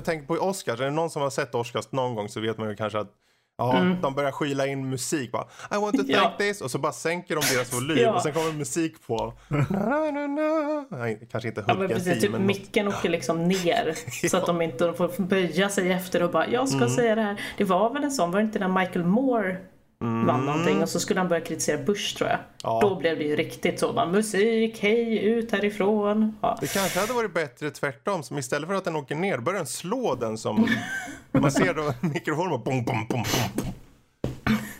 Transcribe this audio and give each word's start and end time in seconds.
jag 0.00 0.04
tänker 0.04 0.26
på 0.26 0.34
Oscars, 0.34 0.80
är 0.80 0.84
det 0.84 0.90
någon 0.90 1.10
som 1.10 1.22
har 1.22 1.30
sett 1.30 1.54
Oscars 1.54 1.92
någon 1.92 2.14
gång 2.14 2.28
så 2.28 2.40
vet 2.40 2.58
man 2.58 2.68
ju 2.68 2.76
kanske 2.76 2.98
att 2.98 3.16
Ja, 3.60 3.78
mm. 3.78 4.00
de 4.00 4.14
börjar 4.14 4.32
skyla 4.32 4.66
in 4.66 4.90
musik 4.90 5.32
bara. 5.32 5.44
I 5.70 5.76
want 5.80 5.96
to 5.96 6.02
thank 6.02 6.10
ja. 6.10 6.34
this. 6.38 6.60
Och 6.60 6.70
så 6.70 6.78
bara 6.78 6.92
sänker 6.92 7.36
de 7.36 7.54
deras 7.54 7.74
volym 7.74 7.98
ja. 8.02 8.14
och 8.14 8.22
sen 8.22 8.32
kommer 8.32 8.52
musik 8.52 9.06
på. 9.06 9.34
Na, 9.48 10.10
na, 10.10 10.26
na, 10.26 10.84
Nej, 10.90 11.28
kanske 11.30 11.48
inte 11.48 11.64
ja, 11.68 11.74
men 11.74 11.88
precis, 11.88 12.20
Typ 12.20 12.38
micken 12.38 12.88
åker 12.88 13.08
liksom 13.08 13.44
ner. 13.44 13.94
ja. 14.22 14.28
Så 14.28 14.36
att 14.36 14.46
de 14.46 14.62
inte 14.62 14.92
får 14.92 15.22
böja 15.22 15.68
sig 15.68 15.92
efter 15.92 16.22
och 16.22 16.30
bara, 16.30 16.48
jag 16.48 16.68
ska 16.68 16.78
mm. 16.78 16.90
säga 16.90 17.14
det 17.14 17.22
här. 17.22 17.40
Det 17.56 17.64
var 17.64 17.92
väl 17.92 18.04
en 18.04 18.10
sån, 18.10 18.30
var 18.30 18.40
det 18.40 18.44
inte 18.44 18.58
när 18.58 18.68
Michael 18.68 19.04
Moore 19.04 19.56
mm. 20.00 20.26
vann 20.26 20.46
någonting 20.46 20.82
och 20.82 20.88
så 20.88 21.00
skulle 21.00 21.20
han 21.20 21.28
börja 21.28 21.44
kritisera 21.44 21.82
Bush 21.82 22.16
tror 22.16 22.30
jag. 22.30 22.38
Ja. 22.62 22.78
Då 22.82 22.94
blev 22.94 23.18
det 23.18 23.24
ju 23.24 23.36
riktigt 23.36 23.80
så, 23.80 23.92
bara, 23.92 24.06
musik, 24.06 24.78
hej, 24.82 25.24
ut 25.24 25.52
härifrån. 25.52 26.36
Ja. 26.40 26.58
Det 26.60 26.72
kanske 26.72 27.00
hade 27.00 27.12
varit 27.12 27.34
bättre 27.34 27.70
tvärtom, 27.70 28.22
som 28.22 28.38
istället 28.38 28.68
för 28.68 28.74
att 28.74 28.84
den 28.84 28.96
åker 28.96 29.14
ner 29.14 29.38
börjar 29.38 29.58
den 29.58 29.66
slå 29.66 30.14
den 30.14 30.38
som 30.38 30.68
man 31.32 31.52
ser 31.52 31.74
då 31.74 31.94
mikrofonen 32.00 32.52
och 32.52 32.60
bom, 32.60 32.84
bom, 32.84 33.06
bom, 33.08 33.24
bom. 33.56 33.64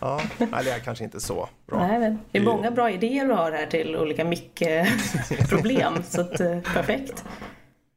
Ja, 0.00 0.20
nej, 0.38 0.64
det 0.64 0.70
är 0.70 0.78
kanske 0.78 1.04
inte 1.04 1.20
så 1.20 1.48
bra. 1.66 1.86
Nej, 1.86 1.98
men 1.98 2.18
det 2.30 2.38
är 2.38 2.42
många 2.42 2.70
bra 2.70 2.90
idéer 2.90 3.26
du 3.26 3.32
har 3.32 3.52
här 3.52 3.66
till 3.66 3.96
olika 3.96 4.24
mickproblem, 4.24 6.02
så 6.02 6.20
att, 6.20 6.40
eh, 6.40 6.60
perfekt. 6.60 7.24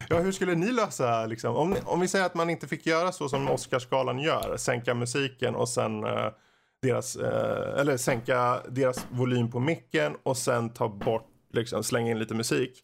Ja, 0.09 0.19
hur 0.19 0.31
skulle 0.31 0.55
ni 0.55 0.71
lösa, 0.71 1.25
liksom, 1.25 1.55
om, 1.55 1.75
om 1.85 1.99
vi 1.99 2.07
säger 2.07 2.25
att 2.25 2.35
man 2.35 2.49
inte 2.49 2.67
fick 2.67 2.85
göra 2.85 3.11
så 3.11 3.29
som 3.29 3.49
Oscarsgalan 3.49 4.19
gör, 4.19 4.57
sänka 4.57 4.93
musiken 4.93 5.55
och 5.55 5.69
sen 5.69 6.03
uh, 6.03 6.29
deras, 6.83 7.17
uh, 7.17 7.79
eller 7.79 7.97
sänka 7.97 8.61
deras 8.69 9.05
volym 9.09 9.51
på 9.51 9.59
micken 9.59 10.15
och 10.23 10.37
sen 10.37 10.69
ta 10.69 10.89
bort, 10.89 11.27
liksom, 11.53 11.83
slänga 11.83 12.11
in 12.11 12.19
lite 12.19 12.35
musik. 12.35 12.83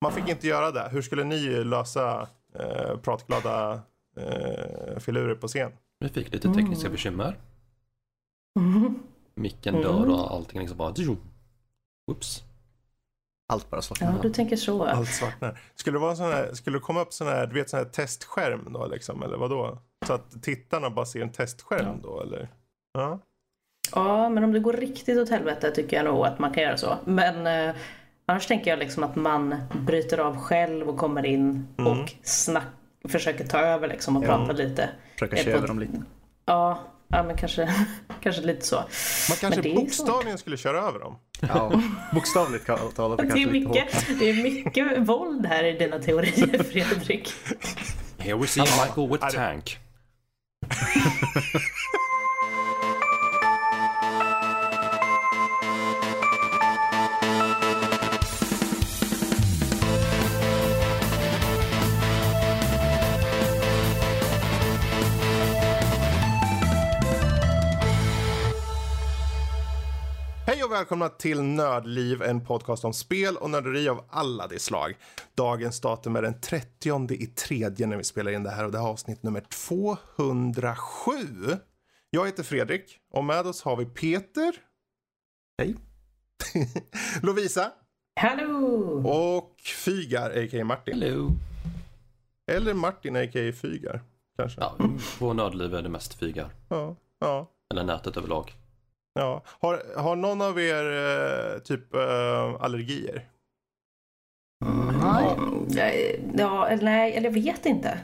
Man 0.00 0.12
fick 0.12 0.28
inte 0.28 0.46
göra 0.46 0.70
det. 0.70 0.88
Hur 0.92 1.02
skulle 1.02 1.24
ni 1.24 1.64
lösa 1.64 2.28
uh, 2.60 2.98
pratglada 2.98 3.74
uh, 4.18 4.98
filurer 4.98 5.34
på 5.34 5.48
scen? 5.48 5.72
Vi 6.00 6.08
fick 6.08 6.32
lite 6.32 6.48
tekniska 6.54 6.86
mm. 6.86 6.92
bekymmer. 6.92 7.38
Mm. 8.58 8.98
Micken 9.34 9.74
dör 9.74 10.10
och 10.10 10.30
allting 10.32 10.60
liksom 10.60 10.78
bara... 10.78 10.94
Oops. 12.10 12.42
Allt 13.52 13.70
bara 13.70 13.82
svartnar. 13.82 14.12
Ja, 14.12 14.22
du 14.22 14.30
tänker 14.30 14.56
så. 14.56 14.84
Allt 14.84 15.08
svartnar. 15.08 15.60
Skulle 15.74 15.94
det, 15.94 16.00
vara 16.00 16.16
sån 16.16 16.26
här, 16.26 16.54
skulle 16.54 16.76
det 16.76 16.80
komma 16.80 17.02
upp 17.02 17.12
sån 17.12 17.26
här, 17.26 17.46
du 17.46 17.54
vet, 17.54 17.70
sån 17.70 17.78
här 17.78 17.84
testskärm 17.84 18.72
då 18.72 18.86
liksom, 18.86 19.22
eller 19.22 19.36
vad 19.36 19.50
då? 19.50 19.78
Så 20.06 20.12
att 20.12 20.42
tittarna 20.42 20.90
bara 20.90 21.06
ser 21.06 21.20
en 21.20 21.32
testskärm 21.32 21.86
ja. 21.86 21.98
då, 22.02 22.22
eller? 22.22 22.48
Ja. 22.92 23.20
Ja, 23.94 24.28
men 24.28 24.44
om 24.44 24.52
det 24.52 24.60
går 24.60 24.72
riktigt 24.72 25.18
åt 25.18 25.30
helvete 25.30 25.70
tycker 25.70 25.96
jag 25.96 26.04
nog 26.04 26.26
att 26.26 26.38
man 26.38 26.52
kan 26.52 26.62
göra 26.62 26.76
så. 26.76 26.98
Men 27.04 27.46
eh, 27.46 27.74
annars 28.26 28.46
tänker 28.46 28.70
jag 28.70 28.78
liksom 28.78 29.02
att 29.02 29.16
man 29.16 29.54
bryter 29.86 30.18
av 30.18 30.36
själv 30.36 30.88
och 30.88 30.98
kommer 30.98 31.26
in 31.26 31.68
mm. 31.78 31.92
och 31.92 32.12
snack, 32.22 32.66
försöker 33.08 33.44
ta 33.44 33.58
över 33.58 33.88
liksom 33.88 34.16
och 34.16 34.24
ja. 34.24 34.26
prata 34.26 34.52
lite. 34.52 34.88
Försöka 35.12 35.36
köra 35.36 35.66
dem 35.66 35.78
lite. 35.78 36.02
Ja, 36.44 36.78
Ja, 37.08 37.22
men 37.22 37.36
kanske, 37.36 37.74
kanske 38.20 38.42
lite 38.42 38.66
så. 38.66 38.76
Man 39.28 39.36
kanske 39.40 39.74
bokstavligen 39.74 40.38
skulle 40.38 40.56
köra 40.56 40.78
över 40.78 40.98
dem. 40.98 41.16
Ja, 41.40 41.82
bokstavligt 42.12 42.66
talat 42.66 43.18
det, 43.18 43.42
är 43.42 43.46
mycket, 43.46 44.06
det 44.18 44.30
är 44.30 44.42
mycket 44.42 44.98
våld 44.98 45.46
här 45.46 45.64
i 45.64 45.72
dina 45.72 45.98
teorier, 45.98 46.62
Fredrik. 46.72 47.32
Here 48.18 48.36
we 48.36 48.46
see 48.46 48.60
Michael 48.60 49.08
with 49.08 49.28
tank. 49.28 49.78
och 70.64 70.72
välkomna 70.72 71.08
till 71.08 71.42
Nördliv, 71.42 72.22
en 72.22 72.44
podcast 72.44 72.84
om 72.84 72.92
spel 72.92 73.36
och 73.36 73.50
nörderi 73.50 73.88
av 73.88 74.04
alla 74.10 74.46
de 74.46 74.58
slag. 74.58 74.96
Dagens 75.34 75.80
datum 75.80 76.16
är 76.16 76.22
den 76.22 76.40
30 76.40 77.14
i 77.14 77.26
tredje 77.26 77.86
när 77.86 77.96
vi 77.96 78.04
spelar 78.04 78.32
in 78.32 78.42
det 78.42 78.50
här 78.50 78.64
och 78.64 78.72
det 78.72 78.78
här 78.78 78.86
är 78.86 78.90
avsnitt 78.90 79.22
nummer 79.22 79.40
207. 79.40 80.76
Jag 82.10 82.26
heter 82.26 82.42
Fredrik 82.42 82.98
och 83.10 83.24
med 83.24 83.46
oss 83.46 83.62
har 83.62 83.76
vi 83.76 83.84
Peter. 83.84 84.54
Hej. 85.58 85.76
Lovisa. 87.22 87.72
Hallå. 88.20 89.02
Och 89.08 89.60
Fygar, 89.84 90.30
a.k.a. 90.30 90.64
Martin. 90.64 91.02
Hello. 91.02 91.30
Eller 92.50 92.74
Martin, 92.74 93.16
a.k.a. 93.16 93.52
Fygar. 93.52 94.02
Kanske. 94.36 94.60
Ja, 94.60 94.76
på 95.18 95.32
Nördliv 95.32 95.74
är 95.74 95.82
det 95.82 95.88
mest 95.88 96.14
Fygar. 96.14 96.50
Ja. 96.68 96.96
ja. 97.20 97.50
Eller 97.70 97.84
nätet 97.84 98.16
överlag. 98.16 98.54
Ja. 99.16 99.42
Har, 99.46 99.82
har 99.96 100.16
någon 100.16 100.42
av 100.42 100.60
er 100.60 100.84
eh, 100.84 101.58
typ 101.58 101.94
eh, 101.94 102.54
allergier? 102.60 103.22
Mm. 104.64 105.00
Ja, 106.38 106.68
nej, 106.80 107.12
eller 107.12 107.28
jag 107.28 107.32
vet 107.32 107.66
inte. 107.66 107.98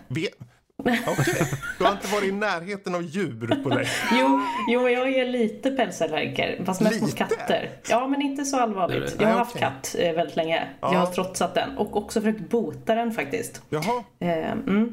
Okej, 0.78 1.00
okay. 1.06 1.46
du 1.78 1.84
har 1.84 1.92
inte 1.92 2.06
varit 2.06 2.24
i 2.24 2.32
närheten 2.32 2.94
av 2.94 3.02
djur 3.02 3.62
på 3.62 3.68
länge? 3.68 3.88
jo, 4.12 4.40
jo, 4.68 4.88
jag 4.88 5.08
är 5.08 5.26
lite 5.26 5.70
pälsallergiker, 5.70 6.62
fast 6.64 6.80
mest 6.80 7.00
mot 7.00 7.14
katter. 7.14 7.70
Ja, 7.88 8.08
men 8.08 8.22
inte 8.22 8.44
så 8.44 8.56
allvarligt. 8.56 9.16
Jag 9.20 9.28
har 9.28 9.38
haft 9.38 9.56
okay. 9.56 9.68
katt 9.68 9.96
eh, 9.98 10.12
väldigt 10.12 10.36
länge. 10.36 10.68
Ja. 10.80 10.92
Jag 10.92 11.00
har 11.00 11.06
trotsat 11.06 11.54
den 11.54 11.78
och 11.78 11.96
också 11.96 12.20
försökt 12.20 12.50
bota 12.50 12.94
den 12.94 13.12
faktiskt. 13.12 13.62
Jaha. 13.68 14.04
Mm. 14.20 14.92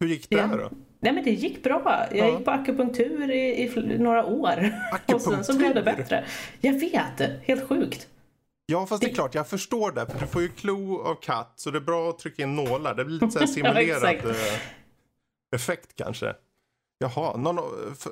Hur 0.00 0.08
gick 0.08 0.30
det 0.30 0.36
ja. 0.36 0.46
då? 0.46 0.70
Nej 1.00 1.12
men 1.12 1.24
det 1.24 1.30
gick 1.30 1.62
bra. 1.62 2.06
Jag 2.10 2.28
ja. 2.28 2.36
gick 2.36 2.44
på 2.44 2.50
akupunktur 2.50 3.30
i, 3.30 3.62
i 3.62 3.98
några 3.98 4.24
år. 4.24 4.72
Och 5.14 5.20
sen 5.20 5.44
så 5.44 5.58
blev 5.58 5.74
det 5.74 5.82
bättre. 5.82 6.24
Jag 6.60 6.72
vet, 6.72 7.42
helt 7.42 7.68
sjukt. 7.68 8.08
Ja 8.66 8.86
fast 8.86 9.00
det... 9.00 9.06
det 9.06 9.12
är 9.12 9.14
klart, 9.14 9.34
jag 9.34 9.48
förstår 9.48 9.92
det. 9.92 10.06
För 10.06 10.20
du 10.20 10.26
får 10.26 10.42
ju 10.42 10.48
klo 10.48 11.02
av 11.02 11.14
katt 11.14 11.52
så 11.56 11.70
det 11.70 11.78
är 11.78 11.82
bra 11.82 12.10
att 12.10 12.18
trycka 12.18 12.42
in 12.42 12.56
nålar. 12.56 12.94
Det 12.94 13.04
blir 13.04 13.14
lite 13.14 13.38
så 13.38 13.46
simulerad 13.46 14.02
ja, 14.24 14.30
eh, 14.30 14.60
effekt 15.56 15.96
kanske. 15.96 16.34
Jaha, 16.98 17.36
någon, 17.36 17.58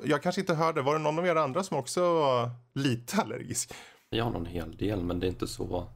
jag 0.05 0.23
kanske 0.23 0.41
inte 0.41 0.53
hörde. 0.53 0.81
Var 0.81 0.93
det 0.93 0.99
någon 0.99 1.19
av 1.19 1.27
er 1.27 1.35
andra 1.35 1.63
som 1.63 1.77
också 1.77 2.13
var 2.13 2.49
lite 2.73 3.21
allergisk? 3.21 3.73
Jag 4.09 4.23
har 4.23 4.31
någon 4.31 4.45
hel 4.45 4.77
del 4.77 5.03
men 5.03 5.19
det 5.19 5.25
är 5.25 5.29
inte 5.29 5.47
så 5.47 5.87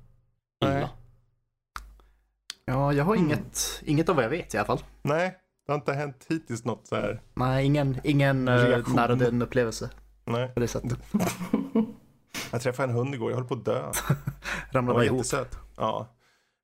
illa. 0.66 0.74
Nej. 0.74 0.88
Ja, 2.66 2.94
jag 2.94 3.04
har 3.04 3.16
mm. 3.16 3.26
inget, 3.26 3.82
inget 3.86 4.10
av 4.10 4.16
vad 4.16 4.26
jag 4.26 4.30
vet 4.30 4.54
i 4.54 4.58
alla 4.58 4.66
fall. 4.66 4.84
Nej, 5.02 5.38
det 5.66 5.72
har 5.72 5.80
inte 5.80 5.94
hänt 5.94 6.26
hittills 6.30 6.66
något 6.66 6.88
så 6.88 6.96
här. 6.96 7.22
Nej, 7.34 7.66
ingen, 7.66 7.98
ingen 8.04 8.48
uh, 8.48 8.94
nära 8.96 9.16
den 9.16 9.42
upplevelse. 9.42 9.90
Nej. 10.26 10.48
På 10.54 10.60
det 10.60 10.68
sättet. 10.68 11.00
jag 12.52 12.62
träffade 12.62 12.90
en 12.92 12.96
hund 12.98 13.16
igår, 13.16 13.32
jag 13.32 13.38
höll 13.38 13.48
på 13.48 13.54
att 13.54 13.66
dö. 13.66 13.92
Ramlade 14.72 14.96
bara 14.96 15.06
ihop. 15.06 15.26
Ja. 15.78 16.10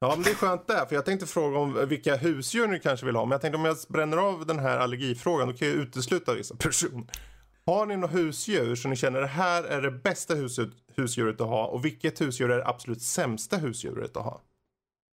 Ja, 0.02 0.14
men 0.16 0.24
det 0.24 0.30
är 0.30 0.36
skönt 0.36 0.68
där, 0.68 0.86
för 0.86 0.96
jag 0.96 1.06
tänkte 1.06 1.26
fråga 1.26 1.60
om 1.60 1.88
vilka 1.88 2.16
husdjur 2.16 2.68
ni 2.68 2.80
kanske 2.80 3.06
vill 3.06 3.16
ha. 3.16 3.26
Men 3.26 3.32
jag 3.32 3.42
tänkte 3.42 3.58
om 3.58 3.66
jag 3.66 3.78
bränner 3.90 4.18
av 4.18 4.46
den 4.46 4.60
här 4.60 4.78
allergifrågan, 4.78 5.48
då 5.48 5.54
kan 5.54 5.68
jag 5.68 5.78
utesluta 5.78 6.34
vissa 6.34 6.56
personer. 6.56 7.06
Har 7.66 7.86
ni 7.86 7.98
några 7.98 8.14
husdjur 8.14 8.76
som 8.76 8.92
ni 8.92 8.96
känner 8.98 9.22
det 9.22 9.28
här 9.28 9.64
är 9.64 9.82
det 9.82 9.92
bästa 9.92 10.34
husdjuret 10.96 11.42
att 11.42 11.48
ha 11.48 11.66
och 11.66 11.86
vilket 11.86 12.22
husdjur 12.22 12.52
är 12.52 12.58
det 12.58 12.68
absolut 12.68 13.02
sämsta 13.02 13.58
husdjuret 13.58 14.18
att 14.18 14.24
ha? 14.24 14.42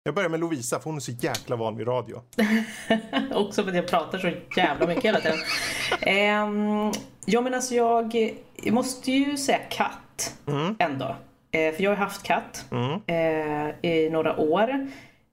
Jag 0.03 0.15
börjar 0.15 0.29
med 0.29 0.39
Lovisa 0.39 0.79
för 0.79 0.83
hon 0.83 0.95
är 0.95 0.99
så 0.99 1.11
jäkla 1.11 1.55
van 1.55 1.77
vid 1.77 1.87
radio. 1.87 2.21
Också 3.33 3.63
för 3.63 3.69
att 3.69 3.75
jag 3.75 3.87
pratar 3.87 4.17
så 4.17 4.31
jävla 4.57 4.87
mycket 4.87 5.05
hela 5.05 5.19
tiden. 5.19 5.39
um, 6.43 6.91
ja 7.25 7.41
men 7.41 7.53
alltså 7.53 7.75
jag, 7.75 8.15
måste 8.71 9.11
ju 9.11 9.37
säga 9.37 9.59
katt 9.69 10.35
mm. 10.47 10.75
ändå. 10.79 11.05
Uh, 11.05 11.75
för 11.75 11.81
jag 11.83 11.91
har 11.91 11.95
haft 11.95 12.23
katt 12.23 12.65
mm. 12.71 12.91
uh, 12.91 13.75
i 13.81 14.09
några 14.11 14.37
år. 14.37 14.87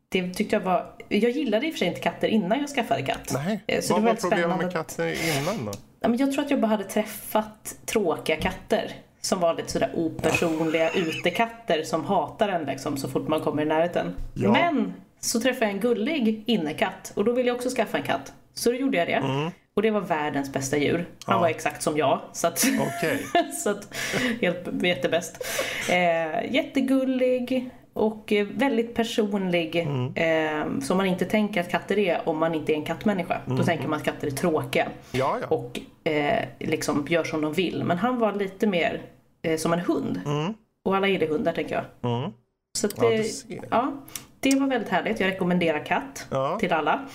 Det 0.08 0.34
tyckte 0.34 0.56
jag 0.56 0.60
var, 0.60 0.94
jag 1.08 1.30
gillade 1.30 1.66
i 1.66 1.70
och 1.70 1.74
för 1.74 1.78
sig 1.78 1.88
inte 1.88 2.00
katter 2.00 2.28
innan 2.28 2.60
jag 2.60 2.68
skaffade 2.68 3.02
katt. 3.02 3.30
Nej, 3.32 3.64
uh, 3.72 3.80
så 3.80 3.94
vad 3.94 4.02
var 4.02 4.14
problemet 4.14 4.58
med 4.58 4.72
katter 4.72 5.40
innan 5.40 5.64
då? 5.64 5.72
Ja, 6.00 6.08
men 6.08 6.18
jag 6.18 6.32
tror 6.32 6.44
att 6.44 6.50
jag 6.50 6.60
bara 6.60 6.70
hade 6.70 6.84
träffat 6.84 7.76
tråkiga 7.86 8.36
katter 8.36 8.92
som 9.28 9.40
var 9.40 9.54
lite 9.54 9.72
sådär 9.72 9.90
opersonliga 9.94 10.90
utekatter 10.90 11.82
som 11.82 12.04
hatar 12.04 12.48
en 12.48 12.64
liksom 12.64 12.96
så 12.96 13.08
fort 13.08 13.28
man 13.28 13.40
kommer 13.40 13.62
i 13.62 13.66
närheten. 13.66 14.14
Ja. 14.34 14.52
Men 14.52 14.94
så 15.20 15.40
träffade 15.40 15.66
jag 15.66 15.74
en 15.74 15.80
gullig 15.80 16.42
innekatt 16.46 17.12
och 17.14 17.24
då 17.24 17.32
ville 17.32 17.48
jag 17.48 17.56
också 17.56 17.70
skaffa 17.70 17.98
en 17.98 18.04
katt. 18.04 18.32
Så 18.54 18.70
då 18.70 18.76
gjorde 18.76 18.98
jag 18.98 19.08
det. 19.08 19.12
Mm. 19.12 19.50
Och 19.74 19.82
det 19.82 19.90
var 19.90 20.00
världens 20.00 20.52
bästa 20.52 20.76
djur. 20.76 21.08
Han 21.24 21.34
ja. 21.34 21.40
var 21.40 21.48
exakt 21.48 21.82
som 21.82 21.96
jag. 21.96 22.20
Så 22.32 22.46
att, 22.46 22.64
okay. 22.64 23.18
så 23.64 23.70
att 23.70 23.94
helt 24.40 24.82
jättebäst. 24.82 25.44
Eh, 25.90 26.54
jättegullig 26.54 27.70
och 27.92 28.32
väldigt 28.54 28.94
personlig. 28.94 29.76
Mm. 29.76 30.14
Eh, 30.14 30.80
som 30.80 30.96
man 30.96 31.06
inte 31.06 31.24
tänker 31.24 31.60
att 31.60 31.70
katter 31.70 31.98
är 31.98 32.28
om 32.28 32.38
man 32.38 32.54
inte 32.54 32.72
är 32.72 32.74
en 32.74 32.84
kattmänniska. 32.84 33.40
Mm. 33.46 33.58
Då 33.58 33.64
tänker 33.64 33.88
man 33.88 33.98
att 33.98 34.04
katter 34.04 34.26
är 34.26 34.30
tråkiga. 34.30 34.88
Ja, 35.12 35.36
ja. 35.40 35.46
Och 35.56 35.80
eh, 36.10 36.44
liksom 36.58 37.06
gör 37.08 37.24
som 37.24 37.40
de 37.40 37.52
vill. 37.52 37.84
Men 37.84 37.98
han 37.98 38.18
var 38.18 38.32
lite 38.32 38.66
mer 38.66 39.02
eh, 39.42 39.56
som 39.58 39.72
en 39.72 39.80
hund. 39.80 40.20
Mm. 40.26 40.54
Och 40.84 40.96
alla 40.96 41.08
gillar 41.08 41.26
hundar 41.26 41.52
tänker 41.52 41.74
jag. 41.74 42.12
Mm. 42.12 42.32
Så 42.78 42.86
det, 42.86 43.26
ja, 43.48 43.62
ja, 43.70 43.92
det 44.40 44.54
var 44.60 44.66
väldigt 44.66 44.88
härligt. 44.90 45.20
Jag 45.20 45.28
rekommenderar 45.30 45.84
katt 45.84 46.26
ja. 46.30 46.58
till 46.58 46.72
alla. 46.72 47.08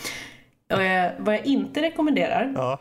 Eh, 0.70 1.12
vad 1.20 1.36
jag 1.36 1.46
inte 1.46 1.81
rekommenderar, 1.81 2.54
Ja. 2.56 2.80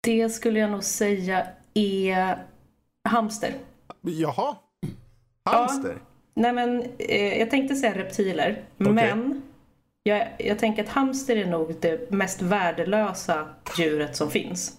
det 0.00 0.28
skulle 0.28 0.58
jag 0.58 0.70
nog 0.70 0.84
säga 0.84 1.46
är 1.74 2.38
hamster. 3.04 3.54
Jaha. 4.00 4.56
Hamster? 5.44 5.98
Nej 6.34 6.52
men, 6.52 6.82
eh, 6.98 7.38
jag 7.38 7.50
tänkte 7.50 7.74
säga 7.74 7.98
reptiler, 7.98 8.62
Okej. 8.80 8.92
men 8.92 9.42
jag, 10.02 10.28
jag 10.38 10.58
tänker 10.58 10.84
att 10.84 10.88
hamster 10.88 11.36
är 11.36 11.46
nog 11.46 11.74
det 11.80 12.10
mest 12.10 12.42
värdelösa 12.42 13.48
djuret 13.78 14.16
som 14.16 14.30
finns. 14.30 14.77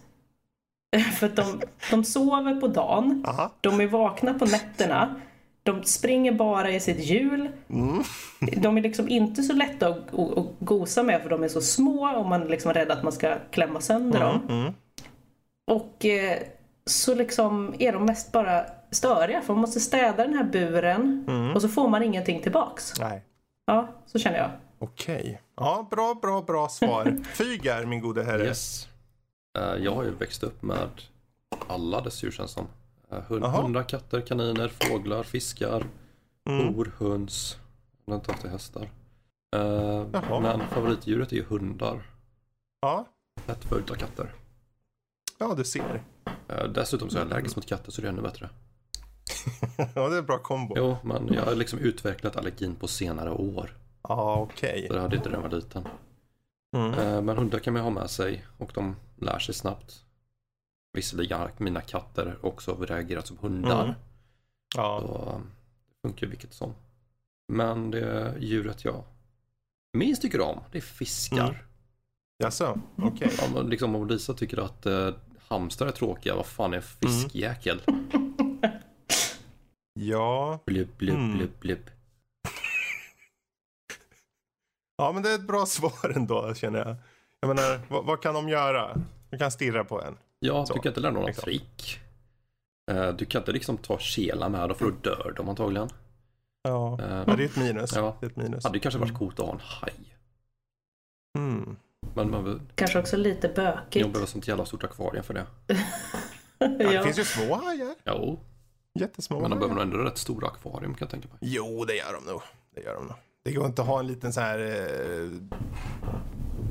För 1.19 1.25
att 1.27 1.35
de, 1.35 1.61
de 1.91 2.03
sover 2.03 2.61
på 2.61 2.67
dagen, 2.67 3.23
Aha. 3.27 3.51
de 3.61 3.81
är 3.81 3.87
vakna 3.87 4.33
på 4.33 4.45
nätterna, 4.45 5.15
de 5.63 5.83
springer 5.83 6.31
bara 6.31 6.71
i 6.71 6.79
sitt 6.79 6.99
hjul. 6.99 7.49
Mm. 7.69 8.03
De 8.61 8.77
är 8.77 8.81
liksom 8.81 9.09
inte 9.09 9.43
så 9.43 9.53
lätta 9.53 9.87
att, 9.87 10.13
att, 10.13 10.37
att 10.37 10.45
gosa 10.59 11.03
med 11.03 11.21
för 11.21 11.29
de 11.29 11.43
är 11.43 11.47
så 11.47 11.61
små 11.61 12.17
och 12.17 12.25
man 12.25 12.41
är 12.41 12.49
liksom 12.49 12.73
rädd 12.73 12.91
att 12.91 13.03
man 13.03 13.11
ska 13.11 13.35
klämma 13.51 13.81
sönder 13.81 14.19
dem. 14.19 14.41
Mm. 14.49 14.73
Och 15.71 16.05
eh, 16.05 16.37
så 16.85 17.15
liksom 17.15 17.75
är 17.79 17.93
de 17.93 18.05
mest 18.05 18.31
bara 18.31 18.65
störiga 18.91 19.41
för 19.41 19.53
man 19.53 19.61
måste 19.61 19.79
städa 19.79 20.23
den 20.23 20.33
här 20.33 20.43
buren 20.43 21.25
Mm. 21.27 21.51
och 21.55 21.61
så 21.61 21.67
får 21.69 21.87
man 21.87 22.03
ingenting 22.03 22.41
tillbaks. 22.41 22.93
Nej. 22.99 23.23
Ja, 23.65 23.87
så 24.05 24.19
känner 24.19 24.37
jag. 24.37 24.49
Okej. 24.79 25.41
Ja, 25.55 25.87
bra, 25.91 26.19
bra, 26.21 26.41
bra 26.41 26.67
svar. 26.69 27.17
Fygar, 27.33 27.85
min 27.85 28.01
gode 28.01 28.23
herre. 28.23 28.45
Yes. 28.45 28.87
Eh, 29.57 29.83
Jag 29.83 29.95
har 29.95 30.03
ju 30.03 30.11
växt 30.11 30.43
upp 30.43 30.61
med 30.61 30.89
alla 31.67 32.01
dess 32.01 32.23
djur 32.23 32.31
känns 32.31 32.51
som. 32.51 32.67
Eh, 33.11 33.21
hund, 33.27 33.43
Jaha. 33.43 33.61
hundar, 33.61 33.83
katter, 33.83 34.21
kaniner, 34.21 34.67
fåglar, 34.67 35.23
fiskar, 35.23 35.85
Mm. 36.49 36.85
höns. 36.99 37.57
Jag 38.05 38.13
har 38.13 38.19
inte 38.19 38.31
haft 38.31 38.43
hästar. 38.45 38.89
Eh, 39.55 40.05
Jaha. 40.13 40.39
men 40.39 40.59
favoritdjuret 40.67 41.31
är 41.31 41.35
ju 41.35 41.43
hundar. 41.43 42.01
Ja. 42.81 43.05
Lätt 43.47 43.63
följt 43.65 43.91
av 43.91 43.95
katter. 43.95 44.33
ja, 45.37 45.53
du 45.57 45.63
ser. 45.63 46.03
Dessutom 46.73 47.09
så 47.09 47.17
är 47.17 47.21
jag 47.21 47.31
allergisk 47.31 47.55
mot 47.55 47.65
katter 47.65 47.91
så 47.91 48.01
det 48.01 48.07
är 48.07 48.09
ännu 48.11 48.21
bättre. 48.21 48.49
Ja, 49.95 50.07
det 50.09 50.15
är 50.15 50.19
en 50.19 50.25
bra 50.25 50.37
kombo. 50.37 50.73
Jo, 50.77 50.97
men 51.03 51.33
jag 51.33 51.45
har 51.45 51.55
liksom 51.55 51.79
utvecklat 51.79 52.35
allergin 52.35 52.75
på 52.75 52.87
senare 52.87 53.31
år. 53.31 53.77
Ja, 54.01 54.35
okej. 54.35 54.85
Så 54.87 54.93
det 54.93 55.01
hade 55.01 55.15
inte 55.15 55.29
jag 55.29 55.41
var 55.41 55.49
liten. 55.49 55.87
Mm. 56.75 57.25
Men 57.25 57.37
hundar 57.37 57.59
kan 57.59 57.73
man 57.73 57.83
ha 57.83 57.89
med 57.89 58.09
sig 58.09 58.45
och 58.57 58.71
de 58.73 58.95
lär 59.21 59.39
sig 59.39 59.55
snabbt. 59.55 60.05
Visserligen 60.93 61.39
har 61.39 61.51
mina 61.57 61.81
katter 61.81 62.45
också 62.45 62.75
reagerat 62.75 63.27
som 63.27 63.37
hundar. 63.37 63.83
Mm. 63.83 63.95
Ja. 64.75 64.99
Så 65.01 65.35
um, 65.35 65.51
det 65.87 66.07
funkar 66.07 66.25
ju 66.25 66.29
vilket 66.29 66.53
som. 66.53 66.73
Men 67.53 67.91
det 67.91 68.35
djuret 68.39 68.85
jag 68.85 69.03
minst 69.93 70.21
tycker 70.21 70.41
om, 70.41 70.59
det 70.71 70.77
är 70.77 70.81
fiskar. 70.81 71.49
Mm. 71.49 71.55
Jaså, 72.43 72.81
okej. 72.97 73.31
Ja, 73.41 73.47
men 73.53 73.69
liksom 73.69 73.95
om 73.95 74.07
Lisa 74.07 74.33
tycker 74.33 74.57
att 74.57 74.85
eh, 74.85 75.09
hamstrar 75.47 75.87
är 75.87 75.91
tråkiga, 75.91 76.35
vad 76.35 76.45
fan 76.45 76.73
är 76.73 76.77
Mm. 76.77 76.83
fiskjäkel? 77.13 77.81
Ja. 79.93 80.59
Blubb, 80.65 80.89
blubb, 80.97 81.15
Mm. 81.15 81.37
blubb, 81.37 81.51
blubb. 81.59 81.79
ja, 84.97 85.11
men 85.11 85.23
det 85.23 85.31
är 85.31 85.35
ett 85.35 85.47
bra 85.47 85.65
svar 85.65 86.09
ändå, 86.15 86.53
känner 86.55 86.79
jag. 86.79 86.95
Jag 87.39 87.47
menar, 87.47 87.79
vad, 87.89 88.05
vad 88.05 88.21
kan 88.21 88.33
de 88.33 88.49
göra? 88.49 89.01
De 89.29 89.37
kan 89.37 89.51
stirra 89.51 89.83
på 89.83 90.01
en. 90.01 90.17
Ja, 90.39 90.65
Så, 90.65 90.73
du 90.73 90.79
kan 90.79 90.89
inte 90.89 90.99
lära 91.01 91.11
någon 91.11 91.25
liksom. 91.25 91.43
trick. 91.43 91.99
Eh, 92.91 93.09
Du 93.09 93.25
kan 93.25 93.41
inte 93.41 93.51
liksom 93.51 93.77
ta 93.77 93.99
kela 93.99 94.49
med 94.49 94.69
dem 94.69 94.77
för 94.77 94.85
då 94.85 94.91
dör 94.91 95.33
de 95.37 95.49
antagligen. 95.49 95.89
Ja, 96.61 96.97
ja 97.27 97.35
det 97.35 97.43
är 97.43 97.45
ett 97.45 97.55
minus. 97.57 97.95
Ja. 97.95 98.17
Det 98.19 98.25
är 98.25 98.29
ett 98.29 98.35
minus. 98.35 98.63
hade 98.63 98.77
ju 98.77 98.81
kanske 98.81 98.99
varit 98.99 99.13
coolt 99.17 99.39
att 99.39 99.45
ha 99.45 99.53
en 99.53 99.59
haj. 99.63 99.93
Mm. 101.37 101.75
Men 102.15 102.31
man 102.31 102.43
behöver- 102.43 102.61
Kanske 102.75 102.99
också 102.99 103.17
lite 103.17 103.47
jag 103.47 103.55
bökigt. 103.55 104.07
behöver 104.07 104.25
sånt 104.27 104.47
jävla 104.47 104.65
stort 104.65 104.83
akvarium 104.83 105.23
för 105.23 105.33
det. 105.33 105.45
Ja, 106.61 106.67
det 106.91 107.03
finns 107.03 107.19
ju 107.19 107.23
små 107.25 107.55
hajar. 107.55 107.95
Jo, 108.05 108.39
Jättesmå 108.99 109.39
men 109.39 109.49
de 109.49 109.59
behöver 109.59 109.75
nog 109.75 109.83
ändå 109.83 109.97
rätt 109.97 110.17
stora 110.17 110.47
akvarium 110.47 110.93
kan 110.93 111.05
jag 111.05 111.09
tänka 111.09 111.27
mig. 111.27 111.37
Jo, 111.41 111.85
det 111.85 111.95
gör 111.95 112.13
de 112.13 112.31
nog. 112.31 112.41
Det 112.75 112.81
gör 112.81 112.93
de 112.95 113.03
nog. 113.05 113.15
Det 113.43 113.53
går 113.53 113.65
inte 113.65 113.81
att 113.81 113.87
ha 113.87 113.99
en 113.99 114.07
liten 114.07 114.33
så 114.33 114.41
här 114.41 114.59
eh, 114.59 115.29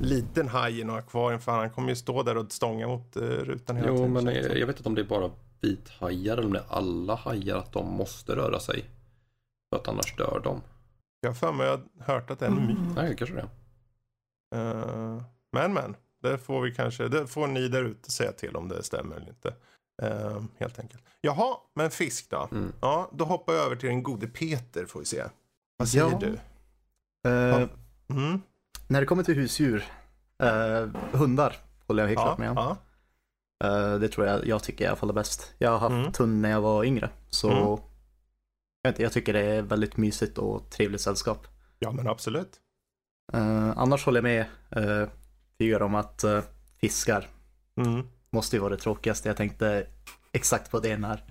liten 0.01 0.47
haj 0.47 0.79
i 0.79 0.83
något 0.83 0.97
akvarium 0.99 1.41
för 1.41 1.51
han 1.51 1.69
kommer 1.69 1.89
ju 1.89 1.95
stå 1.95 2.23
där 2.23 2.37
och 2.37 2.51
stånga 2.51 2.87
mot 2.87 3.15
eh, 3.15 3.21
rutan 3.21 3.75
hela 3.75 3.87
Jo, 3.89 3.95
tiden. 3.95 4.13
men 4.13 4.25
känns 4.25 4.37
det 4.37 4.47
jag, 4.47 4.57
jag 4.57 4.67
vet 4.67 4.77
inte 4.77 4.89
om 4.89 4.95
det 4.95 5.01
är 5.01 5.05
bara 5.05 5.31
vithajar 5.61 6.33
eller 6.37 6.45
om 6.45 6.53
det 6.53 6.59
är 6.59 6.65
alla 6.69 7.15
hajar 7.15 7.57
att 7.57 7.71
de 7.73 7.87
måste 7.87 8.35
röra 8.35 8.59
sig. 8.59 8.85
För 9.69 9.79
att 9.81 9.87
annars 9.87 10.15
dör 10.15 10.41
de. 10.43 10.61
Jag 11.21 11.29
har 11.29 11.35
för 11.35 11.51
mig 11.51 11.67
jag 11.67 11.81
har 12.05 12.13
hört 12.13 12.29
att 12.31 12.39
det 12.39 12.45
är 12.45 12.49
en 12.49 12.67
myt. 12.67 12.95
Nej, 12.95 13.15
kanske 13.17 13.35
det. 13.35 13.49
Eh, 14.55 15.21
men 15.51 15.73
men, 15.73 15.95
det 16.21 16.37
får 16.37 16.61
vi 16.61 16.71
kanske, 16.75 17.07
det 17.07 17.27
får 17.27 17.47
ni 17.47 17.67
där 17.67 17.83
ute 17.83 18.11
säga 18.11 18.31
till 18.31 18.55
om 18.55 18.67
det 18.69 18.83
stämmer 18.83 19.15
eller 19.15 19.29
inte. 19.29 19.53
Eh, 20.01 20.41
helt 20.59 20.79
enkelt. 20.79 21.03
Jaha, 21.21 21.57
men 21.75 21.91
fisk 21.91 22.29
då? 22.29 22.47
Mm. 22.51 22.73
Ja, 22.81 23.09
då 23.13 23.25
hoppar 23.25 23.53
jag 23.53 23.65
över 23.65 23.75
till 23.75 23.89
den 23.89 24.03
gode 24.03 24.27
Peter 24.27 24.85
får 24.85 24.99
vi 24.99 25.05
se. 25.05 25.23
Vad 25.77 25.89
säger 25.89 26.05
Ja. 26.11 26.17
du? 26.19 26.39
Eh, 27.27 27.67
Mm. 28.09 28.41
när 28.87 28.99
det 28.99 29.05
kommer 29.05 29.23
till 29.23 29.35
husdjur, 29.35 29.83
eh, 30.43 30.87
hundar 31.11 31.55
håller 31.87 32.03
jag 32.03 32.07
helt 32.07 32.19
Ja, 32.19 32.25
klart 32.25 32.37
med 32.37 32.49
om. 32.49 32.55
ja. 32.57 32.77
Eh, 33.67 33.99
det 33.99 34.07
tror 34.09 34.27
jag 34.27 34.47
jag 34.47 34.63
tycker 34.63 34.85
i 34.85 34.87
alla 34.87 34.95
fall 34.95 35.09
är 35.09 35.13
bäst. 35.13 35.53
Jag 35.57 35.71
har 35.71 35.77
haft 35.79 35.91
Mm. 35.93 36.11
hund 36.19 36.41
när 36.41 36.49
jag 36.49 36.61
var 36.61 36.83
yngre. 36.83 37.09
Så 37.29 37.49
Mm. 37.51 37.63
jag, 38.81 38.91
inte, 38.91 39.03
jag 39.03 39.11
tycker 39.13 39.33
det 39.33 39.41
är 39.41 39.61
väldigt 39.61 39.97
mysigt 39.97 40.37
och 40.37 40.69
trevligt 40.69 41.01
sällskap. 41.01 41.47
ja, 41.79 41.91
men 41.91 42.07
absolut. 42.07 42.59
Annars 43.75 44.05
håller 44.05 44.17
jag 44.17 44.23
med 44.23 44.45
uh, 44.85 45.07
Fyra 45.59 45.85
om 45.85 45.95
att 45.95 46.23
fiskar 46.81 47.27
Mm. 47.77 48.07
måste 48.29 48.55
ju 48.55 48.59
vara 48.61 48.75
det 48.75 48.81
tråkigaste. 48.81 49.29
Jag 49.29 49.37
tänkte 49.37 49.87
exakt 50.31 50.71
på 50.71 50.79
det 50.79 50.97
när, 50.97 51.23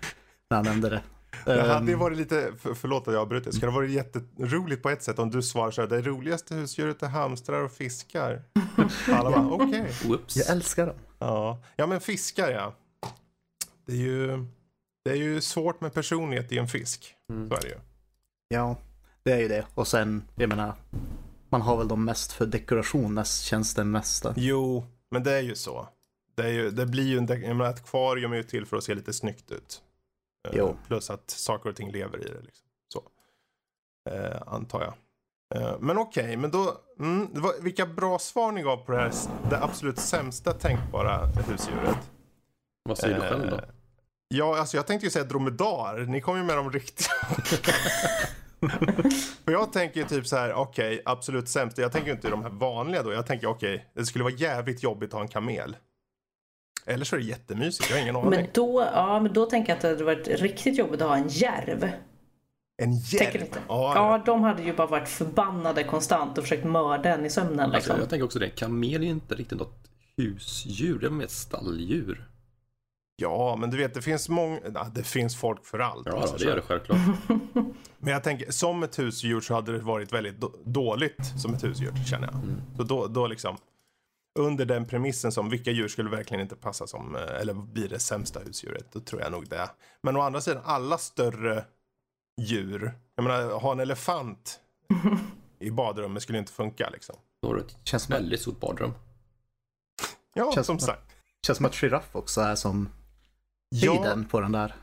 när 0.51 0.57
han 0.57 0.65
nämnde 0.65 0.89
det. 0.91 1.03
Det 1.45 1.63
hade 1.63 1.87
ju 1.87 1.93
Ehm, 1.93 1.99
varit 1.99 2.19
lite, 2.19 2.53
för, 2.59 2.75
förlåt 2.75 3.09
att 3.09 3.15
jag 3.15 3.21
avbryter, 3.23 3.51
skulle 3.51 3.73
det 3.73 3.75
varit 3.77 3.91
jätteroligt 3.91 4.83
på 4.83 4.91
ett 4.91 5.03
sätt 5.03 5.19
om 5.19 5.31
du 5.31 5.43
svarar 5.43 5.71
så 5.71 5.81
här, 5.81 5.89
det 5.89 6.03
roligaste 6.03 6.55
husdjuret 6.55 7.03
är 7.03 7.07
hamstrar 7.09 7.63
och 7.63 7.73
fiskar. 7.73 8.43
Alla 9.13 9.31
bara, 9.31 9.49
okej. 9.51 9.93
Whoops. 10.05 10.37
jag 10.37 10.51
älskar 10.51 10.87
dem. 10.87 10.97
Ja. 11.19 11.63
ja, 11.77 11.87
men 11.87 12.01
fiskar 12.01 12.51
ja. 12.51 12.75
Det 13.87 13.93
är 13.93 13.97
ju, 13.97 14.47
det 15.05 15.11
är 15.11 15.15
ju 15.17 15.41
svårt 15.41 15.81
med 15.81 15.95
personlighet 15.95 16.53
i 16.53 16.59
en 16.59 16.69
fisk. 16.69 17.15
Mm. 17.31 17.49
Så 17.49 17.55
är 17.55 17.61
det 17.61 17.69
ju. 17.69 17.79
Ja, 18.49 18.77
det 19.23 19.33
är 19.33 19.39
ju 19.39 19.49
det. 19.49 19.65
Och 19.75 19.89
sen, 19.89 20.23
jag 20.35 20.49
menar, 20.49 20.75
man 21.49 21.63
har 21.63 21.77
väl 21.77 21.89
dem 21.89 22.05
mest 22.05 22.33
för 22.33 22.47
dekoration, 22.47 23.25
känns 23.25 23.75
det 23.75 23.85
mesta. 23.85 24.35
Jo, 24.37 24.85
men 25.11 25.23
det 25.25 25.33
är 25.33 25.41
ju 25.43 25.55
så. 25.55 25.89
Det, 26.37 26.43
är 26.43 26.49
ju, 26.53 26.71
det 26.71 26.87
blir 26.87 27.07
ju 27.07 27.19
en, 27.19 27.27
de- 27.27 27.43
jag 27.43 27.57
menar, 27.57 27.71
ett 27.71 27.81
akvarium 27.81 28.33
är 28.33 28.37
ju 28.37 28.43
till 28.43 28.67
för 28.67 28.77
att 28.77 28.85
se 28.85 28.95
lite 28.95 29.13
snyggt 29.13 29.51
ut. 29.51 29.83
Eh, 30.49 30.55
Jo. 30.55 30.77
Plus 30.87 31.11
att 31.11 31.31
saker 31.31 31.71
och 31.71 31.77
ting 31.77 31.93
lever 31.93 32.19
i 32.19 32.25
det. 32.25 32.41
Liksom. 32.41 32.67
Så. 32.93 33.03
Eh, 34.11 34.43
antar 34.47 34.81
jag. 34.83 34.95
Eh, 35.63 35.77
men 35.81 35.99
okej, 35.99 36.37
men 36.37 36.51
då, 36.51 36.81
mm, 37.01 37.29
det 37.35 37.41
var, 37.41 37.53
vilka 37.61 37.87
bra 37.87 38.19
svar 38.19 38.53
ni 38.53 38.63
gav 38.63 38.77
på 38.77 38.93
det 38.93 38.99
här, 38.99 39.13
det 39.51 39.63
absolut 39.63 39.99
sämsta 39.99 40.53
tänkbara 40.53 41.27
husdjuret. 41.27 42.11
Vad 42.83 42.99
säger 42.99 43.15
du 43.15 43.21
själv 43.21 43.51
då? 43.51 43.57
Eh, 43.57 43.63
Ja, 44.31 44.59
alltså 44.59 44.77
jag 44.77 44.87
tänkte 44.87 45.07
ju 45.07 45.11
säga 45.11 45.25
dromedar. 45.25 45.99
Ni 45.99 46.21
kom 46.21 46.37
ju 46.37 46.43
med 46.43 46.57
de 46.57 46.73
riktiga. 46.73 47.09
För 49.45 49.53
jag 49.53 49.73
tänker 49.73 50.01
ju 50.01 50.07
typ 50.07 50.27
så 50.27 50.37
här, 50.37 50.53
okej, 50.53 51.03
absolut 51.05 51.49
sämst. 51.49 51.79
Jag 51.79 51.93
tänker 51.93 52.09
ju 52.09 52.15
inte 52.15 52.31
de 52.31 52.43
här 52.43 52.51
vanliga 52.51 53.03
då. 53.03 53.13
Jag 53.13 53.27
tänker, 53.27 53.47
okej, 53.47 53.91
det 53.95 54.07
skulle 54.07 54.25
vara 54.25 54.35
jävligt 54.35 54.83
jobbigt 54.83 55.09
att 55.09 55.13
ha 55.15 55.21
en 55.21 55.29
kamel. 55.29 55.77
Eller 56.89 57.05
så 57.05 57.17
är 57.17 57.21
det 57.21 57.27
jättemysigt, 57.27 57.91
jag 57.91 57.97
har 57.97 58.03
ingen 58.03 58.17
aning. 58.17 58.31
Men 58.31 58.47
då, 58.55 58.89
ja, 58.95 59.21
men 59.21 59.33
då 59.33 59.47
tänker 59.47 59.71
jag 59.73 59.77
att 59.77 59.83
det 59.83 59.89
hade 59.89 60.05
varit 60.05 60.29
riktigt 60.29 60.79
jobbigt 60.79 61.03
att 61.03 61.09
ha 61.09 61.17
en 61.17 61.29
järv. 61.29 61.91
En 62.83 63.03
Tänker 63.03 63.25
järv? 63.39 63.45
inte. 63.47 63.59
Ja, 63.69 63.93
Ja, 63.95 64.23
de 64.27 64.43
hade 64.43 64.63
ju 64.63 64.73
bara 64.77 64.87
varit 64.87 65.09
förbannade 65.09 65.85
konstant 65.85 66.39
och 66.39 66.45
försökt 66.45 66.65
mörda 66.65 67.15
en 67.15 67.27
i 67.27 67.31
sömnen 67.31 67.61
Alltså, 67.61 67.77
liksom. 67.77 67.99
jag 68.01 68.09
tänker 68.11 68.25
också 68.25 68.39
det, 68.39 68.49
kamel 68.51 68.95
är 68.95 68.99
ju 69.07 69.11
inte 69.11 69.35
riktigt 69.35 69.59
något 69.59 69.85
husdjur, 70.17 70.99
det 70.99 71.07
är 71.07 71.11
mer 71.11 71.25
ett 71.25 71.31
stalldjur. 71.31 72.29
ja, 73.17 73.57
men 73.61 73.71
du 73.71 73.77
vet, 73.77 73.95
det 73.95 74.03
finns 74.03 74.29
många, 74.29 74.61
det 74.95 75.03
finns 75.03 75.37
folk 75.37 75.65
för 75.67 75.79
allt. 75.79 76.07
Ja, 76.07 76.13
alltså, 76.21 76.37
det 76.37 76.45
gör 76.45 76.57
det 76.57 76.63
självklart. 76.63 76.99
Men 78.01 78.13
jag 78.13 78.25
tänker, 78.25 78.51
som 78.51 78.83
ett 78.83 78.99
husdjur 78.99 79.41
så 79.41 79.55
hade 79.55 79.73
det 79.73 79.79
varit 79.79 80.13
väldigt 80.13 80.41
då- 80.41 80.55
dåligt 80.65 81.41
som 81.43 81.55
ett 81.55 81.65
husdjur, 81.65 81.93
känner 82.11 82.27
jag. 82.27 82.35
Mm. 82.35 82.61
Så 82.77 82.83
då, 82.83 83.07
då 83.07 83.27
liksom, 83.27 83.57
under 84.39 84.65
den 84.65 84.87
premissen 84.87 85.33
som 85.33 85.51
vilka 85.51 85.71
djur 85.71 85.89
skulle 85.89 86.11
verkligen 86.11 86.41
inte 86.41 86.57
passa 86.57 86.87
som, 86.87 87.17
eh, 87.17 87.23
eller 87.41 87.55
blir 87.55 87.89
det 87.89 87.99
sämsta 87.99 88.41
husdjuret, 88.41 88.87
då 88.93 89.01
tror 89.01 89.21
jag 89.23 89.33
nog 89.33 89.49
det. 89.49 89.71
Men 90.03 90.17
å 90.17 90.21
andra 90.21 90.41
sidan, 90.41 90.63
alla 90.65 90.99
större 90.99 91.65
djur, 92.41 92.93
jag 93.15 93.23
menar, 93.23 93.51
ha 93.61 93.73
en 93.73 93.81
elefant 93.81 94.61
i 95.59 95.71
badrummet 95.71 96.23
skulle 96.23 96.39
inte 96.39 96.53
funka 96.53 96.91
liksom. 96.91 97.17
Ett 97.61 97.77
Känns 97.85 98.03
som, 98.03 98.13
väldigt 98.13 98.41
stort 98.41 98.61
badrum. 98.61 98.93
Ja, 100.35 100.53
Känns 100.55 100.67
som 100.67 100.79
sagt. 100.79 101.13
känns 101.47 101.57
som 101.57 101.67
att 101.67 101.75
giraff 101.75 102.09
också 102.17 102.41
är 102.41 102.55
som 102.55 102.89
Ja, 103.69 103.93
höjden 103.95 104.25
på 104.25 104.41
den 104.41 104.53
där. 104.53 104.75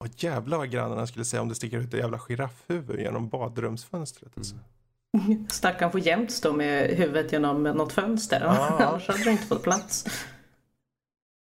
och 0.00 0.08
jävlar 0.22 0.58
vad 0.58 0.70
grannarna 0.70 1.06
skulle 1.06 1.24
säga 1.24 1.42
om 1.42 1.48
det 1.48 1.54
sticker 1.54 1.78
ut 1.78 1.94
ett 1.94 2.00
jävla 2.00 2.18
giraffhuvud 2.18 3.00
genom 3.00 3.28
badrumsfönstret. 3.28 4.32
Alltså. 4.36 4.54
Mm. 4.54 4.66
Stackaren 5.48 5.92
får 5.92 6.00
jämt 6.00 6.30
stå 6.30 6.52
med 6.52 6.90
huvudet 6.90 7.32
genom 7.32 7.62
något 7.62 7.92
fönster. 7.92 8.40
Annars 8.80 9.08
hade 9.08 9.24
du 9.24 9.30
inte 9.30 9.46
fått 9.46 9.62
plats. 9.62 10.04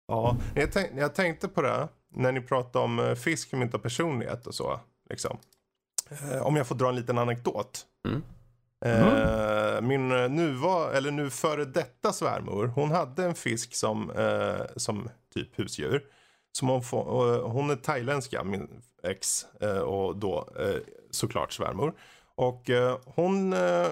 Ja, 0.09 0.37
jag, 0.55 0.73
tänk, 0.73 0.91
jag 0.97 1.15
tänkte 1.15 1.49
på 1.49 1.63
det 1.63 1.89
när 2.15 2.33
ni 2.33 2.41
pratade 2.41 2.85
om 2.85 2.99
eh, 2.99 3.15
fisk 3.15 3.51
som 3.51 3.63
inte 3.63 3.77
har 3.77 3.83
personlighet 3.83 4.47
och 4.47 4.55
så. 4.55 4.81
Liksom. 5.11 5.39
Eh, 6.11 6.47
om 6.47 6.57
jag 6.57 6.67
får 6.67 6.75
dra 6.75 6.89
en 6.89 6.97
liten 6.97 7.19
anekdot. 7.19 7.87
Mm. 8.09 8.23
Eh, 8.85 9.81
min 9.81 10.13
eh, 10.13 10.29
nuva, 10.29 10.93
eller 10.93 11.11
nu 11.11 11.31
före 11.31 11.65
detta 11.65 12.13
svärmor, 12.13 12.67
hon 12.67 12.91
hade 12.91 13.25
en 13.25 13.35
fisk 13.35 13.75
som, 13.75 14.13
som 14.77 15.09
typ 15.35 15.59
husdjur. 15.59 16.03
Som 16.53 16.69
hon, 16.69 16.83
får, 16.83 17.43
hon 17.43 17.71
är 17.71 17.77
thailändska, 17.77 18.45
min 18.45 18.83
ex, 19.03 19.47
och 19.85 20.17
då 20.17 20.49
såklart 21.11 21.53
svärmor. 21.53 21.95
Och 22.35 22.71
eh, 22.71 22.99
hon, 23.05 23.53
eh, 23.53 23.89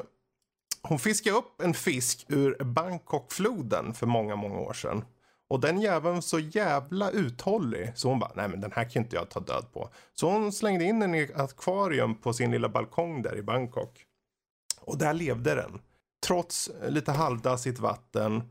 hon 0.83 0.99
fiskade 0.99 1.37
upp 1.37 1.61
en 1.61 1.75
fisk 1.75 2.27
ur 2.29 2.65
Bangkokfloden 2.65 3.95
för 3.95 4.07
många, 4.07 4.37
många 4.37 4.59
år 4.59 4.73
sedan. 4.73 5.05
Och 5.49 5.61
den 5.61 5.81
jäveln 5.81 6.15
var 6.15 6.21
så 6.21 6.39
jävla 6.39 7.11
uthållig. 7.11 7.93
Så 7.95 8.09
hon 8.09 8.19
bara, 8.19 8.33
nej 8.35 8.49
men 8.49 8.61
den 8.61 8.73
här 8.73 8.91
kan 8.91 9.03
inte 9.03 9.17
jag 9.17 9.31
ta 9.31 9.41
död 9.41 9.67
på. 9.73 9.91
Så 10.15 10.31
hon 10.31 10.53
slängde 10.53 10.85
in 10.85 11.01
den 11.01 11.15
i 11.15 11.23
ett 11.23 11.41
akvarium 11.41 12.15
på 12.15 12.33
sin 12.33 12.51
lilla 12.51 12.69
balkong 12.69 13.23
där 13.23 13.37
i 13.37 13.43
Bangkok. 13.43 14.05
Och 14.81 14.99
där 14.99 15.15
levde 15.15 15.55
den. 15.55 15.81
Trots 16.27 16.71
lite 16.89 17.13
halvdassigt 17.13 17.79
vatten. 17.79 18.43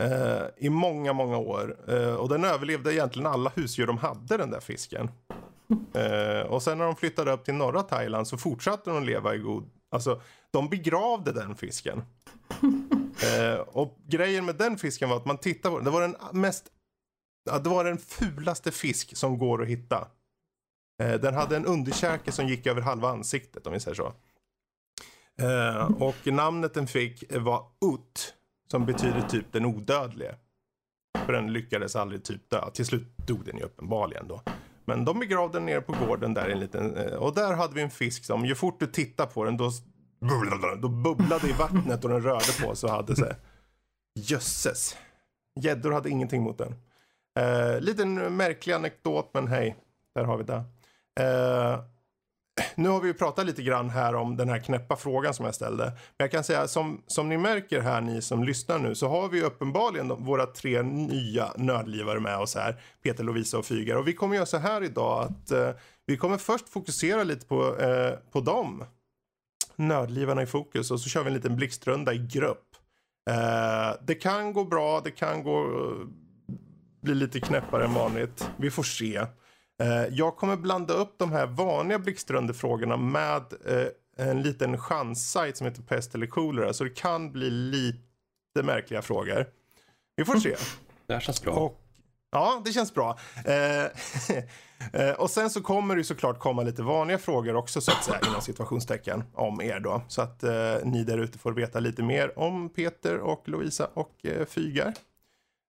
Eh, 0.00 0.42
I 0.56 0.68
många, 0.70 1.12
många 1.12 1.38
år. 1.38 1.76
Eh, 1.88 2.14
och 2.14 2.28
den 2.28 2.44
överlevde 2.44 2.94
egentligen 2.94 3.26
alla 3.26 3.52
husdjur 3.54 3.86
de 3.86 3.98
hade 3.98 4.36
den 4.36 4.50
där 4.50 4.60
fisken. 4.60 5.10
Eh, 5.94 6.40
och 6.40 6.62
sen 6.62 6.78
när 6.78 6.84
de 6.84 6.96
flyttade 6.96 7.32
upp 7.32 7.44
till 7.44 7.54
norra 7.54 7.82
Thailand 7.82 8.28
så 8.28 8.38
fortsatte 8.38 8.90
de 8.90 9.04
leva 9.04 9.34
i 9.34 9.38
god... 9.38 9.70
Alltså, 9.90 10.20
de 10.50 10.68
begravde 10.68 11.32
den 11.32 11.56
fisken. 11.56 12.02
Eh, 13.16 13.58
och 13.58 13.98
grejen 14.06 14.44
med 14.44 14.56
den 14.56 14.78
fisken 14.78 15.08
var 15.08 15.16
att 15.16 15.26
man 15.26 15.38
tittar 15.38 15.70
på 15.70 15.76
den. 15.76 15.84
Det 15.84 15.90
var 15.90 16.02
den 16.02 16.16
mest... 16.32 16.66
Det 17.62 17.68
var 17.68 17.84
den 17.84 17.98
fulaste 17.98 18.72
fisk 18.72 19.16
som 19.16 19.38
går 19.38 19.62
att 19.62 19.68
hitta. 19.68 20.08
Eh, 21.02 21.14
den 21.14 21.34
hade 21.34 21.56
en 21.56 21.66
underkäke 21.66 22.32
som 22.32 22.48
gick 22.48 22.66
över 22.66 22.80
halva 22.80 23.08
ansiktet 23.08 23.66
om 23.66 23.72
vi 23.72 23.80
säger 23.80 23.94
så. 23.94 24.12
Eh, 25.42 26.02
och 26.02 26.26
namnet 26.26 26.74
den 26.74 26.86
fick 26.86 27.32
var 27.36 27.66
Ut. 27.94 28.34
Som 28.70 28.86
betyder 28.86 29.22
typ 29.28 29.52
den 29.52 29.64
odödlige. 29.64 30.36
För 31.26 31.32
den 31.32 31.52
lyckades 31.52 31.96
aldrig 31.96 32.24
typ 32.24 32.50
dö. 32.50 32.70
Till 32.70 32.86
slut 32.86 33.16
dog 33.26 33.44
den 33.44 33.58
ju 33.58 33.64
uppenbarligen 33.64 34.28
då. 34.28 34.42
Men 34.86 35.04
de 35.04 35.18
begravde 35.18 35.58
den 35.58 35.66
nere 35.66 35.80
på 35.80 35.92
gården 36.06 36.34
där 36.34 36.48
en 36.48 36.60
liten, 36.60 36.96
eh, 36.96 37.14
och 37.14 37.34
där 37.34 37.54
hade 37.54 37.74
vi 37.74 37.82
en 37.82 37.90
fisk 37.90 38.24
som 38.24 38.46
ju 38.46 38.54
fort 38.54 38.80
du 38.80 38.86
tittar 38.86 39.26
på 39.26 39.44
den 39.44 39.56
då, 39.56 39.70
då 40.82 40.88
bubblade 40.88 41.48
i 41.48 41.52
vattnet 41.52 42.04
och 42.04 42.10
den 42.10 42.22
rörde 42.22 42.52
på 42.62 42.74
sig 42.74 42.86
och 42.88 42.96
hade 42.96 43.16
sig. 43.16 43.36
Jösses. 44.14 44.96
Gäddor 45.60 45.92
hade 45.92 46.10
ingenting 46.10 46.42
mot 46.42 46.58
den. 46.58 46.74
Eh, 47.38 47.80
liten 47.80 48.36
märklig 48.36 48.72
anekdot 48.72 49.30
men 49.34 49.48
hej, 49.48 49.76
där 50.14 50.24
har 50.24 50.36
vi 50.36 50.44
det. 50.44 50.64
Eh, 51.20 51.80
nu 52.74 52.88
har 52.88 53.00
vi 53.00 53.08
ju 53.08 53.14
pratat 53.14 53.46
lite 53.46 53.62
grann 53.62 53.90
här 53.90 54.14
om 54.14 54.36
den 54.36 54.48
här 54.48 54.58
knäppa 54.58 54.96
frågan 54.96 55.34
som 55.34 55.44
jag 55.44 55.54
ställde. 55.54 55.84
Men 55.84 55.94
jag 56.16 56.30
kan 56.30 56.44
säga 56.44 56.68
som, 56.68 57.02
som 57.06 57.28
ni 57.28 57.36
märker 57.36 57.80
här 57.80 58.00
ni 58.00 58.22
som 58.22 58.44
lyssnar 58.44 58.78
nu 58.78 58.94
så 58.94 59.08
har 59.08 59.28
vi 59.28 59.42
uppenbarligen 59.42 60.08
de, 60.08 60.24
våra 60.24 60.46
tre 60.46 60.82
nya 60.82 61.52
nördlivare 61.56 62.20
med 62.20 62.38
oss 62.38 62.54
här. 62.54 62.80
Peter, 63.02 63.24
Lovisa 63.24 63.58
och 63.58 63.66
Fygar. 63.66 63.96
Och 63.96 64.08
vi 64.08 64.12
kommer 64.12 64.34
göra 64.34 64.46
så 64.46 64.58
här 64.58 64.82
idag 64.82 65.22
att 65.22 65.50
eh, 65.50 65.70
vi 66.06 66.16
kommer 66.16 66.38
först 66.38 66.68
fokusera 66.68 67.24
lite 67.24 67.46
på, 67.46 67.76
eh, 67.76 68.12
på 68.32 68.40
dem. 68.40 68.84
Nördlivarna 69.76 70.42
i 70.42 70.46
fokus 70.46 70.90
och 70.90 71.00
så 71.00 71.08
kör 71.08 71.22
vi 71.22 71.28
en 71.28 71.34
liten 71.34 71.56
blixtrunda 71.56 72.14
i 72.14 72.18
grupp. 72.18 72.66
Eh, 73.30 73.96
det 74.06 74.14
kan 74.14 74.52
gå 74.52 74.64
bra, 74.64 75.00
det 75.00 75.10
kan 75.10 75.42
gå 75.42 75.60
eh, 75.60 76.06
bli 77.02 77.14
lite 77.14 77.40
knäppare 77.40 77.84
än 77.84 77.94
vanligt. 77.94 78.50
Vi 78.56 78.70
får 78.70 78.82
se. 78.82 79.26
Eh, 79.82 80.06
jag 80.10 80.36
kommer 80.36 80.56
blanda 80.56 80.94
upp 80.94 81.14
de 81.18 81.32
här 81.32 81.46
vanliga 81.46 81.98
blixtrundefrågorna 81.98 82.96
med 82.96 83.42
eh, 83.66 83.88
en 84.28 84.42
liten 84.42 84.78
chanssajt 84.78 85.56
som 85.56 85.66
heter 85.66 85.82
Pest 85.82 86.14
eller 86.14 86.26
kolera. 86.26 86.72
Så 86.72 86.84
det 86.84 86.90
kan 86.90 87.32
bli 87.32 87.50
lite 87.50 88.62
märkliga 88.62 89.02
frågor. 89.02 89.46
Vi 90.16 90.24
får 90.24 90.36
se. 90.36 90.56
Det 91.06 91.14
här 91.14 91.20
känns 91.20 91.42
bra. 91.42 91.54
Och, 91.54 91.80
ja, 92.30 92.62
det 92.64 92.72
känns 92.72 92.94
bra. 92.94 93.18
Eh, 93.44 93.84
eh, 94.92 95.10
och 95.10 95.30
sen 95.30 95.50
så 95.50 95.62
kommer 95.62 95.96
det 95.96 96.04
såklart 96.04 96.38
komma 96.38 96.62
lite 96.62 96.82
vanliga 96.82 97.18
frågor 97.18 97.56
också 97.56 97.80
så 97.80 97.92
att 97.92 98.04
säga 98.04 98.20
inom 98.28 98.40
situationstecken 98.40 99.24
om 99.34 99.60
er 99.60 99.80
då. 99.80 100.02
Så 100.08 100.22
att 100.22 100.42
eh, 100.42 100.74
ni 100.84 101.04
där 101.04 101.18
ute 101.18 101.38
får 101.38 101.52
veta 101.52 101.80
lite 101.80 102.02
mer 102.02 102.38
om 102.38 102.68
Peter 102.68 103.18
och 103.18 103.48
Lovisa 103.48 103.88
och 103.94 104.26
eh, 104.26 104.46
Fygar. 104.46 104.94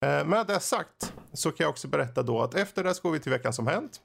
Eh, 0.03 0.25
Med 0.25 0.47
det 0.47 0.61
sagt 0.61 1.15
så 1.33 1.51
kan 1.51 1.65
jag 1.65 1.71
också 1.71 1.89
berätta 1.89 2.23
då 2.23 2.43
att 2.43 2.55
efter 2.55 2.85
det 2.85 2.95
så 2.95 3.03
går 3.03 3.11
vi 3.11 3.21
till 3.21 3.33
veckan 3.33 3.53
som 3.53 3.67
hänt. 3.67 4.01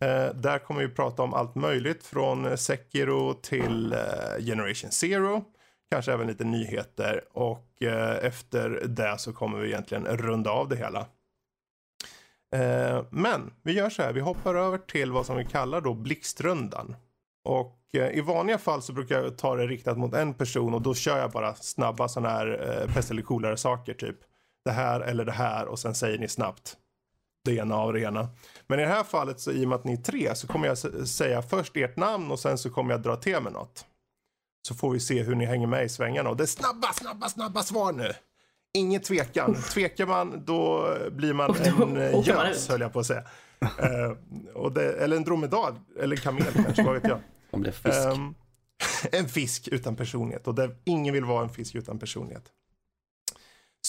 Eh, 0.00 0.34
där 0.34 0.58
kommer 0.58 0.80
vi 0.80 0.88
prata 0.88 1.22
om 1.22 1.34
allt 1.34 1.54
möjligt 1.54 2.04
från 2.06 2.46
eh, 2.46 2.54
Sekiro 2.56 3.34
till 3.34 3.96
Generation 4.40 4.90
Zero. 4.90 5.44
Kanske 5.90 6.12
även 6.12 6.26
lite 6.26 6.44
nyheter 6.44 7.24
och 7.32 7.82
efter 8.22 8.70
det 8.86 9.18
så 9.18 9.32
kommer 9.32 9.58
vi 9.58 9.68
egentligen 9.68 10.06
runda 10.06 10.50
av 10.50 10.68
det 10.68 10.76
hela. 10.76 11.06
Men 13.10 13.52
vi 13.62 13.72
gör 13.72 13.90
så 13.90 14.02
här, 14.02 14.12
vi 14.12 14.20
hoppar 14.20 14.54
över 14.54 14.78
till 14.78 15.12
vad 15.12 15.26
som 15.26 15.36
vi 15.36 15.44
kallar 15.44 15.80
då 15.80 15.94
blixtrundan. 15.94 16.96
Och 17.44 17.78
i 17.92 18.20
vanliga 18.20 18.58
fall 18.58 18.82
så 18.82 18.92
brukar 18.92 19.22
jag 19.22 19.38
ta 19.38 19.56
det 19.56 19.66
riktat 19.66 19.98
mot 19.98 20.14
en 20.14 20.34
person 20.34 20.74
och 20.74 20.82
då 20.82 20.94
kör 20.94 21.18
jag 21.18 21.30
bara 21.30 21.54
snabba 21.54 22.08
sådana 22.08 22.28
här 22.28 22.86
pest 22.94 23.10
eller 23.10 23.22
coolare 23.22 23.56
saker 23.56 23.94
typ. 23.94 24.16
Det 24.64 24.72
här 24.72 25.00
eller 25.00 25.24
det 25.24 25.32
här 25.32 25.66
och 25.66 25.78
sen 25.78 25.94
säger 25.94 26.18
ni 26.18 26.28
snabbt 26.28 26.76
det 27.44 27.54
ena 27.54 27.76
av 27.76 27.92
det 27.92 28.00
ena. 28.00 28.28
Men 28.66 28.80
i 28.80 28.82
det 28.82 28.88
här 28.88 29.04
fallet 29.04 29.40
så 29.40 29.52
i 29.52 29.64
och 29.64 29.68
med 29.68 29.76
att 29.76 29.84
ni 29.84 29.92
är 29.92 29.96
tre 29.96 30.34
så 30.34 30.46
kommer 30.46 30.66
jag 30.66 30.78
säga 31.08 31.42
först 31.42 31.76
ert 31.76 31.96
namn 31.96 32.30
och 32.30 32.40
sen 32.40 32.58
så 32.58 32.70
kommer 32.70 32.90
jag 32.90 33.02
dra 33.02 33.16
till 33.16 33.40
med 33.40 33.52
något. 33.52 33.84
Så 34.68 34.74
får 34.74 34.90
vi 34.90 35.00
se 35.00 35.22
hur 35.22 35.34
ni 35.34 35.44
hänger 35.44 35.66
med 35.66 35.84
i 35.84 35.88
svängarna 35.88 36.30
och 36.30 36.36
det 36.36 36.44
är 36.44 36.46
snabba, 36.46 36.92
snabba, 36.92 37.28
snabba 37.28 37.62
svar 37.62 37.92
nu. 37.92 38.12
Inget 38.74 39.04
tvekan. 39.04 39.54
Tvekar 39.54 40.06
man 40.06 40.44
då 40.44 40.94
blir 41.10 41.32
man 41.32 41.56
en 41.56 41.96
eh, 41.96 42.28
gös 42.28 42.68
höll 42.68 42.80
jag 42.80 42.92
på 42.92 43.00
att 43.00 43.06
säga. 43.06 43.24
Och 44.54 44.72
det, 44.72 44.92
eller 44.92 45.16
en 45.16 45.24
dromedar 45.24 45.74
eller 46.00 46.16
kamel 46.16 46.52
kanske, 46.54 46.84
vad 46.84 46.94
vet 46.94 47.08
jag. 47.08 47.20
Om 47.50 47.62
det 47.62 47.68
är 47.68 47.72
fisk. 47.72 47.96
Ehm, 47.96 48.34
en 49.12 49.28
fisk 49.28 49.68
utan 49.68 49.96
personlighet 49.96 50.48
och 50.48 50.54
det, 50.54 50.70
ingen 50.84 51.14
vill 51.14 51.24
vara 51.24 51.42
en 51.42 51.48
fisk 51.48 51.74
utan 51.74 51.98
personlighet. 51.98 52.44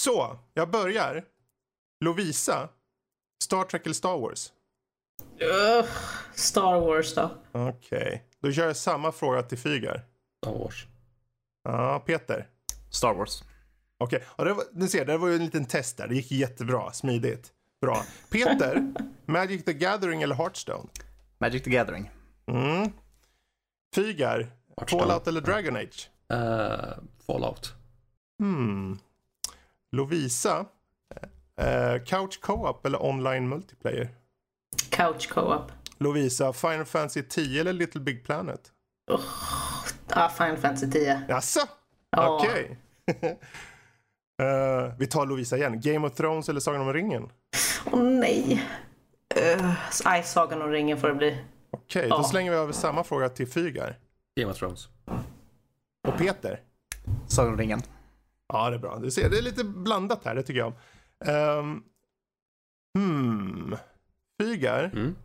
Så, 0.06 0.38
jag 0.54 0.70
börjar. 0.72 1.24
Lovisa, 2.00 2.70
Star 3.44 3.64
Trek 3.64 3.86
eller 3.86 3.94
Star 3.94 4.18
Wars? 4.18 4.54
Ugh, 5.42 5.86
Star 6.36 6.80
Wars 6.80 7.16
då. 7.16 7.32
Okej, 7.52 8.24
då 8.40 8.52
kör 8.52 8.68
jag 8.68 8.76
samma 8.76 9.12
fråga 9.12 9.44
till 9.44 9.58
Fygar. 9.58 10.06
Star 10.44 10.54
Wars. 10.60 10.88
Ja, 11.64 12.00
Peter. 12.06 12.48
Star 12.92 13.14
Wars. 13.14 13.44
Okej, 13.98 14.24
och 14.28 14.46
det 14.46 14.54
var, 14.54 14.64
ni 14.74 14.88
ser, 14.88 15.06
det 15.06 15.18
var 15.18 15.28
ju 15.28 15.36
en 15.36 15.46
liten 15.46 15.66
test 15.66 15.98
där. 15.98 16.08
Det 16.08 16.16
gick 16.16 16.32
jättebra, 16.32 16.92
smidigt. 16.92 17.54
Bra. 17.82 18.04
Peter, 18.30 18.94
Magic 19.26 19.66
the 19.66 19.74
Gathering 19.74 20.22
eller 20.22 20.36
Hearthstone? 20.36 20.90
Magic 21.38 21.64
the 21.64 21.70
Gathering. 21.70 22.12
Mm. 22.48 22.92
Fygar. 23.96 24.52
Fallout 24.88 25.28
eller 25.28 25.42
Dragon 25.42 25.76
Age? 25.76 26.10
Eh, 26.30 26.98
Fallout. 27.28 27.74
Hmm. 28.40 29.00
Lovisa, 29.96 30.66
eh, 31.62 32.04
Couch 32.06 32.42
Co-op 32.42 32.86
eller 32.86 33.04
Online 33.06 33.48
Multiplayer? 33.48 34.10
Couch 34.90 35.30
co-op. 35.30 35.72
Lovisa, 35.98 36.54
Final 36.54 36.86
Fantasy 36.86 37.24
10 37.30 37.60
eller 37.60 37.74
Little 37.74 38.02
Big 38.02 38.24
Planet? 38.26 38.72
Ah, 40.10 40.30
Final 40.30 40.58
Fantasy 40.58 40.92
10. 40.92 41.20
Jaså? 41.30 41.60
Ja. 42.10 42.30
Okej. 42.36 42.78
Eh, 44.42 44.94
vi 44.98 45.08
tar 45.08 45.26
Lovisa 45.26 45.58
igen. 45.58 45.82
Game 45.82 46.08
of 46.08 46.14
Thrones 46.16 46.50
eller 46.50 46.60
Sagan 46.60 46.82
om 46.82 46.94
ringen? 46.94 47.30
Åh 47.92 48.04
nej. 48.04 48.64
Uh, 49.38 49.74
nej, 50.06 50.24
Sagan 50.24 50.62
om 50.62 50.70
ringen 50.70 50.98
får 50.98 51.08
det 51.08 51.14
bli. 51.16 51.38
Okej, 51.72 52.10
då 52.10 52.16
Ja. 52.16 52.24
slänger 52.24 52.52
vi 52.52 52.58
över 52.58 52.74
samma 52.74 53.04
fråga 53.04 53.30
till 53.30 53.48
Fygar. 53.48 54.00
Game 54.40 54.52
of 54.52 54.58
Thrones. 54.58 54.88
Och 56.08 56.18
Peter? 56.18 56.60
Sagan 57.28 57.52
om 57.54 57.58
ringen. 57.60 57.82
Ja, 58.54 58.70
det 58.70 58.76
är 58.76 58.80
bra. 58.80 59.00
Du 59.00 59.12
ser, 59.12 59.30
det 59.30 59.38
är 59.38 59.42
lite 59.42 59.64
blandat 59.64 60.26
här, 60.26 60.36
det 60.36 60.44
tycker 60.44 60.60
jag 60.60 60.68
om. 60.68 60.76
Um, 61.34 61.84
hmm. 62.98 63.76
Fygar, 64.42 64.84
Mm. 64.94 65.16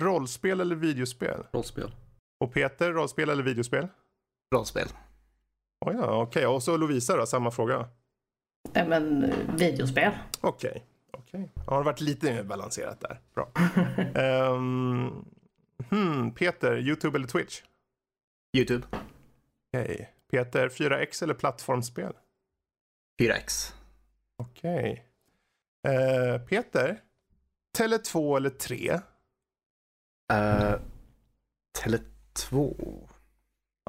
rollspel 0.00 0.60
eller 0.60 0.76
videospel? 0.76 1.46
Rollspel. 1.52 1.94
Och 2.40 2.52
Peter, 2.52 2.92
rollspel 2.92 3.28
eller 3.30 3.42
videospel? 3.42 3.88
Rollspel. 4.54 4.88
Oh, 5.86 5.94
ja, 5.94 6.22
okej. 6.22 6.46
Och 6.46 6.62
så 6.62 6.76
Lovisa 6.76 7.16
då, 7.16 7.26
samma 7.26 7.50
fråga. 7.50 7.88
Nej 8.74 8.88
men 8.88 9.24
eh, 9.24 9.54
videospel. 9.56 10.12
Okej. 10.40 10.84
okej. 11.10 11.50
Ja, 11.54 11.62
det 11.64 11.70
har 11.74 11.84
varit 11.84 12.00
lite 12.00 12.32
mer 12.32 12.42
balanserat 12.42 13.00
där. 13.00 13.20
Bra. 13.34 13.50
Ehm, 14.22 15.24
hmm, 15.90 16.30
Peter, 16.34 16.78
YouTube 16.78 17.18
eller 17.18 17.26
Twitch? 17.28 17.62
YouTube. 18.56 18.86
Okej. 19.72 20.14
Peter, 20.30 20.68
4X 20.68 21.22
eller 21.22 21.34
plattformsspel? 21.34 22.12
4X. 23.22 23.74
Okej. 24.36 25.04
Eh, 25.88 26.38
Peter, 26.38 27.00
Tele2 27.78 28.36
eller 28.36 28.50
3? 28.50 28.92
Uh, 30.32 30.74
Tele2. 31.78 32.76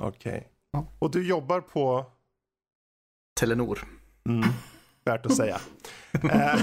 Okej. 0.02 0.50
Ja. 0.72 0.88
Och 1.00 1.12
du 1.12 1.28
jobbar 1.28 1.62
på? 1.62 2.06
Telenor. 3.40 3.80
Mm, 4.30 4.50
värt 5.06 5.26
att 5.26 5.36
säga. 5.36 5.60
Eh, 6.14 6.60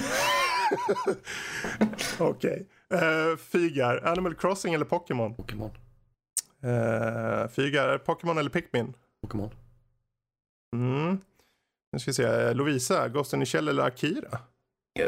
Okej. 2.18 2.68
Eh, 2.90 3.36
Fygar, 3.36 4.06
Animal 4.06 4.34
Crossing 4.34 4.74
eller 4.74 4.84
Pokémon? 4.84 5.34
Pokémon. 5.34 5.70
Uh, 6.64 7.48
Fygar, 7.48 7.98
Pokémon 7.98 8.38
eller 8.38 8.50
Pikmin? 8.50 8.94
Pokémon. 9.22 9.50
Mm. 10.76 11.18
Nu 11.92 11.98
ska 11.98 12.10
vi 12.10 12.14
se. 12.14 12.54
Lovisa, 12.54 13.08
Ghost 13.08 13.32
in 13.32 13.40
the 13.40 13.46
Shell 13.46 13.68
eller 13.68 13.82
Akira? 13.82 14.38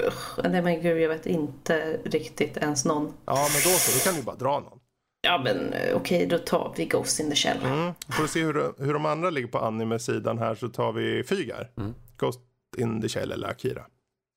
Usch, 0.06 0.38
nej 0.44 0.62
men 0.62 0.82
gud 0.82 1.00
jag 1.00 1.08
vet 1.08 1.26
inte 1.26 2.00
riktigt 2.04 2.56
ens 2.56 2.84
någon. 2.84 3.12
Ja, 3.24 3.48
men 3.52 3.72
då 3.72 3.78
så. 3.78 3.98
Då 3.98 4.10
kan 4.10 4.20
du 4.20 4.22
bara 4.22 4.36
dra 4.36 4.60
någon. 4.60 4.78
Ja 5.22 5.40
men 5.44 5.72
eh, 5.72 5.96
okej, 5.96 6.26
då 6.26 6.38
tar 6.38 6.74
vi 6.76 6.84
Ghost 6.84 7.20
in 7.20 7.30
the 7.30 7.36
Shell. 7.36 7.58
Mm. 7.64 7.94
Får 8.08 8.22
du 8.22 8.28
se 8.28 8.44
hur, 8.44 8.84
hur 8.84 8.92
de 8.92 9.06
andra 9.06 9.30
ligger 9.30 9.48
på 9.48 9.58
anime-sidan 9.58 10.38
här 10.38 10.54
så 10.54 10.68
tar 10.68 10.92
vi 10.92 11.24
Fygar. 11.24 11.70
Mm. 11.76 11.94
Ghost 12.16 12.40
in 12.78 13.02
the 13.02 13.08
Shell 13.08 13.32
eller 13.32 13.48
Akira. 13.48 13.86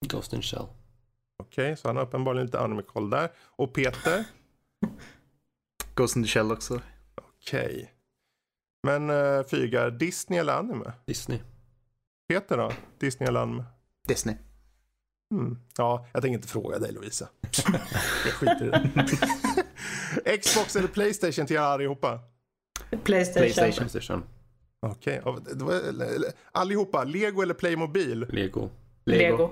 Ghost 0.06 0.34
in 0.34 0.42
Shell. 0.42 0.66
Okej, 1.44 1.78
så 1.78 1.88
han 1.88 1.96
har 1.96 2.04
uppenbarligen 2.04 2.46
lite 2.46 2.60
anime-koll 2.60 3.10
där. 3.10 3.30
Och 3.40 3.74
Peter? 3.74 4.24
Ghost 5.96 6.16
in 6.16 6.24
the 6.24 6.30
Shell 6.30 6.52
också. 6.52 6.82
Okej. 7.16 7.92
Men 8.84 9.10
uh, 9.10 9.44
Fygar, 9.44 9.92
Disney 9.92 10.40
eller 10.40 10.54
anime? 10.54 10.92
Disney. 11.06 11.40
Peter 12.28 12.58
då? 12.58 12.72
Disney 13.00 13.28
eller 13.30 13.40
anime? 13.40 13.64
Disney. 14.08 14.36
Mm. 15.34 15.58
Ja, 15.78 16.08
jag 16.14 16.22
tänker 16.22 16.36
inte 16.36 16.48
fråga 16.48 16.80
dig 16.80 16.92
Lovisa. 16.92 17.28
jag 18.26 18.34
skiter 18.34 18.66
i 18.66 18.70
det. 18.70 20.38
Xbox 20.38 20.76
eller 20.76 20.88
Playstation 20.88 21.46
till 21.46 21.56
er 21.56 21.60
allihopa? 21.60 22.20
Playstation. 23.04 23.42
Playstation. 23.44 23.74
Playstation. 23.90 24.24
Okej, 24.80 25.22
var- 25.24 26.32
allihopa. 26.52 27.04
Lego 27.04 27.42
eller 27.42 27.54
Playmobil? 27.54 28.26
Lego. 28.30 28.70
Lego. 29.06 29.50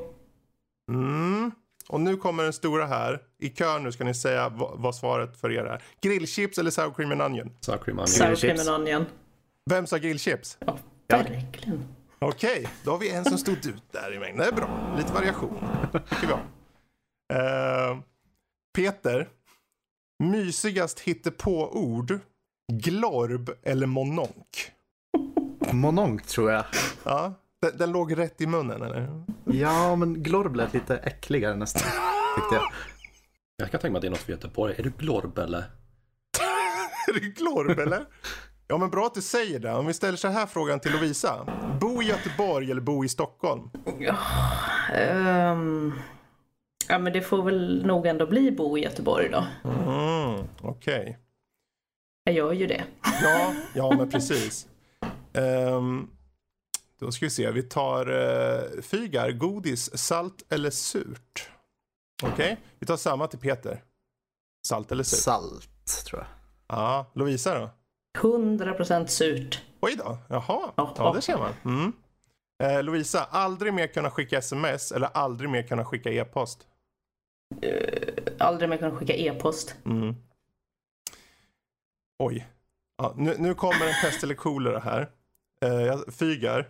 Mm. 0.92 1.52
Och 1.90 2.00
nu 2.02 2.18
kommer 2.18 2.44
den 2.44 2.54
stora 2.54 2.86
här. 2.86 3.22
I 3.40 3.50
kör 3.50 3.80
nu 3.80 3.92
ska 3.92 4.04
ni 4.04 4.14
säga 4.14 4.50
vad, 4.50 4.96
svaret 4.96 5.38
för 5.38 5.52
er 5.52 5.64
är. 5.64 5.84
Grillchips 6.02 6.58
eller 6.58 6.72
sour 6.72 6.94
cream 6.94 7.12
and 7.12 7.22
onion? 7.22 7.52
Sour 7.60 7.78
cream 7.78 7.98
onion. 8.00 8.08
Sour 8.08 8.36
cream 8.36 8.60
and 8.60 8.70
onion. 8.70 9.06
Vem 9.70 9.88
sa 9.88 9.98
grillchips? 9.98 10.58
Ja, 10.60 10.78
verkligen. 11.08 11.86
Okej, 12.24 12.70
då 12.84 12.92
har 12.92 12.98
vi 12.98 13.10
en 13.12 13.26
som 13.26 13.38
stod 13.38 13.66
ut 13.66 13.84
där 13.92 14.14
i 14.16 14.20
mängden. 14.20 14.38
Det 14.38 14.46
är 14.46 14.52
bra. 14.52 14.96
Lite 14.98 15.14
variation. 15.14 15.68
tycker 16.10 16.28
vi 16.28 16.34
om. 16.34 16.40
Eh, 17.34 18.00
Peter. 18.76 19.30
Mysigast 20.24 21.00
hittepå-ord. 21.00 22.20
Glorb 22.74 23.50
eller 23.64 23.88
mononk? 23.88 24.72
Mononk 25.72 26.28
tror 26.28 26.52
jag. 26.52 26.66
Ja, 27.04 27.34
den, 27.62 27.78
den 27.78 27.92
låg 27.92 28.18
rätt 28.18 28.42
i 28.42 28.48
munnen 28.48 28.82
eller? 28.82 29.24
Ja, 29.46 29.96
men 29.96 30.24
Glorb 30.24 30.56
lät 30.56 30.74
lite 30.74 30.98
äckligare 30.98 31.56
nästan. 31.56 31.92
Tyckte 32.36 32.56
jag. 32.56 32.64
Jag 33.58 33.72
kan 33.72 33.80
tänka 33.80 33.92
mig 33.92 33.98
att 33.98 34.02
det 34.02 34.08
är 34.08 34.10
något 34.10 34.20
för 34.20 34.32
Göteborg. 34.32 34.76
Är 34.78 34.84
du 34.84 34.90
Glorb 34.90 35.38
eller? 35.38 35.64
Är 37.08 37.14
det 37.14 37.20
glorb 37.20 37.80
eller? 37.80 38.06
Ja 38.68 38.78
men 38.78 38.90
bra 38.90 39.06
att 39.06 39.14
du 39.14 39.22
säger 39.22 39.60
det. 39.60 39.74
Om 39.74 39.86
vi 39.86 39.94
ställer 39.94 40.18
så 40.18 40.28
här 40.28 40.46
frågan 40.46 40.80
till 40.80 40.92
Lovisa. 40.92 41.46
Bo 41.82 42.02
i 42.02 42.06
Göteborg 42.06 42.72
eller 42.72 42.82
bo 42.82 43.06
i 43.06 43.10
Stockholm? 43.10 43.70
Ehm, 44.94 45.94
ja 46.90 47.00
men 47.00 47.14
det 47.14 47.22
får 47.22 47.44
väl 47.44 47.86
nog 47.86 48.06
ändå 48.06 48.28
bli 48.28 48.52
bo 48.52 48.78
i 48.78 48.82
Göteborg 48.82 49.30
då. 49.30 49.46
Mm, 49.70 50.48
Okej. 50.62 51.20
Jag 52.24 52.36
gör 52.36 52.54
ju 52.54 52.68
det. 52.68 52.84
Ja, 53.24 53.54
ja 53.76 53.96
men 53.98 54.10
precis. 54.10 54.68
Ehm, 55.34 56.10
då 57.00 57.12
ska 57.12 57.26
vi 57.26 57.30
se. 57.30 57.52
Vi 57.52 57.64
tar 57.64 58.10
uh, 58.12 58.82
Fygar. 58.82 59.32
Godis, 59.32 59.98
salt 59.98 60.54
eller 60.54 60.70
surt? 60.70 61.50
Okej, 62.24 62.58
vi 62.80 62.86
tar 62.86 62.98
samma 62.98 63.28
till 63.28 63.40
Peter. 63.40 63.84
Salt 64.68 64.92
eller 64.92 65.04
surt? 65.04 65.20
Salt 65.20 66.06
tror 66.06 66.22
jag. 66.22 66.28
Ja, 66.78 67.12
Lovisa 67.16 67.60
då? 67.60 67.70
100% 68.18 69.08
surt. 69.08 69.62
Oj 69.80 69.96
då, 69.96 70.18
jaha. 70.30 70.74
Ja. 70.76 70.94
Ja, 70.98 71.14
det 71.16 71.22
ser 71.22 71.38
man. 71.38 71.54
Mm. 71.66 71.94
Eh, 72.64 72.84
Lovisa, 72.84 73.24
aldrig 73.24 73.74
mer 73.74 73.88
kunna 73.88 74.10
skicka 74.10 74.38
sms 74.38 74.92
eller 74.92 75.10
aldrig 75.14 75.50
mer 75.50 75.64
kunna 75.64 75.86
skicka 75.86 76.10
e-post? 76.12 76.68
Aldrig 78.40 78.70
mer 78.70 78.78
kunna 78.78 78.92
skicka 78.96 79.14
e-post. 79.14 79.76
Mm. 79.86 80.16
Oj. 82.20 82.48
Ja, 82.98 83.14
nu, 83.18 83.36
nu 83.40 83.54
kommer 83.54 83.88
en 83.88 83.94
pest 84.02 84.24
eller 84.24 84.36
kolera 84.36 84.80
här. 84.80 85.10
Eh, 85.62 85.82
jag 85.82 86.14
fygar. 86.14 86.70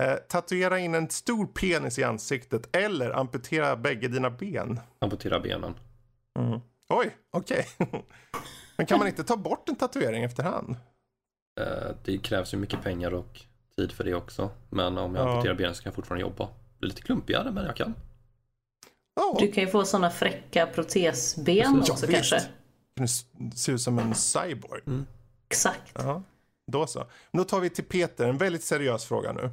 Eh, 0.00 0.14
tatuera 0.14 0.78
in 0.78 0.94
en 0.94 1.10
stor 1.10 1.46
penis 1.46 1.98
i 1.98 2.04
ansiktet 2.04 2.76
eller 2.76 3.10
amputera 3.10 3.76
bägge 3.76 4.08
dina 4.08 4.30
ben. 4.30 4.80
Amputera 4.98 5.40
benen. 5.40 5.74
Oj, 6.88 7.16
okej. 7.30 7.66
Men 8.78 8.86
kan 8.86 8.98
man 8.98 9.08
inte 9.08 9.24
ta 9.24 9.36
bort 9.36 9.68
en 9.68 9.76
tatuering 9.76 10.24
efterhand? 10.24 10.76
Eh, 11.60 11.94
Det 12.04 12.18
krävs 12.18 12.54
ju 12.54 12.58
mycket 12.58 12.82
pengar 12.82 13.14
och 13.14 13.40
tid 13.76 13.92
för 13.92 14.04
det 14.04 14.14
också. 14.14 14.50
Men 14.70 14.98
om 14.98 15.14
jag 15.14 15.26
Ja. 15.28 15.32
amputerar 15.32 15.54
benen 15.54 15.74
så 15.74 15.82
kan 15.82 15.90
jag 15.90 15.94
fortfarande 15.94 16.20
jobba. 16.22 16.44
Det 16.46 16.78
blir 16.78 16.88
lite 16.88 17.02
klumpigare 17.02 17.50
men 17.50 17.64
jag 17.64 17.76
kan. 17.76 17.94
Ja, 19.16 19.36
Du 19.40 19.52
kan 19.52 19.64
ju 19.64 19.70
få 19.70 19.84
sådana 19.84 20.10
fräcka 20.10 20.66
protesben 20.66 21.44
Precis. 21.74 21.90
också 21.90 22.06
Ja, 22.06 22.12
kanske. 22.12 22.38
kan 22.40 22.48
du 22.94 23.04
s- 23.04 23.26
se 23.54 23.72
ut 23.72 23.80
som 23.80 23.98
en 23.98 24.14
cyborg. 24.14 24.82
Exakt. 25.50 25.92
Ja, 25.94 26.22
då 26.72 26.86
så. 26.86 26.98
Men 27.30 27.38
då 27.38 27.44
tar 27.44 27.60
vi 27.60 27.70
till 27.70 27.84
Peter, 27.84 28.28
en 28.28 28.38
väldigt 28.38 28.64
seriös 28.64 29.04
fråga 29.04 29.32
nu. 29.32 29.50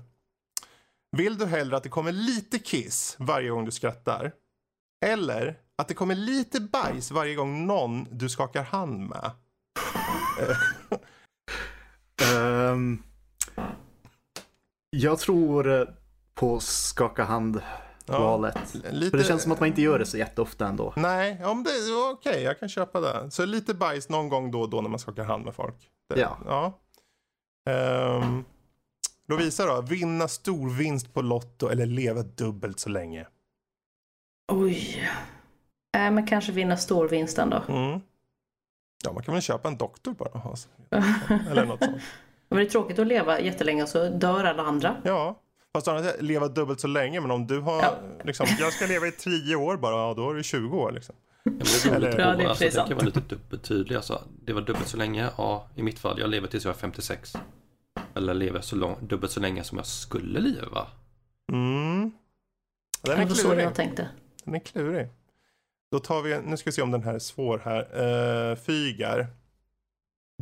Vill 1.18 1.38
du 1.38 1.46
hellre 1.46 1.78
att 1.78 1.84
det 1.84 1.90
kommer 1.90 2.12
lite 2.12 2.60
kiss 2.60 3.16
varje 3.20 3.50
gång 3.50 3.66
du 3.66 3.72
skrattar? 3.72 4.32
Eller 5.06 5.60
att 5.78 5.88
det 5.88 5.94
kommer 5.94 6.16
lite 6.16 6.62
bajs 6.62 7.12
varje 7.12 7.36
gång 7.36 7.68
någon 7.68 8.08
du 8.12 8.30
skakar 8.30 8.64
hand 8.64 9.10
med? 9.10 9.32
Ehm, 12.24 13.04
jag 14.90 15.20
tror 15.20 15.82
eh, 15.82 15.88
på 16.34 16.60
skaka 16.60 17.24
hand-valet. 17.24 18.74
lite... 18.92 19.10
För 19.10 19.18
det 19.18 19.24
känns 19.24 19.44
som 19.44 19.52
att 19.52 19.60
man 19.60 19.70
inte 19.70 19.82
gör 19.82 20.00
det 20.00 20.06
så 20.06 20.18
jätteofta 20.18 20.68
ändå. 20.68 20.94
Nej, 20.96 21.38
ja, 21.42 21.54
men 21.54 21.64
det 21.64 21.70
är 21.70 22.12
okej, 22.12 22.44
jag 22.44 22.60
kan 22.60 22.70
köpa 22.70 23.02
det. 23.02 23.32
Så 23.32 23.46
lite 23.46 23.74
bajs 23.74 24.10
någon 24.10 24.30
gång 24.30 24.52
då 24.52 24.62
och 24.62 24.70
då 24.70 24.82
när 24.82 24.90
man 24.90 25.00
skakar 25.00 25.24
hand 25.24 25.46
med 25.46 25.56
folk. 25.56 25.90
Det, 26.10 26.20
Ja. 26.20 26.38
ja. 26.46 26.80
Um, 28.18 28.46
Lovisa 29.28 29.66
då, 29.66 29.82
vinna 29.82 30.28
stor 30.28 30.70
vinst 30.70 31.14
på 31.14 31.22
Lotto 31.22 31.68
eller 31.68 31.86
leva 31.86 32.24
dubbelt 32.24 32.80
så 32.80 32.90
länge? 32.90 33.28
Oj. 34.52 35.10
Äh, 35.96 36.12
men 36.12 36.28
kanske 36.28 36.52
vinna 36.52 36.78
storvinsten 36.78 37.50
då. 37.50 37.64
Mm. 37.68 38.00
Ja, 39.04 39.14
man 39.14 39.24
kan 39.24 39.34
väl 39.34 39.42
köpa 39.44 39.68
en 39.68 39.78
doktor 39.78 40.14
bara 40.14 40.30
och 40.30 40.40
ha 40.40 40.56
sig. 40.56 40.72
Eller 41.52 41.66
något 41.66 41.84
sånt. 41.84 41.98
Men 42.50 42.60
det 42.60 42.66
är 42.66 42.70
tråkigt 42.70 43.00
att 43.00 43.08
leva 43.08 43.40
jättelänge 43.40 43.88
så 43.88 44.10
dör 44.10 44.44
alla 44.44 44.64
andra. 44.64 44.96
Ja, 45.04 45.40
fast 45.74 45.88
annars 45.88 46.06
leva 46.20 46.48
dubbelt 46.48 46.80
så 46.80 46.88
länge. 46.88 47.22
Men 47.22 47.32
om 47.32 47.48
du 47.48 47.60
har 47.60 47.82
Ja. 47.82 47.94
liksom, 48.24 48.48
jag 48.60 48.74
ska 48.74 48.86
leva 48.86 49.08
i 49.08 49.12
10 49.12 49.56
år 49.56 49.78
bara, 49.78 49.96
ja, 49.96 50.14
då 50.14 50.30
är 50.30 50.36
det 50.36 50.44
20 50.44 50.78
år 50.78 50.92
liksom. 50.92 51.16
Ja, 51.44 51.52
det 51.52 51.58
beror 51.58 52.00
lite 52.00 52.08
Eller- 52.08 52.12
på. 52.16 52.22
Ja, 52.22 52.36
det 52.36 52.44
är 52.44 52.48
alltså, 52.48 52.64
det 52.66 52.72
kan 52.88 52.98
vara 52.98 53.06
lite 53.06 53.20
dubbelt 53.20 53.64
tydligt. 53.64 53.96
Alltså, 53.98 54.22
det 54.46 54.54
var 54.54 54.62
dubbelt 54.62 54.88
så 54.88 54.98
länge. 54.98 55.30
Ja, 55.38 55.68
i 55.76 55.84
mitt 55.84 56.00
fall. 56.00 56.20
Jag 56.20 56.30
lever 56.30 56.48
tills 56.48 56.66
jag 56.66 56.74
är 56.74 56.78
56. 56.80 57.34
Eller 58.16 58.34
lever 58.34 58.62
så 58.62 58.76
lång, 58.76 58.96
dubbelt 59.02 59.32
så 59.32 59.40
länge 59.40 59.64
som 59.64 59.78
jag 59.78 59.88
skulle 59.88 60.40
leva. 60.40 60.88
Mm. 61.52 62.02
Den 63.02 63.16
Det 63.18 63.24
är 63.24 63.28
var 63.28 63.36
så 63.36 63.48
klurig. 63.48 63.64
jag 63.66 63.76
tänkte. 63.76 64.10
Den 64.44 64.56
är 64.56 64.60
klurig. 64.60 65.08
Då 65.96 66.00
tar 66.00 66.22
vi, 66.22 66.42
nu 66.42 66.58
ska 66.58 66.70
vi 66.70 66.72
se 66.72 66.82
om 66.82 66.92
den 66.92 67.04
här 67.04 67.14
är 67.14 67.20
svår 67.20 67.62
här. 67.66 68.04
Uh, 68.52 68.56
fygar. 68.56 69.28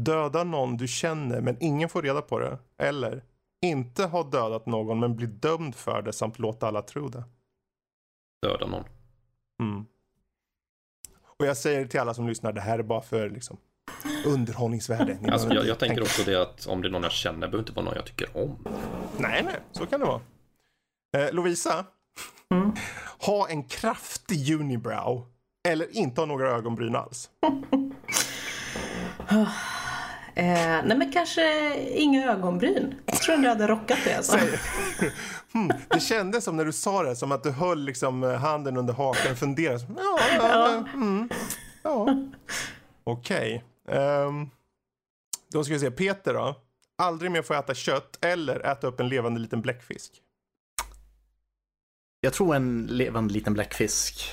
Döda 0.02 0.44
någon 0.44 0.78
du 0.78 0.88
känner 0.88 1.42
men 1.42 1.58
ingen 1.60 1.90
får 1.90 2.02
reda 2.02 2.22
på 2.22 2.40
det. 2.40 2.58
Eller 2.78 3.24
inte 3.62 4.06
ha 4.06 4.24
dödat 4.24 4.66
någon 4.66 5.00
men 5.00 5.16
bli 5.16 5.26
dömd 5.26 5.76
för 5.76 6.02
det 6.02 6.14
samt 6.14 6.40
låta 6.40 6.68
alla 6.68 6.82
tro 6.82 7.08
det. 7.08 7.24
Döda 8.42 8.66
någon. 8.66 8.84
Mm. 9.62 9.86
Och 11.38 11.46
jag 11.46 11.58
säger 11.58 11.86
till 11.86 12.00
alla 12.00 12.14
som 12.14 12.28
lyssnar, 12.28 12.54
det 12.54 12.62
här 12.62 12.80
är 12.80 12.84
bara 12.84 13.02
för 13.02 13.30
liksom, 13.30 13.58
underhållningsvärde. 14.26 15.18
Ni 15.22 15.30
Alltså, 15.30 15.54
jag, 15.54 15.66
jag 15.66 15.80
tänker 15.80 16.02
också 16.02 16.24
det 16.24 16.42
att 16.42 16.68
om 16.68 16.82
det 16.82 16.88
är 16.88 16.92
någon 16.92 17.04
jag 17.04 17.12
känner 17.12 17.40
behöver 17.40 17.60
inte 17.60 17.72
vara 17.72 17.86
någon 17.86 17.96
jag 17.96 18.06
tycker 18.06 18.38
om. 18.38 18.68
Nej, 19.18 19.44
nej, 19.44 19.56
så 19.72 19.86
kan 19.86 20.00
det 20.00 20.06
vara. 20.06 20.22
Eh, 21.18 21.34
Lovisa. 21.34 21.86
Mm. 22.52 22.72
Ha 23.20 23.50
en 23.50 23.64
kraftig 23.64 24.60
unibrow. 24.60 25.33
Eller 25.68 25.98
inte 25.98 26.22
ha 26.22 26.26
några 26.26 26.50
ögonbryn 26.50 26.96
alls. 26.96 27.30
Eh, 30.36 30.86
nej 30.86 30.98
men 30.98 31.12
kanske 31.12 31.76
inga 31.90 32.32
ögonbryn. 32.32 32.96
tror 33.26 33.38
ni 33.38 33.48
hade 33.48 33.68
rockat 33.68 34.00
det 34.06 34.14
alltså. 34.16 34.38
Hmm, 35.54 35.72
det 35.90 36.00
kändes 36.00 36.44
som 36.44 36.58
när 36.58 36.66
du 36.66 36.72
sa 36.72 37.04
det, 37.04 37.16
som 37.16 37.32
att 37.32 37.44
du 37.44 37.52
höll 37.52 37.86
liksom 37.86 38.24
eh, 38.24 38.34
handen 38.34 38.78
under 38.78 38.94
hakan 38.94 39.32
och 39.32 39.38
funderade. 39.38 39.86
Ja, 39.98 40.20
ja, 40.38 40.84
mm, 40.94 41.30
ja. 41.84 42.18
Okej. 43.04 43.64
Ehm, 43.90 44.50
då 45.52 45.64
ska 45.64 45.74
vi 45.74 45.80
se, 45.80 45.92
Peter 45.92 46.34
då. 46.34 46.56
Aldrig 46.98 47.32
mer 47.32 47.42
få 47.42 47.54
äta 47.54 47.74
kött 47.74 48.26
eller 48.26 48.60
äta 48.60 48.88
upp 48.88 49.00
en 49.00 49.10
levande 49.10 49.40
liten 49.40 49.62
bläckfisk. 49.62 50.12
Jag 52.22 52.34
tror 52.34 52.56
en 52.56 52.86
levande 52.86 53.34
liten 53.34 53.54
bläckfisk. 53.54 54.32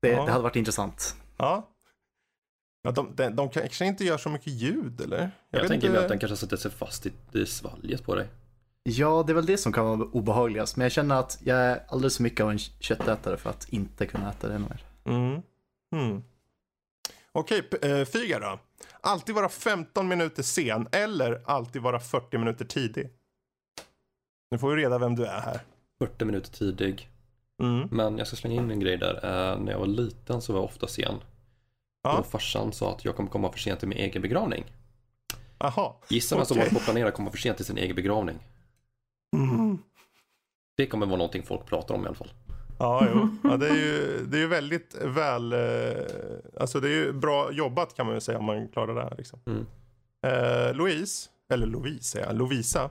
Det, 0.00 0.08
Ja. 0.08 0.24
det 0.24 0.30
hade 0.32 0.42
varit 0.44 0.56
intressant. 0.56 1.16
Ja. 1.36 1.68
ja 2.82 2.90
de, 2.90 3.14
de, 3.16 3.28
de 3.36 3.50
kanske 3.50 3.84
inte 3.86 4.04
gör 4.04 4.18
så 4.18 4.28
mycket 4.28 4.52
ljud 4.52 5.00
eller? 5.00 5.30
Jag, 5.50 5.60
vet 5.60 5.68
tänker 5.68 5.86
inte. 5.88 6.00
att 6.02 6.08
den 6.08 6.18
kanske 6.18 6.36
sätter 6.36 6.56
sig 6.56 6.70
fast 6.70 7.06
i, 7.06 7.12
i 7.32 7.46
svalget 7.46 8.04
på 8.04 8.14
dig. 8.14 8.28
Ja, 8.82 9.24
det 9.26 9.32
är 9.32 9.34
väl 9.34 9.46
det 9.46 9.58
som 9.58 9.72
kan 9.72 9.84
vara 9.86 10.08
obehagligast. 10.12 10.76
Men 10.76 10.82
jag 10.84 10.92
känner 10.92 11.14
att 11.20 11.38
jag 11.44 11.58
är 11.58 11.84
alldeles 11.88 12.16
för 12.16 12.22
mycket 12.22 12.44
av 12.44 12.50
en 12.50 12.58
köttätare 12.58 13.36
för 13.36 13.50
att 13.50 13.68
inte 13.68 14.06
kunna 14.06 14.30
äta 14.30 14.48
det 14.48 14.58
mer. 14.58 14.84
Mm. 15.04 15.42
Mm. 15.96 16.22
Okej, 17.32 17.62
P- 17.62 17.88
eh, 17.90 18.04
Fyga 18.04 18.38
då. 18.38 18.58
Alltid 19.00 19.34
vara 19.34 19.48
15 19.48 20.08
minuter 20.08 20.42
sen 20.42 20.88
eller 20.92 21.42
alltid 21.46 21.82
vara 21.82 22.00
40 22.00 22.38
minuter 22.38 22.64
tidig. 22.64 23.10
Nu 24.50 24.58
får 24.58 24.74
vi 24.74 24.82
reda 24.82 24.98
vem 24.98 25.14
du 25.16 25.24
är 25.26 25.40
här. 25.40 25.60
40 25.98 26.24
minuter 26.24 26.50
tidig. 26.52 27.08
Mm. 27.62 27.88
Men 27.90 28.18
jag 28.18 28.26
ska 28.26 28.36
slänga 28.36 28.62
in 28.62 28.70
en 28.70 28.80
grej 28.80 28.96
där. 28.96 29.14
Eh, 29.14 29.58
när 29.58 29.72
jag 29.72 29.78
var 29.78 29.86
liten 29.86 30.42
så 30.42 30.52
var 30.52 30.60
jag 30.60 30.64
ofta 30.64 30.86
sen. 30.86 31.14
Ja. 32.02 32.18
Och 32.18 32.26
farsan 32.26 32.72
sa 32.72 32.92
att 32.92 33.04
jag 33.04 33.16
kommer 33.16 33.30
komma 33.30 33.52
för 33.52 33.58
sent 33.58 33.78
till 33.78 33.88
min 33.88 33.98
egen 33.98 34.22
begravning. 34.22 34.64
Aha. 35.58 36.00
Gissa 36.08 36.36
vem 36.36 36.44
som 36.44 36.54
Okej. 36.54 36.62
håller 36.62 36.74
på 36.74 36.78
att 36.78 36.84
planera 36.84 37.08
att 37.08 37.14
komma 37.14 37.30
för 37.30 37.38
sent 37.38 37.56
till 37.56 37.66
sin 37.66 37.78
egen 37.78 37.96
begravning. 37.96 38.38
Mm. 39.36 39.78
Det 40.76 40.86
kommer 40.86 41.06
vara 41.06 41.16
någonting 41.16 41.42
folk 41.42 41.66
pratar 41.66 41.94
om 41.94 42.04
i 42.04 42.06
alla 42.06 42.14
fall. 42.14 42.32
Ja, 42.78 43.06
jo. 43.14 43.28
Ja, 43.42 43.56
det 43.56 43.68
är 43.68 43.74
ju 43.74 44.26
det 44.26 44.36
är 44.36 44.40
ju 44.40 44.46
väldigt 44.46 44.96
väl... 45.04 45.52
Eh, 45.52 45.58
alltså 46.60 46.80
det 46.80 46.88
är 46.88 46.92
ju 46.92 47.12
bra 47.12 47.52
jobbat 47.52 47.96
kan 47.96 48.06
man 48.06 48.14
ju 48.14 48.20
säga 48.20 48.38
om 48.38 48.44
man 48.44 48.68
klarar 48.68 48.94
det 48.94 49.02
här. 49.02 49.14
Liksom. 49.18 49.40
Mm. 49.46 49.66
Eh, 50.26 50.74
Louise, 50.74 51.28
eller 51.52 51.66
Louise 51.66 52.04
säger 52.04 52.26
jag, 52.26 52.36
Lovisa. 52.36 52.90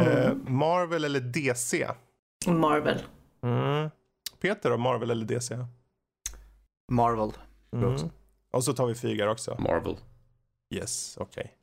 Eh, 0.00 0.34
Marvel 0.46 1.04
eller 1.04 1.20
DC? 1.20 1.88
Marvel. 2.46 2.98
Mm. 3.42 3.90
Peter 4.40 4.70
då, 4.70 4.76
Marvel 4.76 5.10
eller 5.10 5.24
DC? 5.26 5.66
Marvel. 6.92 7.32
Mm. 7.72 7.96
Och 8.50 8.64
så 8.64 8.72
tar 8.72 8.86
vi 8.86 8.94
Fygar 8.94 9.26
också. 9.26 9.56
Marvel. 9.60 9.96
Yes, 10.74 11.16
okej. 11.20 11.56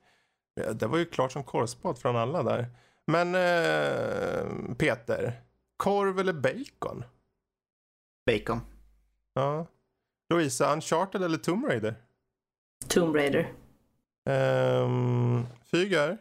Ja, 0.53 0.73
Det 0.73 0.87
var 0.87 0.97
ju 0.97 1.05
klart 1.05 1.31
som 1.31 1.43
korvspad 1.43 1.97
från 1.97 2.15
alla 2.15 2.43
där. 2.43 2.67
Men 3.05 3.35
eh, 3.35 4.75
Peter, 4.77 5.41
korv 5.77 6.19
eller 6.19 6.33
bacon? 6.33 7.03
Bacon. 8.25 8.61
Ja. 9.33 9.67
Louisa, 10.29 10.73
Uncharted 10.73 11.23
eller 11.23 11.37
Tomb 11.37 11.65
Raider? 11.65 11.95
Tomb 12.87 13.15
Raider. 13.15 13.53
Um, 14.29 15.47
Fygar, 15.71 16.17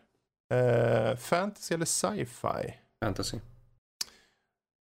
eh, 0.51 1.17
fantasy 1.17 1.75
eller 1.75 1.85
sci-fi? 1.87 2.75
Fantasy. 3.05 3.39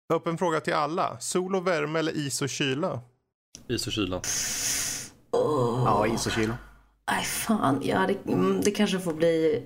Öppen 0.09 0.37
fråga 0.37 0.59
till 0.59 0.73
alla. 0.73 1.19
Sol 1.19 1.55
och 1.55 1.67
värme 1.67 1.99
eller 1.99 2.17
is 2.17 2.41
och 2.41 2.49
kyla? 2.49 3.01
Is 3.67 3.87
och 3.87 3.93
kyla. 3.93 4.21
Åh. 5.31 5.83
Ja, 5.85 6.07
is 6.07 6.25
och 6.25 6.31
kyla. 6.31 6.57
Nej 7.11 7.23
fan, 7.23 7.79
ja 7.83 8.07
det, 8.07 8.31
mm, 8.33 8.61
det 8.61 8.71
kanske 8.71 8.99
får 8.99 9.13
bli 9.13 9.63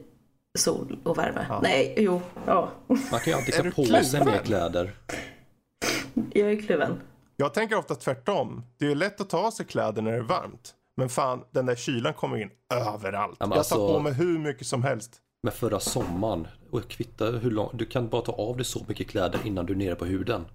sol 0.57 0.99
och 1.03 1.17
värme. 1.17 1.59
Nej, 1.61 1.95
jo, 1.97 2.21
ja. 2.45 2.69
Man 2.87 3.19
kan 3.19 3.21
ju 3.25 3.33
alltid 3.33 3.53
ta 3.53 3.63
på 3.71 4.03
sig 4.03 4.25
mer 4.25 4.37
kläder. 4.37 4.95
Jag 6.33 6.51
är 6.51 6.61
kluven. 6.61 6.99
Jag 7.35 7.53
tänker 7.53 7.77
ofta 7.77 7.95
tvärtom. 7.95 8.63
Det 8.77 8.85
är 8.85 8.89
ju 8.89 8.95
lätt 8.95 9.21
att 9.21 9.29
ta 9.29 9.37
av 9.37 9.51
sig 9.51 9.65
kläder 9.65 10.01
när 10.01 10.11
det 10.11 10.17
är 10.17 10.21
varmt. 10.21 10.73
Men 10.97 11.09
fan, 11.09 11.43
den 11.51 11.65
där 11.65 11.75
kylan 11.75 12.13
kommer 12.13 12.37
in 12.37 12.49
överallt. 12.73 13.37
Ja, 13.39 13.45
jag 13.45 13.49
tar 13.51 13.57
alltså- 13.57 13.93
på 13.93 13.99
mig 13.99 14.13
hur 14.13 14.39
mycket 14.39 14.67
som 14.67 14.83
helst. 14.83 15.15
Men 15.43 15.53
förra 15.53 15.79
sommaren, 15.79 16.47
och 16.73 16.87
kvitta 16.87 17.25
hur 17.25 17.51
långt, 17.51 17.71
du 17.73 17.85
kan 17.85 18.09
bara 18.09 18.21
ta 18.21 18.31
av 18.31 18.57
dig 18.57 18.65
så 18.65 18.85
mycket 18.87 19.07
kläder 19.07 19.39
innan 19.43 19.65
du 19.65 19.73
är 19.73 19.77
nere 19.77 19.95
på 19.95 20.05
huden. 20.05 20.45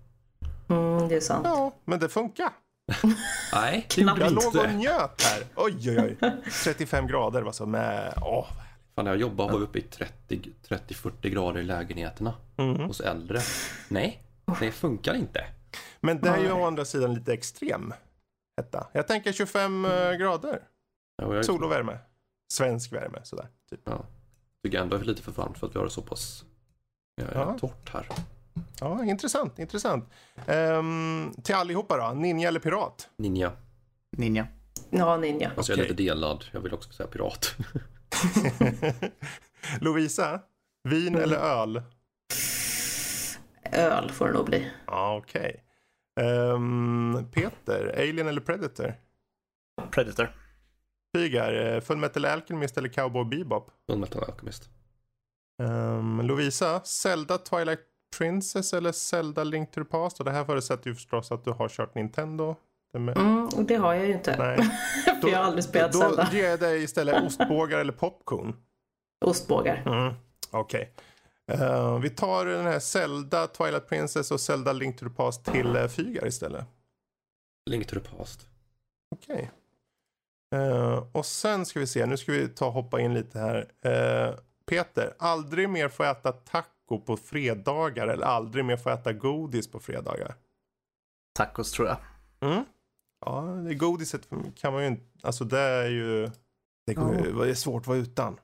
Mm, 0.68 1.08
det 1.08 1.14
är 1.16 1.20
sant. 1.20 1.42
Ja, 1.44 1.74
men 1.84 1.98
det 1.98 2.08
funkar. 2.08 2.52
Nej, 3.52 3.86
det 3.94 4.00
gjorde 4.00 4.20
Jag 4.20 4.32
låg 4.32 4.56
och 4.56 4.74
njöt 4.74 5.22
här. 5.22 5.44
Oj, 5.56 5.90
oj, 5.90 6.16
oj. 6.20 6.42
35 6.64 7.06
grader 7.06 7.42
var 7.42 7.52
så 7.52 7.66
med. 7.66 8.14
Åh. 8.22 8.46
Fan, 8.94 9.04
när 9.04 9.12
jag 9.12 9.20
jobbade 9.20 9.52
var 9.52 9.58
vi 9.58 9.64
uppe 9.64 9.78
i 9.78 9.82
30 9.82 10.40
30-40 10.68 11.28
grader 11.28 11.60
i 11.60 11.64
lägenheterna. 11.64 12.34
Mm. 12.56 12.80
Hos 12.80 13.00
äldre. 13.00 13.40
Nej, 13.88 14.22
det 14.60 14.72
funkar 14.72 15.14
inte. 15.14 15.44
Men 16.00 16.20
det 16.20 16.28
är 16.28 16.38
ju 16.38 16.52
å 16.52 16.66
andra 16.66 16.84
sidan 16.84 17.14
lite 17.14 17.32
extrem 17.32 17.94
hetta. 18.56 18.86
Jag 18.92 19.06
tänker 19.06 19.32
25 19.32 19.84
eh, 19.84 20.12
grader. 20.12 20.62
Ja, 21.16 21.26
och 21.26 21.44
Sol 21.44 21.64
och 21.64 21.70
värme. 21.70 21.98
Svensk 22.52 22.92
värme 22.92 23.18
sådär. 23.22 23.48
Typ. 23.70 23.80
ja, 23.84 24.04
tycker 24.64 24.78
ändå 24.80 24.96
är 24.96 25.04
lite 25.04 25.22
för 25.22 25.32
varmt 25.32 25.58
för 25.58 25.66
att 25.66 25.74
vi 25.74 25.78
har 25.78 25.84
det 25.84 25.90
så 25.90 26.02
pass 26.02 26.44
ja, 27.16 27.24
Ja. 27.34 27.56
torrt 27.58 27.90
här. 27.92 28.06
Ja, 28.80 29.04
intressant, 29.04 29.58
intressant. 29.58 30.10
Ehm, 30.46 31.32
till 31.44 31.54
allihopa 31.54 31.96
då, 31.96 32.14
ninja 32.20 32.48
eller 32.48 32.60
pirat? 32.60 33.08
Ninja. 33.16 33.52
Ninja. 34.16 34.46
Ja, 34.90 35.16
ninja. 35.16 35.52
Alltså 35.56 35.72
jag 35.72 35.78
är 35.78 35.82
lite 35.82 35.94
delad. 36.02 36.44
Jag 36.52 36.60
vill 36.60 36.74
också 36.74 36.92
säga 36.92 37.06
pirat. 37.06 37.56
Lovisa, 39.80 40.40
vin 40.88 41.14
eller 41.14 41.36
öl? 41.36 41.82
Öl 43.72 44.10
får 44.10 44.26
det 44.26 44.32
nog 44.32 44.46
bli. 44.46 44.70
Ja, 44.86 45.16
okej. 45.16 45.64
Ehm, 46.20 47.26
Peter, 47.32 47.94
Alien 47.98 48.28
eller 48.28 48.40
Predator? 48.40 48.94
Predator. 49.90 50.36
Fygar, 51.18 51.74
eh, 51.74 51.80
Fullmetal 51.80 52.24
Alchemist 52.24 52.78
eller 52.78 52.88
Cowboy 52.88 53.24
Bebop? 53.24 53.70
Fullmetal 53.86 54.24
Alchemist. 54.24 54.70
Um, 55.62 56.20
Lovisa, 56.20 56.80
Zelda 56.84 57.38
Twilight 57.38 57.80
Princess 58.18 58.72
eller 58.74 58.92
Zelda 58.92 59.44
Link 59.44 59.70
to 59.70 59.84
the 59.84 59.90
Past? 59.90 60.18
Och 60.18 60.24
det 60.24 60.30
här 60.30 60.44
förutsätter 60.44 60.90
ju 60.90 60.94
förstås 60.94 61.32
att 61.32 61.44
du 61.44 61.50
har 61.50 61.68
kört 61.68 61.94
Nintendo. 61.94 62.56
Det 62.92 62.98
med. 62.98 63.16
Mm, 63.18 63.48
det 63.66 63.74
har 63.74 63.94
jag 63.94 64.06
ju 64.06 64.12
inte. 64.12 64.36
Nej. 64.38 64.56
För 65.20 65.28
jag 65.28 65.38
har 65.38 65.44
aldrig 65.44 65.64
spelat 65.64 65.92
Då 65.92 65.98
Zelda. 65.98 66.28
ger 66.32 66.48
jag 66.48 66.60
dig 66.60 66.82
istället 66.82 67.24
ostbågar 67.24 67.78
eller 67.78 67.92
popcorn. 67.92 68.56
Ostbågar. 69.24 69.82
Mm. 69.86 70.14
Okej. 70.50 70.94
Eh, 71.52 71.98
vi 71.98 72.10
tar 72.10 72.46
den 72.46 72.66
här 72.66 72.78
Zelda 72.78 73.46
Twilight 73.46 73.88
Princess 73.88 74.30
och 74.30 74.40
Zelda 74.40 74.72
Link 74.72 74.98
to 74.98 75.08
the 75.08 75.14
Past 75.14 75.44
till 75.44 75.76
uh, 75.76 75.88
Fygar 75.88 76.26
istället. 76.26 76.64
Link 77.70 77.86
to 77.86 77.94
the 77.94 78.16
past. 78.16 78.48
Okej. 79.16 79.50
Eh, 80.54 81.04
och 81.12 81.26
sen 81.26 81.66
ska 81.66 81.80
vi 81.80 81.86
se, 81.86 82.06
nu 82.06 82.16
ska 82.16 82.32
vi 82.32 82.48
ta 82.48 82.70
hoppa 82.70 83.00
in 83.00 83.14
lite 83.14 83.38
här. 83.38 83.68
Eh, 83.80 84.34
Peter, 84.66 85.14
aldrig 85.18 85.68
mer 85.68 85.88
få 85.88 86.04
äta 86.04 86.32
taco 86.32 87.00
på 87.06 87.16
fredagar 87.16 88.08
eller 88.08 88.26
aldrig 88.26 88.64
mer 88.64 88.76
få 88.76 88.90
äta 88.90 89.12
godis 89.12 89.70
på 89.70 89.80
fredagar? 89.80 90.34
Tacos 91.34 91.72
tror 91.72 91.88
jag. 91.88 91.96
Mm. 92.40 92.64
Ja, 93.26 93.40
det 93.40 93.74
godiset 93.74 94.28
kan 94.56 94.72
man 94.72 94.82
ju 94.82 94.88
inte, 94.88 95.04
alltså 95.22 95.44
det 95.44 95.60
är 95.60 95.88
ju, 95.88 96.30
det, 96.86 96.94
går, 96.94 97.14
ju- 97.14 97.32
det 97.32 97.50
är 97.50 97.54
svårt 97.54 97.82
att 97.82 97.86
vara 97.86 97.98
utan. 97.98 98.40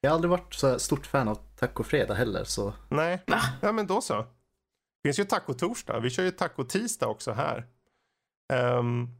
Jag 0.00 0.10
har 0.10 0.14
aldrig 0.14 0.30
varit 0.30 0.54
så 0.54 0.78
stort 0.78 1.06
fan 1.06 1.28
av 1.28 1.34
tacofredag 1.34 2.14
heller 2.14 2.44
så 2.44 2.72
Nej, 2.88 3.22
ja 3.60 3.72
men 3.72 3.86
då 3.86 4.00
så. 4.00 4.14
Det 5.02 5.08
finns 5.08 5.18
ju 5.18 5.24
taco-torsdag, 5.24 6.00
vi 6.00 6.10
kör 6.10 6.22
ju 6.24 6.30
taco-tisdag 6.30 7.06
också 7.06 7.32
här. 7.32 7.66
Um, 8.52 9.10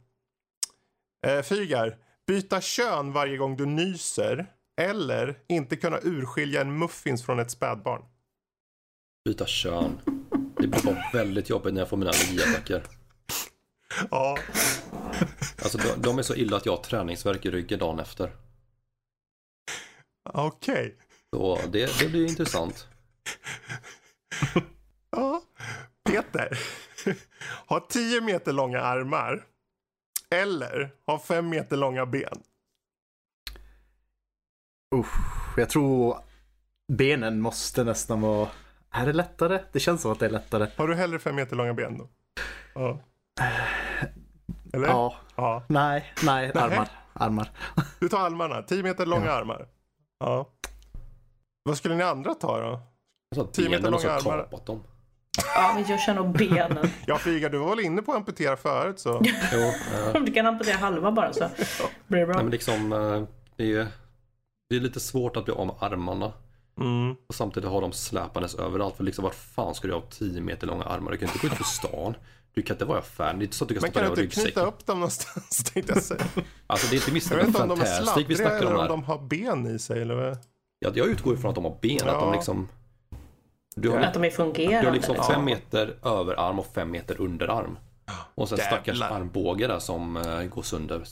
uh, 1.27 1.41
Fygar, 1.41 1.97
byta 2.27 2.61
kön 2.61 3.11
varje 3.13 3.37
gång 3.37 3.57
du 3.57 3.65
nyser 3.65 4.45
eller 4.81 5.39
inte 5.47 5.75
kunna 5.75 5.99
urskilja 6.03 6.61
en 6.61 6.77
muffins 6.77 7.25
från 7.25 7.39
ett 7.39 7.51
spädbarn. 7.51 8.05
Byta 9.25 9.45
kön. 9.45 9.99
Det 10.57 10.67
blir 10.67 10.83
bara 10.83 11.03
väldigt 11.13 11.49
jobbigt 11.49 11.73
när 11.73 11.81
jag 11.81 11.89
får 11.89 11.97
mina 11.97 12.11
allergiattacker. 12.11 12.83
Ja, 14.11 14.37
Alltså 15.63 15.77
de, 15.77 16.01
de 16.01 16.19
är 16.19 16.23
så 16.23 16.35
illa 16.35 16.57
att 16.57 16.65
jag 16.65 16.75
har 16.75 16.83
träningsvärk 16.83 17.45
i 17.45 17.51
ryggen 17.51 17.79
dagen 17.79 17.99
efter. 17.99 18.31
okej. 20.33 20.97
Så 21.29 21.59
det, 21.71 21.99
det 21.99 22.09
blir 22.09 22.25
intressant. 22.27 22.87
Ja. 25.09 25.41
Peter, 26.09 26.59
ha 27.67 27.79
10 27.89 28.21
meter 28.21 28.53
långa 28.53 28.81
armar 28.81 29.45
eller 30.41 30.91
ha 31.05 31.19
5 31.19 31.49
meter 31.49 31.77
långa 31.77 32.05
ben. 32.05 32.41
usch, 34.95 35.57
jag 35.57 35.69
tror 35.69 36.17
benen 36.93 37.41
måste 37.41 37.83
nästan 37.83 38.21
vara... 38.21 38.49
Är 38.91 39.05
det 39.05 39.13
lättare? 39.13 39.59
Det 39.71 39.79
känns 39.79 40.01
som 40.01 40.11
att 40.11 40.19
det 40.19 40.25
är 40.25 40.29
lättare. 40.29 40.67
Har 40.77 40.87
du 40.87 40.95
hellre 40.95 41.19
5 41.19 41.35
meter 41.35 41.55
långa 41.55 41.73
ben 41.73 41.97
då? 41.97 42.09
Ja. 42.75 42.99
Eller? 44.73 44.87
Ja, 44.87 45.15
ja. 45.35 45.63
nej, 45.69 46.13
nej, 46.23 46.51
Nej. 46.55 46.63
armar. 46.63 46.89
Armar. 47.13 47.49
Du 47.99 48.09
tar 48.09 48.19
armarna, 48.25 48.61
10 48.61 48.83
meter 48.83 49.05
långa 49.05 49.25
Ja. 49.25 49.31
armar. 49.31 49.67
Ja. 50.19 50.49
Vad 51.63 51.77
skulle 51.77 51.95
ni 51.95 52.03
andra 52.03 52.33
ta 52.33 52.59
då? 52.59 52.81
Alltså 53.35 53.47
att 53.47 53.53
10 53.53 53.69
meter 53.69 53.91
långa 53.91 54.09
armar. 54.11 54.65
dem. 54.65 54.83
Ja, 55.55 55.71
men 55.75 55.85
jag 55.87 55.99
känner 55.99 56.23
benen. 56.23 56.89
Ja, 57.07 57.17
Figa, 57.17 57.49
du 57.49 57.57
var 57.57 57.69
väl 57.75 57.85
inne 57.85 58.01
på 58.01 58.11
att 58.11 58.17
amputera 58.17 58.57
förut 58.57 58.99
så. 58.99 59.21
Jo, 59.53 59.59
eh, 59.59 60.23
Du 60.23 60.33
kan 60.33 60.45
amputera 60.45 60.77
halva 60.77 61.11
bara 61.11 61.33
så 61.33 61.49
blir 62.07 62.19
det 62.19 62.25
bra. 62.25 62.35
nej, 62.35 62.43
men 62.43 62.51
liksom, 62.51 62.93
eh, 62.93 63.23
det, 63.57 63.73
är, 63.75 63.87
det 64.69 64.75
är 64.75 64.79
lite 64.79 64.99
svårt 64.99 65.37
att 65.37 65.45
bli 65.45 65.53
av 65.53 65.65
med 65.67 65.75
armarna. 65.79 66.31
Mm. 66.79 67.15
Och 67.27 67.35
samtidigt 67.35 67.69
ha 67.69 67.81
dem 67.81 67.91
släpandes 67.91 68.55
överallt. 68.55 68.97
För 68.97 69.03
liksom 69.03 69.23
vart 69.23 69.35
fan 69.35 69.75
ska 69.75 69.87
du 69.87 69.93
ha 69.93 70.01
10 70.01 70.41
meter 70.41 70.67
långa 70.67 70.83
armar? 70.83 71.11
Du 71.11 71.17
kan 71.17 71.27
inte 71.29 71.39
gå 71.47 71.53
ut 71.53 71.57
på 71.57 71.63
stan. 71.63 72.15
Du 72.53 72.61
kan 72.61 72.75
inte 72.75 72.85
vara 72.85 72.97
i 72.97 73.01
affären. 73.01 73.39
Det 73.39 73.43
är 73.43 73.45
inte 73.45 73.55
så 73.57 73.63
att 73.65 73.69
du 73.69 73.73
kan 73.75 73.81
Men 73.81 73.91
stoppa 73.91 74.05
kan 74.05 74.09
ner 74.09 74.15
du 74.15 74.21
i 74.21 74.25
inte 74.25 74.35
knyta 74.35 74.47
ryggsäcken. 74.49 74.67
upp 74.67 74.85
dem 74.85 74.99
någonstans 74.99 75.63
tänkte 75.73 75.93
jag 75.93 76.03
säga. 76.03 76.25
Alltså 76.67 76.87
det 76.89 76.95
är 76.95 77.09
inte 77.09 77.31
Jag 77.31 77.33
Mr. 77.33 77.35
vet 77.35 77.47
inte 77.47 77.61
om 77.63 77.69
de 77.69 77.81
är 77.81 77.99
vi 77.99 78.05
sladdriga 78.05 78.37
snackar 78.37 78.57
eller 78.57 78.75
om 78.75 78.79
om 78.81 78.87
de 78.87 79.03
har 79.03 79.17
ben 79.19 79.67
i 79.75 79.79
sig 79.79 80.01
eller 80.01 80.15
vad? 80.15 80.37
Ja, 80.79 80.91
jag 80.93 81.07
utgår 81.07 81.33
ifrån 81.33 81.49
att 81.49 81.55
de 81.55 81.63
har 81.63 81.77
ben. 81.81 81.95
Att 82.09 82.19
de 82.19 82.27
Ja. 82.27 82.33
liksom... 82.33 82.69
Du 83.75 83.89
har, 83.89 83.97
Att 83.97 84.13
de 84.13 84.23
är 84.23 84.29
du 84.29 84.35
fungerande. 84.35 84.87
har 84.87 84.93
liksom 84.95 85.15
liksom. 85.15 85.33
fem 85.33 85.45
meter 85.45 85.95
överarm 86.03 86.59
och 86.59 86.65
fem 86.65 86.91
meter 86.91 87.21
underarm. 87.21 87.77
Och 88.35 88.49
sen 88.49 88.57
Jävlar. 88.57 88.77
stackars 88.77 89.01
armbåge 89.01 89.67
där 89.67 89.79
som 89.79 90.17
uh, 90.17 90.43
går 90.43 90.61
sönder. 90.61 91.03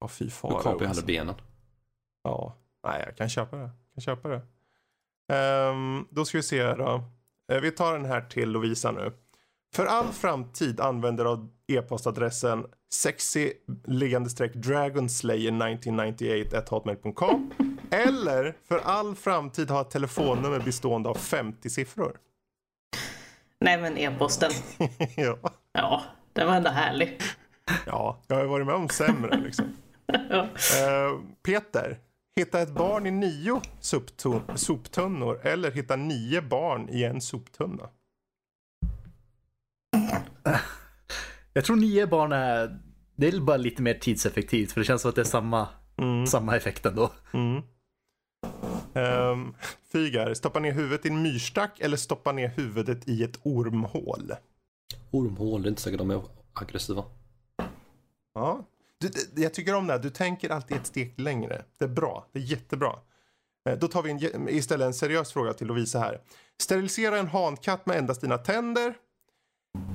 Ja, 0.00 0.08
fy 0.08 0.30
fara. 0.30 0.52
kapar 0.52 0.70
jag 0.70 0.82
alltså. 0.82 0.86
hellre 0.86 1.06
benen. 1.06 1.34
Ja, 2.22 2.56
nej 2.86 3.02
jag 3.06 3.16
kan 3.16 3.28
köpa 3.28 3.56
det. 3.56 3.62
Jag 3.62 3.70
kan 3.94 4.02
köpa 4.02 4.28
det. 4.28 4.40
Ehm, 5.32 6.06
då 6.10 6.24
ska 6.24 6.38
vi 6.38 6.42
se 6.42 6.74
då. 6.74 7.04
Eh, 7.52 7.60
vi 7.60 7.70
tar 7.70 7.92
den 7.92 8.04
här 8.04 8.20
till 8.20 8.50
Lovisa 8.50 8.90
nu. 8.90 9.12
För 9.74 9.86
all 9.86 10.12
framtid 10.12 10.80
använder 10.80 11.24
av 11.24 11.48
e-postadressen 11.66 12.66
sexy 12.92 13.52
streck 14.28 14.54
dragonslayer1998 14.54 16.70
hotmail.com 16.70 17.50
eller 17.90 18.54
för 18.68 18.78
all 18.78 19.14
framtid 19.14 19.70
ha 19.70 19.80
ett 19.80 19.90
telefonnummer 19.90 20.60
bestående 20.60 21.08
av 21.08 21.14
50 21.14 21.70
siffror. 21.70 22.16
Nej 23.60 23.80
men 23.80 23.98
e-posten. 23.98 24.50
ja. 25.16 25.36
Ja, 25.72 26.02
den 26.32 26.46
var 26.46 26.54
ändå 26.56 26.70
härlig. 26.70 27.20
ja, 27.86 28.20
jag 28.26 28.36
har 28.36 28.42
ju 28.42 28.48
varit 28.48 28.66
med 28.66 28.74
om 28.74 28.88
sämre 28.88 29.36
liksom. 29.40 29.64
Ja. 30.30 30.42
Eh, 30.42 31.20
Peter, 31.42 31.98
hitta 32.36 32.60
ett 32.60 32.70
barn 32.74 33.06
i 33.06 33.10
nio 33.10 33.60
soptun- 33.80 34.56
soptunnor 34.56 35.40
eller 35.46 35.70
hitta 35.70 35.96
nio 35.96 36.42
barn 36.42 36.88
i 36.88 37.04
en 37.04 37.20
soptunna. 37.20 37.88
Jag 41.52 41.64
tror 41.64 41.76
nio 41.76 42.06
barn 42.06 42.32
är, 42.32 42.78
det 43.16 43.28
är 43.28 43.40
bara 43.40 43.56
lite 43.56 43.82
mer 43.82 43.94
tidseffektivt 43.94 44.72
för 44.72 44.80
det 44.80 44.84
känns 44.84 45.02
som 45.02 45.08
att 45.08 45.14
det 45.14 45.20
är 45.22 45.24
samma, 45.24 45.68
Mm. 45.98 46.26
samma 46.26 46.56
effekt 46.56 46.86
ändå. 46.86 47.12
Mm. 47.32 47.62
Um, 48.94 49.54
Fygar, 49.92 50.34
stoppa 50.34 50.60
ner 50.60 50.72
huvudet 50.72 51.06
i 51.06 51.08
en 51.08 51.22
myrstack 51.22 51.80
eller 51.80 51.96
stoppa 51.96 52.32
ner 52.32 52.48
huvudet 52.48 53.08
i 53.08 53.22
ett 53.24 53.38
ormhål? 53.42 54.32
Ormhål, 55.10 55.62
det 55.62 55.66
är 55.68 55.70
inte 55.70 55.82
säkert 55.82 55.98
de 55.98 56.10
är 56.10 56.22
aggressiva. 56.52 57.04
Ja. 58.34 58.64
Du, 58.98 59.10
jag 59.42 59.54
tycker 59.54 59.74
om 59.74 59.86
det 59.86 59.92
här, 59.92 60.00
du 60.00 60.10
tänker 60.10 60.50
alltid 60.50 60.76
ett 60.76 60.86
steg 60.86 61.20
längre. 61.20 61.64
Det 61.78 61.84
är 61.84 61.88
bra, 61.88 62.26
det 62.32 62.38
är 62.38 62.42
jättebra. 62.42 62.92
Eh, 63.68 63.78
Då 63.78 63.88
tar 63.88 64.02
vi 64.02 64.10
en, 64.10 64.48
istället 64.48 64.86
en 64.86 64.94
seriös 64.94 65.32
fråga 65.32 65.52
till 65.54 65.66
Lovisa 65.66 65.98
här. 65.98 66.20
Sterilisera 66.62 67.18
en 67.18 67.28
hankatt 67.28 67.86
med 67.86 67.96
endast 67.98 68.20
dina 68.20 68.38
tänder. 68.38 68.94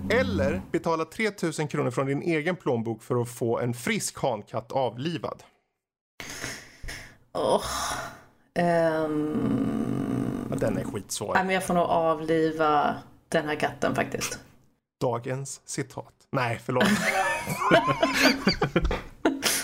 Eller 0.09 0.61
betala 0.71 1.05
3000 1.05 1.67
kronor 1.67 1.91
från 1.91 2.05
din 2.07 2.21
egen 2.21 2.55
plånbok 2.55 3.03
för 3.03 3.21
att 3.21 3.29
få 3.29 3.59
en 3.59 3.73
frisk 3.73 4.17
hankatt 4.19 4.71
avlivad. 4.71 5.43
Åh. 7.33 7.63
Ja, 8.53 9.07
den 10.57 10.77
är 10.77 10.83
skitsvår. 10.83 11.33
nej, 11.33 11.45
men 11.45 11.53
jag 11.53 11.63
får 11.63 11.73
nog 11.73 11.83
avliva 11.83 12.95
den 13.29 13.47
här 13.47 13.55
katten 13.55 13.95
faktiskt. 13.95 14.39
Dagens 15.01 15.61
citat. 15.65 16.13
Nej, 16.31 16.59
förlåt. 16.65 16.83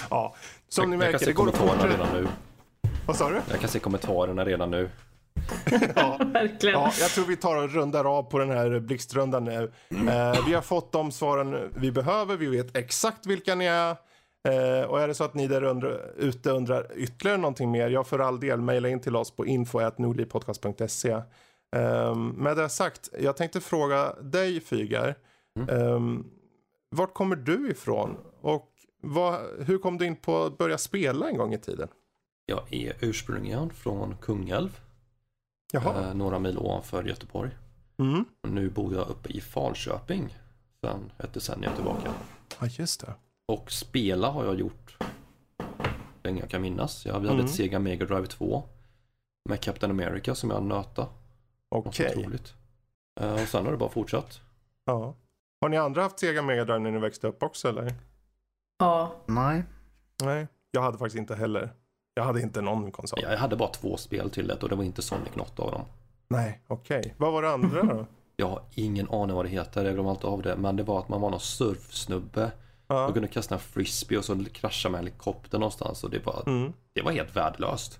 ja, 0.09 0.35
som 0.69 0.89
ni 0.89 0.95
jag, 0.95 1.03
jag 1.03 1.05
kan 1.05 1.11
märker, 1.11 1.17
se 1.17 1.25
det 1.25 1.33
går 1.33 1.51
kommentarerna 1.51 1.93
redan 1.93 2.07
nu. 2.13 2.27
Vad 3.05 3.15
sa 3.15 3.29
du? 3.29 3.41
Jag 3.49 3.59
kan 3.59 3.69
se 3.69 3.79
kommentarerna 3.79 4.45
redan 4.45 4.71
nu. 4.71 4.89
Ja. 5.95 6.17
Verkligen. 6.33 6.79
Ja, 6.79 6.91
jag 6.99 7.09
tror 7.09 7.25
vi 7.25 7.35
tar 7.35 7.63
och 7.63 7.69
rundar 7.69 8.17
av 8.17 8.23
på 8.23 8.39
den 8.39 8.49
här 8.49 8.79
blixtrundan 8.79 9.43
nu. 9.43 9.71
Eh, 9.89 10.45
vi 10.47 10.53
har 10.53 10.61
fått 10.61 10.91
de 10.91 11.11
svaren 11.11 11.71
vi 11.75 11.91
behöver. 11.91 12.37
Vi 12.37 12.47
vet 12.47 12.77
exakt 12.77 13.25
vilka 13.25 13.55
ni 13.55 13.65
är. 13.65 13.95
Eh, 14.47 14.83
och 14.83 15.01
är 15.01 15.07
det 15.07 15.13
så 15.13 15.23
att 15.23 15.33
ni 15.33 15.47
där 15.47 15.63
undra, 15.63 15.97
ute 16.15 16.49
undrar 16.51 16.91
ytterligare 16.95 17.37
någonting 17.37 17.71
mer, 17.71 17.89
ja 17.89 18.03
för 18.03 18.19
all 18.19 18.39
del, 18.39 18.61
mejla 18.61 18.89
in 18.89 18.99
till 18.99 19.15
oss 19.15 19.31
på 19.31 19.45
info.nordlivpodcast.se. 19.45 21.21
Um, 21.75 22.29
med 22.29 22.57
det 22.57 22.69
sagt, 22.69 23.09
jag 23.19 23.37
tänkte 23.37 23.61
fråga 23.61 24.13
dig 24.21 24.61
Fygar. 24.61 25.15
Um, 25.69 26.31
vart 26.89 27.13
kommer 27.13 27.35
du 27.35 27.71
ifrån? 27.71 28.17
Och 28.41 28.71
vad, 29.01 29.39
hur 29.59 29.77
kom 29.77 29.97
du 29.97 30.05
in 30.05 30.15
på 30.15 30.43
att 30.43 30.57
börja 30.57 30.77
spela 30.77 31.29
en 31.29 31.37
gång 31.37 31.53
i 31.53 31.57
tiden? 31.57 31.87
Jag 32.45 32.73
är 32.73 32.95
ursprungligen 32.99 33.69
från 33.69 34.15
Kungälv, 34.21 34.79
Jaha. 35.71 36.07
eh, 36.07 36.13
några 36.13 36.39
mil 36.39 36.57
ovanför 36.57 37.03
Göteborg. 37.03 37.51
Mm. 37.97 38.25
Och 38.43 38.49
nu 38.49 38.69
bor 38.69 38.93
jag 38.93 39.09
uppe 39.09 39.29
i 39.29 39.41
Falköping 39.41 40.37
sedan 40.81 41.11
ett 41.17 41.33
decennium 41.33 41.75
tillbaka. 41.75 42.13
Ja, 42.59 42.67
just 42.67 43.01
det. 43.01 43.13
Och 43.47 43.71
spela 43.71 44.29
har 44.31 44.45
jag 44.45 44.59
gjort 44.59 44.97
länge 46.23 46.39
jag 46.39 46.49
kan 46.49 46.61
minnas. 46.61 47.05
Jag, 47.05 47.13
vi 47.19 47.27
hade 47.27 47.39
Mm. 47.39 47.45
ett 47.45 47.51
Sega 47.51 47.79
Mega 47.79 48.05
Drive 48.05 48.25
2 48.27 48.63
med 49.49 49.61
Captain 49.61 49.91
America 49.91 50.35
som 50.35 50.49
jag 50.49 50.63
nöta. 50.63 51.07
Okej. 51.69 52.13
otroligt. 52.17 52.53
Eh, 53.19 53.33
och 53.33 53.39
sen 53.47 53.65
har 53.65 53.71
det 53.71 53.77
bara 53.77 53.89
fortsatt. 53.89 54.39
Ja. 54.85 55.15
Har 55.61 55.69
ni 55.69 55.77
andra 55.77 56.01
haft 56.01 56.19
Sega 56.19 56.41
Mega 56.41 56.65
Drive 56.65 56.79
när 56.79 56.91
ni 56.91 56.99
växte 56.99 57.27
upp 57.27 57.43
också 57.43 57.69
eller? 57.69 57.93
Ja. 58.79 59.11
Nej. 59.25 59.63
Nej, 60.23 60.47
jag 60.71 60.81
hade 60.81 60.97
faktiskt 60.97 61.17
inte 61.17 61.35
heller. 61.35 61.69
Jag 62.13 62.23
hade 62.23 62.41
inte 62.41 62.61
någon 62.61 62.91
konsol. 62.91 63.19
Jag 63.21 63.37
hade 63.37 63.55
bara 63.55 63.69
två 63.69 63.97
spel 63.97 64.29
till 64.29 64.47
det 64.47 64.63
och 64.63 64.69
det 64.69 64.75
var 64.75 64.83
inte 64.83 65.01
Sonic 65.01 65.35
något 65.35 65.59
av 65.59 65.71
dem. 65.71 65.81
Nej, 66.27 66.61
okej. 66.67 67.13
Vad 67.17 67.33
var 67.33 67.41
det 67.41 67.49
andra 67.49 67.83
då? 67.83 68.05
Jag 68.39 68.47
har 68.47 68.61
ingen 68.75 69.09
aning 69.09 69.35
vad 69.35 69.45
det 69.45 69.49
heter, 69.49 69.85
jag 69.85 69.93
glömmer 69.93 70.09
alltid 70.09 70.25
av 70.25 70.41
det. 70.41 70.55
Men 70.55 70.75
det 70.75 70.83
var 70.83 70.99
att 70.99 71.09
man 71.09 71.21
var 71.21 71.29
någon 71.29 71.39
surfsnubbe 71.39 72.51
Ja. 72.87 73.07
och 73.07 73.13
kunde 73.13 73.27
kasta 73.27 73.55
en 73.55 73.61
frisbee 73.61 74.17
och 74.17 74.25
så 74.25 74.45
krascha 74.53 74.89
med 74.89 74.99
en 74.99 75.05
helikopter 75.05 75.59
någonstans. 75.59 76.03
Och 76.03 76.09
det 76.09 76.25
var, 76.25 76.43
Mm. 76.47 76.73
det 76.93 77.01
var 77.01 77.11
helt 77.11 77.35
värdelöst. 77.35 77.99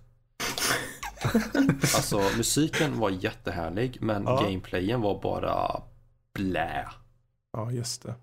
alltså 1.95 2.17
musiken 2.38 3.00
var 3.00 3.10
jättehärlig 3.10 3.97
men 4.02 4.23
Ja. 4.23 4.41
gameplayen 4.43 5.02
var 5.02 5.21
bara 5.21 5.82
blä. 6.34 6.88
ja, 7.54 7.71
just 7.71 8.04
det. 8.04 8.15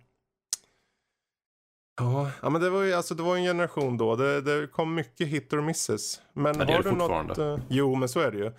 Ja, 2.01 2.31
ja, 2.43 2.51
men 2.51 2.61
det 2.63 2.71
var 2.71 2.83
ju 2.83 2.93
alltså, 2.93 3.15
det 3.15 3.23
var 3.23 3.37
en 3.37 3.43
generation 3.45 3.97
då. 3.97 4.17
Det, 4.17 4.41
det 4.41 4.67
kom 4.67 4.95
mycket 4.95 5.29
hit 5.29 5.53
or 5.53 5.61
misses. 5.61 6.21
Men 6.33 6.59
Ja, 6.59 6.65
det 6.65 6.73
har 6.73 6.83
det 6.83 6.91
du 6.91 6.97
något? 6.97 7.39
eh, 7.39 7.59
jo, 7.69 7.95
men 7.95 8.09
så 8.09 8.21
är 8.21 8.31
det 8.33 8.39
ju. 8.39 8.53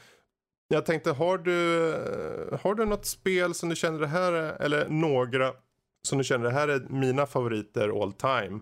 Jag 0.68 0.86
tänkte, 0.86 1.12
har 1.12 1.38
du, 1.38 1.90
eh, 1.94 2.60
har 2.64 2.76
du 2.76 2.86
något 2.86 3.06
spel 3.06 3.54
som 3.54 3.70
du 3.70 3.76
känner 3.76 4.00
det 4.00 4.08
här 4.08 4.32
är, 4.32 4.54
eller 4.62 4.90
några 4.90 5.54
som 6.06 6.18
du 6.18 6.24
känner 6.24 6.46
det 6.46 6.52
här 6.52 6.68
är 6.68 6.80
mina 6.90 7.26
favoriter 7.26 8.02
all 8.04 8.14
time? 8.14 8.60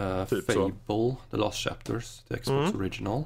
Uh, 0.00 0.24
Typ 0.24 0.44
så. 0.52 0.72
Fable, 0.86 1.16
The 1.30 1.36
Last 1.36 1.58
Chapters, 1.58 2.18
till 2.22 2.36
Xbox 2.36 2.68
Mm. 2.68 2.80
Original. 2.80 3.24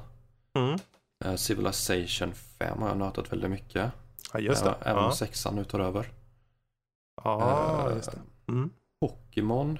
Mm. 0.53 0.79
Eh, 1.25 1.35
Civilization 1.35 2.33
5 2.33 2.81
har 2.81 2.87
jag 2.87 2.97
nötat 2.97 3.31
väldigt 3.31 3.49
mycket. 3.51 3.91
Ja, 4.33 4.39
just 4.39 4.63
det. 4.63 4.75
Även 4.81 4.97
om 4.97 5.03
Ja, 5.03 5.11
sexan 5.11 5.55
nu 5.55 5.63
tar 5.63 5.79
över. 5.79 6.11
ja 7.23 7.89
Eh, 7.89 7.95
just 7.95 8.11
det. 8.11 8.51
Mm. 8.51 8.69
Pokémon. 9.01 9.79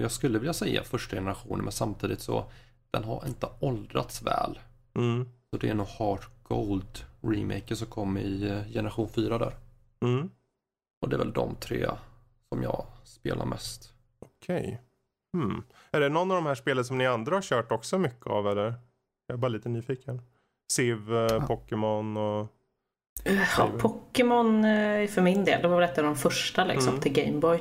jag 0.00 0.10
skulle 0.12 0.38
vilja 0.38 0.52
säga 0.52 0.82
första 0.82 1.16
generationen 1.16 1.64
men 1.64 1.72
samtidigt 1.72 2.20
så 2.20 2.44
den 2.90 3.04
har 3.04 3.24
inte 3.26 3.48
åldrats 3.60 4.22
väl. 4.22 4.58
Mm. 4.94 5.28
Så 5.50 5.56
det 5.56 5.68
är 5.68 5.74
nog 5.74 5.86
Heart 5.86 6.28
Gold 6.42 6.98
remaken 7.20 7.76
som 7.76 7.86
kom 7.86 8.18
i 8.18 8.62
generation 8.72 9.08
4 9.08 9.38
där. 9.38 9.54
Mm. 10.00 10.30
Och 11.02 11.08
det 11.08 11.16
är 11.16 11.18
väl 11.18 11.32
de 11.32 11.54
tre 11.54 11.90
som 12.54 12.62
jag 12.62 12.86
spelar 13.04 13.46
mest. 13.46 13.92
Okej. 14.18 14.80
Hmm. 15.36 15.62
Är 15.90 16.00
det 16.00 16.08
någon 16.08 16.30
av 16.30 16.34
de 16.34 16.46
här 16.46 16.54
spelen 16.54 16.84
som 16.84 16.98
ni 16.98 17.06
andra 17.06 17.34
har 17.36 17.42
kört 17.42 17.72
också 17.72 17.98
mycket 17.98 18.26
av 18.26 18.48
eller? 18.48 18.74
Jag 19.26 19.34
är 19.34 19.36
bara 19.38 19.48
lite 19.48 19.68
nyfiken. 19.68 20.22
Civ, 20.72 21.14
eh, 21.14 21.46
Pokémon 21.46 22.16
och... 22.16 22.46
Ja, 23.58 23.70
Pokémon 23.78 24.64
eh, 24.64 25.08
för 25.08 25.22
min 25.22 25.44
del, 25.44 25.62
det 25.62 25.68
var 25.68 25.80
väl 25.80 25.90
ett 25.90 25.98
av 25.98 26.04
de 26.04 26.16
första 26.16 26.64
liksom, 26.64 26.88
Mm. 26.88 27.00
till 27.00 27.12
Gameboy. 27.12 27.60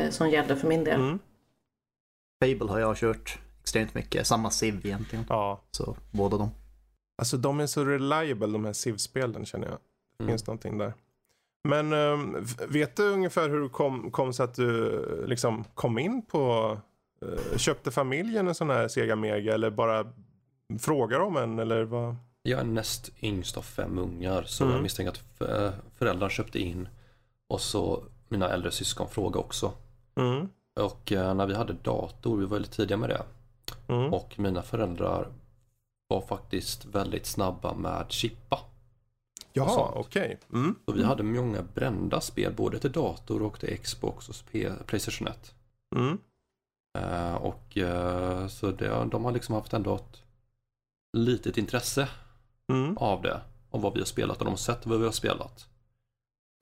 eh, 0.00 0.10
Som 0.10 0.30
gällde 0.30 0.56
för 0.56 0.68
min 0.68 0.84
del. 0.84 1.00
Mm. 1.00 1.18
Fable 2.44 2.72
har 2.72 2.78
jag 2.78 2.96
kört 2.96 3.38
extremt 3.60 3.94
mycket. 3.94 4.26
Samma 4.26 4.50
Civ 4.50 4.86
egentligen. 4.86 5.24
Ja. 5.28 5.60
Så 5.70 5.96
båda 6.10 6.36
de. 6.38 6.50
Alltså 7.18 7.36
de 7.36 7.60
är 7.60 7.66
så 7.66 7.84
reliable 7.84 8.46
de 8.46 8.64
här 8.64 8.72
Civ-spelen 8.72 9.44
känner 9.46 9.66
jag. 9.66 9.78
Det 10.18 10.24
Mm. 10.24 10.32
finns 10.32 10.46
någonting 10.46 10.78
där. 10.78 10.92
Men 11.68 11.92
ehm, 11.92 12.36
vet 12.68 12.96
du 12.96 13.02
ungefär 13.12 13.48
hur 13.48 13.60
det 13.60 13.68
kom, 13.68 14.10
kom 14.10 14.32
så 14.32 14.42
att 14.42 14.54
du 14.54 14.94
eh, 15.20 15.26
liksom 15.26 15.64
kom 15.74 15.98
in 15.98 16.22
på... 16.22 16.76
eh, 17.22 17.56
köpte 17.58 17.90
familjen 17.90 18.48
en 18.48 18.54
sån 18.54 18.70
här 18.70 18.88
Sega 18.88 19.16
Mega 19.16 19.54
eller 19.54 19.70
bara 19.70 20.12
frågar 20.80 21.20
om 21.20 21.36
en 21.36 21.58
eller 21.58 21.82
vad? 21.84 22.16
Jag 22.42 22.60
är 22.60 22.64
näst 22.64 23.10
yngst 23.22 23.56
av 23.56 23.62
fem 23.62 23.98
ungar 23.98 24.42
så 24.42 24.64
Mm. 24.64 24.74
jag 24.76 24.82
misstänker 24.82 25.10
att 25.12 25.22
f- 25.40 25.74
föräldrarna 25.98 26.30
köpte 26.30 26.58
in 26.58 26.88
och 27.48 27.60
så 27.60 28.04
mina 28.28 28.48
äldre 28.48 28.70
syskon 28.70 29.08
frågade 29.08 29.38
också. 29.38 29.72
Mm. 30.16 30.48
Och 30.80 31.12
eh, 31.12 31.34
när 31.34 31.46
vi 31.46 31.54
hade 31.54 31.72
dator, 31.72 32.36
vi 32.36 32.44
var 32.44 32.50
väldigt 32.52 32.72
tidiga 32.72 32.96
med 32.96 33.08
det. 33.10 33.22
Mm. 33.88 34.12
Och 34.14 34.38
mina 34.38 34.62
föräldrar 34.62 35.28
var 36.08 36.20
faktiskt 36.20 36.84
väldigt 36.84 37.26
snabba 37.26 37.74
med 37.74 38.04
chippa. 38.08 38.58
Jaha, 39.52 39.92
okej. 39.94 40.38
Mm. 40.52 40.74
Så 40.86 40.92
vi 40.92 41.04
hade 41.04 41.22
många 41.22 41.62
brända 41.62 42.20
spel 42.20 42.54
både 42.54 42.78
till 42.78 42.92
dator 42.92 43.42
och 43.42 43.60
till 43.60 43.78
Xbox 43.78 44.28
och 44.28 44.34
Playstation 44.86 45.28
1. 45.28 45.54
Mm. 45.96 46.18
Eh, 46.98 47.34
och 47.34 47.78
eh, 47.78 48.46
så 48.46 48.70
det, 48.70 49.04
de 49.10 49.24
har 49.24 49.32
liksom 49.32 49.54
haft 49.54 49.72
ändå 49.72 49.94
ett 49.94 50.22
litet 51.16 51.58
intresse 51.58 52.08
Mm. 52.72 52.96
av 52.98 53.22
det. 53.22 53.40
Om 53.70 53.82
vad 53.82 53.94
vi 53.94 54.00
har 54.00 54.06
spelat 54.06 54.38
och 54.38 54.44
de 54.44 54.50
har 54.50 54.56
sett 54.56 54.86
vad 54.86 54.98
vi 54.98 55.04
har 55.04 55.12
spelat. 55.12 55.68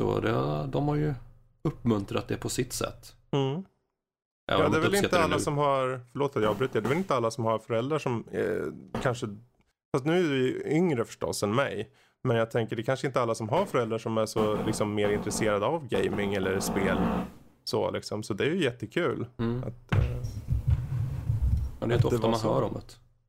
Så 0.02 0.20
det, 0.20 0.66
de 0.66 0.88
har 0.88 0.94
ju 0.96 1.14
uppmuntrat 1.62 2.28
det 2.28 2.36
på 2.36 2.48
sitt 2.48 2.72
sätt. 2.72 3.16
Mm. 3.30 3.64
Ja, 4.46 4.66
om 4.66 4.72
det 4.72 4.78
är 4.78 4.82
väl 4.82 4.94
inte 4.94 5.20
alla 5.22 5.36
nu. 5.36 5.42
som 5.42 5.58
har, 5.58 6.00
förlåt 6.12 6.36
att 6.36 6.42
jag 6.42 6.50
avbryter, 6.50 6.80
det 6.80 6.86
är 6.86 6.88
väl 6.88 6.98
inte 6.98 7.14
alla 7.16 7.30
som 7.30 7.44
har 7.44 7.58
föräldrar 7.58 7.98
som 7.98 8.24
eh, 8.32 9.00
kanske, 9.02 9.26
fast 9.92 10.04
nu 10.04 10.18
är 10.18 10.30
vi 10.30 10.62
yngre 10.76 11.04
förstås 11.04 11.42
än 11.42 11.54
mig. 11.54 11.90
Men 12.24 12.36
jag 12.36 12.50
tänker 12.50 12.76
det 12.76 12.82
är 12.82 12.84
kanske 12.84 13.06
inte 13.06 13.20
alla 13.22 13.34
som 13.34 13.48
har 13.48 13.64
föräldrar 13.66 13.98
som 13.98 14.18
är 14.18 14.26
så 14.26 14.62
liksom 14.66 14.94
mer 14.94 15.08
intresserade 15.08 15.66
av 15.66 15.88
gaming 15.88 16.34
eller 16.34 16.60
spel. 16.60 16.98
Så 17.64 17.90
liksom, 17.90 18.22
så 18.22 18.34
det 18.34 18.44
är 18.44 18.50
ju 18.50 18.62
jättekul. 18.64 19.26
Mm. 19.38 19.58
Att, 19.64 19.94
eh, 19.94 19.98
Men 21.80 21.88
det 21.88 21.94
är 21.94 21.96
inte 21.96 22.06
ofta 22.06 22.28
man 22.28 22.38
så. 22.40 22.54
hör 22.54 22.62
om 22.62 22.74
det. 22.74 22.80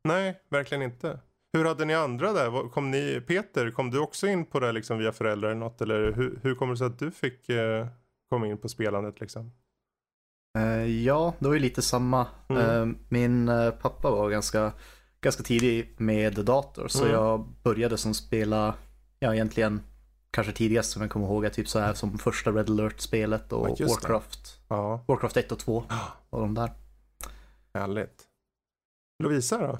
nej, 0.04 0.40
verkligen 0.50 0.82
inte. 0.82 1.20
Hur 1.54 1.66
hade 1.66 1.86
ni 1.86 1.94
andra 1.96 2.34
där? 2.34 2.70
Kom 2.70 2.92
ni, 2.92 3.22
Peter, 3.28 3.72
kom 3.72 3.92
du 3.92 4.00
också 4.00 4.28
in 4.28 4.46
på 4.46 4.60
det 4.60 4.72
liksom 4.72 4.98
via 4.98 5.12
föräldrar 5.12 5.50
eller 5.50 5.60
något? 5.60 5.82
Eller 5.82 6.12
hur, 6.12 6.40
hur 6.44 6.56
kommer 6.56 6.74
det 6.74 6.78
sig 6.78 6.88
att 6.88 7.00
du 7.00 7.12
fick 7.12 7.50
eh, 7.50 7.88
komma 8.30 8.48
in 8.48 8.58
på 8.58 8.70
spelandet 8.70 9.20
liksom? 9.20 9.52
Eh, 10.58 10.86
ja, 11.04 11.34
det 11.40 11.48
var 11.48 11.54
ju 11.54 11.60
lite 11.60 11.82
samma. 11.82 12.28
Mm. 12.48 12.62
Eh, 12.90 12.96
min 13.10 13.50
eh, 13.50 13.72
pappa 13.72 14.12
var 14.12 14.30
ganska, 14.30 14.72
ganska 15.22 15.44
tidig 15.44 15.94
med 15.98 16.34
dator 16.34 16.88
så 16.88 17.02
Mm. 17.04 17.14
jag 17.14 17.46
började 17.64 17.98
som 17.98 18.14
spela, 18.14 18.74
ja 19.20 19.34
egentligen 19.34 19.82
kanske 20.32 20.54
tidigast 20.54 20.92
som 20.92 21.02
jag 21.02 21.12
kommer 21.12 21.26
ihåg 21.28 21.46
är 21.46 21.50
typ 21.50 21.68
så 21.68 21.80
här 21.80 21.94
som 21.94 22.18
första 22.18 22.52
Red 22.52 22.70
Alert-spelet 22.70 23.54
och. 23.54 23.80
Warcraft. 23.80 24.60
Ja, 24.68 25.04
Warcraft 25.08 25.38
1 25.38 25.52
och 25.52 25.60
2 25.60 25.84
och 26.30 26.40
de 26.42 26.54
där. 26.54 26.72
härligt. 27.74 28.24
Lovisa 29.24 29.58
då? 29.58 29.80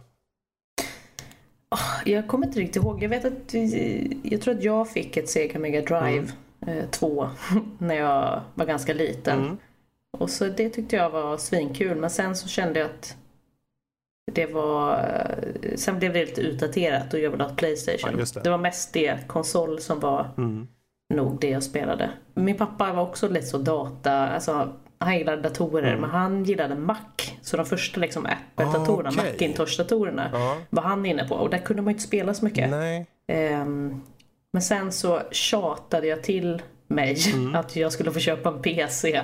Jag 2.06 2.28
kommer 2.28 2.48
inte 2.48 2.60
riktigt 2.60 2.84
ihåg. 2.84 3.04
Jag 3.04 3.10
vet 3.10 3.26
att 3.26 3.54
jag 4.24 4.42
tror 4.42 4.56
att 4.56 4.64
jag 4.64 4.90
fick 4.90 5.18
ett 5.18 5.30
Sega 5.30 5.60
Mega 5.60 5.82
Drive 5.82 6.32
eh, 6.68 6.90
2 6.90 7.30
när 7.78 7.96
jag 7.96 8.42
var 8.56 8.66
ganska 8.66 8.94
liten. 8.94 9.40
Mm. 9.40 9.58
Och 10.18 10.30
så 10.30 10.46
det 10.46 10.70
tyckte 10.70 10.96
jag 10.96 11.10
var 11.10 11.38
svinkul. 11.38 11.98
Men 11.98 12.10
sen 12.10 12.36
så 12.36 12.48
kände 12.48 12.80
jag 12.80 12.90
att 12.90 13.18
det 14.34 14.46
var... 14.46 14.98
eh, 14.98 15.76
Sen 15.76 16.00
blev 16.00 16.14
det 16.14 16.26
lite 16.26 16.42
utdaterat 16.42 17.14
och 17.14 17.20
jag 17.20 17.32
ville 17.32 17.44
ha 17.44 17.52
ett 17.52 17.58
Playstation. 17.58 18.10
Ja, 18.14 18.20
just 18.20 18.44
det. 18.44 18.50
var 18.50 18.58
mest 18.58 18.94
det, 18.94 19.18
konsol, 19.28 19.80
som 19.80 20.00
var 20.00 20.28
Mm. 20.38 20.68
nog 21.14 21.40
det 21.40 21.50
jag 21.50 21.64
spelade. 21.64 22.10
Min 22.34 22.58
pappa 22.58 22.94
var 22.94 23.04
också 23.04 23.28
lite 23.30 23.46
så 23.48 23.58
data, 23.58 24.14
alltså 24.14 24.74
han 24.98 25.18
gillade 25.18 25.42
datorer 25.42 25.88
Mm. 25.88 26.02
men 26.02 26.10
han 26.10 26.44
gillade 26.44 26.76
Mac. 26.76 26.96
Så 27.42 27.58
de 27.58 27.66
första 27.66 28.00
liksom 28.00 28.26
Apple-datorerna, 28.26 29.10
Okej. 29.18 29.32
Macintosh-datorerna 29.34 30.30
Ja. 30.34 30.58
var 30.70 30.84
han 30.84 31.06
inne 31.06 31.28
på 31.28 31.36
och 31.36 31.50
där 31.50 31.58
kunde 31.58 31.82
man 31.82 31.92
ju 31.92 31.96
inte 31.96 32.08
spela 32.08 32.34
så 32.34 32.46
mycket. 32.46 32.72
Ehm, 33.28 34.02
men 34.54 34.62
sen 34.62 34.92
så 34.92 35.22
tjatade 35.32 36.08
jag 36.08 36.24
till 36.24 36.62
mig 36.88 37.18
Mm. 37.34 37.56
att 37.56 37.76
jag 37.76 37.92
skulle 37.94 38.12
få 38.12 38.20
köpa 38.20 38.50
en 38.50 38.62
PC. 38.62 39.16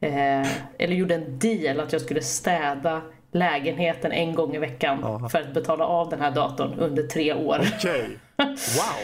Eh, 0.00 0.46
eller 0.78 0.94
gjorde 0.94 1.14
en 1.14 1.38
deal 1.38 1.80
att 1.80 1.92
jag 1.92 2.02
skulle 2.02 2.22
städa 2.22 3.02
lägenheten 3.32 4.12
en 4.12 4.34
gång 4.34 4.54
i 4.54 4.58
veckan 4.58 4.98
Ja. 5.02 5.28
för 5.28 5.40
att 5.40 5.54
betala 5.54 5.84
av 5.86 6.08
den 6.10 6.20
här 6.20 6.30
datorn 6.30 6.78
under 6.78 7.02
tre 7.02 7.34
år. 7.34 7.58
Okej. 7.76 8.18
Wow, 8.36 8.46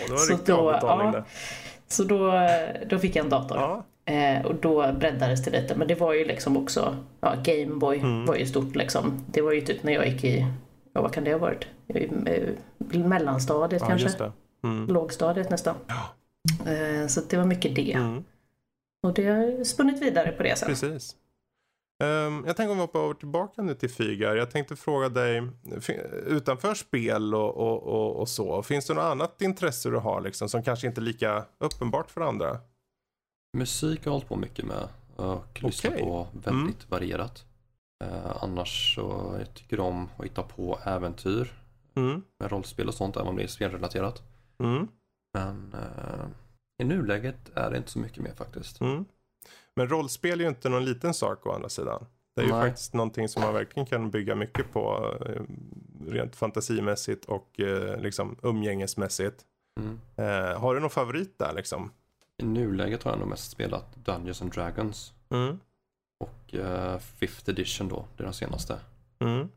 det 0.07 0.13
var 0.13 0.19
en 0.21 0.27
Så 0.27 0.33
riktig 0.33 0.55
då, 0.55 0.59
avbetalning 0.71 1.13
ja. 1.15 1.25
Så 1.89 2.05
då, 2.05 2.33
då 2.87 2.99
fick 2.99 3.17
jag 3.17 3.25
en 3.25 3.31
dator. 3.31 3.59
Ja. 3.59 3.85
Eh, 4.13 4.47
och 4.47 4.55
då 4.55 4.93
breddades 4.93 5.45
det 5.45 5.51
lite. 5.51 5.75
Men 5.75 5.89
det 5.89 5.95
var 5.95 6.13
ju 6.15 6.25
liksom 6.25 6.57
också, 6.57 6.97
ja, 7.21 7.35
Gameboy 7.45 7.99
Mm. 7.99 8.27
var 8.27 8.35
ju 8.37 8.47
stort 8.47 8.77
liksom. 8.77 9.25
Det 9.33 9.43
var 9.43 9.53
ju 9.53 9.61
typ 9.61 9.83
när 9.83 9.93
jag 9.93 10.09
gick 10.09 10.25
i, 10.25 10.47
ja 10.93 11.03
vad 11.03 11.13
kan 11.13 11.25
det 11.25 11.33
ha 11.33 11.39
varit? 11.39 11.67
Eh, 11.95 12.99
mellanstadiet 13.05 13.83
ja, 13.83 13.89
kanske? 13.89 14.33
Mm. 14.65 14.87
Lågstadiet 14.89 15.51
nästan. 15.51 15.75
Eh, 16.67 17.07
så 17.07 17.21
det 17.31 17.37
var 17.37 17.45
mycket 17.45 17.75
det. 17.77 17.93
Mm. 17.93 18.25
Och 19.03 19.15
det 19.15 19.27
har 19.27 19.65
spunnit 19.65 20.03
vidare 20.03 20.33
på 20.33 20.43
det 20.43 20.59
sen. 20.59 20.69
Precis. 20.69 21.17
Ehm, 21.99 22.45
jag 22.47 22.57
tänker 22.57 22.71
om 22.71 22.77
vi 22.77 22.81
hoppar 22.83 23.01
över 23.01 23.15
tillbaka 23.15 23.63
nu 23.63 23.75
till 23.75 23.91
Fygar. 23.91 24.35
Jag 24.37 24.51
tänkte 24.51 24.77
fråga 24.77 25.09
dig, 25.09 25.43
utanför 26.27 26.75
spel 26.75 27.35
och, 27.35 27.57
och, 27.57 27.83
och, 27.83 28.17
och 28.17 28.29
så, 28.29 28.63
finns 28.63 28.87
det 28.87 28.95
något 28.95 29.03
annat 29.03 29.43
intresse 29.43 29.91
du 29.91 29.97
har 29.97 30.21
liksom, 30.21 30.49
som 30.49 30.63
kanske 30.63 30.87
inte 30.87 31.01
är 31.01 31.03
lika 31.03 31.45
uppenbart 31.59 32.11
för 32.11 32.21
andra? 32.21 32.59
Musik 33.57 33.99
har 33.99 34.07
jag 34.07 34.13
hållit 34.13 34.29
på 34.29 34.37
mycket 34.37 34.65
med 34.65 34.89
och 35.17 35.63
lyssnat 35.63 35.99
på 35.99 36.27
väldigt 36.33 36.91
varierat. 36.91 37.45
Eh, 38.05 38.43
annars 38.43 38.95
så 38.95 39.35
jag 39.39 39.55
tycker 39.55 39.81
om 39.81 40.09
att 40.19 40.25
hitta 40.25 40.43
på 40.43 40.79
äventyr 40.85 41.53
Mm. 41.95 42.23
med 42.41 42.51
rollspel 42.53 42.89
och 42.89 42.95
sånt, 42.95 43.17
även 43.17 43.29
om 43.29 43.37
det 43.37 43.43
är 43.43 43.47
spelrelaterat. 43.47 44.23
Mm. 44.59 44.89
Men 45.35 45.75
eh, 45.75 46.27
i 46.83 46.85
nuläget 46.85 47.51
är 47.55 47.71
det 47.71 47.77
inte 47.77 47.91
så 47.91 47.99
mycket 47.99 48.23
mer 48.23 48.35
faktiskt. 48.35 48.81
Men 49.79 49.89
rollspel 49.89 50.41
är 50.41 50.45
ju 50.45 50.49
inte 50.49 50.69
någon 50.69 50.85
liten 50.85 51.15
sak 51.15 51.47
å 51.47 51.53
andra 51.53 51.69
sidan. 51.69 52.07
Det 52.35 52.41
är 52.43 52.47
ju 52.47 52.53
Nej. 52.53 52.69
faktiskt 52.69 52.95
någonting 52.95 53.29
som 53.29 53.43
man 53.43 53.55
verkligen 53.55 53.87
kan 53.87 54.11
bygga 54.11 54.35
mycket 54.35 54.73
på 54.73 55.15
eh, 55.27 55.43
rent 56.13 56.37
fantasimässigt 56.37 57.25
och 57.25 57.61
eh, 57.61 58.01
liksom 58.01 58.37
umgängesmässigt. 58.43 59.45
Mm. 59.81 60.01
Eh, 60.17 60.61
har 60.61 60.75
du 60.75 60.81
någon 60.81 60.91
favorit 60.91 61.39
där 61.39 61.53
liksom? 61.53 61.91
I 62.37 62.45
nuläget 62.45 63.03
har 63.03 63.11
jag 63.13 63.19
nog 63.21 63.29
mest 63.29 63.51
spelat 63.51 63.97
Dungeons 63.97 64.43
and 64.43 64.53
Dragons 64.53 65.13
Mm. 65.31 65.59
och 66.21 66.55
eh, 66.55 66.99
Fifth 66.99 67.51
Edition 67.51 67.89
då, 67.89 68.05
det 68.17 68.23
är 68.23 68.25
den 68.25 68.35
senaste. 68.35 68.79
Mm. 69.19 69.49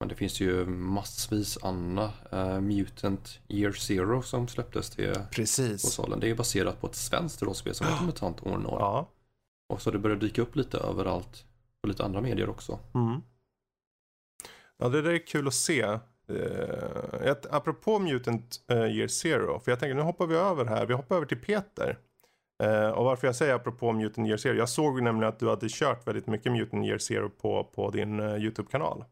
Men 0.00 0.08
det 0.08 0.14
finns 0.14 0.40
ju 0.40 0.66
massvis 0.66 1.58
andra. 1.62 2.10
Eh, 2.32 2.60
Mutant 2.60 3.40
Year 3.48 3.72
Zero 3.72 4.22
som 4.22 4.48
släpptes 4.48 4.90
till 4.90 5.14
Precis. 5.30 5.82
konsolen. 5.82 6.20
Det 6.20 6.30
är 6.30 6.34
baserat 6.34 6.80
på 6.80 6.86
ett 6.86 6.94
svenskt 6.94 7.42
rollspel 7.42 7.74
som 7.74 7.86
heter 7.92 8.04
Mutant 8.04 8.42
År 8.46 8.62
Ja. 8.64 9.08
Och 9.68 9.82
så 9.82 9.90
det 9.90 9.98
börjar 9.98 10.16
dyka 10.16 10.42
upp 10.42 10.56
lite 10.56 10.78
överallt 10.78 11.44
på 11.82 11.88
lite 11.88 12.04
andra 12.04 12.20
medier 12.20 12.48
också. 12.48 12.78
Mm. 12.94 13.20
Ja, 14.78 14.88
det 14.88 15.02
där 15.02 15.10
är 15.10 15.26
kul 15.26 15.46
att 15.46 15.54
se. 15.54 15.98
Uh, 16.30 17.22
ett, 17.24 17.46
apropå 17.46 17.98
Mutant 17.98 18.60
uh, 18.72 18.96
Year 18.96 19.08
Zero, 19.08 19.60
för 19.60 19.72
jag 19.72 19.80
tänker 19.80 19.94
nu 19.94 20.02
hoppar 20.02 20.26
vi 20.26 20.36
över 20.36 20.64
här, 20.64 20.86
vi 20.86 20.94
hoppar 20.94 21.16
över 21.16 21.26
till 21.26 21.40
Peter. 21.40 21.98
Eh, 22.62 22.88
och 22.88 23.04
varför 23.04 23.26
jag 23.26 23.36
säger 23.36 23.54
apropå 23.54 23.92
Mutant 23.92 24.28
Year 24.28 24.36
Zero, 24.38 24.54
jag 24.54 24.68
såg 24.68 25.02
nämligen 25.02 25.28
att 25.28 25.38
du 25.38 25.48
hade 25.48 25.68
kört 25.68 26.06
väldigt 26.06 26.26
mycket 26.26 26.52
Mutant 26.52 26.86
Year 26.86 26.98
Zero 26.98 27.30
på, 27.30 27.64
på 27.64 27.90
din 27.90 28.20
eh, 28.20 28.36
YouTube-kanal. 28.36 29.04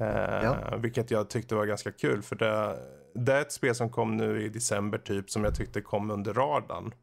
Eh, 0.00 0.06
Ja. 0.42 0.76
Vilket 0.76 1.10
jag 1.10 1.30
tyckte 1.30 1.54
var 1.54 1.66
ganska 1.66 1.92
kul, 1.92 2.22
för 2.22 2.36
det, 2.36 2.78
det 3.14 3.32
är 3.32 3.40
ett 3.40 3.52
spel 3.52 3.74
som 3.74 3.90
kom 3.90 4.16
nu 4.16 4.42
i 4.42 4.48
december 4.48 4.98
typ, 4.98 5.30
som 5.30 5.44
jag 5.44 5.54
tyckte 5.54 5.80
kom 5.80 6.10
under 6.10 6.34
radarn. 6.34 6.94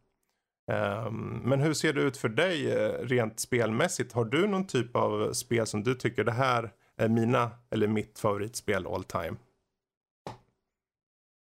Ehm, 0.71 1.41
men 1.43 1.59
hur 1.59 1.73
ser 1.73 1.93
det 1.93 2.01
ut 2.01 2.17
för 2.17 2.29
dig 2.29 2.71
eh, 2.71 2.91
rent 3.01 3.39
spelmässigt? 3.39 4.13
Har 4.13 4.25
du 4.25 4.47
någon 4.47 4.67
typ 4.67 4.95
av 4.95 5.33
spel 5.33 5.67
som 5.67 5.83
du 5.83 5.95
tycker 5.95 6.23
det 6.23 6.31
här 6.31 6.71
är 6.97 7.09
mina 7.09 7.51
eller 7.69 7.87
mitt 7.87 8.19
favoritspel 8.19 8.87
all 8.87 9.03
time? 9.03 9.35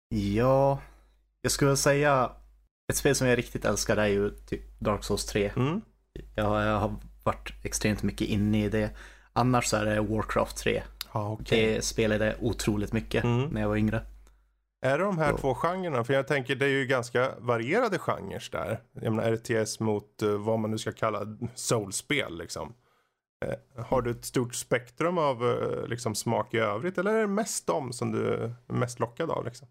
Ja, 0.10 0.80
jag 1.42 1.52
skulle 1.52 1.78
säga 1.78 2.32
ett 2.92 2.98
spel 2.98 3.16
som 3.16 3.28
jag 3.28 3.38
riktigt 3.38 3.66
älskar 3.66 3.98
är 3.98 4.08
ju 4.08 4.30
typ 4.30 4.80
Dark 4.80 5.04
Souls 5.04 5.26
3. 5.26 5.52
Mm. 5.56 5.82
Jag, 6.36 6.66
jag 6.66 6.80
har 6.80 6.96
varit 7.24 7.54
extremt 7.64 8.04
mycket 8.04 8.28
inne 8.28 8.66
i 8.66 8.70
det. 8.70 8.90
Annars 9.34 9.66
så 9.66 9.78
är 9.78 9.86
det 9.86 10.02
Warcraft 10.02 10.58
3. 10.58 10.84
Ja, 11.14 11.32
okej. 11.32 11.74
Det 11.76 11.82
spelade 11.82 12.26
jag 12.26 12.36
otroligt 12.40 12.94
mycket 12.94 13.24
Mm. 13.24 13.50
när 13.50 13.62
jag 13.62 13.70
var 13.70 13.76
yngre. 13.78 14.02
Är 14.82 14.98
det 14.98 15.04
de 15.04 15.18
här 15.18 15.30
Ja. 15.32 15.38
två 15.38 15.54
genrerna? 15.56 16.04
För 16.04 16.14
jag 16.14 16.28
tänker 16.28 16.56
det 16.56 16.66
är 16.66 16.70
ju 16.70 16.86
ganska 16.86 17.32
varierade 17.40 18.00
genrer 18.00 18.48
där. 18.52 18.80
Jag 18.94 19.14
menar 19.14 19.32
RTS 19.36 19.80
mot 19.80 20.22
eh, 20.22 20.30
vad 20.30 20.60
man 20.60 20.72
nu 20.72 20.78
ska 20.78 20.92
kalla 20.92 21.38
soulspel 21.56 22.38
liksom. 22.38 22.74
Eh, 23.46 23.84
har 23.86 24.02
du 24.02 24.12
ett 24.12 24.26
stort 24.26 24.56
spektrum 24.56 25.18
av 25.18 25.50
eh, 25.50 25.88
liksom, 25.88 26.16
smak 26.16 26.54
i 26.54 26.58
övrigt 26.58 26.98
eller 26.98 27.14
är 27.14 27.22
det 27.22 27.28
mest 27.28 27.68
de 27.68 27.94
som 27.94 28.12
du 28.12 28.34
är 28.34 28.56
mest 28.68 29.00
lockad 29.00 29.32
av? 29.32 29.46
Liksom? 29.46 29.68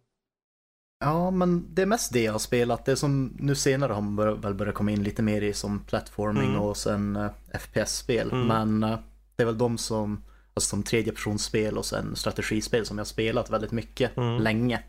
Ja, 1.05 1.31
men 1.31 1.75
det 1.75 1.83
är 1.83 1.87
mest 1.87 2.13
det 2.13 2.23
jag 2.23 2.33
har 2.33 2.39
spelat. 2.39 2.85
Det 2.85 2.97
som 2.97 3.37
nu 3.39 3.55
senare 3.55 3.93
har 3.93 4.01
man 4.01 4.17
bör, 4.17 4.33
väl 4.33 4.55
börjat 4.55 4.75
komma 4.75 4.91
in 4.91 5.03
lite 5.03 5.23
mer 5.23 5.43
i 5.43 5.53
som 5.53 5.79
platforming 5.85 6.49
Mm. 6.51 6.61
och 6.61 6.77
sen 6.77 7.17
uh, 7.17 7.31
FPS-spel. 7.61 8.31
Mm. 8.33 8.47
Men 8.47 8.83
eh, 8.93 8.99
det 9.37 9.43
är 9.43 9.47
väl 9.47 9.59
de 9.59 9.79
som, 9.79 10.25
alltså 10.55 10.69
som 10.69 10.83
tredjepersonsspel 10.83 11.79
och 11.79 11.85
sen 11.87 12.17
strategispel 12.17 12.87
som 12.87 12.99
jag 12.99 13.01
har 13.01 13.07
spelat 13.07 13.51
väldigt 13.51 13.73
mycket 13.73 14.17
Mm. 14.17 14.43
länge. 14.43 14.83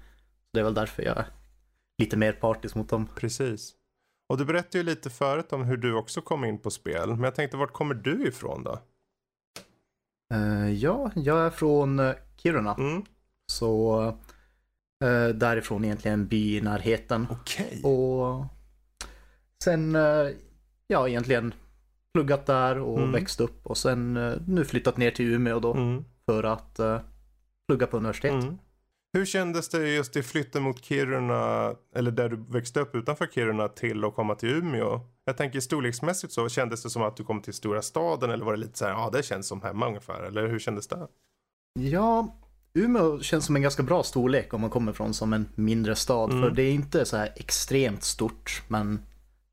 Det 0.54 0.60
är 0.60 0.64
väl 0.64 0.74
därför 0.74 1.04
jag 1.04 1.18
är 1.18 1.26
lite 1.97 2.18
mer 2.18 2.34
partisk 2.34 2.76
mot 2.76 2.89
dem. 2.89 3.08
Precis. 3.16 3.74
Och 4.30 4.38
du 4.38 4.45
berättade 4.45 4.78
ju 4.78 4.84
lite 4.84 5.10
förut 5.10 5.54
om 5.54 5.64
hur 5.64 5.78
du 5.78 5.93
också 5.93 6.22
kom 6.22 6.45
in 6.45 6.58
på 6.60 6.72
spel. 6.72 7.10
Men 7.10 7.24
jag 7.24 7.36
tänkte, 7.36 7.58
vart 7.58 7.74
kommer 7.74 7.95
du 7.95 8.28
ifrån 8.28 8.64
då? 8.64 8.80
Eh, 10.34 10.70
ja, 10.74 11.12
jag 11.16 11.39
är 11.45 11.49
från 11.49 11.99
eh, 11.99 12.14
Kiruna. 12.38 12.74
Mm. 12.76 13.04
Så 13.52 14.02
eh, 15.04 15.28
därifrån 15.28 15.86
egentligen 15.86 16.20
en 16.20 16.28
by 16.28 16.58
i 16.58 16.62
närheten. 16.62 17.28
Okej. 17.32 17.82
Och 17.84 18.45
sen, 19.64 19.95
eh, 19.95 20.28
ja 20.88 21.08
egentligen 21.10 21.54
pluggat 22.14 22.45
där 22.45 22.80
och 22.80 22.97
Mm. 22.97 23.12
växt 23.12 23.39
upp 23.41 23.66
och 23.66 23.78
sen 23.78 24.14
nu 24.47 24.66
flyttat 24.66 24.97
ner 24.97 25.12
till 25.12 25.34
Umeå 25.34 25.60
då 25.60 25.74
Mm. 25.74 26.06
för 26.26 26.43
att 26.43 26.80
plugga 27.68 27.88
på 27.88 27.97
universitet. 27.97 28.45
Hur 29.14 29.26
kändes 29.26 29.70
det 29.70 29.89
just 29.89 30.16
i 30.16 30.24
flytten 30.24 30.64
mot 30.64 30.86
Kiruna, 30.86 31.76
eller 31.95 32.12
där 32.12 32.30
du 32.30 32.36
växte 32.36 32.80
upp 32.80 32.95
utanför 32.95 33.28
Kiruna 33.28 33.68
till 33.68 34.03
att 34.03 34.16
komma 34.16 34.36
till 34.36 34.49
Umeå? 34.49 34.99
Jag 35.26 35.38
tänker 35.38 35.59
storleksmässigt 35.59 36.34
så, 36.34 36.49
kändes 36.49 36.84
det 36.84 36.89
som 36.89 37.01
att 37.01 37.18
du 37.18 37.24
kom 37.24 37.41
till 37.41 37.53
stora 37.53 37.82
staden 37.82 38.30
eller 38.30 38.45
var 38.45 38.51
det 38.51 38.59
lite 38.59 38.78
så 38.78 38.86
här, 38.86 38.91
ja 38.91 39.09
det 39.14 39.24
känns 39.24 39.47
som 39.47 39.62
hemma 39.62 39.88
ungefär, 39.88 40.24
eller 40.24 40.47
hur 40.47 40.59
kändes 40.59 40.88
det? 40.88 41.07
Ja, 41.80 42.36
Umeå 42.74 43.20
känns 43.20 43.45
som 43.45 43.55
en 43.55 43.62
ganska 43.62 43.84
bra 43.84 44.03
storlek 44.03 44.53
om 44.53 44.62
man 44.62 44.70
kommer 44.70 44.93
från 44.93 45.14
som 45.14 45.34
en 45.34 45.45
mindre 45.55 45.95
stad. 45.95 46.32
Mm. 46.32 46.41
För 46.41 46.55
det 46.55 46.64
är 46.64 46.72
inte 46.72 47.05
så 47.05 47.18
här 47.18 47.34
extremt 47.36 48.03
stort, 48.03 48.64
men 48.68 48.99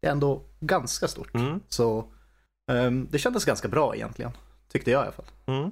det 0.01 0.07
är 0.07 0.13
ändå 0.13 0.43
ganska 0.61 1.09
stort. 1.09 1.35
Mm. 1.35 1.61
Så 1.69 2.13
ehm, 2.71 3.09
det 3.11 3.19
kändes 3.19 3.45
ganska 3.45 3.69
bra 3.69 3.97
egentligen. 3.97 4.33
Tyckte 4.73 4.91
jag 4.91 5.01
i 5.01 5.03
alla 5.03 5.13
fall. 5.13 5.25
Mm. 5.47 5.71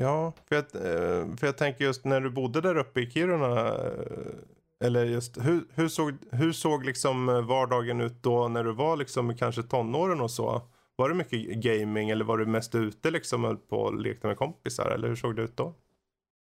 Ja, 0.00 0.32
för 0.48 0.54
jag, 0.54 0.64
eh, 0.64 1.36
för 1.36 1.46
jag 1.46 1.56
tänker 1.58 1.84
just 1.84 2.04
när 2.04 2.20
du 2.20 2.30
bodde 2.30 2.60
där 2.60 2.76
uppe 2.76 3.00
i 3.00 3.10
Kiruna, 3.10 3.68
eh, 3.68 4.84
eller 4.84 5.04
just 5.04 5.38
hur, 5.38 5.64
hur 5.74 5.88
såg, 5.88 6.14
hur 6.30 6.52
såg 6.52 6.84
liksom 6.84 7.28
eh, 7.28 7.40
vardagen 7.40 8.00
ut 8.00 8.22
då 8.22 8.48
när 8.48 8.64
du 8.64 8.72
var 8.72 8.96
liksom 8.96 9.36
kanske 9.36 9.62
tonåren 9.62 10.20
och 10.20 10.30
så? 10.30 10.62
Var 10.96 11.08
det 11.08 11.14
mycket 11.14 11.40
gaming 11.40 12.10
eller 12.10 12.24
var 12.24 12.38
du 12.38 12.46
mest 12.46 12.74
ute 12.74 13.10
liksom 13.10 13.44
höll 13.44 13.56
på 13.56 13.76
och 13.76 14.00
lekte 14.00 14.26
med 14.26 14.36
kompisar 14.36 14.90
eller 14.90 15.08
hur 15.08 15.16
såg 15.16 15.36
det 15.36 15.42
ut 15.42 15.56
då? 15.56 15.74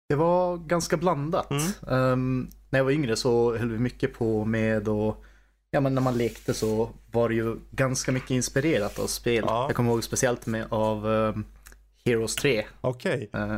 Det 0.10 0.16
var 0.16 0.58
ganska 0.58 0.98
blandat. 0.98 1.52
Mm. 1.52 1.64
Ehm, 1.88 2.50
när 2.70 2.80
jag 2.80 2.84
var 2.84 2.92
yngre 2.92 3.16
så 3.16 3.58
höll 3.58 3.72
vi 3.72 3.80
mycket 3.80 4.14
på 4.14 4.46
med 4.46 4.88
och 4.88 5.24
Ja 5.72 5.80
men 5.80 5.96
när 5.96 6.02
man 6.02 6.18
lekte 6.18 6.54
så 6.54 6.90
var 7.12 7.30
det 7.30 7.36
ju 7.36 7.56
ganska 7.72 8.12
mycket 8.12 8.32
inspirerat 8.32 9.00
av 9.00 9.08
spel. 9.08 9.44
Ja. 9.48 9.66
Jag 9.68 9.76
kommer 9.76 9.92
ihåg 9.92 10.04
speciellt 10.04 10.46
med 10.46 10.68
av 10.70 11.08
ehm, 11.12 11.46
Heroes 12.08 12.36
3. 12.36 12.66
Okej. 12.82 13.30
Eh, 13.34 13.58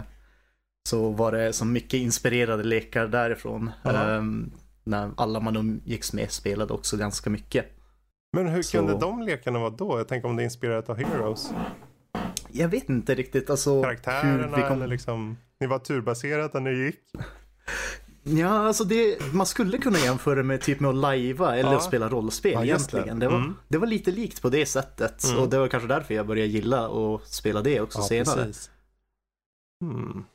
så 0.90 1.10
var 1.12 1.32
det 1.32 1.54
så 1.54 1.66
mycket 1.66 1.94
inspirerade 1.94 2.64
lekar 2.64 3.08
därifrån. 3.08 3.72
Ehm, 3.84 4.52
när 4.84 5.12
alla 5.18 5.40
man 5.40 5.56
umgicks 5.56 6.14
med 6.14 6.32
spelade 6.32 6.74
också 6.74 6.98
ganska 6.98 7.30
mycket. 7.30 7.66
Men 8.34 8.48
hur 8.48 8.62
Så- 8.62 8.78
kunde 8.78 8.98
de 9.00 9.22
lekarna 9.22 9.60
vara 9.60 9.70
då? 9.70 9.98
Jag 10.00 10.08
tänker 10.08 10.30
om 10.30 10.36
det 10.36 10.42
är 10.42 10.46
inspirerat 10.46 10.90
av 10.90 10.98
Heroes. 10.98 11.54
Jag 12.52 12.70
vet 12.70 12.90
inte 12.90 13.16
riktigt 13.16 13.50
alltså 13.50 13.84
Karaktärerna 13.84 14.62
kom... 14.62 14.72
eller 14.78 14.88
liksom, 14.88 15.38
ni 15.60 15.68
var 15.68 15.80
turbaserat 15.80 16.54
när 16.54 16.62
ni 16.62 16.72
gick? 16.86 17.00
Ja, 18.24 18.50
alltså 18.68 18.84
det, 18.84 19.34
man 19.34 19.46
skulle 19.46 19.78
kunna 19.78 20.00
jämföra 20.00 20.44
med 20.44 20.62
typ 20.62 20.80
med 20.80 20.90
att 20.90 20.96
lajva 20.96 21.56
eller 21.58 21.72
Ja. 21.74 21.80
spela 21.80 22.10
rollspel 22.10 22.52
Ja, 22.54 22.64
just 22.66 22.92
det. 22.92 22.98
egentligen. 22.98 23.20
Det, 23.20 23.28
var, 23.28 23.38
Mm. 23.38 23.56
det 23.68 23.78
var 23.78 23.88
lite 23.88 24.12
likt 24.12 24.42
på 24.42 24.50
det 24.50 24.66
sättet 24.66 25.24
Mm. 25.24 25.40
och 25.40 25.50
det 25.50 25.60
var 25.60 25.68
kanske 25.68 25.88
därför 25.88 26.14
jag 26.14 26.28
började 26.28 26.50
gilla 26.52 26.88
att 26.88 27.28
spela 27.28 27.62
det 27.62 27.82
också 27.82 28.02
senare. 28.02 28.46
precis. 28.46 28.72
Hmm. 29.84 30.26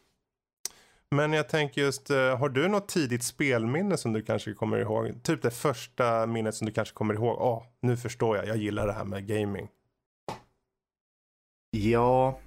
Men 1.10 1.32
jag 1.32 1.48
tänker 1.48 1.80
just, 1.80 2.10
eh, 2.10 2.38
har 2.38 2.48
du 2.48 2.68
något 2.68 2.88
tidigt 2.88 3.24
spelminne 3.24 3.96
som 3.96 4.12
du 4.12 4.22
kanske 4.22 4.52
kommer 4.54 4.78
ihåg? 4.78 5.22
Typ 5.22 5.42
det 5.42 5.50
första 5.50 6.26
minnet 6.26 6.54
som 6.54 6.66
du 6.66 6.72
kanske 6.72 6.94
kommer 6.94 7.14
ihåg. 7.14 7.36
Ja, 7.40 7.66
nu 7.82 7.96
förstår 7.96 8.36
jag. 8.36 8.46
Jag 8.46 8.56
gillar 8.56 8.86
det 8.86 8.92
här 8.92 9.04
med 9.04 9.26
gaming. 9.26 9.68
Ja, 11.70 12.38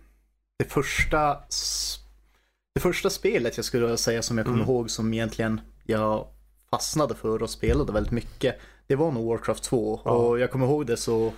det 0.60 0.66
första, 0.72 1.40
det 2.78 2.82
första 2.82 3.10
spelet 3.10 3.58
jag 3.58 3.66
skulle 3.66 3.98
säga 3.98 4.22
som 4.22 4.38
jag 4.38 4.46
kommer 4.48 4.58
Mm. 4.64 4.70
ihåg 4.70 4.92
som 4.92 5.14
egentligen 5.14 5.62
jag 5.86 6.28
fastnade 6.70 7.16
för 7.16 7.44
och 7.44 7.50
spelade 7.50 7.92
väldigt 7.94 8.12
mycket. 8.12 8.60
Det 8.88 8.96
var 8.96 9.12
nog 9.12 9.28
Warcraft 9.30 9.64
2 9.64 10.02
Ja. 10.06 10.12
och 10.12 10.40
jag 10.40 10.52
kommer 10.52 10.66
ihåg 10.66 10.86
det 10.86 10.98
så, 10.98 11.34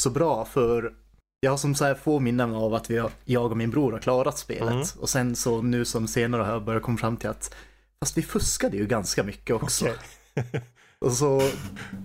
så 0.00 0.10
bra 0.10 0.44
för 0.44 0.92
jag 1.40 1.50
har 1.52 1.56
som 1.58 1.74
så 1.74 1.84
här 1.84 1.94
få 1.94 2.20
minnen 2.20 2.54
av 2.54 2.74
att 2.74 2.90
vi 2.90 2.98
har, 2.98 3.10
jag 3.24 3.50
och 3.50 3.56
min 3.56 3.70
bror 3.70 3.92
har 3.92 3.98
klarat 3.98 4.38
spelet 4.38 4.70
Mm. 4.72 4.86
och 5.00 5.08
sen 5.08 5.36
så 5.36 5.62
nu 5.62 5.84
som 5.84 6.08
senare 6.08 6.42
har 6.42 6.52
jag 6.52 6.64
börjat 6.64 6.82
komma 6.82 6.98
fram 6.98 7.16
till 7.16 7.28
att 7.28 7.54
fast 8.00 8.18
vi 8.18 8.22
fuskade 8.22 8.76
ju 8.76 8.86
ganska 8.86 9.22
mycket 9.22 9.56
också. 9.56 9.84
Okej. 9.84 10.62
Och 10.98 11.12
så, 11.12 11.42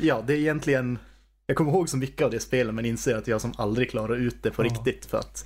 ja 0.02 0.24
det 0.28 0.34
är 0.34 0.38
egentligen, 0.38 1.00
jag 1.46 1.58
kommer 1.58 1.72
ihåg 1.72 1.90
så 1.90 1.98
mycket 1.98 2.26
av 2.26 2.32
det 2.32 2.40
spelet 2.40 2.76
men 2.76 2.86
inser 2.86 3.16
att 3.16 3.28
jag 3.28 3.42
som 3.42 3.54
aldrig 3.58 3.90
klarar 3.92 4.16
ut 4.16 4.44
det 4.44 4.52
på 4.52 4.62
Ja. 4.64 4.70
riktigt 4.70 5.06
för 5.06 5.18
att, 5.18 5.46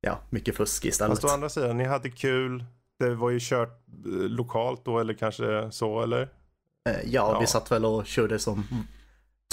ja, 0.00 0.18
mycket 0.30 0.56
fusk 0.56 0.84
istället. 0.84 1.20
Fast 1.20 1.24
å 1.32 1.34
andra 1.34 1.48
sidan, 1.48 1.76
ni 1.76 1.84
hade 1.84 2.10
kul. 2.10 2.64
Det 2.98 3.14
var 3.14 3.30
ju 3.30 3.38
kört 3.40 3.82
eh, 4.06 4.12
lokalt 4.12 4.84
då 4.84 4.98
eller 4.98 5.14
kanske 5.14 5.68
så 5.70 6.02
eller? 6.02 6.22
Eh, 6.22 6.28
Ja, 7.04 7.32
Ja. 7.32 7.38
vi 7.40 7.46
satt 7.46 7.70
väl 7.72 7.84
och 7.84 8.06
körde 8.06 8.38
som 8.38 8.64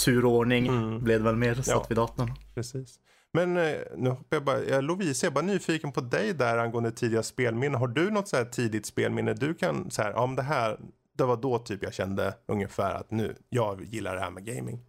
turordning, 0.04 0.66
Mm. 0.66 1.04
blev 1.04 1.18
det 1.18 1.24
väl 1.24 1.36
mer, 1.36 1.54
satt 1.54 1.66
Ja. 1.66 1.86
vid 1.88 1.96
datorn. 1.96 2.32
Precis. 2.54 3.00
Men 3.32 3.56
eh, 3.56 3.74
nu 3.96 4.10
hoppar 4.10 4.36
jag 4.36 4.44
bara, 4.44 4.80
Lovisa, 4.80 5.26
jag 5.26 5.30
är 5.30 5.34
bara 5.34 5.44
nyfiken 5.44 5.92
på 5.92 6.00
dig 6.00 6.32
där 6.34 6.58
angående 6.58 6.90
tidiga 6.92 7.22
spelminnen. 7.22 7.80
Har 7.80 7.88
du 7.88 8.10
något 8.10 8.28
så 8.28 8.36
här 8.36 8.44
tidigt 8.44 8.86
spelminne 8.86 9.34
du 9.34 9.54
kan 9.54 9.90
så 9.90 10.02
här, 10.02 10.10
ja 10.10 10.26
men 10.26 10.36
det 10.36 10.42
här, 10.42 10.78
det 11.18 11.24
var 11.24 11.36
då 11.36 11.58
typ 11.58 11.82
jag 11.82 11.94
kände 11.94 12.34
ungefär 12.48 12.94
att 12.94 13.10
nu, 13.10 13.36
jag 13.48 13.84
gillar 13.84 14.14
det 14.14 14.20
här 14.20 14.30
med 14.30 14.44
gaming. 14.46 14.80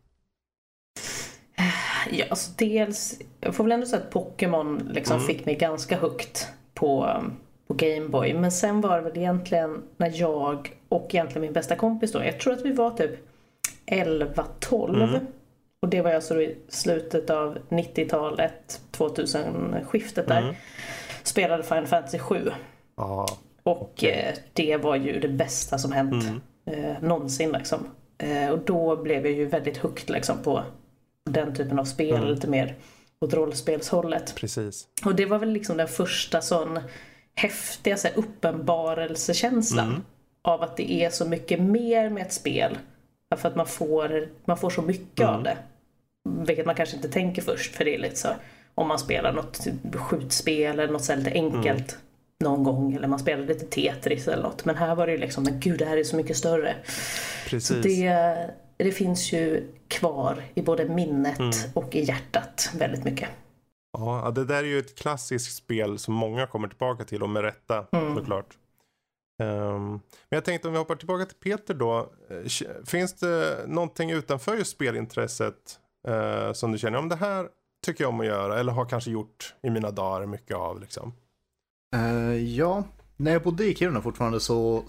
Ja, 2.12 2.26
alltså 2.30 2.52
dels, 2.56 3.20
jag 3.42 3.56
får 3.56 3.64
väl 3.64 3.72
ändå 3.72 3.86
säga 3.86 4.02
att 4.02 4.10
Pokémon 4.10 4.90
liksom 4.94 5.16
Mm. 5.16 5.28
fick 5.28 5.46
mig 5.46 5.56
ganska 5.56 5.98
högt 5.98 6.48
på, 6.74 7.22
på 7.68 7.74
Gameboy. 7.74 8.34
Men 8.34 8.52
sen 8.52 8.82
var 8.82 8.98
det 8.98 9.04
väl 9.04 9.18
egentligen 9.18 9.82
när 9.98 10.12
jag 10.16 10.72
och 10.90 11.08
egentligen 11.16 11.42
min 11.42 11.54
bästa 11.54 11.76
kompis 11.76 12.12
då, 12.12 12.24
jag 12.24 12.40
tror 12.40 12.54
att 12.54 12.66
vi 12.66 12.72
var 12.74 12.92
typ 12.92 13.12
11-12. 13.86 15.04
Mm. 15.04 15.26
Och 15.82 15.90
det 15.90 16.02
var 16.02 16.12
alltså 16.14 16.42
i 16.42 16.58
slutet 16.70 17.30
av 17.30 17.58
90-talet, 17.70 18.82
2000-skiftet 18.92 20.28
där. 20.28 20.42
Mm. 20.42 20.56
Spelade 21.24 21.64
Final 21.64 21.86
Fantasy 21.88 22.20
7. 22.20 22.52
Ja, 22.98 23.28
Och 23.64 24.04
eh, 24.04 24.34
det 24.54 24.78
var 24.78 24.96
ju 24.96 25.20
det 25.20 25.28
bästa 25.28 25.78
som 25.78 25.92
hänt 25.92 26.24
Mm. 26.24 26.40
eh, 26.86 26.96
någonsin 27.02 27.52
liksom. 27.52 27.80
Eh, 28.18 28.50
och 28.50 28.60
då 28.60 28.96
blev 28.96 29.26
jag 29.26 29.36
ju 29.36 29.46
väldigt 29.46 29.78
hooked 29.78 30.10
liksom 30.10 30.38
på 30.44 30.64
den 31.34 31.56
typen 31.56 31.80
av 31.80 31.86
spel, 31.86 32.16
Mm. 32.16 32.28
lite 32.28 32.48
mer 32.48 32.76
åt 33.22 33.34
rollspelshållet. 33.34 34.36
precis. 34.36 34.88
Och 35.06 35.16
det 35.16 35.26
var 35.26 35.38
väl 35.40 35.50
liksom 35.50 35.78
den 35.78 35.88
första 35.88 36.42
sån 36.42 36.80
häftiga 37.36 37.98
så 37.98 38.08
här, 38.08 38.18
uppenbarelsekänslan 38.18 39.88
Mm. 39.88 40.04
av 40.42 40.64
att 40.64 40.78
det 40.78 40.92
är 40.92 41.10
så 41.10 41.26
mycket 41.26 41.60
mer 41.62 42.10
med 42.10 42.26
ett 42.26 42.34
spel. 42.34 42.78
För 43.38 43.50
att 43.50 43.56
man 43.56 43.68
får, 43.68 44.30
man 44.46 44.58
får 44.58 44.70
så 44.70 44.82
mycket 44.82 45.20
Mm. 45.20 45.34
av 45.36 45.44
det. 45.44 45.58
Vilket 46.48 46.66
man 46.66 46.76
kanske 46.76 46.96
inte 46.96 47.10
tänker 47.10 47.42
först 47.42 47.76
för 47.76 47.86
det 47.86 47.96
är 47.96 48.00
lite 48.00 48.16
så 48.16 48.28
om 48.76 48.88
man 48.88 49.00
spelar 49.00 49.34
något 49.34 49.64
typ 49.64 49.96
skjutspel 49.96 50.80
eller 50.80 50.94
något 50.94 51.04
så 51.04 51.12
här 51.12 51.20
lite 51.20 51.32
enkelt 51.32 51.92
Mm. 51.92 52.02
någon 52.44 52.64
gång 52.64 52.94
eller 52.94 53.08
man 53.08 53.20
spelar 53.20 53.44
lite 53.46 53.66
Tetris 53.66 54.28
eller 54.28 54.44
något. 54.44 54.66
Men 54.66 54.76
här 54.76 54.96
var 54.96 55.06
det 55.08 55.12
ju 55.14 55.18
liksom, 55.18 55.44
men 55.44 55.60
gud 55.60 55.80
det 55.80 55.86
här 55.86 55.98
är 55.98 56.04
så 56.04 56.16
mycket 56.16 56.38
större. 56.38 56.76
Precis. 57.48 57.84
Det, 57.84 58.50
det 58.78 58.92
finns 58.92 59.34
ju 59.34 59.74
kvar 59.88 60.44
i 60.56 60.62
både 60.62 60.86
minnet 60.86 61.40
Mm. 61.40 61.52
och 61.74 61.96
i 61.96 62.04
hjärtat 62.04 62.70
väldigt 62.78 63.04
mycket. 63.04 63.30
Ja, 63.98 64.32
det 64.36 64.46
där 64.46 64.58
är 64.58 64.64
ju 64.68 64.80
ett 64.80 64.98
klassiskt 64.98 65.56
spel 65.56 66.00
som 66.00 66.14
många 66.14 66.48
kommer 66.48 66.68
tillbaka 66.68 67.04
till 67.04 67.24
och 67.24 67.30
med 67.30 67.42
rätta 67.44 67.86
Mm. 67.92 68.16
såklart. 68.16 68.58
Ehm, 69.44 69.90
men 69.92 70.00
jag 70.30 70.46
tänkte 70.46 70.68
om 70.68 70.72
vi 70.74 70.78
hoppar 70.80 70.96
tillbaka 70.96 71.26
till 71.26 71.38
Peter 71.38 71.74
då. 71.74 72.00
Eh, 72.30 72.68
Finns 72.86 73.14
det 73.14 73.64
någonting 73.68 74.12
utanför 74.12 74.56
just 74.56 74.72
spelintresset 74.72 75.80
eh, 76.08 76.54
som 76.54 76.72
du 76.72 76.78
känner 76.78 76.98
om 77.00 77.10
det 77.10 77.16
här 77.16 77.48
tycker 77.86 78.04
jag 78.04 78.10
om 78.14 78.20
att 78.20 78.26
göra 78.26 78.60
eller 78.60 78.72
har 78.74 78.86
kanske 78.86 79.12
gjort 79.12 79.56
i 79.64 79.70
mina 79.70 79.92
dagar 79.92 80.26
mycket 80.26 80.58
av 80.58 80.80
liksom? 80.82 81.14
Eh, 81.96 82.34
ja, 82.36 82.84
när 83.18 83.32
jag 83.32 83.44
bodde 83.44 83.66
i 83.66 83.76
Kiruna 83.76 84.02
fortfarande 84.02 84.40
så 84.40 84.84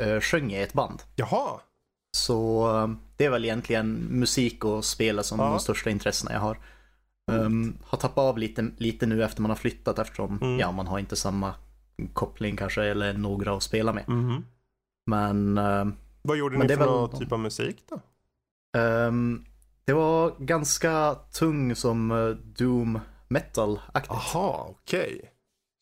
uh, 0.00 0.20
sjöng 0.20 0.50
jag 0.50 0.60
i 0.60 0.64
ett 0.64 0.72
band. 0.72 1.02
Jaha, 1.16 1.60
Så 2.16 2.68
eh, 2.76 2.88
det 3.16 3.24
är 3.24 3.30
väl 3.30 3.44
egentligen 3.44 3.92
musik 3.94 4.64
och 4.64 4.84
spel 4.84 5.24
som 5.24 5.38
Ja. 5.40 5.50
de 5.50 5.60
största 5.60 5.90
intressena 5.90 6.32
jag 6.32 6.40
har. 6.40 6.58
Um, 7.32 7.78
har 7.84 7.98
tappat 7.98 8.18
av 8.22 8.38
lite, 8.38 8.70
lite 8.78 9.06
nu 9.06 9.24
efter 9.24 9.42
man 9.42 9.50
har 9.50 9.56
flyttat 9.56 9.98
eftersom 9.98 10.38
Mm. 10.42 10.58
ja, 10.58 10.72
man 10.72 10.86
har 10.86 10.98
inte 10.98 11.16
samma 11.16 11.54
koppling 12.12 12.56
kanske 12.56 12.84
eller 12.84 13.12
några 13.12 13.56
att 13.56 13.62
spela 13.62 13.92
med. 13.92 14.08
Mhm. 14.08 14.44
Men 15.06 15.58
eh, 15.58 15.86
vad 16.22 16.36
gjorde 16.36 16.58
Men 16.58 16.66
ni 16.66 16.76
för 16.76 16.86
någon 16.86 17.18
typ 17.18 17.32
av 17.32 17.38
musik 17.40 17.84
då? 17.88 18.00
ehm, 18.80 19.44
det 19.84 19.92
var 19.92 20.34
ganska 20.38 21.14
tung 21.14 21.76
som 21.76 22.10
uh, 22.10 22.36
doom 22.36 23.00
metal-aktigt. 23.28 24.14
Jaha, 24.34 24.64
okej. 24.68 25.30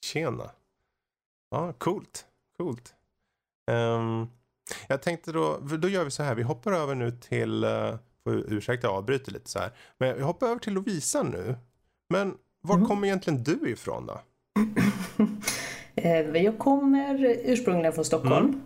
Tjena. 0.05 0.51
Ja, 1.51 1.72
coolt. 1.72 2.24
Coolt. 2.57 2.95
Ehm, 3.70 4.26
Jag 4.88 5.02
tänkte 5.02 5.32
då, 5.32 5.58
då 5.58 5.88
gör 5.88 6.04
vi 6.04 6.10
så 6.10 6.22
här, 6.22 6.34
vi 6.34 6.42
hoppar 6.42 6.72
över 6.72 6.94
nu 6.94 7.10
till, 7.10 7.64
uh, 7.64 7.94
ursäkta 8.48 8.86
jag 8.86 8.96
avbryter 8.96 9.32
lite 9.32 9.50
så 9.50 9.58
här, 9.58 9.70
men 9.98 10.16
vi 10.16 10.22
hoppar 10.22 10.46
över 10.46 10.58
till 10.58 10.72
Lovisa 10.72 11.22
nu. 11.22 11.56
Men 12.10 12.34
var 12.62 12.74
mm. 12.74 12.86
kommer 12.86 13.06
egentligen 13.06 13.42
du 13.42 13.70
ifrån 13.70 14.06
då? 14.06 14.20
Eh, 15.94 16.42
jag 16.42 16.58
kommer 16.58 17.24
ursprungligen 17.44 17.92
från 17.92 18.04
Stockholm. 18.04 18.62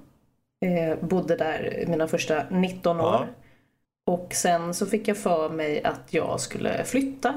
Mm. 0.60 0.90
Eh, 0.90 1.04
bodde 1.04 1.36
där 1.36 1.84
mina 1.88 2.08
första 2.08 2.44
19 2.50 3.00
år. 3.00 3.04
Ja. 3.04 3.26
Och 4.06 4.28
sen 4.34 4.74
så 4.74 4.86
fick 4.86 5.08
jag 5.08 5.16
för 5.16 5.50
mig 5.50 5.84
att 5.84 6.02
jag 6.10 6.40
skulle 6.40 6.84
flytta. 6.84 7.34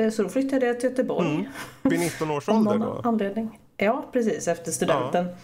Eh, 0.00 0.10
så 0.10 0.22
då 0.22 0.28
flyttade 0.28 0.66
jag 0.66 0.80
till 0.80 0.90
Göteborg. 0.90 1.34
Mm. 1.34 1.46
Vid 1.82 2.00
19 2.00 2.30
års 2.30 2.48
ålder 2.48 2.78
då? 2.78 3.00
Anledning. 3.04 3.60
Ja, 3.76 4.04
precis 4.12 4.48
efter 4.48 4.72
studenten. 4.72 5.26
Ja. 5.26 5.34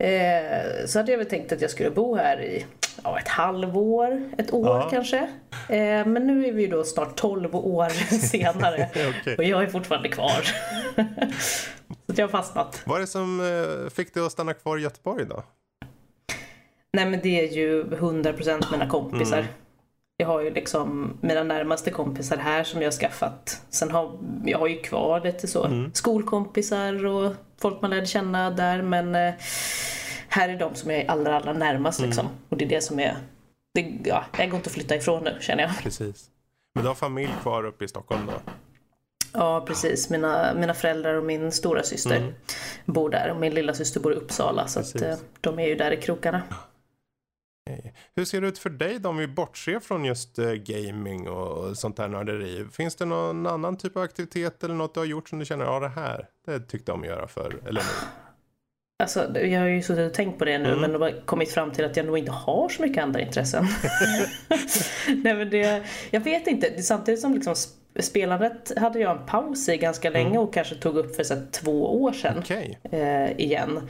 Eh, 0.00 0.86
så 0.86 0.98
hade 0.98 1.10
jag 1.10 1.18
väl 1.18 1.26
tänkt 1.26 1.52
att 1.52 1.60
jag 1.60 1.70
skulle 1.70 1.90
bo 1.90 2.16
här 2.16 2.40
i 2.40 2.66
ja, 3.04 3.18
ett 3.18 3.28
halvår, 3.28 4.30
ett 4.38 4.52
år 4.52 4.66
ja. 4.66 4.88
kanske. 4.90 5.18
Eh, 5.68 6.06
men 6.06 6.26
nu 6.26 6.46
är 6.46 6.52
vi 6.52 6.62
ju 6.62 6.68
då 6.68 6.84
snart 6.84 7.16
12 7.16 7.56
år 7.56 7.88
senare 8.28 8.88
okay. 9.20 9.36
och 9.36 9.44
jag 9.44 9.62
är 9.62 9.66
fortfarande 9.66 10.08
kvar. 10.08 10.42
så 12.06 12.14
jag 12.16 12.24
har 12.24 12.28
fastnat. 12.28 12.82
Vad 12.84 12.96
är 12.96 13.00
det 13.00 13.06
som 13.06 13.40
eh, 13.40 13.90
fick 13.90 14.14
dig 14.14 14.26
att 14.26 14.32
stanna 14.32 14.54
kvar 14.54 14.78
i 14.78 14.82
Göteborg 14.82 15.24
då? 15.24 15.42
Nej 16.92 17.06
men 17.06 17.20
det 17.22 17.48
är 17.48 17.52
ju 17.52 17.84
100% 17.84 18.64
mina 18.72 18.88
kompisar. 18.88 19.38
Mm. 19.38 19.50
Jag 20.16 20.26
har 20.26 20.40
ju 20.40 20.50
liksom 20.50 21.18
mina 21.20 21.42
närmaste 21.42 21.90
kompisar 21.90 22.36
här 22.36 22.64
som 22.64 22.82
jag 22.82 22.86
har 22.86 22.92
skaffat. 22.92 23.62
Sen 23.70 23.90
har 23.90 24.18
jag 24.44 24.58
har 24.58 24.66
ju 24.66 24.78
kvar 24.78 25.20
lite 25.20 25.46
så 25.46 25.64
mm. 25.64 25.90
skolkompisar 25.94 27.06
och 27.06 27.32
folk 27.60 27.82
man 27.82 27.90
lärde 27.90 28.06
känna 28.06 28.50
där 28.50 28.82
men 28.82 29.14
eh, 29.14 29.34
här 30.28 30.48
är 30.48 30.56
de 30.56 30.74
som 30.74 30.90
är 30.90 31.10
allra, 31.10 31.36
allra 31.36 31.52
närmast 31.52 31.98
mm. 31.98 32.08
liksom. 32.08 32.28
Och 32.48 32.56
det 32.56 32.64
är 32.64 32.68
det 32.68 32.80
som 32.80 33.00
är, 33.00 33.16
det, 33.74 33.98
ja, 34.04 34.24
jag 34.38 34.50
går 34.50 34.56
inte 34.56 34.68
att 34.68 34.74
flytta 34.74 34.96
ifrån 34.96 35.24
nu 35.24 35.36
känner 35.40 35.62
jag. 35.62 35.78
Precis. 35.82 36.30
Men 36.74 36.84
du 36.84 36.88
har 36.88 36.94
familj 36.94 37.32
kvar 37.42 37.64
uppe 37.64 37.84
i 37.84 37.88
Stockholm 37.88 38.26
då? 38.26 38.52
Ja, 39.32 39.64
precis. 39.66 40.10
Mina, 40.10 40.54
mina 40.54 40.74
föräldrar 40.74 41.14
och 41.14 41.24
min 41.24 41.52
stora 41.52 41.82
syster 41.82 42.16
mm. 42.16 42.32
bor 42.84 43.10
där 43.10 43.30
och 43.30 43.36
min 43.36 43.54
lilla 43.54 43.74
syster 43.74 44.00
bor 44.00 44.12
i 44.12 44.16
Uppsala 44.16 44.66
så 44.66 44.80
att, 44.80 45.02
eh, 45.02 45.16
de 45.40 45.58
är 45.58 45.66
ju 45.66 45.74
där 45.74 45.90
i 45.90 45.96
krokarna. 45.96 46.42
Hur 48.16 48.24
ser 48.24 48.40
det 48.40 48.48
ut 48.48 48.58
för 48.58 48.70
dig 48.70 48.98
då 48.98 49.08
om 49.08 49.16
vi 49.16 49.26
bortser 49.26 49.80
från 49.80 50.04
just 50.04 50.38
uh, 50.38 50.52
gaming 50.52 51.28
och 51.28 51.78
sånt 51.78 51.98
här 51.98 52.08
nörderi? 52.08 52.66
Finns 52.72 52.96
det 52.96 53.04
någon 53.04 53.46
annan 53.46 53.76
typ 53.76 53.96
av 53.96 54.02
aktivitet 54.02 54.64
eller 54.64 54.74
något 54.74 54.94
du 54.94 55.00
har 55.00 55.06
gjort 55.06 55.28
som 55.28 55.38
du 55.38 55.44
känner, 55.44 55.64
ja 55.64 55.80
det 55.80 55.88
här, 55.88 56.26
det 56.46 56.60
tyckte 56.60 56.90
jag 56.90 56.96
om 56.96 57.02
att 57.02 57.08
göra 57.08 57.28
för 57.28 57.68
eller 57.68 57.80
nu? 57.80 58.06
Alltså, 59.00 59.38
jag 59.38 59.60
har 59.60 59.66
ju 59.66 59.82
suttit 59.82 60.10
och 60.10 60.14
tänkt 60.14 60.38
på 60.38 60.44
det 60.44 60.58
nu 60.58 60.72
mm. 60.72 60.80
men 60.80 61.02
har 61.02 61.26
kommit 61.26 61.50
fram 61.50 61.70
till 61.70 61.84
att 61.84 61.96
jag 61.96 62.06
nog 62.06 62.18
inte 62.18 62.32
har 62.32 62.68
så 62.68 62.82
mycket 62.82 63.02
andra 63.02 63.20
intressen. 63.20 63.64
Nej, 65.06 65.34
men 65.34 65.50
det, 65.50 65.82
jag 66.10 66.20
vet 66.20 66.46
inte, 66.46 66.82
samtidigt 66.82 67.20
som 67.20 67.34
liksom 67.34 67.54
spelandet 68.00 68.72
hade 68.78 68.98
jag 68.98 69.20
en 69.20 69.26
paus 69.26 69.68
i 69.68 69.76
ganska 69.76 70.10
länge 70.10 70.30
mm. 70.30 70.42
och 70.42 70.54
kanske 70.54 70.74
tog 70.74 70.96
upp 70.96 71.16
för 71.16 71.22
så 71.22 71.36
två 71.50 72.02
år 72.02 72.12
sedan 72.12 72.38
okay. 72.38 72.74
eh, 72.92 73.40
igen. 73.40 73.88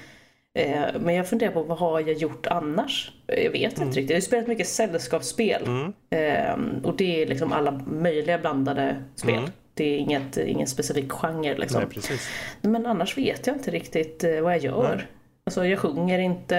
Eh, 0.58 1.00
men 1.00 1.14
jag 1.14 1.28
funderar 1.28 1.52
på 1.52 1.62
vad 1.62 1.78
har 1.78 2.00
jag 2.00 2.12
gjort 2.12 2.46
annars? 2.46 3.12
Jag 3.26 3.50
vet 3.50 3.76
mm. 3.76 3.88
inte 3.88 4.00
riktigt. 4.00 4.10
Jag 4.10 4.16
har 4.16 4.20
spelat 4.20 4.46
mycket 4.46 4.68
sällskapsspel. 4.68 5.62
Mm. 5.66 5.92
Eh, 6.10 6.84
och 6.88 6.96
det 6.96 7.22
är 7.22 7.26
liksom 7.26 7.52
alla 7.52 7.70
möjliga 7.86 8.38
blandade 8.38 8.96
spel. 9.14 9.34
Mm. 9.34 9.50
Det 9.74 9.84
är 9.84 9.98
inget, 9.98 10.36
ingen 10.36 10.66
specifik 10.66 11.12
genre 11.12 11.54
liksom. 11.54 11.80
Nej, 11.80 12.18
Men 12.60 12.86
annars 12.86 13.18
vet 13.18 13.46
jag 13.46 13.56
inte 13.56 13.70
riktigt 13.70 14.24
eh, 14.24 14.40
vad 14.40 14.52
jag 14.52 14.62
gör. 14.62 14.96
Nej. 14.96 15.06
Alltså 15.50 15.66
jag 15.66 15.78
sjunger 15.78 16.18
inte 16.18 16.54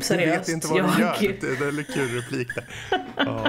seriöst. 0.00 0.10
Du 0.10 0.26
vet 0.26 0.48
inte 0.48 0.66
vad 0.66 0.78
jag... 0.78 0.90
du 0.96 1.02
gör. 1.02 1.36
Det 1.40 1.64
är 1.64 1.78
en 1.78 1.84
kul 1.84 2.08
replik 2.08 2.54
där. 2.54 2.64
Ja. 3.16 3.46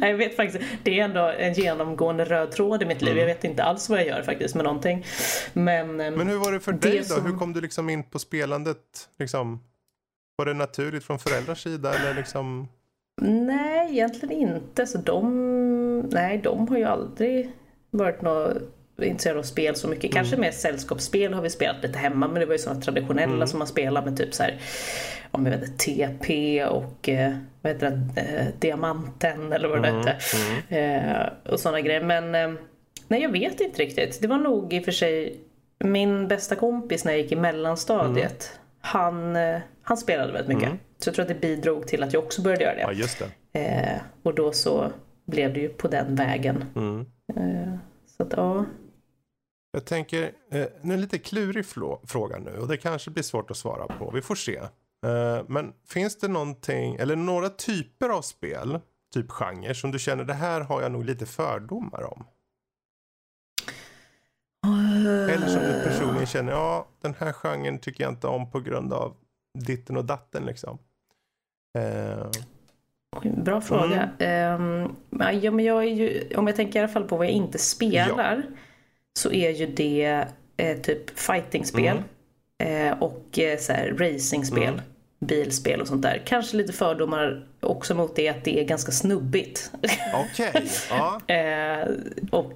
jag 0.08 0.16
vet 0.16 0.36
faktiskt, 0.36 0.64
det 0.82 1.00
är 1.00 1.04
ändå 1.04 1.20
en 1.20 1.52
genomgående 1.52 2.24
röd 2.24 2.50
tråd 2.50 2.82
i 2.82 2.86
mitt 2.86 3.02
liv. 3.02 3.12
Mm. 3.12 3.20
Jag 3.20 3.34
vet 3.34 3.44
inte 3.44 3.64
alls 3.64 3.88
vad 3.90 3.98
jag 3.98 4.06
gör 4.06 4.22
faktiskt 4.22 4.54
med 4.54 4.64
någonting. 4.64 5.04
Men, 5.52 6.00
ehm, 6.00 6.14
Men 6.14 6.28
hur 6.28 6.38
var 6.38 6.52
det 6.52 6.60
för 6.60 6.72
det 6.72 6.78
dig 6.78 6.98
då? 6.98 7.04
Som... 7.04 7.26
Hur 7.26 7.38
kom 7.38 7.52
du 7.52 7.60
liksom 7.60 7.90
in 7.90 8.02
på 8.02 8.18
spelandet? 8.18 9.08
Liksom, 9.18 9.60
var 10.36 10.46
det 10.46 10.54
naturligt 10.54 11.04
från 11.04 11.18
föräldrars 11.18 11.62
sida 11.62 11.94
eller 11.94 12.14
liksom? 12.14 12.68
Nej, 13.22 13.90
egentligen 13.90 14.32
inte. 14.32 14.86
Så 14.86 14.98
de, 14.98 16.00
nej, 16.00 16.40
de 16.44 16.68
har 16.68 16.76
ju 16.76 16.84
aldrig 16.84 17.52
varit 17.90 18.22
något 18.22 18.75
intresserad 19.02 19.38
av 19.38 19.42
spel 19.42 19.76
så 19.76 19.88
mycket. 19.88 20.12
Kanske 20.12 20.34
mm. 20.34 20.46
mer 20.46 20.52
sällskapsspel 20.52 21.34
har 21.34 21.42
vi 21.42 21.50
spelat 21.50 21.82
lite 21.82 21.98
hemma 21.98 22.28
men 22.28 22.40
det 22.40 22.46
var 22.46 22.54
ju 22.54 22.58
sådana 22.58 22.80
traditionella 22.80 23.34
mm. 23.34 23.46
som 23.46 23.58
man 23.58 23.68
spelar 23.68 24.04
med 24.04 24.16
typ 24.16 24.34
så 24.34 24.42
här, 24.42 24.60
om 25.30 25.46
jag 25.46 25.52
vet 25.58 25.68
inte, 25.68 25.84
TP 25.84 26.64
och 26.64 27.08
eh, 27.08 27.34
vad 27.62 27.72
heter 27.72 27.90
det, 27.90 28.20
eh, 28.20 28.46
Diamanten 28.58 29.52
eller 29.52 29.68
vad 29.68 29.82
det 29.82 29.88
mm. 29.88 30.00
hette. 30.00 30.16
Mm. 30.70 31.16
Eh, 31.18 31.52
och 31.52 31.60
sådana 31.60 31.80
grejer. 31.80 32.00
Men 32.00 32.34
eh, 32.34 32.60
nej 33.08 33.22
jag 33.22 33.32
vet 33.32 33.60
inte 33.60 33.82
riktigt. 33.82 34.20
Det 34.20 34.26
var 34.26 34.38
nog 34.38 34.72
i 34.72 34.80
och 34.80 34.84
för 34.84 34.92
sig 34.92 35.40
min 35.78 36.28
bästa 36.28 36.54
kompis 36.54 37.04
när 37.04 37.12
jag 37.12 37.20
gick 37.20 37.32
i 37.32 37.36
mellanstadiet. 37.36 38.50
Mm. 38.52 38.62
Han, 38.80 39.36
eh, 39.36 39.60
han 39.82 39.96
spelade 39.96 40.32
väldigt 40.32 40.56
mycket. 40.56 40.68
Mm. 40.68 40.78
Så 40.98 41.08
jag 41.08 41.14
tror 41.14 41.22
att 41.22 41.28
det 41.28 41.40
bidrog 41.40 41.86
till 41.86 42.02
att 42.02 42.12
jag 42.12 42.24
också 42.24 42.42
började 42.42 42.64
göra 42.64 42.74
det. 42.74 42.80
Ja, 42.80 42.92
just 42.92 43.22
det. 43.52 43.60
Eh, 43.60 44.00
och 44.22 44.34
då 44.34 44.52
så 44.52 44.92
blev 45.26 45.52
det 45.52 45.60
ju 45.60 45.68
på 45.68 45.88
den 45.88 46.14
vägen. 46.14 46.64
så 48.16 48.22
att 48.22 48.32
ja. 48.36 48.64
Jag 49.76 49.84
tänker, 49.84 50.32
eh, 50.50 50.66
nu 50.82 50.92
är 50.92 50.94
en 50.94 51.00
lite 51.00 51.18
klurig 51.18 51.66
fråga 52.06 52.38
nu 52.38 52.58
och 52.58 52.68
det 52.68 52.76
kanske 52.76 53.10
blir 53.10 53.22
svårt 53.22 53.50
att 53.50 53.56
svara 53.56 53.86
på. 53.86 54.10
Vi 54.10 54.22
får 54.22 54.34
se. 54.34 54.56
Eh, 55.06 55.44
men 55.48 55.72
finns 55.88 56.18
det 56.18 56.28
någonting, 56.28 56.94
eller 56.94 57.16
några 57.16 57.48
typer 57.48 58.08
av 58.08 58.22
spel, 58.22 58.80
typ 59.14 59.30
genre, 59.30 59.74
som 59.74 59.90
du 59.90 59.98
känner 59.98 60.24
det 60.24 60.34
här 60.34 60.60
har 60.60 60.82
jag 60.82 60.92
nog 60.92 61.04
lite 61.04 61.26
fördomar 61.26 62.02
om? 62.12 62.26
Uh... 64.66 65.34
Eller 65.34 65.46
som 65.46 65.60
du 65.60 65.82
personligen 65.84 66.26
känner, 66.26 66.52
ja 66.52 66.88
den 67.00 67.14
här 67.18 67.32
genren 67.32 67.78
tycker 67.78 68.04
jag 68.04 68.12
inte 68.12 68.26
om 68.26 68.50
på 68.50 68.60
grund 68.60 68.92
av 68.92 69.16
ditten 69.58 69.96
och 69.96 70.04
datten 70.04 70.46
liksom. 70.46 70.78
Uh... 71.78 72.30
Bra 73.44 73.60
fråga. 73.60 74.10
Mm. 74.18 74.82
Um, 74.82 74.96
ja, 75.42 75.50
men 75.50 75.64
jag 75.64 75.86
ju, 75.86 76.34
om 76.36 76.46
jag 76.46 76.56
tänker 76.56 76.78
i 76.78 76.82
alla 76.82 76.92
fall 76.92 77.08
på 77.08 77.16
vad 77.16 77.26
jag 77.26 77.32
inte 77.32 77.58
spelar. 77.58 78.42
Ja 78.46 78.56
så 79.16 79.32
är 79.32 79.50
ju 79.50 79.66
det 79.66 80.26
eh, 80.56 80.76
typ 80.78 81.18
fightingspel 81.18 82.02
mm. 82.58 82.92
eh, 82.92 83.02
och 83.02 83.38
eh, 83.38 83.58
så 83.58 83.72
här, 83.72 83.94
racingspel. 83.98 84.62
Mm. 84.62 84.80
Bilspel 85.18 85.80
och 85.80 85.88
sånt 85.88 86.02
där. 86.02 86.22
Kanske 86.26 86.56
lite 86.56 86.72
fördomar 86.72 87.46
också 87.60 87.94
mot 87.94 88.16
det 88.16 88.28
att 88.28 88.44
det 88.44 88.60
är 88.60 88.64
ganska 88.64 88.92
snubbigt. 88.92 89.70
Okej, 90.14 90.48
okay. 90.50 90.68
ja. 90.90 91.20
Eh, 91.34 91.88
och 92.30 92.52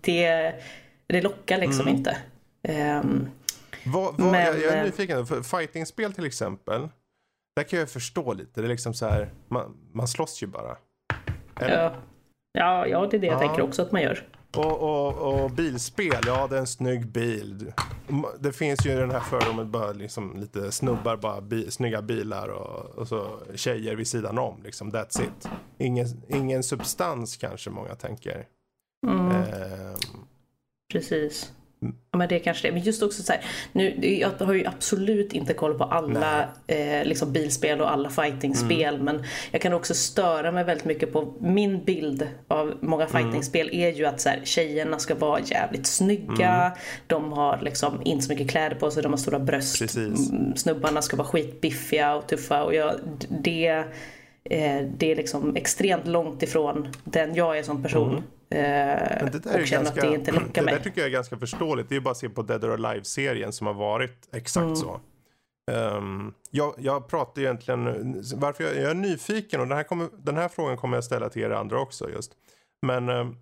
det, 0.00 0.54
det 1.06 1.22
lockar 1.22 1.58
liksom 1.58 1.88
mm. 1.88 1.96
inte. 1.96 2.16
Um, 3.02 3.30
vad, 3.84 4.14
vad, 4.18 4.32
men, 4.32 4.46
jag, 4.46 4.60
jag, 4.60 4.72
är 4.72 4.84
nyfiken, 4.84 5.26
för 5.26 5.42
fightingspel 5.42 6.12
till 6.12 6.26
exempel. 6.26 6.88
Där 7.56 7.62
kan 7.62 7.78
jag 7.78 7.90
förstå 7.90 8.32
lite. 8.32 8.60
Det 8.60 8.66
är 8.66 8.68
liksom 8.68 8.94
så 8.94 9.06
här, 9.06 9.30
man, 9.48 9.76
man 9.92 10.08
slåss 10.08 10.42
ju 10.42 10.46
bara. 10.46 10.76
Ja. 11.60 11.94
Ja, 12.52 12.86
ja, 12.86 13.06
det 13.10 13.16
är 13.16 13.20
det 13.20 13.26
jag 13.26 13.40
tänker 13.40 13.62
också 13.62 13.82
att 13.82 13.92
man 13.92 14.02
gör. 14.02 14.24
Och, 14.56 14.82
och, 14.82 15.42
och, 15.42 15.50
bilspel, 15.50 16.22
ja 16.26 16.46
det 16.46 16.56
är 16.56 16.60
en 16.60 16.66
snygg 16.66 17.06
bil. 17.06 17.72
Det 18.40 18.52
finns 18.52 18.86
ju 18.86 18.90
i 18.90 18.94
den 18.94 19.10
här 19.10 19.20
fördomen 19.20 19.70
bara 19.70 19.92
liksom 19.92 20.36
lite 20.36 20.72
snubbar, 20.72 21.16
bara 21.16 21.40
bi, 21.40 21.70
snygga 21.70 22.02
bilar 22.02 22.48
och, 22.48 22.98
och, 22.98 23.08
så 23.08 23.40
tjejer 23.54 23.96
vid 23.96 24.06
sidan 24.08 24.38
om. 24.38 24.62
Liksom, 24.62 24.92
that's 24.92 25.22
it. 25.22 25.48
Ingen, 25.78 26.06
ingen 26.28 26.62
substans 26.62 27.36
kanske 27.36 27.70
många 27.70 27.94
tänker. 27.94 28.46
Mm. 29.06 29.30
Eh, 29.30 29.96
Precis. 30.92 31.52
Ja 31.80 32.18
men 32.18 32.28
det 32.28 32.34
är 32.34 32.38
kanske 32.38 32.68
det. 32.68 32.72
Men 32.72 32.82
just 32.82 33.02
också 33.02 33.22
så 33.22 33.32
här, 33.32 33.44
nu, 33.72 34.06
jag 34.20 34.46
har 34.46 34.54
ju 34.54 34.66
absolut 34.66 35.32
inte 35.32 35.54
koll 35.54 35.78
på 35.78 35.84
alla 35.84 36.48
eh, 36.66 37.04
liksom 37.04 37.32
bilspel 37.32 37.80
och 37.80 37.92
alla 37.92 38.10
fightingspel 38.10 38.94
mm. 38.94 39.04
men 39.04 39.24
jag 39.50 39.60
kan 39.60 39.72
också 39.72 39.94
störa 39.94 40.52
mig 40.52 40.64
väldigt 40.64 40.84
mycket 40.84 41.12
på 41.12 41.34
min 41.40 41.84
bild 41.84 42.28
av 42.48 42.74
många 42.80 43.06
mm. 43.06 43.22
fightingspel 43.22 43.68
mm. 43.68 43.80
är 43.80 43.92
ju 43.92 44.06
att 44.06 44.20
så 44.20 44.28
här, 44.28 44.40
tjejerna 44.44 44.98
ska 44.98 45.14
vara 45.14 45.40
jävligt 45.40 45.86
snygga, 45.86 46.52
mm. 46.52 46.72
de 47.06 47.32
har 47.32 47.60
liksom 47.62 48.00
inte 48.04 48.24
så 48.24 48.32
mycket 48.32 48.50
kläder 48.50 48.76
på 48.76 48.90
sig, 48.90 49.02
de 49.02 49.12
har 49.12 49.18
stora 49.18 49.38
bröst, 49.38 49.78
Precis. 49.78 50.30
Mm, 50.30 50.56
snubbarna 50.56 51.02
ska 51.02 51.16
vara 51.16 51.28
skitbiffiga 51.28 52.14
och 52.14 52.26
tuffa 52.26 52.64
och 52.64 52.74
jag, 52.74 52.94
det, 53.28 53.66
eh, 54.44 54.82
det 54.98 55.12
är 55.12 55.16
liksom 55.16 55.56
extremt 55.56 56.06
långt 56.06 56.42
ifrån 56.42 56.88
den 57.04 57.34
jag 57.34 57.58
är 57.58 57.62
som 57.62 57.82
person. 57.82 58.22
Eh, 58.50 59.24
och 59.24 59.32
känner 59.32 59.66
ganska, 59.66 59.78
att 59.78 59.94
det 60.00 60.14
inte 60.14 60.32
lockar 60.32 60.62
mig. 60.62 60.74
Det 60.74 60.78
där 60.78 60.84
tycker 60.84 61.00
jag 61.00 61.08
är 61.08 61.12
ganska 61.12 61.36
förståeligt. 61.36 61.88
Det 61.88 61.96
är 61.96 62.00
bara 62.00 62.10
att 62.10 62.16
se 62.16 62.28
på 62.28 62.42
Dead 62.42 62.64
or 62.64 62.72
Alive-serien 62.72 63.52
som 63.52 63.66
har 63.66 63.74
varit 63.74 64.28
exakt 64.32 64.64
mm. 64.64 64.76
så. 64.76 65.00
Um, 65.72 66.34
jag, 66.50 66.74
jag 66.78 67.08
pratar 67.08 67.42
egentligen, 67.42 67.84
varför 68.34 68.64
jag, 68.64 68.76
jag 68.76 68.90
är 68.90 68.94
nyfiken 68.94 69.60
och 69.60 69.68
den 69.68 69.76
här, 69.76 69.84
kommer, 69.84 70.08
den 70.18 70.36
här 70.36 70.48
frågan 70.48 70.76
kommer 70.76 70.96
jag 70.96 71.04
ställa 71.04 71.28
till 71.28 71.42
er 71.42 71.50
andra 71.50 71.80
också 71.80 72.10
just. 72.10 72.32
Men, 72.86 73.08
uh, 73.08 73.32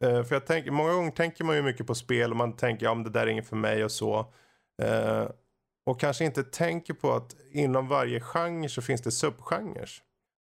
för 0.00 0.32
jag 0.32 0.46
tänker, 0.46 0.70
många 0.70 0.92
gånger 0.92 1.10
tänker 1.10 1.44
man 1.44 1.56
ju 1.56 1.62
mycket 1.62 1.86
på 1.86 1.94
spel 1.94 2.30
och 2.30 2.36
man 2.36 2.52
tänker, 2.56 2.86
ja 2.86 2.94
men 2.94 3.04
det 3.04 3.10
där 3.10 3.20
är 3.20 3.26
inget 3.26 3.48
för 3.48 3.56
mig 3.56 3.84
och 3.84 3.92
så. 3.92 4.18
Uh, 4.82 5.28
och 5.86 6.00
kanske 6.00 6.24
inte 6.24 6.44
tänker 6.44 6.94
på 6.94 7.12
att 7.12 7.36
inom 7.50 7.88
varje 7.88 8.20
genre 8.20 8.68
så 8.68 8.82
finns 8.82 9.02
det 9.02 9.10
subgenrer. 9.10 9.90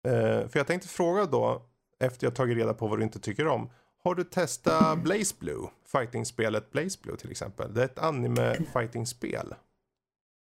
Eh, 0.08 0.48
för 0.48 0.58
jag 0.58 0.66
tänkte 0.66 0.88
fråga 0.88 1.24
då, 1.24 1.62
efter 2.00 2.26
jag 2.26 2.34
tagit 2.34 2.56
reda 2.56 2.74
på 2.74 2.86
vad 2.86 2.98
du 2.98 3.02
inte 3.02 3.20
tycker 3.20 3.46
om. 3.46 3.70
Har 4.09 4.14
du 4.14 4.24
testat 4.24 4.98
Blaze 4.98 5.34
Blue? 5.38 5.68
Fighting-spelet 5.86 6.70
Blaze 6.70 6.98
Blue 7.02 7.16
till 7.16 7.30
exempel. 7.30 7.74
Det 7.74 7.80
är 7.80 7.84
ett 7.84 7.98
anime-fighting-spel. 7.98 9.54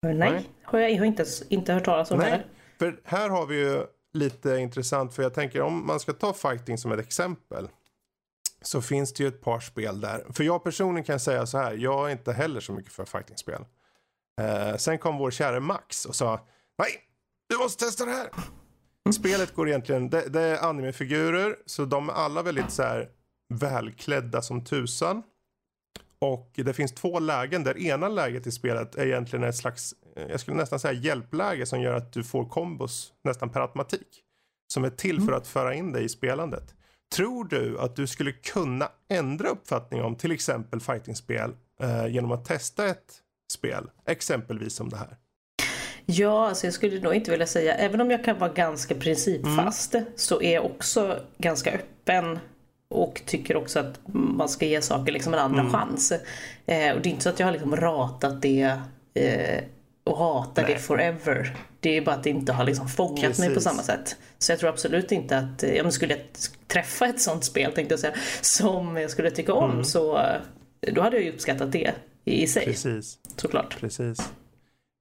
Nej, 0.02 0.14
Nej. 0.14 0.50
har 0.62 0.78
jag, 0.78 0.90
jag 0.90 0.98
har 0.98 1.04
inte, 1.04 1.24
inte 1.48 1.72
hört 1.72 1.84
talas 1.84 2.10
om 2.10 2.18
det. 2.18 2.24
Nej, 2.24 2.32
här. 2.32 2.46
för 2.78 3.00
här 3.04 3.28
har 3.28 3.46
vi 3.46 3.56
ju 3.56 3.86
lite 4.12 4.56
intressant. 4.56 5.14
För 5.14 5.22
jag 5.22 5.34
tänker 5.34 5.60
om 5.60 5.86
man 5.86 6.00
ska 6.00 6.12
ta 6.12 6.32
fighting 6.32 6.78
som 6.78 6.92
ett 6.92 7.00
exempel. 7.00 7.68
Så 8.62 8.82
finns 8.82 9.12
det 9.12 9.22
ju 9.22 9.28
ett 9.28 9.40
par 9.40 9.60
spel 9.60 10.00
där. 10.00 10.26
För 10.32 10.44
jag 10.44 10.64
personligen 10.64 11.04
kan 11.04 11.20
säga 11.20 11.46
så 11.46 11.58
här. 11.58 11.72
Jag 11.72 12.08
är 12.08 12.12
inte 12.12 12.32
heller 12.32 12.60
så 12.60 12.72
mycket 12.72 12.92
för 12.92 13.04
fightingspel. 13.04 13.64
Eh, 14.40 14.76
sen 14.76 14.98
kom 14.98 15.18
vår 15.18 15.30
kära 15.30 15.60
Max 15.60 16.06
och 16.06 16.16
sa. 16.16 16.40
Nej, 16.78 16.90
du 17.48 17.58
måste 17.58 17.84
testa 17.84 18.04
det 18.04 18.12
här. 18.12 18.28
Spelet 19.12 19.54
går 19.54 19.68
egentligen. 19.68 20.10
Det, 20.10 20.28
det 20.28 20.40
är 20.40 20.68
animefigurer. 20.68 21.56
Så 21.66 21.84
de 21.84 22.08
är 22.08 22.12
alla 22.12 22.42
väldigt 22.42 22.70
så 22.70 22.82
här 22.82 23.10
välklädda 23.50 24.42
som 24.42 24.64
tusan. 24.64 25.22
Och 26.18 26.50
det 26.54 26.72
finns 26.72 26.92
två 26.92 27.18
lägen 27.18 27.64
där 27.64 27.78
ena 27.78 28.08
läget 28.08 28.46
i 28.46 28.52
spelet 28.52 28.94
är 28.94 29.06
egentligen 29.06 29.44
ett 29.44 29.56
slags, 29.56 29.94
eh, 30.16 30.26
jag 30.30 30.40
skulle 30.40 30.56
nästan 30.56 30.80
säga 30.80 30.92
hjälpläge 30.92 31.66
som 31.66 31.80
gör 31.80 31.94
att 31.94 32.12
du 32.12 32.24
får 32.24 32.44
kombos 32.44 33.12
nästan 33.24 33.50
per 33.50 33.60
automatik. 33.60 34.24
Som 34.72 34.84
är 34.84 34.90
till 34.90 35.20
för 35.20 35.32
att 35.32 35.46
föra 35.46 35.74
in 35.74 35.92
dig 35.92 36.04
i 36.04 36.08
spelandet. 36.08 36.74
Tror 37.14 37.44
du 37.44 37.78
att 37.78 37.96
du 37.96 38.06
skulle 38.06 38.32
kunna 38.32 38.88
ändra 39.08 39.48
uppfattning 39.48 40.02
om 40.02 40.16
till 40.16 40.32
exempel 40.32 40.80
fightingspel 40.80 41.50
eh, 41.80 42.06
genom 42.06 42.32
att 42.32 42.44
testa 42.44 42.86
ett 42.86 43.14
spel? 43.52 43.90
Exempelvis 44.06 44.74
som 44.74 44.88
det 44.88 44.96
här. 44.96 45.16
Ja, 46.06 46.48
alltså 46.48 46.66
jag 46.66 46.74
skulle 46.74 47.00
nog 47.00 47.14
inte 47.14 47.30
vilja 47.30 47.46
säga, 47.46 47.74
även 47.74 48.00
om 48.00 48.10
jag 48.10 48.24
kan 48.24 48.38
vara 48.38 48.52
ganska 48.52 48.94
principfast, 48.94 49.94
så 50.16 50.42
är 50.42 50.54
jag 50.54 50.64
också 50.64 51.20
ganska 51.38 51.72
öppen 51.72 52.38
och 52.90 53.22
tycker 53.26 53.56
också 53.56 53.80
att 53.80 54.00
man 54.12 54.48
ska 54.48 54.66
ge 54.66 54.82
saker 54.82 55.12
liksom 55.12 55.34
en 55.34 55.40
andra 55.40 55.70
chans. 55.70 56.12
Eh, 56.66 56.94
och 56.94 57.00
det 57.02 57.08
är 57.08 57.10
inte 57.10 57.22
så 57.22 57.28
att 57.28 57.40
jag 57.40 57.46
har 57.46 57.52
liksom 57.52 57.76
ratat 57.76 58.42
det 58.42 58.78
eh, 59.14 59.64
och 60.04 60.18
hatar 60.18 60.66
det 60.66 60.78
forever. 60.78 61.56
Det 61.80 61.96
är 61.96 62.02
bara 62.02 62.14
att 62.14 62.24
det 62.24 62.30
inte 62.30 62.52
har 62.52 62.64
liksom 62.64 62.88
fångat 62.88 63.38
mig 63.38 63.48
på 63.48 63.54
Precis. 63.54 63.64
samma 63.64 63.82
sätt. 63.82 64.16
Så 64.38 64.52
jag 64.52 64.58
tror 64.58 64.70
absolut 64.70 65.12
inte 65.12 65.38
att, 65.38 65.62
eh, 65.62 65.74
ja, 65.74 65.82
men 65.82 65.92
skulle 65.92 66.14
jag 66.16 66.26
träffa 66.66 67.06
ett 67.06 67.20
sånt 67.20 67.44
spel 67.44 67.72
tänkte 67.72 67.92
jag 67.92 68.00
säga, 68.00 68.14
som 68.40 68.96
jag 68.96 69.10
skulle 69.10 69.30
tycka 69.30 69.52
om 69.52 69.84
så 69.84 70.18
eh, 70.18 70.40
då 70.80 71.02
hade 71.02 71.16
jag 71.16 71.24
ju 71.24 71.32
uppskattat 71.32 71.72
det 71.72 71.94
i 72.24 72.46
sig 72.46 72.64
Precis. 72.64 73.18
såklart. 73.36 73.80
Precis. 73.80 74.32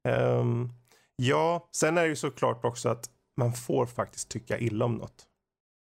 Ehm, 0.07 0.69
ja, 1.15 1.69
sen 1.75 1.97
är 1.97 2.01
det 2.01 2.07
ju 2.07 2.15
såklart 2.15 2.65
också 2.65 2.89
att 2.89 3.05
man 3.37 3.53
får 3.53 3.85
faktiskt 3.85 4.29
tycka 4.29 4.59
illa 4.59 4.85
om 4.85 4.95
något. 4.95 5.25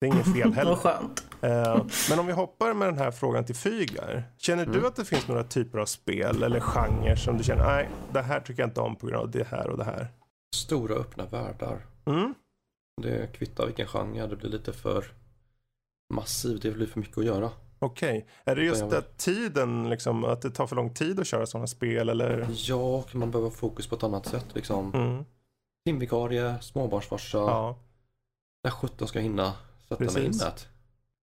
Det 0.01 0.07
är 0.07 0.13
inget 0.15 0.33
fel 0.33 0.53
heller. 0.55 0.71
Vad 0.71 0.79
skönt. 0.79 1.27
Eh, 1.43 1.85
men 2.11 2.19
om 2.19 2.27
vi 2.27 2.33
hoppar 2.33 2.75
med 2.75 2.89
den 2.89 2.99
här 2.99 3.11
frågan 3.11 3.45
till 3.45 3.55
Fygar. 3.57 4.33
Känner 4.39 4.63
Mm. 4.63 4.81
du 4.81 4.87
att 4.87 4.97
det 4.97 5.05
finns 5.05 5.29
några 5.29 5.45
typer 5.45 5.79
av 5.79 5.87
spel 5.87 6.43
eller 6.43 6.61
genrer 6.61 7.17
som 7.17 7.37
du 7.39 7.45
känner, 7.45 7.65
nej, 7.67 7.89
det 8.13 8.23
här 8.23 8.41
tycker 8.41 8.63
jag 8.63 8.69
inte 8.71 8.81
om 8.81 8.97
på 8.97 9.07
grund 9.07 9.21
av 9.23 9.31
det 9.31 9.47
här 9.47 9.69
och 9.69 9.79
det 9.79 9.85
här? 9.85 10.09
Stora 10.57 10.95
öppna 10.95 11.27
världar. 11.27 11.87
Mm? 12.07 12.35
Det 13.03 13.33
kvittar 13.33 13.67
vilken 13.67 13.87
genre, 13.87 14.27
det 14.27 14.37
blir 14.37 14.51
lite 14.51 14.73
för 14.73 15.05
massivt, 16.15 16.63
det 16.63 16.71
blir 16.71 16.87
för 16.87 17.01
mycket 17.01 17.19
att 17.19 17.25
göra. 17.25 17.51
Okej, 17.79 18.27
är 18.45 18.57
det 18.57 18.65
just 18.65 18.81
jag 18.81 18.95
att 18.95 19.19
tiden, 19.19 19.91
liksom, 19.91 20.25
att 20.25 20.43
det 20.43 20.51
tar 20.51 20.67
för 20.67 20.77
lång 20.77 20.95
tid 20.95 21.21
att 21.21 21.27
köra 21.27 21.47
sådana 21.47 21.67
spel 21.67 22.09
eller? 22.09 22.47
Ja, 22.51 23.05
man 23.13 23.31
behöva 23.31 23.51
fokus 23.51 23.87
på 23.87 23.95
ett 23.97 24.03
annat 24.03 24.27
sätt 24.27 24.47
liksom. 24.55 24.95
Mm. 24.95 25.25
Timvikarie, 25.87 26.55
småbarnsfarsa. 26.61 27.39
Ja. 27.39 27.79
När 28.65 28.71
sjutton 28.71 29.09
ska 29.09 29.19
jag 29.19 29.23
hinna 29.25 29.53
sätta 29.89 30.13
mig 30.13 30.25
in 30.27 30.33
det? 30.33 30.69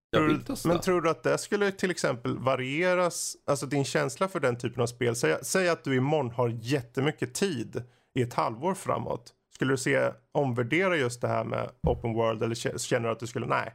Jag 0.09 0.21
vill 0.21 0.43
testa. 0.43 0.67
Men 0.69 0.79
tror 0.79 1.01
du 1.01 1.09
att 1.09 1.23
det 1.23 1.37
skulle 1.37 1.71
till 1.71 1.91
exempel 1.91 2.37
varieras, 2.37 3.37
alltså 3.45 3.65
din 3.65 3.85
känsla 3.85 4.27
för 4.27 4.39
den 4.39 4.57
typen 4.57 4.81
av 4.83 4.87
spel? 4.87 5.15
Säg, 5.15 5.37
säg 5.41 5.69
att 5.69 5.83
du 5.83 5.95
imorgon 5.95 6.31
har 6.31 6.49
jättemycket 6.61 7.33
tid 7.33 7.83
i 8.13 8.21
ett 8.21 8.33
halvår 8.33 8.73
framåt. 8.73 9.33
Skulle 9.53 9.73
du 9.73 9.77
se 9.77 10.11
omvärdera 10.31 10.97
just 10.97 11.21
det 11.21 11.27
här 11.27 11.43
med 11.43 11.69
open 11.87 12.13
world 12.13 12.43
eller 12.43 12.55
kä- 12.55 12.77
känner 12.77 13.07
du 13.07 13.11
att 13.13 13.19
du 13.19 13.27
skulle, 13.27 13.45
nej? 13.47 13.73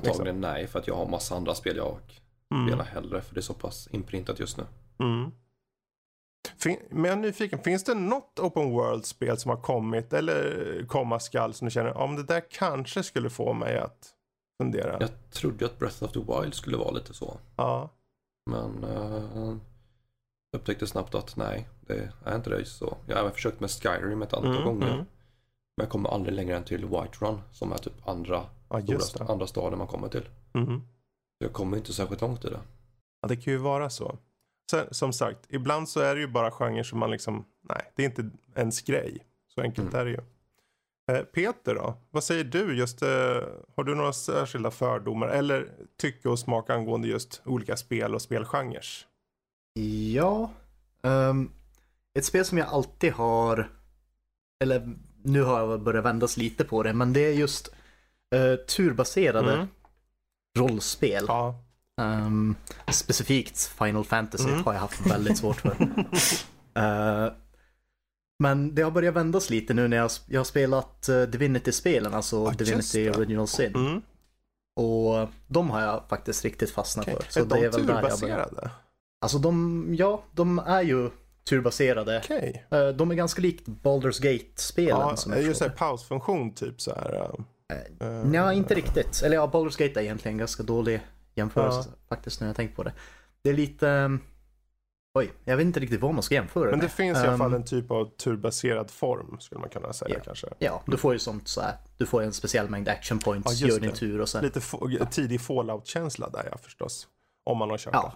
Antagligen 0.00 0.40
nej, 0.40 0.66
för 0.66 0.78
att 0.78 0.86
jag 0.86 0.94
har 0.96 1.06
massa 1.08 1.34
andra 1.36 1.54
spel 1.54 1.76
jag 1.76 1.98
Mm. 2.54 2.66
spelar 2.68 2.84
hellre. 2.84 3.20
För 3.22 3.34
det 3.34 3.40
är 3.40 3.42
så 3.42 3.54
pass 3.54 3.88
inprintat 3.90 4.40
just 4.40 4.56
nu. 4.56 4.64
Mm. 5.00 5.30
Fin- 6.58 6.80
men 6.90 7.04
jag 7.04 7.12
är 7.12 7.16
nyfiken, 7.16 7.58
finns 7.58 7.84
det 7.84 7.94
något 7.94 8.38
open 8.38 8.70
world-spel 8.70 9.38
som 9.38 9.48
har 9.50 9.56
kommit 9.60 10.12
eller 10.12 10.84
komma 10.88 11.20
skall 11.20 11.54
som 11.54 11.64
du 11.64 11.70
känner, 11.70 11.96
om 11.96 12.16
det 12.16 12.22
där 12.22 12.42
kanske 12.50 13.02
skulle 13.02 13.30
få 13.30 13.52
mig 13.52 13.78
att 13.78 14.14
fundera? 14.62 14.96
Jag 15.00 15.10
trodde 15.30 15.66
att 15.66 15.78
Breath 15.78 16.04
of 16.04 16.12
the 16.12 16.20
Wild 16.20 16.54
skulle 16.54 16.76
vara 16.76 16.90
lite 16.90 17.14
så. 17.14 17.38
Ja. 17.56 17.90
Men 18.50 18.84
uh, 18.84 19.56
upptäckte 20.56 20.86
snabbt 20.86 21.14
att 21.14 21.36
nej, 21.36 21.68
det 21.86 22.12
är 22.24 22.36
inte 22.36 22.50
det 22.50 22.64
så. 22.64 22.96
Jag 23.06 23.14
har 23.16 23.20
även 23.20 23.32
försökt 23.32 23.60
med 23.60 23.70
Skyrim 23.70 24.22
ett 24.22 24.32
antal 24.32 24.50
Mm, 24.52 24.64
gånger. 24.64 24.86
mm. 24.86 24.98
Men 25.76 25.84
jag 25.84 25.88
kommer 25.88 26.08
aldrig 26.10 26.34
längre 26.34 26.56
än 26.56 26.64
till 26.64 26.84
Whiterun 26.86 27.40
som 27.52 27.72
är 27.72 27.76
typ 27.78 28.08
andra, 28.08 28.42
Ja, 28.68 28.98
stora, 29.00 29.32
andra 29.32 29.46
staden 29.46 29.78
man 29.78 29.86
kommer 29.88 30.08
till. 30.08 30.24
Så 30.52 31.44
jag 31.44 31.52
kommer 31.52 31.76
inte 31.76 31.92
särskilt 31.92 32.20
långt 32.20 32.44
i 32.44 32.48
det. 32.48 32.60
Ja, 33.20 33.28
det 33.28 33.36
kan 33.36 33.52
ju 33.52 33.58
vara 33.58 33.90
så. 33.90 34.18
Sen, 34.72 34.86
som 34.90 35.12
sagt, 35.12 35.38
ibland 35.48 35.88
så 35.88 36.00
är 36.00 36.14
det 36.14 36.20
ju 36.20 36.26
bara 36.26 36.50
genrer 36.50 36.82
som 36.82 36.98
man 36.98 37.10
liksom, 37.10 37.44
nej, 37.68 37.92
det 37.94 38.02
är 38.02 38.06
inte 38.06 38.30
ens 38.56 38.82
grej. 38.82 39.26
Så 39.54 39.60
enkelt 39.60 39.88
Mm. 39.94 40.00
är 40.00 40.04
det 40.04 40.10
ju. 40.10 40.18
Eh, 41.16 41.24
Peter 41.24 41.74
då, 41.74 41.94
vad 42.10 42.24
säger 42.24 42.44
du? 42.44 42.76
Just, 42.78 43.02
eh, 43.02 43.08
har 43.76 43.84
du 43.84 43.94
några 43.94 44.12
särskilda 44.12 44.70
fördomar 44.70 45.28
eller 45.28 45.68
tycke 45.96 46.28
och 46.28 46.38
smak 46.38 46.70
angående 46.70 47.08
just 47.08 47.42
olika 47.44 47.76
spel 47.76 48.14
och 48.14 48.22
spelgenrer? 48.22 48.84
Ja. 50.14 50.50
ehm, 51.02 51.50
ett 52.18 52.24
spel 52.24 52.44
som 52.44 52.58
jag 52.58 52.68
alltid 52.68 53.12
har, 53.12 53.70
eller 54.64 54.94
nu 55.22 55.42
har 55.42 55.60
jag 55.60 55.82
börjat 55.82 56.04
vändas 56.04 56.36
lite 56.36 56.64
på 56.64 56.82
det, 56.82 56.92
men 56.92 57.12
det 57.12 57.20
är 57.20 57.32
just 57.32 57.68
eh, 58.34 58.54
turbaserade 58.54 59.52
Mm. 59.54 59.66
rollspel. 60.58 61.24
Ja. 61.28 61.64
Ehm, 62.00 62.54
specifikt 62.92 63.58
Final 63.78 64.04
Fantasy 64.04 64.48
Mm. 64.48 64.64
har 64.64 64.72
jag 64.72 64.80
haft 64.80 65.06
väldigt 65.06 65.38
svårt 65.38 65.60
för. 65.60 65.76
Eh, 66.74 67.32
men 68.42 68.74
det 68.74 68.82
har 68.82 68.90
börjat 68.90 69.14
vändas 69.14 69.50
lite 69.50 69.74
nu 69.74 69.88
när 69.88 69.96
jag, 69.96 70.10
jag 70.28 70.40
har 70.40 70.44
spelat 70.44 71.06
uh, 71.08 71.22
Divinity-spelen, 71.22 72.14
alltså 72.14 72.44
just 72.46 72.58
Divinity. 72.58 73.10
Original 73.10 73.48
Sin. 73.48 73.74
Mm. 73.74 74.02
Och 74.76 75.28
de 75.48 75.70
har 75.70 75.80
jag 75.80 76.02
faktiskt 76.08 76.44
riktigt 76.44 76.70
fastnat 76.70 77.08
Okej. 77.08 77.16
för. 77.22 77.32
Så 77.32 77.40
är 77.40 77.44
det 77.44 77.54
är 77.66 77.70
de 77.70 77.86
väl 77.86 77.86
turbaserade? 77.86 78.70
Alltså 79.20 79.38
de, 79.38 79.86
ja, 79.98 80.22
de 80.32 80.58
är 80.58 80.82
ju 80.82 81.10
turbaserade. 81.48 82.20
Okej. 82.24 82.66
Eh, 82.70 82.88
De 82.88 83.10
är 83.10 83.14
ganska 83.14 83.42
likt 83.42 83.66
Baldur's 83.68 84.22
Gate-spelen. 84.22 84.88
Ja, 85.00 85.16
som 85.16 85.32
jag 85.32 85.42
just 85.42 85.60
det, 85.62 85.70
pausfunktion 85.70 86.54
typ 86.54 86.80
så 86.80 86.94
här. 86.94 87.30
eh, 88.00 88.32
Ja, 88.34 88.52
inte 88.52 88.74
riktigt. 88.74 89.22
Eller 89.22 89.36
ja, 89.36 89.50
Baldur's 89.52 89.78
Gate 89.88 90.00
är 90.00 90.04
egentligen 90.04 90.34
en 90.34 90.38
ganska 90.38 90.62
dålig 90.62 91.00
jämförelse 91.34 91.90
faktiskt 92.08 92.40
när 92.40 92.46
jag 92.48 92.56
tänkt 92.56 92.76
på 92.76 92.82
det. 92.82 92.92
Det 93.42 93.50
är 93.50 93.54
lite... 93.54 93.86
um, 93.88 94.20
Oj, 95.14 95.32
jag 95.44 95.56
vet 95.56 95.66
inte 95.66 95.80
riktigt 95.80 96.00
vad 96.00 96.14
man 96.14 96.22
ska 96.22 96.34
jämföra 96.34 96.70
Men 96.70 96.78
det 96.78 96.84
med. 96.84 96.92
finns 96.92 97.18
i 97.18 97.20
alla 97.20 97.38
fall 97.38 97.50
Ehm, 97.50 97.54
en 97.60 97.64
typ 97.64 97.90
av 97.90 98.04
turbaserad 98.16 98.90
form 98.90 99.40
skulle 99.40 99.60
man 99.60 99.70
kunna 99.70 99.92
säga 99.92 100.14
Ja. 100.18 100.24
kanske. 100.24 100.46
Ja, 100.58 100.82
du 100.86 100.96
får 100.96 101.12
ju 101.12 101.18
sånt 101.18 101.48
så 101.48 101.60
här. 101.60 101.76
Du 101.98 102.06
får 102.06 102.22
en 102.22 102.32
speciell 102.32 102.70
mängd 102.70 102.88
action 102.88 103.18
points, 103.18 103.60
Ja, 103.60 103.68
gör 103.68 103.80
din 103.80 103.90
det. 103.90 103.96
tur 103.96 104.20
och 104.20 104.28
sen... 104.28 104.44
Lite 104.44 104.60
få- 104.60 104.90
tidig 105.10 105.40
fallout-känsla 105.40 106.28
där 106.30 106.48
ja 106.50 106.58
förstås. 106.58 107.08
Om 107.44 107.58
man 107.58 107.70
har 107.70 107.78
kört 107.78 107.94
Ja. 107.94 108.12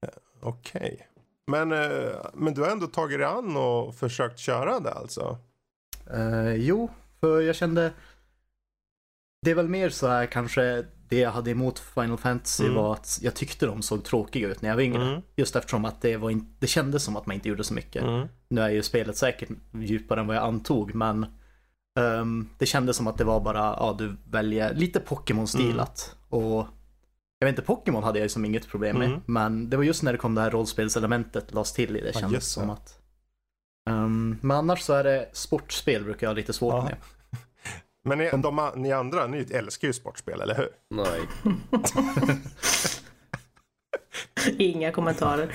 det. 0.00 0.06
Eh, 0.06 0.12
Okej. 0.42 1.06
Men, 1.46 1.72
eh, 1.72 2.26
men 2.34 2.54
du 2.54 2.60
har 2.60 2.68
ändå 2.70 2.86
tagit 2.86 3.18
dig 3.18 3.26
an 3.26 3.56
och 3.56 3.94
försökt 3.94 4.38
köra 4.38 4.80
det 4.80 4.92
alltså? 4.92 5.38
Eh, 6.12 6.54
jo, 6.54 6.90
för 7.20 7.40
jag 7.40 7.56
kände... 7.56 7.92
Det 9.42 9.50
är 9.50 9.54
väl 9.54 9.68
mer 9.68 9.88
så 9.90 10.06
här 10.08 10.26
kanske 10.26 10.84
det 11.10 11.18
jag 11.18 11.30
hade 11.30 11.50
emot 11.50 11.78
Final 11.78 12.18
Fantasy 12.18 12.64
Mm. 12.64 12.76
var 12.76 12.92
att 12.92 13.18
jag 13.22 13.34
tyckte 13.34 13.66
de 13.66 13.82
såg 13.82 14.04
tråkiga 14.04 14.48
ut 14.48 14.62
när 14.62 14.68
jag 14.68 14.76
var 14.76 14.82
yngre. 14.82 15.02
Mm. 15.08 15.22
Just 15.36 15.56
eftersom 15.56 15.84
att 15.84 16.02
det, 16.02 16.16
var 16.16 16.30
in... 16.30 16.54
det 16.58 16.66
kändes 16.66 17.02
som 17.04 17.16
att 17.16 17.26
man 17.26 17.34
inte 17.34 17.48
gjorde 17.48 17.64
så 17.64 17.74
mycket. 17.74 18.02
Mm. 18.02 18.28
Nu 18.48 18.60
är 18.60 18.68
ju 18.68 18.82
spelet 18.82 19.16
säkert 19.16 19.48
djupare 19.74 20.20
än 20.20 20.26
vad 20.26 20.36
jag 20.36 20.42
antog, 20.44 20.94
men 20.94 21.26
ehm, 22.00 22.48
det 22.58 22.66
kändes 22.66 22.96
som 22.96 23.06
att 23.06 23.18
det 23.18 23.24
var 23.24 23.40
bara, 23.40 23.58
ja 23.58 23.94
du 23.98 24.16
väljer 24.30 24.74
lite 24.74 25.00
Pokémon-stilat. 25.00 26.14
Och 26.28 26.66
jag 27.38 27.46
vet 27.46 27.52
inte, 27.52 27.62
Pokémon 27.62 28.02
hade 28.04 28.18
jag 28.18 28.24
ju 28.24 28.28
som 28.28 28.44
inget 28.44 28.68
problem 28.68 28.96
med, 28.98 29.08
Mm. 29.08 29.20
men 29.26 29.70
det 29.70 29.76
var 29.76 29.84
just 29.84 30.02
när 30.02 30.12
det 30.12 30.18
kom 30.18 30.34
det 30.34 30.40
här 30.40 30.50
rollspelselementet 30.50 31.54
lades 31.54 31.72
till 31.72 31.96
i 31.96 32.00
det 32.00 32.12
kändes 32.14 32.44
det. 32.54 32.60
som 32.60 32.70
att 32.70 32.96
Ehm, 33.90 34.36
men 34.40 34.56
annars 34.56 34.80
så 34.82 34.92
är 34.92 35.04
det 35.04 35.28
sportspel 35.32 36.04
brukar 36.04 36.26
jag 36.26 36.30
ha 36.30 36.36
lite 36.36 36.52
svårt 36.52 36.74
Ja. 36.74 36.84
med. 36.84 36.96
Men 38.10 38.18
ni, 38.18 38.30
de, 38.42 38.70
ni 38.76 38.92
andra, 38.92 39.26
ni 39.26 39.46
älskar 39.52 39.88
ju 39.88 39.92
sportspel, 39.94 40.40
eller 40.40 40.54
hur? 40.54 40.68
Nej, 40.88 41.20
Inga 44.58 44.92
kommentarer. 44.92 45.54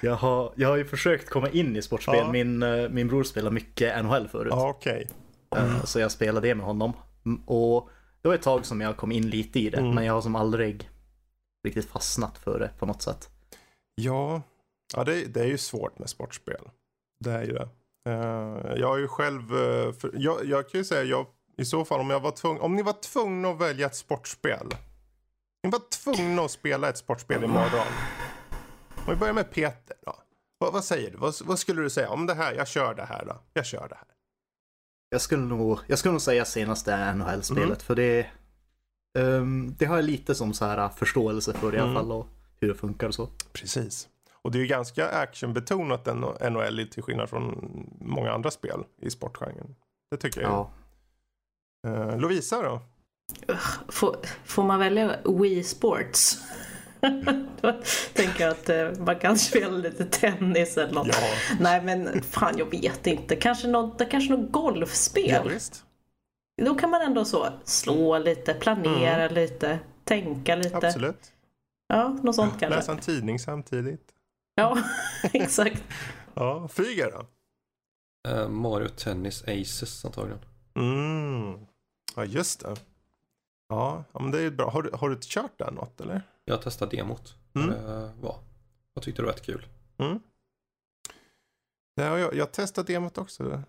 Jag 0.00 0.14
har, 0.14 0.52
jag 0.56 0.68
har 0.68 0.76
ju 0.76 0.84
försökt 0.84 1.30
komma 1.30 1.48
in 1.48 1.76
i 1.76 1.82
sportspel. 1.82 2.16
Ja. 2.18 2.32
Min, 2.32 2.62
eh, 2.62 2.88
min 2.88 3.08
bror 3.08 3.24
spelar 3.24 3.50
mycket 3.50 4.04
NHL 4.04 4.28
förut. 4.28 4.52
Ja, 4.56 4.68
okej. 4.68 5.06
Eh, 5.56 5.84
Så 5.84 6.00
jag 6.00 6.12
spelade 6.12 6.48
det 6.48 6.54
med 6.54 6.66
honom. 6.66 6.92
Mm, 7.26 7.42
Och 7.46 7.90
det 8.22 8.28
var 8.28 8.34
ett 8.34 8.42
tag 8.42 8.66
som 8.66 8.80
jag 8.80 8.96
kom 8.96 9.12
in 9.12 9.30
lite 9.30 9.60
i 9.60 9.70
det. 9.70 9.78
Mm. 9.78 9.94
Men 9.94 10.04
jag 10.04 10.12
har 10.12 10.20
som 10.20 10.36
aldrig 10.36 10.90
riktigt 11.64 11.90
fastnat 11.90 12.38
för 12.38 12.58
det 12.58 12.70
på 12.78 12.86
något 12.86 13.02
sätt. 13.02 13.28
Ja, 13.94 14.42
ja 14.96 15.04
det, 15.04 15.24
det 15.24 15.40
är 15.40 15.46
ju 15.46 15.58
svårt 15.58 15.98
med 15.98 16.10
sportspel. 16.10 16.60
Det 17.20 17.30
är 17.30 17.42
ju 17.42 17.52
det. 17.52 17.68
Eh, 18.08 18.78
jag 18.80 18.88
har 18.88 18.98
ju 18.98 19.08
själv, 19.08 19.42
jag, 20.12 20.44
jag 20.44 20.68
kan 20.68 20.78
ju 20.80 20.84
säga, 20.84 21.02
jag, 21.02 21.26
i 21.56 21.64
så 21.64 21.84
fall 21.84 22.00
om 22.00 22.10
jag 22.10 22.20
var 22.20 22.30
tvungen, 22.30 22.62
om 22.62 22.76
ni 22.76 22.82
var 22.82 22.92
tvungna 22.92 23.48
att 23.48 23.60
välja 23.60 23.86
ett 23.86 23.96
sportspel. 23.96 24.66
Ni 25.62 25.70
var 25.70 25.80
tvungna 25.90 26.42
att 26.42 26.50
spela 26.50 26.88
ett 26.88 26.98
sportspel 26.98 27.44
imorgon. 27.44 27.86
Om 28.96 29.04
vi 29.08 29.16
börjar 29.16 29.34
med 29.34 29.50
Peter 29.50 29.96
då. 30.06 30.14
Vad, 30.58 30.72
vad 30.72 30.84
säger 30.84 31.10
du? 31.10 31.16
Vad, 31.16 31.34
vad 31.44 31.58
skulle 31.58 31.82
du 31.82 31.90
säga 31.90 32.08
om 32.10 32.26
det 32.26 32.34
här? 32.34 32.54
Jag 32.54 32.68
kör 32.68 32.94
det 32.94 33.04
här 33.04 33.24
då. 33.24 33.36
Jag 33.52 33.66
kör 33.66 33.88
det 33.88 33.94
här. 33.94 34.08
Jag 35.08 35.20
skulle 35.20 35.42
nog, 35.42 35.78
jag 35.86 35.98
skulle 35.98 36.12
nog 36.12 36.22
säga 36.22 36.44
senaste 36.44 37.14
NHL-spelet. 37.14 37.66
Mm. 37.66 37.76
För 37.78 37.94
det, 37.94 38.26
ehm, 39.18 39.74
det 39.78 39.84
har 39.86 39.96
jag 39.96 40.04
lite 40.04 40.34
som 40.34 40.52
så 40.54 40.64
här 40.64 40.88
förståelse 40.88 41.52
för 41.52 41.74
i 41.74 41.78
alla 41.78 41.90
Mm. 41.90 41.94
fall. 42.02 42.12
Och 42.12 42.26
hur 42.60 42.68
det 42.68 42.74
funkar 42.74 43.08
och 43.08 43.14
så. 43.14 43.28
Precis. 43.52 44.08
Och 44.32 44.52
det 44.52 44.58
är 44.58 44.60
ju 44.60 44.66
ganska 44.66 45.08
actionbetonat 45.08 46.06
NHL 46.52 46.88
till 46.90 47.02
skillnad 47.02 47.30
från 47.30 47.70
många 48.00 48.32
andra 48.32 48.50
spel 48.50 48.84
i 49.00 49.10
sportgenren. 49.10 49.74
Det 50.10 50.16
tycker 50.16 50.40
jag. 50.40 50.50
Ja. 50.50 50.70
Eh, 51.86 52.18
Lovisa 52.18 52.62
då? 52.62 52.80
Får, 53.88 54.16
får 54.44 54.62
man 54.62 54.78
välja 54.78 55.16
Wii 55.24 55.64
Sports? 55.64 56.38
Då 57.60 57.80
tänker 58.12 58.44
jag 58.44 58.50
att 58.50 58.68
eh, 58.68 59.04
man 59.04 59.18
kan 59.18 59.38
spela 59.38 59.76
lite 59.76 60.04
tennis 60.04 60.76
eller 60.76 60.92
något. 60.92 61.06
Ja. 61.06 61.28
Nej 61.60 61.82
men 61.82 62.22
fan 62.22 62.58
jag 62.58 62.70
vet 62.70 63.06
inte. 63.06 63.36
Kanske 63.36 63.68
något, 63.68 64.10
kanske 64.10 64.36
något 64.36 64.52
golfspel. 64.52 65.30
Ja, 65.30 65.42
visst. 65.42 65.84
Då 66.62 66.74
kan 66.74 66.90
man 66.90 67.02
ändå 67.02 67.24
så 67.24 67.48
slå 67.64 68.18
lite, 68.18 68.54
planera 68.54 69.28
lite, 69.28 69.78
tänka 70.04 70.56
lite. 70.56 70.76
Absolut. 70.76 71.32
Ja, 71.88 72.08
något 72.22 72.34
sånt 72.34 72.60
kanske. 72.60 72.76
Läsa 72.76 72.92
en 72.92 72.98
tidning 72.98 73.38
samtidigt. 73.38 74.12
Ja, 74.54 74.78
exakt. 75.32 75.82
Ja, 76.34 76.68
Fyger 76.68 77.10
då? 77.10 77.26
Eh, 78.30 78.48
Mario 78.48 78.88
Tennis 78.88 79.42
Aces 79.42 80.04
antagligen. 80.04 80.40
Mm. 80.76 81.66
Ja, 82.16 82.24
just 82.24 82.60
det. 82.60 82.74
Ja, 83.68 84.04
men 84.12 84.30
det 84.30 84.40
är 84.40 84.50
bra. 84.50 84.70
Har 84.70 84.82
du, 84.82 84.90
har 84.92 85.10
du 85.10 85.16
kört 85.20 85.58
där 85.58 85.70
något 85.70 86.00
eller? 86.00 86.22
Jag 86.44 86.62
testade 86.62 86.96
demot. 86.96 87.34
Mm. 87.54 87.70
Mm. 87.70 88.20
var. 88.20 88.36
Jag 88.94 89.02
tyckte 89.02 89.22
det 89.22 89.26
var 89.26 89.32
rätt 89.32 89.42
kul. 89.46 89.66
Mm. 89.98 90.20
Ja, 91.94 92.18
jag, 92.18 92.34
jag 92.34 92.52
testade 92.52 92.92
demot 92.92 93.18
också. 93.18 93.44
Eh, 93.52 93.60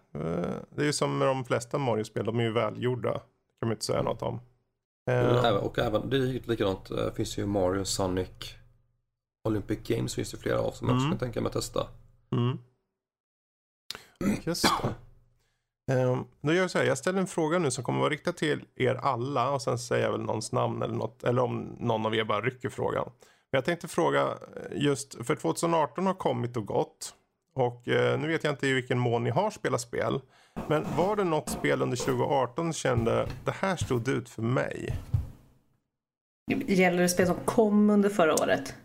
Det 0.69 0.81
är 0.81 0.83
ju 0.85 0.93
som 0.93 1.17
med 1.17 1.27
de 1.27 1.45
flesta 1.45 1.77
Mario-spel, 1.77 2.25
de 2.25 2.39
är 2.39 2.43
ju 2.43 2.51
välgjorda. 2.51 3.13
Det 3.13 3.19
kan 3.59 3.67
man 3.67 3.71
inte 3.71 3.85
säga 3.85 4.01
något 4.01 4.21
om. 4.21 4.39
Eh, 5.09 5.45
även, 5.45 5.57
och 5.61 5.79
även, 5.79 6.09
det 6.09 6.17
är 6.17 6.21
ju 6.21 6.41
likadant, 6.45 6.85
det 6.89 7.11
finns 7.15 7.37
ju 7.37 7.45
Mario, 7.45 7.85
Sonic, 7.85 8.29
Olympic 9.47 9.79
Games 9.87 10.15
finns 10.15 10.31
det 10.31 10.37
flera 10.37 10.59
av 10.59 10.71
som 10.71 10.87
jag 10.87 10.95
också 10.95 11.05
Mm. 11.05 11.17
kan 11.17 11.19
tänka 11.19 11.41
mig 11.41 11.47
att 11.47 11.53
testa. 11.53 11.87
Mm. 12.31 12.57
Just 14.43 14.63
det. 14.63 14.95
Um, 15.91 16.27
då 16.41 16.53
gör 16.53 16.61
jag 16.61 16.71
så 16.71 16.77
här, 16.77 16.85
jag 16.85 16.97
ställer 16.97 17.19
en 17.19 17.27
fråga 17.27 17.59
nu 17.59 17.71
som 17.71 17.83
kommer 17.83 17.99
vara 17.99 18.09
riktad 18.09 18.33
till 18.33 18.65
er 18.75 18.95
alla 18.95 19.51
och 19.51 19.61
sen 19.61 19.79
säger 19.79 20.05
jag 20.05 20.11
väl 20.11 20.21
någons 20.21 20.51
namn 20.51 20.81
eller 20.81 20.95
något, 20.95 21.23
eller 21.23 21.41
om 21.41 21.75
någon 21.79 22.05
av 22.05 22.15
er 22.15 22.23
bara 22.23 22.41
rycker 22.41 22.69
frågan. 22.69 23.11
Men 23.51 23.57
jag 23.57 23.65
tänkte 23.65 23.88
fråga 23.88 24.21
eh, 24.21 24.81
just, 24.83 25.25
för 25.25 25.35
2018 25.35 26.05
har 26.05 26.13
kommit 26.13 26.57
och 26.57 26.65
gått 26.65 27.13
och 27.53 27.88
eh, 27.88 28.19
nu 28.19 28.27
vet 28.27 28.43
jag 28.43 28.53
inte 28.53 28.67
i 28.67 28.73
vilken 28.73 28.99
mån 28.99 29.23
ni 29.23 29.29
har 29.29 29.51
spelat 29.51 29.81
spel. 29.81 30.21
Men 30.67 30.85
var 30.97 31.15
det 31.15 31.23
något 31.23 31.49
spel 31.49 31.81
under 31.81 31.97
2018 31.97 32.65
som 32.65 32.73
kände, 32.73 33.27
det 33.45 33.51
här 33.51 33.75
stod 33.75 34.07
ut 34.07 34.29
för 34.29 34.41
mig? 34.41 34.97
Gäller 36.67 37.01
det 37.01 37.09
spel 37.09 37.27
som 37.27 37.35
kom 37.45 37.89
under 37.89 38.09
förra 38.09 38.33
året? 38.33 38.75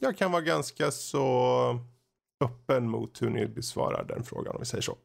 Jag 0.00 0.16
kan 0.16 0.32
vara 0.32 0.42
ganska 0.42 0.90
så 0.90 1.80
öppen 2.44 2.88
mot 2.88 3.22
hur 3.22 3.30
ni 3.30 3.46
besvarar 3.46 4.04
den 4.04 4.24
frågan 4.24 4.54
om 4.54 4.60
vi 4.60 4.66
säger 4.66 4.82
så. 4.82 4.96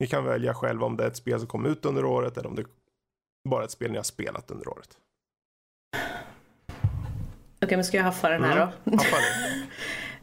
Ni 0.00 0.06
kan 0.06 0.24
välja 0.24 0.54
själva 0.54 0.86
om 0.86 0.96
det 0.96 1.04
är 1.04 1.08
ett 1.08 1.16
spel 1.16 1.38
som 1.38 1.48
kom 1.48 1.66
ut 1.66 1.84
under 1.84 2.04
året 2.04 2.36
eller 2.38 2.48
om 2.48 2.54
det 2.54 2.64
bara 3.48 3.60
är 3.60 3.64
ett 3.64 3.70
spel 3.70 3.90
ni 3.90 3.96
har 3.96 4.04
spelat 4.04 4.50
under 4.50 4.68
året. 4.68 4.88
Okej, 7.62 7.76
men 7.76 7.84
ska 7.84 7.96
jag 7.96 8.04
haffa 8.04 8.28
den 8.28 8.44
här 8.44 8.56
Mm. 8.56 8.68
då? 8.84 8.96
Haffa 8.96 9.16
det. 9.16 9.66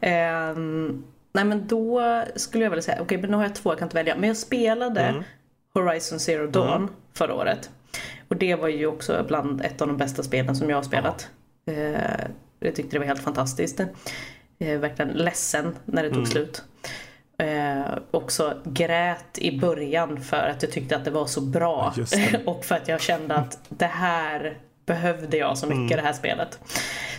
Ehm, 0.00 1.04
nej 1.32 1.44
men 1.44 1.66
då 1.66 2.02
skulle 2.36 2.64
jag 2.64 2.70
väl 2.70 2.82
säga, 2.82 3.02
okej 3.02 3.18
men 3.18 3.30
nu 3.30 3.36
har 3.36 3.44
jag 3.44 3.54
två 3.54 3.70
jag 3.70 3.78
kan 3.78 3.86
inte 3.86 3.96
välja. 3.96 4.16
Men 4.16 4.28
jag 4.28 4.36
spelade 4.36 5.00
Mm. 5.00 5.22
Horizon 5.74 6.20
Zero 6.20 6.46
Dawn 6.46 6.88
förra 7.12 7.34
året. 7.34 7.70
Och 8.28 8.36
det 8.36 8.54
var 8.54 8.68
ju 8.68 8.86
också 8.86 9.24
bland 9.28 9.60
ett 9.60 9.80
av 9.82 9.88
de 9.88 9.96
bästa 9.96 10.22
spelen 10.22 10.56
som 10.56 10.70
jag 10.70 10.76
har 10.76 10.82
spelat. 10.82 11.30
Eh, 11.66 12.26
jag 12.60 12.74
tyckte 12.74 12.90
det 12.96 12.98
var 12.98 13.06
helt 13.06 13.22
fantastiskt. 13.22 13.80
Eh, 14.58 14.78
verkligen 14.78 15.08
ledsen 15.08 15.76
när 15.84 16.02
det 16.02 16.08
tog 16.08 16.16
Mm. 16.18 16.30
slut. 16.30 16.64
Eh, 17.42 17.98
också 18.10 18.54
grät 18.64 19.38
i 19.38 19.58
början 19.58 20.20
för 20.20 20.36
att 20.48 20.62
jag 20.62 20.72
tyckte 20.72 20.96
att 20.96 21.04
det 21.04 21.10
var 21.10 21.26
så 21.26 21.40
bra. 21.40 21.94
Ja, 21.96 22.04
det. 22.10 22.42
och 22.46 22.64
för 22.64 22.74
att 22.74 22.88
jag 22.88 23.00
kände 23.00 23.34
att 23.34 23.58
det 23.68 23.86
här 23.86 24.58
behövde 24.86 25.36
jag 25.36 25.58
så 25.58 25.66
mycket 25.66 25.78
Mm. 25.78 25.96
det 25.96 26.02
här 26.02 26.12
spelet. 26.12 26.58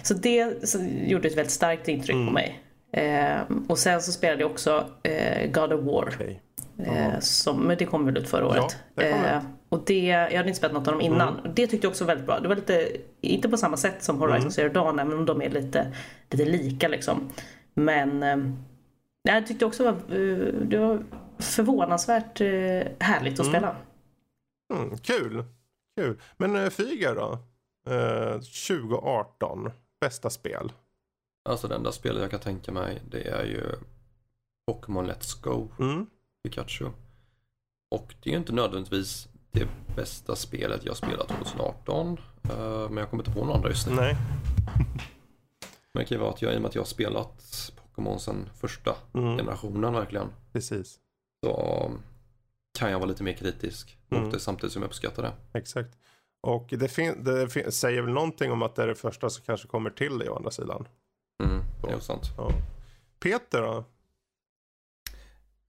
Så 0.03 0.13
det 0.13 0.67
så, 0.69 0.79
gjorde 1.05 1.27
ett 1.27 1.37
väldigt 1.37 1.51
starkt 1.51 1.87
intryck 1.87 2.15
Mm. 2.15 2.27
på 2.27 2.33
mig. 2.33 2.59
Eh, 2.93 3.41
och 3.67 3.77
sen 3.77 4.01
så 4.01 4.11
spelade 4.11 4.41
jag 4.41 4.51
också 4.51 4.85
eh, 5.03 5.51
God 5.51 5.73
of 5.73 5.81
War. 5.85 6.13
Okej. 6.15 6.41
Eh, 6.83 7.19
som, 7.19 7.75
det 7.79 7.85
kom 7.85 8.05
väl 8.05 8.17
ut 8.17 8.29
förra 8.29 8.47
året. 8.47 8.77
det 8.95 9.11
kom 9.11 9.25
eh, 9.25 9.41
och 9.69 9.83
det, 9.85 10.05
jag 10.05 10.37
hade 10.37 10.49
inte 10.49 10.57
spelat 10.57 10.73
något 10.73 10.87
av 10.87 10.93
dem 10.93 11.01
innan. 11.01 11.39
Mm. 11.39 11.51
Det 11.55 11.67
tyckte 11.67 11.85
jag 11.87 11.91
också 11.91 12.03
var 12.03 12.07
väldigt 12.07 12.25
bra. 12.27 12.39
Det 12.39 12.47
var 12.47 12.55
lite, 12.55 12.87
inte 13.21 13.49
på 13.49 13.57
samma 13.57 13.77
sätt 13.77 14.03
som 14.03 14.19
Horizon 14.19 14.39
Mm. 14.39 14.51
Zero 14.51 14.69
Dawn, 14.69 14.99
även 14.99 15.13
om 15.13 15.25
de 15.25 15.41
är 15.41 15.49
lite, 15.49 15.93
lite 16.31 16.45
lika 16.45 16.87
liksom. 16.87 17.29
Men 17.73 18.23
eh, 18.23 18.37
jag 19.23 19.47
tyckte 19.47 19.65
också 19.65 19.83
det 19.83 19.91
var, 19.91 20.15
eh, 20.19 20.53
det 20.53 20.77
var 20.77 21.03
förvånansvärt 21.39 22.41
eh, 22.41 22.47
härligt 22.99 23.39
att 23.39 23.47
Mm. 23.47 23.51
spela. 23.51 23.75
Mm, 24.73 24.97
kul. 24.97 25.43
kul. 25.99 26.21
Men 26.37 26.55
uh, 26.55 26.69
Fyga 26.69 27.13
då? 27.13 27.37
Eh, 27.93 28.33
2018, 28.33 29.71
bästa 30.01 30.29
spel? 30.29 30.71
Alltså 31.49 31.67
det 31.67 31.75
enda 31.75 31.91
spelet 31.91 32.21
jag 32.21 32.31
kan 32.31 32.39
tänka 32.39 32.71
mig 32.71 33.01
det 33.11 33.27
är 33.27 33.43
ju 33.45 33.63
Pokémon 34.71 35.11
Let's 35.11 35.43
Go 35.43 35.67
Mm. 35.79 36.05
Pikachu. 36.43 36.85
Och 37.95 38.15
det 38.23 38.29
är 38.29 38.31
ju 38.31 38.37
inte 38.39 38.53
nödvändigtvis 38.53 39.27
det 39.51 39.67
bästa 39.95 40.35
spelet 40.35 40.85
jag 40.85 40.97
spelat 40.97 41.27
2018. 41.27 42.17
eh, 42.43 42.89
Men 42.89 42.97
jag 42.97 43.09
kommer 43.09 43.23
inte 43.23 43.33
på 43.39 43.39
några 43.45 43.55
andra 43.55 43.69
just 43.69 43.87
nu. 43.87 43.95
Nej. 43.95 44.15
Men 45.93 46.01
det 46.03 46.05
kan 46.05 46.17
ju 46.17 46.21
vara 46.21 46.33
att 46.33 46.41
jag, 46.41 46.53
i 46.53 46.57
och 46.57 46.61
med 46.61 46.69
att 46.69 46.75
jag 46.75 46.81
har 46.81 46.87
spelat 46.87 47.71
Pokémon 47.89 48.19
sedan 48.19 48.49
första 48.55 48.95
Mm. 49.13 49.37
generationen 49.37 49.93
verkligen. 49.93 50.27
Precis. 50.53 50.99
Så 51.45 51.91
kan 52.79 52.91
jag 52.91 52.99
vara 52.99 53.09
lite 53.09 53.23
mer 53.23 53.33
kritisk 53.33 53.97
mot 54.09 54.17
Mm. 54.19 54.31
det 54.31 54.39
samtidigt 54.39 54.73
som 54.73 54.81
jag 54.81 54.87
uppskattar 54.89 55.23
det. 55.23 55.33
Exakt. 55.59 55.97
Och 56.41 56.67
det, 56.69 56.87
fin- 56.87 57.23
det 57.23 57.49
fin- 57.49 57.71
säger 57.71 58.01
väl 58.01 58.13
någonting 58.13 58.51
om 58.51 58.61
att 58.61 58.75
det 58.75 58.83
är 58.83 58.87
det 58.87 58.95
första 58.95 59.29
som 59.29 59.43
kanske 59.45 59.67
kommer 59.67 59.89
till 59.89 60.17
dig 60.19 60.29
å 60.29 60.35
andra 60.35 60.51
sidan. 60.51 60.87
Mm, 61.43 61.61
det 61.83 61.89
är 61.91 61.99
sant. 61.99 62.23
Ja. 62.37 62.49
Peter 63.19 63.61
då? 63.61 63.83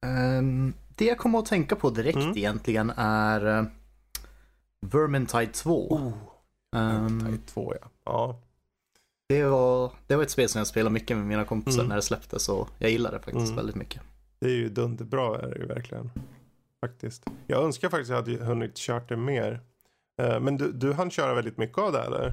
Ehm, 0.07 0.73
det 0.97 1.05
jag 1.05 1.18
kommer 1.18 1.39
att 1.39 1.47
tänka 1.47 1.77
på 1.77 1.91
direkt 1.91 2.16
Mm. 2.16 2.37
egentligen 2.37 2.93
är 2.97 3.47
uh, 3.47 3.66
Vermintide 4.81 5.53
2. 5.53 5.95
Oh, 5.95 6.12
Ehm, 6.77 7.21
Type 7.27 7.47
2 7.47 7.75
ja. 7.81 7.89
Ja. 8.05 8.41
Det, 9.35 9.45
var, 9.45 9.93
det 10.07 10.16
var 10.16 10.22
ett 10.22 10.31
spel 10.31 10.49
som 10.49 10.59
jag 10.59 10.66
spelade 10.66 10.93
mycket 10.95 11.16
med 11.16 11.26
mina 11.26 11.45
kompisar 11.45 11.78
Mm. 11.81 11.89
när 11.89 11.97
det 11.97 12.03
släpptes 12.03 12.49
och 12.49 12.68
jag 12.78 12.91
gillade 12.91 13.16
det 13.16 13.22
faktiskt 13.22 13.45
Mm. 13.47 13.57
väldigt 13.57 13.76
mycket. 13.76 14.03
Det 14.41 14.47
är 14.47 14.51
ju 14.55 14.68
dunderbra 14.68 15.39
är 15.39 15.47
det 15.51 15.59
ju 15.59 15.66
verkligen. 15.66 16.11
Faktiskt. 16.81 17.24
Jag 17.47 17.64
önskar 17.64 17.89
faktiskt 17.89 18.11
att 18.11 18.26
jag 18.28 18.35
hade 18.39 18.45
hunnit 18.45 18.76
kört 18.76 19.09
det 19.09 19.16
mer. 19.16 19.61
Eh, 20.22 20.41
Men 20.41 20.57
du, 20.57 20.72
du 20.72 20.93
hann 20.93 21.11
köra 21.11 21.35
väldigt 21.35 21.59
mycket 21.59 21.78
av 21.78 21.93
det 21.93 22.01
eller? 22.03 22.33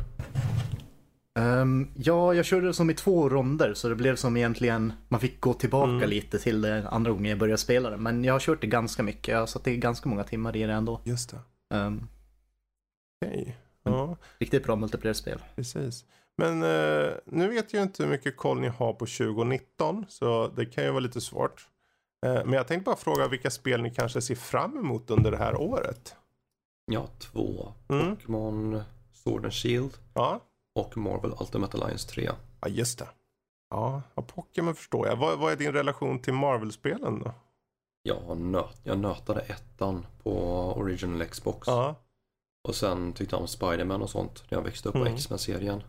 Ehm, 1.40 1.88
ja, 1.96 2.34
jag 2.34 2.46
körde 2.46 2.68
det 2.68 2.74
som 2.74 2.90
i 2.90 2.94
två 2.94 3.30
ronder 3.30 3.74
så 3.74 3.90
det 3.90 3.96
blev 3.96 4.16
som 4.16 4.38
egentligen, 4.38 4.94
man 5.08 5.20
fick 5.20 5.40
gå 5.42 5.54
tillbaka 5.54 5.92
Mm. 5.92 6.10
lite 6.10 6.40
till 6.40 6.62
det 6.62 6.88
andra 6.90 7.12
gången 7.12 7.26
jag 7.30 7.40
började 7.40 7.58
spela 7.58 7.90
det. 7.90 7.98
Men 7.98 8.24
jag 8.24 8.34
har 8.34 8.40
kört 8.40 8.62
det 8.62 8.68
ganska 8.68 9.04
mycket, 9.04 9.28
jag 9.28 9.40
har 9.40 9.48
satt 9.48 9.68
i 9.68 9.78
ganska 9.78 10.10
många 10.10 10.24
timmar 10.24 10.56
i 10.56 10.64
det 10.64 10.74
ändå. 10.74 11.02
Just 11.04 11.30
det. 11.70 11.76
Ehm, 11.76 12.08
Okej. 13.26 13.58
Ja, 13.84 14.18
riktigt 14.40 14.64
bra 14.64 14.76
multiplayer-spel. 14.76 15.40
precis. 15.56 16.06
Men 16.38 16.64
eh, 16.64 17.14
nu 17.26 17.48
vet 17.48 17.74
jag 17.74 17.84
inte 17.84 18.04
hur 18.04 18.10
mycket 18.10 18.38
koll 18.38 18.60
ni 18.60 18.68
har 18.68 18.94
på 18.94 19.06
2019 19.06 20.06
så 20.10 20.48
det 20.48 20.66
kan 20.66 20.84
ju 20.84 20.90
vara 20.90 21.00
lite 21.00 21.22
svårt. 21.22 21.68
Eh, 22.26 22.34
men 22.34 22.54
jag 22.54 22.68
tänkte 22.68 22.86
bara 22.86 22.96
fråga 22.96 23.28
vilka 23.28 23.50
spel 23.50 23.82
ni 23.82 23.90
kanske 23.94 24.22
ser 24.22 24.36
fram 24.36 24.78
emot 24.78 25.10
under 25.10 25.32
det 25.32 25.38
här 25.38 25.56
året. 25.62 26.16
Ja, 26.92 27.08
två. 27.20 27.74
Mm. 27.90 28.16
Pokémon 28.16 28.82
Sword 29.14 29.44
and 29.44 29.54
Shield 29.54 29.98
Ja, 30.14 30.40
och 30.76 30.98
Marvel 30.98 31.34
Ultimate 31.40 31.78
Alliance 31.78 32.10
3. 32.10 32.30
ja 32.62 32.68
just 32.68 33.00
det. 33.00 33.08
Ja, 33.70 34.02
ja 34.16 34.22
Pokémon 34.22 34.76
förstår 34.76 35.08
jag. 35.08 35.16
Vad, 35.16 35.40
vad 35.40 35.52
är 35.52 35.56
din 35.56 35.74
relation 35.74 36.20
till 36.20 36.34
Marvel-spelen 36.34 37.20
då? 37.20 37.32
Jag, 38.04 38.38
nöt, 38.38 38.80
jag 38.84 39.00
nötade 39.00 39.42
ettan 39.42 40.06
på 40.24 40.32
Original 40.78 41.26
Xbox. 41.26 41.68
Ja. 41.68 41.96
Och 42.68 42.76
sen 42.76 43.14
tyckte 43.14 43.36
jag 43.36 43.42
om 43.42 43.48
Spiderman 43.48 44.02
och 44.02 44.10
sånt 44.10 44.44
när 44.50 44.58
jag 44.58 44.64
växte 44.64 44.90
upp 44.90 44.94
på 44.96 45.02
Mm. 45.02 45.14
X-Men-serien. 45.14 45.84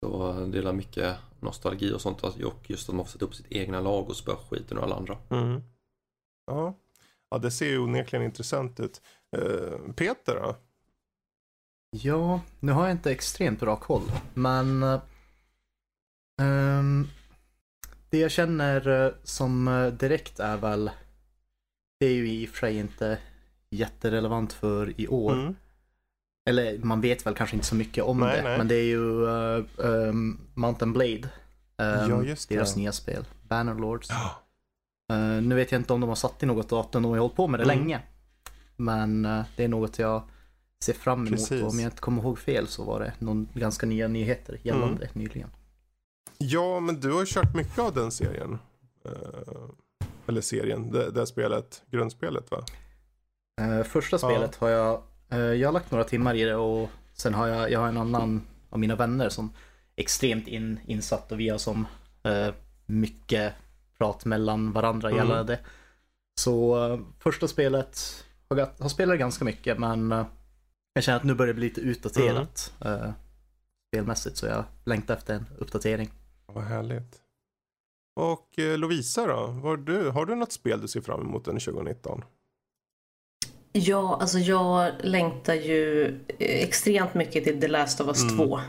Det 0.00 0.58
är 0.58 0.72
mycket 0.72 1.16
nostalgi 1.40 1.92
och 1.92 2.00
sånt 2.00 2.22
och 2.22 2.70
just 2.70 2.88
att 2.88 2.94
man 2.94 3.04
får 3.04 3.12
sätta 3.12 3.24
upp 3.24 3.34
sitt 3.34 3.52
egna 3.52 3.80
lag 3.80 4.08
och 4.08 4.16
spöa 4.16 4.36
skiten 4.36 4.78
ur 4.78 4.82
alla 4.82 4.96
andra. 4.96 5.18
Mm. 5.30 5.62
Ja. 6.46 6.74
ja, 7.30 7.38
det 7.38 7.50
ser 7.50 7.66
ju 7.66 7.78
onekligen 7.78 8.24
intressant 8.24 8.80
ut. 8.80 9.02
Eh, 9.36 9.92
Peter 9.96 10.34
då? 10.34 10.56
Ja, 11.90 12.40
nu 12.60 12.72
har 12.72 12.82
jag 12.82 12.90
inte 12.90 13.10
extremt 13.10 13.60
bra 13.60 13.76
koll, 13.76 14.12
men 14.34 14.82
ehm, 16.42 17.06
det 18.10 18.18
jag 18.18 18.30
känner 18.30 18.88
eh, 18.88 19.12
som 19.22 19.90
direkt 19.98 20.40
är 20.40 20.56
väl, 20.56 20.90
det 22.00 22.06
är 22.06 22.14
ju 22.14 22.30
i 22.30 22.46
och 22.46 22.50
för 22.50 22.58
sig 22.58 22.76
inte 22.76 23.18
jätterelevant 23.70 24.52
för 24.52 25.00
i 25.00 25.08
år. 25.08 25.32
Mm. 25.32 25.56
Eller 26.48 26.78
man 26.78 27.00
vet 27.00 27.26
väl 27.26 27.34
kanske 27.34 27.56
inte 27.56 27.66
så 27.66 27.74
mycket 27.74 28.04
om 28.04 28.18
Nej, 28.20 28.36
det, 28.36 28.42
nej. 28.42 28.58
men 28.58 28.68
det 28.68 28.74
är 28.74 28.84
ju 28.84 29.24
eh, 29.26 29.64
ehm, 30.08 30.40
Mountain 30.54 30.92
Blade. 30.92 31.28
ehm, 31.78 32.10
Ja, 32.10 32.22
just 32.22 32.48
det. 32.48 32.54
Deras 32.54 32.76
nya 32.76 32.92
spel, 32.92 33.24
Bannerlords. 33.48 34.08
Ja. 34.10 34.42
Eh, 35.14 35.42
nu 35.42 35.54
vet 35.54 35.72
jag 35.72 35.80
inte 35.80 35.92
om 35.92 36.00
de 36.00 36.08
har 36.08 36.16
satt 36.16 36.42
i 36.42 36.46
något 36.46 36.68
datum, 36.68 37.02
de 37.02 37.08
har 37.12 37.18
hållit 37.18 37.36
på 37.36 37.46
med 37.46 37.60
det 37.60 37.64
Mm. 37.64 37.78
länge. 37.78 38.00
Men 38.76 39.24
eh, 39.24 39.42
det 39.56 39.64
är 39.64 39.68
något 39.68 39.98
jag 39.98 40.22
ser 40.84 40.92
fram 40.92 41.18
emot 41.26 41.30
Precis. 41.30 41.62
om 41.62 41.78
jag 41.80 41.86
inte 41.86 42.00
kommer 42.00 42.22
ihåg 42.22 42.38
fel 42.38 42.66
så 42.68 42.84
var 42.84 43.00
det 43.00 43.12
någon 43.18 43.48
ganska 43.54 43.86
nya 43.86 44.08
nyheter 44.08 44.58
gällande 44.62 45.04
Mm. 45.06 45.08
nyligen. 45.12 45.50
Ja, 46.38 46.80
men 46.80 47.00
du 47.00 47.12
har 47.12 47.20
ju 47.20 47.26
kört 47.26 47.54
mycket 47.54 47.78
av 47.78 47.94
den 47.94 48.10
serien. 48.12 48.58
Eller 50.26 50.40
serien, 50.40 50.90
det, 50.92 51.10
det 51.10 51.26
spelet, 51.26 51.82
grundspelet 51.90 52.50
va? 52.50 52.64
Första 53.84 54.18
spelet 54.18 54.56
har 54.56 54.68
jag, 54.68 55.02
jag 55.36 55.68
har 55.68 55.72
lagt 55.72 55.90
några 55.90 56.04
timmar 56.04 56.34
i 56.34 56.44
det 56.44 56.54
och 56.56 56.90
sen 57.12 57.34
har 57.34 57.46
jag, 57.46 57.70
jag 57.70 57.80
har 57.80 57.88
en 57.88 57.96
annan 57.96 58.42
av 58.70 58.78
mina 58.78 58.96
vänner 58.96 59.28
som 59.28 59.52
är 59.96 60.02
extremt 60.02 60.48
in, 60.48 60.80
insatt 60.86 61.32
och 61.32 61.40
vi 61.40 61.48
har 61.48 61.58
som 61.58 61.86
eh, 62.22 62.54
mycket 62.86 63.54
prat 63.98 64.24
mellan 64.24 64.72
varandra 64.72 65.08
Mm. 65.10 65.18
gällande 65.18 65.52
det. 65.52 65.60
Så 66.40 66.84
eh, 66.92 67.00
första 67.18 67.48
spelet 67.48 68.24
har, 68.48 68.82
har 68.82 68.88
spelat 68.88 69.18
ganska 69.18 69.44
mycket 69.44 69.78
men 69.78 70.12
eh, 70.12 70.26
jag 70.92 71.04
känner 71.04 71.18
att 71.18 71.24
nu 71.24 71.34
börjar 71.34 71.54
det 71.54 71.58
bli 71.58 71.68
lite 71.68 71.80
utdaterat 71.80 72.74
eh, 72.84 73.10
spelmässigt 73.92 74.36
så 74.36 74.46
jag 74.46 74.64
längtar 74.84 75.14
efter 75.16 75.34
en 75.34 75.46
uppdatering. 75.58 76.10
Vad 76.46 76.64
härligt. 76.64 77.16
Och 78.16 78.58
eh, 78.58 78.78
Lovisa 78.78 79.26
då? 79.26 79.46
Var 79.46 79.76
du, 79.76 80.10
har 80.10 80.26
du 80.26 80.34
något 80.34 80.52
spel 80.52 80.80
du 80.80 80.88
ser 80.88 81.00
fram 81.00 81.20
emot 81.20 81.48
under 81.48 81.60
2019? 81.60 82.24
Ja, 83.72 84.18
alltså 84.20 84.38
jag 84.38 84.92
längtar 85.00 85.54
ju 85.54 86.14
extremt 86.38 87.14
mycket 87.14 87.44
till 87.44 87.60
The 87.60 87.68
Last 87.68 88.00
of 88.00 88.06
Us 88.06 88.22
Mm. 88.22 88.36
2. 88.36 88.60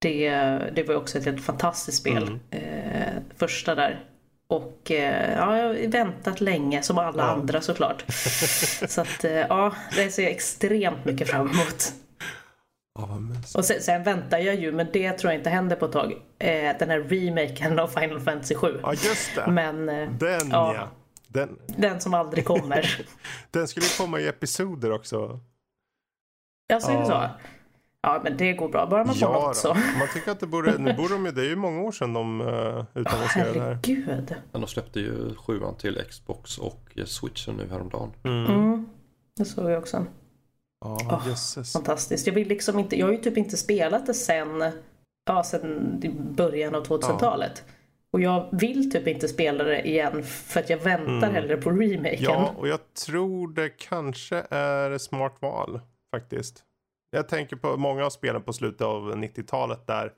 Det, 0.00 0.30
det 0.74 0.82
var 0.88 0.94
också 0.94 1.18
ett 1.18 1.24
helt 1.24 1.44
fantastiskt 1.44 1.98
spel. 1.98 2.22
Mm. 2.22 2.40
Eh, 2.50 3.12
första 3.36 3.74
där. 3.74 4.04
Och 4.48 4.90
eh, 4.90 5.32
ja, 5.36 5.56
jag 5.58 5.66
har 5.68 5.88
väntat 5.88 6.40
länge, 6.40 6.82
som 6.82 6.98
alla 6.98 7.22
Ja. 7.22 7.28
andra 7.28 7.60
såklart. 7.60 8.04
Så 8.88 9.00
att 9.00 9.24
eh, 9.24 9.32
ja, 9.32 9.74
det 9.96 10.10
ser 10.10 10.22
jag 10.22 10.32
extremt 10.32 11.04
mycket 11.04 11.28
fram 11.28 11.40
emot. 11.50 11.92
Ja. 12.98 13.18
Och 13.54 13.64
sen, 13.64 13.80
sen 13.82 14.02
väntar 14.02 14.38
jag 14.38 14.54
ju, 14.54 14.72
men 14.72 14.86
det 14.92 15.12
tror 15.12 15.32
jag 15.32 15.40
inte 15.40 15.50
händer 15.50 15.76
på 15.76 15.84
ett 15.86 15.92
tag. 15.92 16.12
Den 16.78 16.90
här 16.90 17.00
remaken 17.08 17.78
av 17.78 17.88
Final 17.88 18.20
Fantasy 18.20 18.54
7. 18.54 18.80
Ja, 18.82 18.90
just 18.92 19.34
det. 19.34 19.46
Men 19.50 19.86
Den 20.18 20.50
ja. 20.50 20.74
Ja. 20.74 20.88
Den, 21.34 21.58
den 21.76 22.00
som 22.00 22.14
aldrig 22.14 22.44
kommer. 22.44 23.06
den 23.50 23.68
skulle 23.68 23.86
ju 23.86 23.92
komma 23.98 24.20
i 24.20 24.28
episoder 24.28 24.92
också. 24.92 25.40
Ja, 26.66 26.80
så 26.80 26.90
är 26.90 26.94
det 26.94 27.00
Ja. 27.00 27.06
så? 27.06 27.44
Ja, 28.02 28.20
men 28.24 28.36
det 28.36 28.52
går 28.52 28.68
bra. 28.68 28.86
Bara 28.86 29.04
man 29.04 29.14
får 29.14 29.28
Ja, 29.28 29.32
något 29.46 29.56
så. 29.56 29.74
man 29.74 30.08
tycker 30.14 30.30
att 30.32 30.40
det 30.40 30.46
borde, 30.46 30.78
nu 30.78 30.92
borde 30.94 31.14
de 31.14 31.26
ju, 31.26 31.32
det 31.32 31.40
är 31.40 31.48
ju 31.48 31.56
många 31.56 31.80
år 31.82 31.92
sedan 31.92 32.12
de 32.12 32.40
uh, 32.40 32.84
utannonserade 32.94 33.52
det 33.52 33.60
här. 33.60 33.78
Herregud. 33.86 34.34
Men 34.52 34.60
de 34.60 34.66
släppte 34.66 35.00
ju 35.00 35.34
sjuan 35.34 35.76
till 35.76 36.02
Xbox 36.10 36.58
och 36.58 36.80
eh, 36.96 37.04
Switchen 37.04 37.54
nu 37.56 37.68
häromdagen. 37.70 38.12
Mm. 38.24 38.46
Mm, 38.46 38.88
det 39.36 39.44
såg 39.44 39.70
jag 39.70 39.78
också. 39.78 40.06
Ja, 40.80 40.98
Åh, 41.10 41.22
jösses. 41.28 41.72
Fantastiskt. 41.72 42.26
Jag 42.26 42.34
vill 42.34 42.48
liksom 42.48 42.78
inte, 42.78 42.98
jag 42.98 43.06
har 43.06 43.12
ju 43.12 43.18
typ 43.18 43.36
inte 43.36 43.56
spelat 43.56 44.06
det 44.06 44.14
sen, 44.14 44.72
ja, 45.26 45.42
sen 45.44 46.00
början 46.36 46.74
av 46.74 46.86
2000-talet. 46.86 47.64
Och 48.14 48.20
jag 48.20 48.48
vill 48.52 48.90
typ 48.90 49.08
inte 49.08 49.28
spela 49.28 49.64
det 49.64 49.88
igen 49.88 50.22
för 50.22 50.60
att 50.60 50.70
jag 50.70 50.78
väntar 50.78 51.12
Mm. 51.28 51.34
hellre 51.34 51.56
på 51.56 51.70
remaken. 51.70 52.18
Ja, 52.22 52.54
och 52.56 52.68
jag 52.68 52.94
tror 53.06 53.48
det 53.48 53.68
kanske 53.68 54.44
är 54.50 54.98
smart 54.98 55.36
val 55.40 55.80
faktiskt. 56.14 56.62
Jag 57.10 57.28
tänker 57.28 57.56
på 57.56 57.76
många 57.76 58.06
av 58.06 58.10
spelen 58.10 58.42
på 58.42 58.52
slutet 58.52 58.80
av 58.80 59.16
90-talet 59.16 59.86
där 59.86 60.12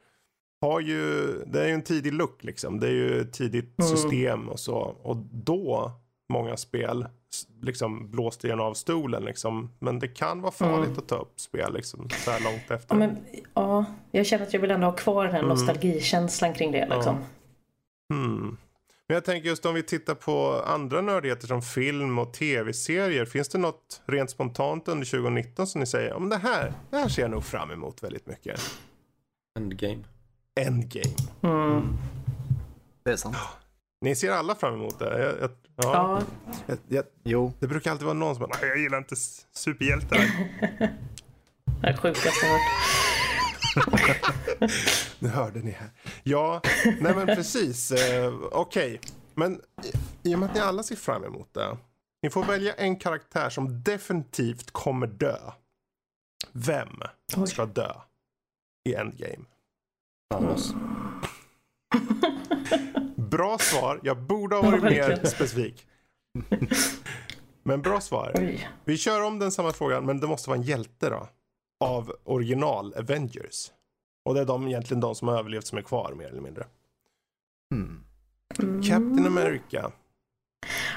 har 0.61 0.81
ju, 0.81 1.27
det 1.47 1.63
är 1.63 1.67
ju 1.67 1.73
en 1.75 1.83
tidig 1.83 2.13
look 2.13 2.45
liksom. 2.45 2.81
Det 2.81 2.87
är 2.87 2.93
ju 2.93 3.21
ett 3.21 3.33
tidigt 3.33 3.79
Mm. 3.79 3.91
system 3.97 4.49
och 4.49 4.61
så. 4.61 4.77
Och 5.03 5.17
då, 5.33 5.91
många 6.33 6.57
spel, 6.57 7.07
liksom 7.63 8.11
blåste 8.11 8.47
igen 8.47 8.61
av 8.61 8.75
stolen 8.75 9.25
liksom. 9.25 9.71
Men 9.79 9.99
det 9.99 10.09
kan 10.09 10.41
vara 10.43 10.53
farligt 10.53 10.87
Mm. 10.89 10.99
att 10.99 11.09
ta 11.09 11.17
upp 11.17 11.41
spel 11.41 11.75
liksom 11.75 12.09
så 12.11 12.31
här 12.31 12.41
långt 12.45 12.71
efter. 12.71 12.95
Ja, 12.95 12.99
men, 12.99 13.17
ja, 13.55 13.85
jag 14.11 14.27
känner 14.27 14.47
att 14.47 14.53
jag 14.53 14.61
vill 14.61 14.71
ändå 14.71 14.87
ha 14.87 14.97
kvar 14.97 15.25
den 15.25 15.33
här 15.33 15.41
Mm. 15.43 15.49
nostalgikänslan 15.49 16.55
kring 16.55 16.73
det. 16.73 16.89
Liksom. 16.95 17.17
Hmm. 18.15 18.57
Men 19.09 19.15
jag 19.15 19.25
tänker 19.25 19.49
just 19.49 19.67
om 19.67 19.75
vi 19.75 19.83
tittar 19.83 20.15
på 20.15 20.63
andra 20.67 21.01
nördigheter 21.01 21.47
som 21.47 21.63
film 21.63 22.19
och 22.19 22.33
tv-serier. 22.35 23.25
Finns 23.25 23.49
det 23.49 23.59
något 23.59 24.03
rent 24.07 24.31
spontant 24.31 24.89
under 24.89 25.07
2019 25.07 25.67
som 25.67 25.81
ni 25.81 25.87
säger, 25.87 26.13
om 26.13 26.29
det 26.29 26.37
här, 26.37 26.73
det 26.91 26.97
här 26.97 27.09
ser 27.09 27.23
jag 27.23 27.31
nog 27.31 27.45
fram 27.45 27.71
emot 27.71 28.03
väldigt 28.03 28.27
mycket. 28.27 28.61
Endgame. 29.59 30.05
Endgame. 30.61 31.15
Mm. 31.43 31.83
Det 33.03 33.11
är 33.11 33.17
sant. 33.17 33.37
Ni 34.01 34.17
ser 34.17 34.33
alla 34.33 34.55
fram 34.55 34.75
emot 34.75 34.99
det? 34.99 35.19
Jag, 35.23 35.41
jag, 35.41 35.51
ja, 35.77 35.93
Ja, 35.93 36.23
jag, 36.67 36.79
jag, 36.89 37.05
Jo, 37.25 37.53
det 37.61 37.67
brukar 37.67 37.91
alltid 37.91 38.05
vara 38.05 38.15
någon 38.19 38.35
som 38.35 38.41
bara, 38.49 38.59
"Nej, 38.61 38.69
jag 38.71 38.79
gillar 38.79 38.99
inte 38.99 39.17
superhjältar. 39.53 40.17
det 41.81 41.87
är 41.89 41.97
sjukaste 41.97 42.47
jag 42.47 42.53
hört. 42.53 42.61
Nu 45.19 45.29
hörde 45.29 45.61
ni 45.61 45.71
här. 45.71 45.91
Ja, 46.23 46.61
nej 47.01 47.15
men 47.15 47.27
precis. 47.27 47.93
Eh, 47.93 48.35
Okej, 48.53 49.01
men 49.35 49.61
i, 50.23 50.31
i 50.31 50.35
och 50.35 50.39
med 50.39 50.49
att 50.49 50.55
ni 50.55 50.61
alla 50.61 50.83
ser 50.83 50.97
fram 50.97 51.25
emot 51.25 51.55
det. 51.55 51.77
Ni 52.23 52.31
får 52.31 52.45
välja 52.45 52.75
en 52.75 52.97
karaktär 52.97 53.51
som 53.51 53.83
definitivt 53.83 54.71
kommer 54.71 55.07
dö. 55.07 55.37
Vem 56.53 56.89
Oj. 57.37 57.47
ska 57.47 57.67
dö 57.67 57.93
i 58.89 58.95
Endgame? 58.95 59.45
Thanos. 60.31 60.73
Bra 63.17 63.59
svar. 63.59 64.01
Jag 64.03 64.23
borde 64.23 64.57
ha 64.57 64.63
varit 64.63 64.83
mer 64.83 64.91
verkligen. 64.91 65.27
specifik. 65.27 65.87
Men 67.63 67.83
bra 67.83 68.01
svar. 68.01 68.59
Vi 68.85 68.99
kör 68.99 69.23
om 69.23 69.39
den 69.39 69.53
samma 69.53 69.73
frågan, 69.73 70.07
men 70.07 70.21
det 70.21 70.27
måste 70.27 70.51
vara 70.51 70.59
en 70.59 70.65
hjälte 70.65 71.11
då. 71.11 71.29
Av 71.81 72.13
original 72.25 72.95
Avengers. 72.95 73.73
Och 74.25 74.35
det 74.35 74.41
är 74.41 74.45
de 74.45 74.69
egentligen 74.69 75.01
de 75.01 75.15
som 75.15 75.29
har 75.29 75.39
överlevt 75.39 75.67
som 75.67 75.79
är 75.79 75.83
kvar 75.83 76.15
mer 76.15 76.27
eller 76.27 76.41
mindre. 76.41 76.67
Mm. 77.75 78.03
Captain 78.83 79.27
America, 79.27 79.93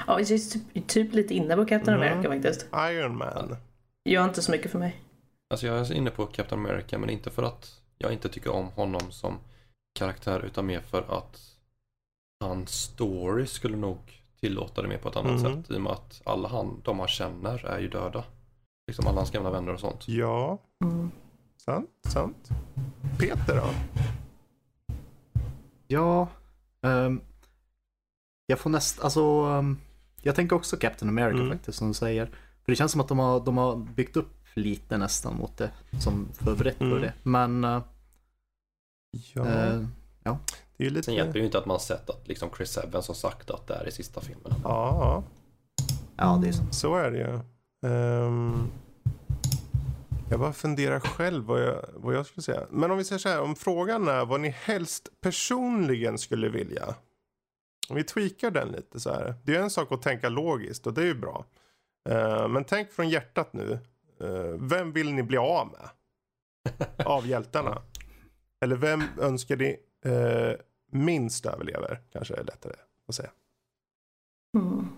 Ja, 0.06 0.20
jag 0.20 0.30
är 0.30 0.38
typ, 0.72 0.86
typ 0.88 1.12
lite 1.14 1.34
inne 1.34 1.56
på 1.56 1.64
Captain 1.66 1.96
Mm. 1.98 2.12
America 2.12 2.28
faktiskt. 2.34 2.66
Iron 2.76 3.16
Man. 3.18 3.56
Gör 4.04 4.24
inte 4.24 4.42
så 4.42 4.50
mycket 4.50 4.70
för 4.70 4.78
mig. 4.78 5.00
Alltså 5.50 5.66
jag 5.66 5.78
är 5.78 5.92
inne 5.92 6.10
på 6.10 6.26
Captain 6.26 6.66
America 6.66 6.98
men 6.98 7.10
inte 7.10 7.30
för 7.30 7.42
att 7.42 7.80
jag 7.98 8.12
inte 8.12 8.28
tycker 8.28 8.50
om 8.52 8.66
honom 8.66 9.10
som 9.12 9.38
karaktär 9.98 10.40
utan 10.44 10.66
mer 10.66 10.80
för 10.80 11.18
att 11.18 11.56
hans 12.40 12.70
story 12.70 13.46
skulle 13.46 13.76
nog 13.76 13.98
tillåta 14.40 14.82
det 14.82 14.88
mer 14.88 14.98
på 14.98 15.08
ett 15.08 15.16
annat 15.16 15.42
Mhm. 15.42 15.62
sätt 15.62 15.70
i 15.70 15.76
och 15.76 15.80
med 15.80 15.92
att 15.92 16.22
alla 16.24 16.48
han, 16.48 16.80
de 16.84 16.98
han 16.98 17.08
känner 17.08 17.66
är 17.66 17.78
ju 17.78 17.88
döda. 17.88 18.24
Liksom 18.86 19.06
alla 19.06 19.16
hans 19.16 19.30
gamla 19.30 19.50
vänner 19.50 19.72
och 19.74 19.80
sånt. 19.80 20.08
Ja, 20.08 20.58
Mm. 20.80 21.10
sant, 21.56 21.90
sant. 22.08 22.48
Peter 23.18 23.56
då? 23.56 23.70
Ja, 25.86 26.28
ehm, 26.82 27.20
jag 28.46 28.58
får 28.58 28.70
näst, 28.70 29.00
alltså, 29.00 29.20
ehm, 29.22 29.78
jag 30.22 30.34
tänker 30.34 30.56
också 30.56 30.76
Captain 30.76 31.08
America 31.08 31.38
Mm. 31.38 31.50
faktiskt 31.50 31.78
som 31.78 31.88
du 31.88 31.94
säger. 31.94 32.26
För 32.64 32.72
det 32.72 32.76
känns 32.76 32.92
som 32.92 33.00
att 33.00 33.08
de 33.08 33.18
har, 33.18 33.40
de 33.40 33.56
har 33.56 33.76
byggt 33.76 34.16
upp 34.16 34.36
lite 34.54 34.98
nästan 34.98 35.36
mot 35.36 35.56
det, 35.56 35.70
som 36.00 36.28
förberett 36.32 36.76
för 36.78 36.84
Mm. 36.86 37.00
det. 37.02 37.12
Men, 37.22 37.64
eh, 37.64 37.82
Ja, 39.34 39.46
eh, 39.46 39.80
det 40.76 40.84
är 40.84 40.84
ju 40.84 40.90
lite... 40.90 41.02
Sen 41.02 41.14
hjälper 41.14 41.32
det 41.32 41.38
ju 41.38 41.44
inte 41.44 41.58
att 41.58 41.66
man 41.66 41.80
sett 41.80 42.10
att 42.10 42.28
liksom 42.28 42.48
Chris 42.56 42.76
Evans 42.78 43.08
har 43.08 43.14
sagt 43.14 43.50
att 43.50 43.66
det 43.66 43.74
är 43.74 43.88
i 43.88 43.92
sista 43.92 44.20
filmen. 44.20 44.52
Ja, 44.64 45.22
ja 46.16 46.38
det 46.42 46.48
är 46.48 46.52
så. 46.52 46.62
så 46.70 46.96
är 46.96 47.10
det 47.10 47.18
ju. 47.18 47.40
Ehm, 47.90 48.66
Jag 50.30 50.40
bara 50.40 50.52
funderar 50.52 51.00
själv 51.00 51.44
vad 51.44 51.62
jag, 51.62 51.84
vad 51.94 52.14
jag 52.14 52.26
skulle 52.26 52.42
säga. 52.42 52.66
Men 52.70 52.90
om 52.90 52.98
vi 52.98 53.04
säger 53.04 53.18
så 53.18 53.28
här, 53.28 53.40
om 53.40 53.56
frågan 53.56 54.08
är 54.08 54.24
vad 54.24 54.40
ni 54.40 54.48
helst 54.48 55.08
personligen 55.20 56.18
skulle 56.18 56.48
vilja. 56.48 56.94
Om 57.88 57.96
vi 57.96 58.04
tweakar 58.04 58.50
den 58.50 58.68
lite 58.68 59.00
så 59.00 59.10
här. 59.10 59.34
Det 59.44 59.56
är 59.56 59.62
en 59.62 59.70
sak 59.70 59.92
att 59.92 60.02
tänka 60.02 60.28
logiskt 60.28 60.86
och 60.86 60.94
det 60.94 61.02
är 61.02 61.06
ju 61.06 61.14
bra. 61.14 61.44
Uh, 62.10 62.48
men 62.48 62.64
tänk 62.64 62.92
från 62.92 63.08
hjärtat 63.08 63.52
nu. 63.52 63.78
Uh, 64.22 64.68
vem 64.68 64.92
vill 64.92 65.12
ni 65.12 65.22
bli 65.22 65.36
av 65.36 65.68
med? 65.68 65.88
Av 67.06 67.26
hjältarna. 67.26 67.82
Eller 68.60 68.76
vem 68.76 69.02
önskar 69.20 69.56
ni 69.56 69.76
uh, 70.06 70.54
minst 70.92 71.46
överlever? 71.46 72.00
Kanske 72.12 72.34
är 72.34 72.44
lättare 72.44 72.74
att 73.08 73.14
säga. 73.14 73.30
Mm. 74.58 74.88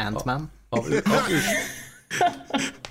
Ant-Man. 0.00 0.48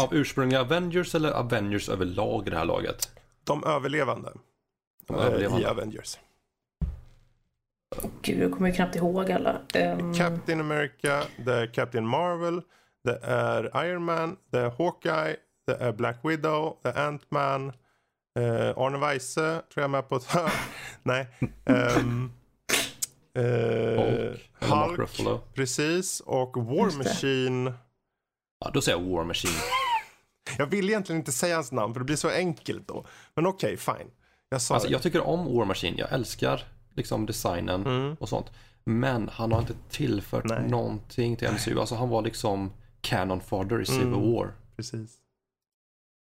Av, 0.00 0.04
av, 0.04 0.10
urs- 0.12 0.12
av 0.12 0.14
ursprungliga 0.20 0.60
Avengers 0.60 1.14
eller 1.14 1.32
Avengers 1.32 1.88
överlag 1.88 2.46
i 2.46 2.50
det 2.50 2.56
här 2.56 2.64
laget? 2.64 3.10
De 3.44 3.64
överlevande. 3.64 4.32
De 5.06 5.16
eh, 5.16 5.24
överlevande. 5.24 5.62
I 5.62 5.66
Avengers. 5.66 6.18
Gud, 8.22 8.42
jag 8.42 8.52
kommer 8.52 8.68
ju 8.68 8.74
knappt 8.74 8.96
ihåg 8.96 9.30
alla. 9.32 9.60
Ehm, 9.74 10.14
Captain 10.14 10.60
America, 10.60 11.22
det 11.44 11.54
är 11.54 11.66
Captain 11.74 12.06
Marvel, 12.06 12.62
det 13.04 13.18
är 13.22 13.84
Iron 13.86 14.04
Man, 14.04 14.36
det 14.50 14.58
är 14.58 14.70
Hawkeye, 14.70 15.36
det 15.66 15.74
är 15.74 15.92
Black 15.92 16.18
Widow, 16.22 16.76
det 16.82 16.88
är 16.88 17.08
Ant-Man, 17.08 17.68
eh, 18.38 18.78
Arne 18.78 18.98
Weise 18.98 19.40
tror 19.40 19.62
jag 19.74 19.84
är 19.84 19.88
med 19.88 20.08
på 20.08 20.16
ett 20.16 20.24
hörn. 20.24 20.50
Nej. 21.02 21.26
Um, 21.64 22.32
eh, 23.34 23.42
Hulk, 24.60 25.18
Hulk, 25.18 25.54
precis. 25.54 26.20
Och 26.20 26.56
War. 26.56 26.98
Machine. 26.98 27.72
Ja, 28.64 28.70
då 28.74 28.80
säger 28.80 28.98
jag 28.98 29.06
War 29.08 29.24
Machine. 29.24 29.52
Jag 30.58 30.66
vill 30.66 30.88
egentligen 30.88 31.18
inte 31.20 31.32
säga 31.32 31.54
hans 31.54 31.72
namn 31.72 31.94
för 31.94 32.00
det 32.00 32.04
blir 32.04 32.16
så 32.16 32.28
enkelt 32.30 32.88
då. 32.88 33.04
Men 33.34 33.46
okej, 33.46 33.76
fine. 33.76 34.10
Jag 34.48 34.62
sa 34.62 34.74
Alltså, 34.74 34.88
det. 34.88 34.92
jag 34.92 35.02
tycker 35.02 35.20
om 35.26 35.54
War 35.56 35.64
Machine. 35.64 35.94
Jag 35.98 36.12
älskar 36.12 36.62
liksom 36.94 37.26
designen 37.26 37.86
Mm. 37.86 38.14
och 38.20 38.28
sånt. 38.28 38.46
Men 38.84 39.28
han 39.28 39.52
har 39.52 39.60
inte 39.60 39.74
tillfört 39.90 40.44
Nej. 40.44 40.68
någonting 40.68 41.36
till 41.36 41.48
MCU. 41.48 41.78
Alltså 41.80 41.94
han 41.94 42.08
var 42.08 42.22
liksom 42.22 42.72
canon 43.00 43.40
fodder 43.40 43.80
i 43.82 43.86
Civil 43.86 44.06
Mm. 44.06 44.32
War. 44.32 44.54
Precis. 44.76 45.16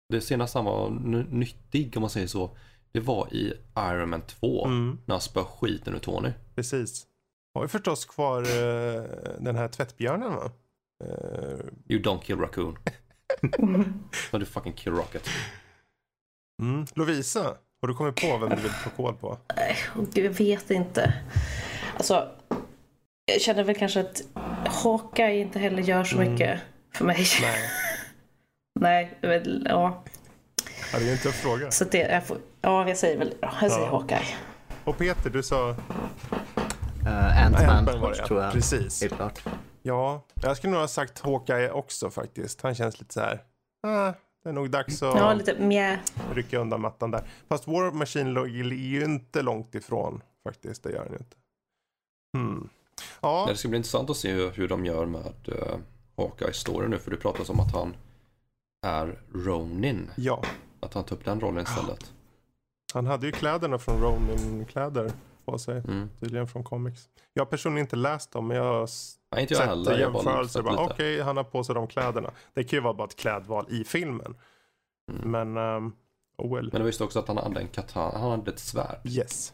Det 0.10 0.22
senaste 0.22 0.58
han 0.58 0.66
var 0.66 0.90
nyttig 1.30 1.94
om 1.98 2.02
man 2.02 2.10
säger 2.10 2.28
så. 2.28 2.58
Det 2.92 3.00
var 3.00 3.34
i 3.34 3.54
Iron 3.78 4.10
Man 4.10 4.22
2. 4.22 4.66
Mm, 4.66 4.98
När 5.06 5.14
han 5.16 5.22
spöade 5.22 5.50
skiten 5.50 5.96
ur 5.96 6.00
Tony. 6.00 6.30
precis. 6.56 7.08
Har 7.54 7.62
vi 7.62 7.68
förstås 7.68 8.06
kvar 8.06 8.42
eh, 8.42 9.04
den 9.40 9.56
här 9.56 9.68
tvättbjörnen 9.68 10.36
va? 10.36 10.52
Eh, 11.04 11.60
You 11.90 12.02
don't 12.02 12.22
kill 12.22 12.38
Raccoon. 12.40 12.78
But 14.32 14.42
you 14.42 14.46
fucking 14.46 14.74
kill 14.74 14.94
Rocket. 14.94 15.28
Mm. 16.62 16.86
Lovisa, 16.96 17.44
har 17.82 17.88
du 17.88 17.94
kommit 17.94 18.16
på 18.16 18.38
vem 18.38 18.50
du 18.50 18.56
vill 18.56 18.72
få 18.72 18.90
koll 18.90 19.14
på? 19.16 19.38
Gud, 20.14 20.26
jag 20.26 20.32
vet 20.32 20.72
inte. 20.72 21.14
Alltså, 21.98 22.30
jag 23.26 23.42
känner 23.42 23.64
väl 23.64 23.76
kanske 23.76 24.00
att 24.00 24.22
Hawkeye 24.84 25.42
inte 25.42 25.60
heller 25.60 25.84
gör 25.84 26.04
så 26.04 26.16
Mm. 26.18 26.32
mycket 26.32 26.60
för 26.94 27.06
mig. 27.06 27.26
Nej, 27.42 27.60
Nej, 28.80 29.18
väl, 29.22 29.68
ja. 29.70 30.04
ja, 30.94 31.00
det 31.00 31.08
är 31.08 31.12
en 31.12 31.18
tuff 31.18 31.36
fråga. 31.42 31.72
Så 31.72 31.84
det, 31.86 31.98
jag 31.98 32.28
får, 32.28 32.38
ja, 32.62 32.88
jag 32.88 32.98
säger 32.98 33.18
väl, 33.18 33.34
ja, 33.42 33.54
jag 33.62 33.72
säger 33.72 33.86
Ja. 33.86 33.92
Hawkeye. 33.92 34.26
Och 34.84 34.98
Peter, 34.98 35.30
du 35.30 35.44
sa 35.44 35.76
Uh, 37.06 37.46
Ant-Man 37.46 38.14
ja. 38.18 38.26
tror 38.28 38.42
jag. 38.44 38.54
Precis. 38.54 39.02
Helt 39.02 39.14
klart. 39.16 39.44
Ja, 39.82 40.26
jag 40.42 40.58
skulle 40.58 40.72
nog 40.72 40.80
ha 40.82 40.88
sagt 40.88 41.20
Hawkeye 41.20 41.72
också 41.72 42.10
faktiskt. 42.10 42.62
Han 42.62 42.76
känns 42.76 43.00
lite 43.00 43.14
så 43.14 43.20
här. 43.20 43.44
Ah, 43.88 44.14
det 44.44 44.50
är 44.50 44.54
nog 44.54 44.70
dags 44.70 45.04
att 45.04 45.18
Ja, 45.18 45.34
lite 45.34 46.00
rycka 46.34 46.60
undan 46.60 46.82
mattan 46.82 47.12
där. 47.12 47.24
Fast 47.48 47.68
War 47.68 47.92
Machine 47.92 48.30
låg 48.34 48.48
är 48.48 48.64
ju 48.74 49.04
inte 49.04 49.42
långt 49.42 49.76
ifrån 49.76 50.22
faktiskt. 50.44 50.84
Det 50.84 50.92
gör 50.92 51.04
den 51.04 51.12
ju 51.14 51.18
inte. 51.18 51.36
Hmm. 52.38 52.70
Ja, 53.22 53.46
Det 53.50 53.56
ska 53.56 53.68
bli 53.68 53.78
intressant 53.78 54.10
att 54.10 54.18
se 54.18 54.32
hur, 54.32 54.52
hur 54.52 54.68
de 54.68 54.86
gör 54.86 55.06
med 55.06 55.34
uh, 55.48 55.78
Hawkeye 56.18 56.54
story 56.54 56.88
nu. 56.88 57.00
För 57.00 57.12
det 57.12 57.18
pratas 57.18 57.50
om 57.50 57.60
att 57.60 57.74
han 57.74 57.96
är 58.86 59.20
Ronin. 59.34 60.12
ja. 60.16 60.44
Att 60.80 60.94
han 60.94 61.04
tar 61.04 61.16
upp 61.16 61.26
den 61.26 61.40
rollen 61.42 61.64
istället. 61.64 62.14
Han 62.94 63.06
hade 63.06 63.26
ju 63.26 63.32
kläderna 63.32 63.80
från 63.80 64.02
Ronin-kläder 64.02 65.12
på 65.46 65.58
sig. 65.58 65.78
Mm. 65.78 66.10
Tydligen 66.20 66.48
från 66.48 66.64
comics. 66.64 67.10
Jag 67.34 67.46
har 67.46 67.50
personligen 67.50 67.86
inte 67.86 67.96
läst 67.96 68.32
dem 68.32 68.48
men 68.48 68.58
jag 68.58 68.64
har 68.64 68.90
Nej, 69.32 69.42
inte 69.42 69.54
jag 69.54 69.62
sett 69.62 69.70
heller. 69.70 69.92
Jag 69.92 70.00
jämförelser. 70.00 70.64
Okej, 70.80 71.22
han 71.22 71.38
har 71.38 71.44
på 71.44 71.64
sig 71.64 71.76
de 71.76 71.88
kläderna. 71.88 72.32
Det 72.54 72.64
kan 72.64 72.78
ju 72.78 72.84
vara 72.84 72.94
bara 72.94 73.08
ett 73.08 73.16
klädval 73.16 73.66
i 73.70 73.84
filmen. 73.84 74.36
Mm. 75.12 75.32
Men, 75.32 75.58
um, 75.58 75.96
oh 76.38 76.56
well. 76.56 76.70
Men 76.74 76.82
var 76.82 76.88
just 76.88 77.02
också 77.02 77.20
att 77.20 77.28
han 77.28 77.38
hade 77.38 77.60
en 77.60 77.68
katana. 77.68 78.18
Han 78.18 78.32
hade 78.32 78.52
ett 78.52 78.60
svärd. 78.60 79.00
Yes. 79.04 79.54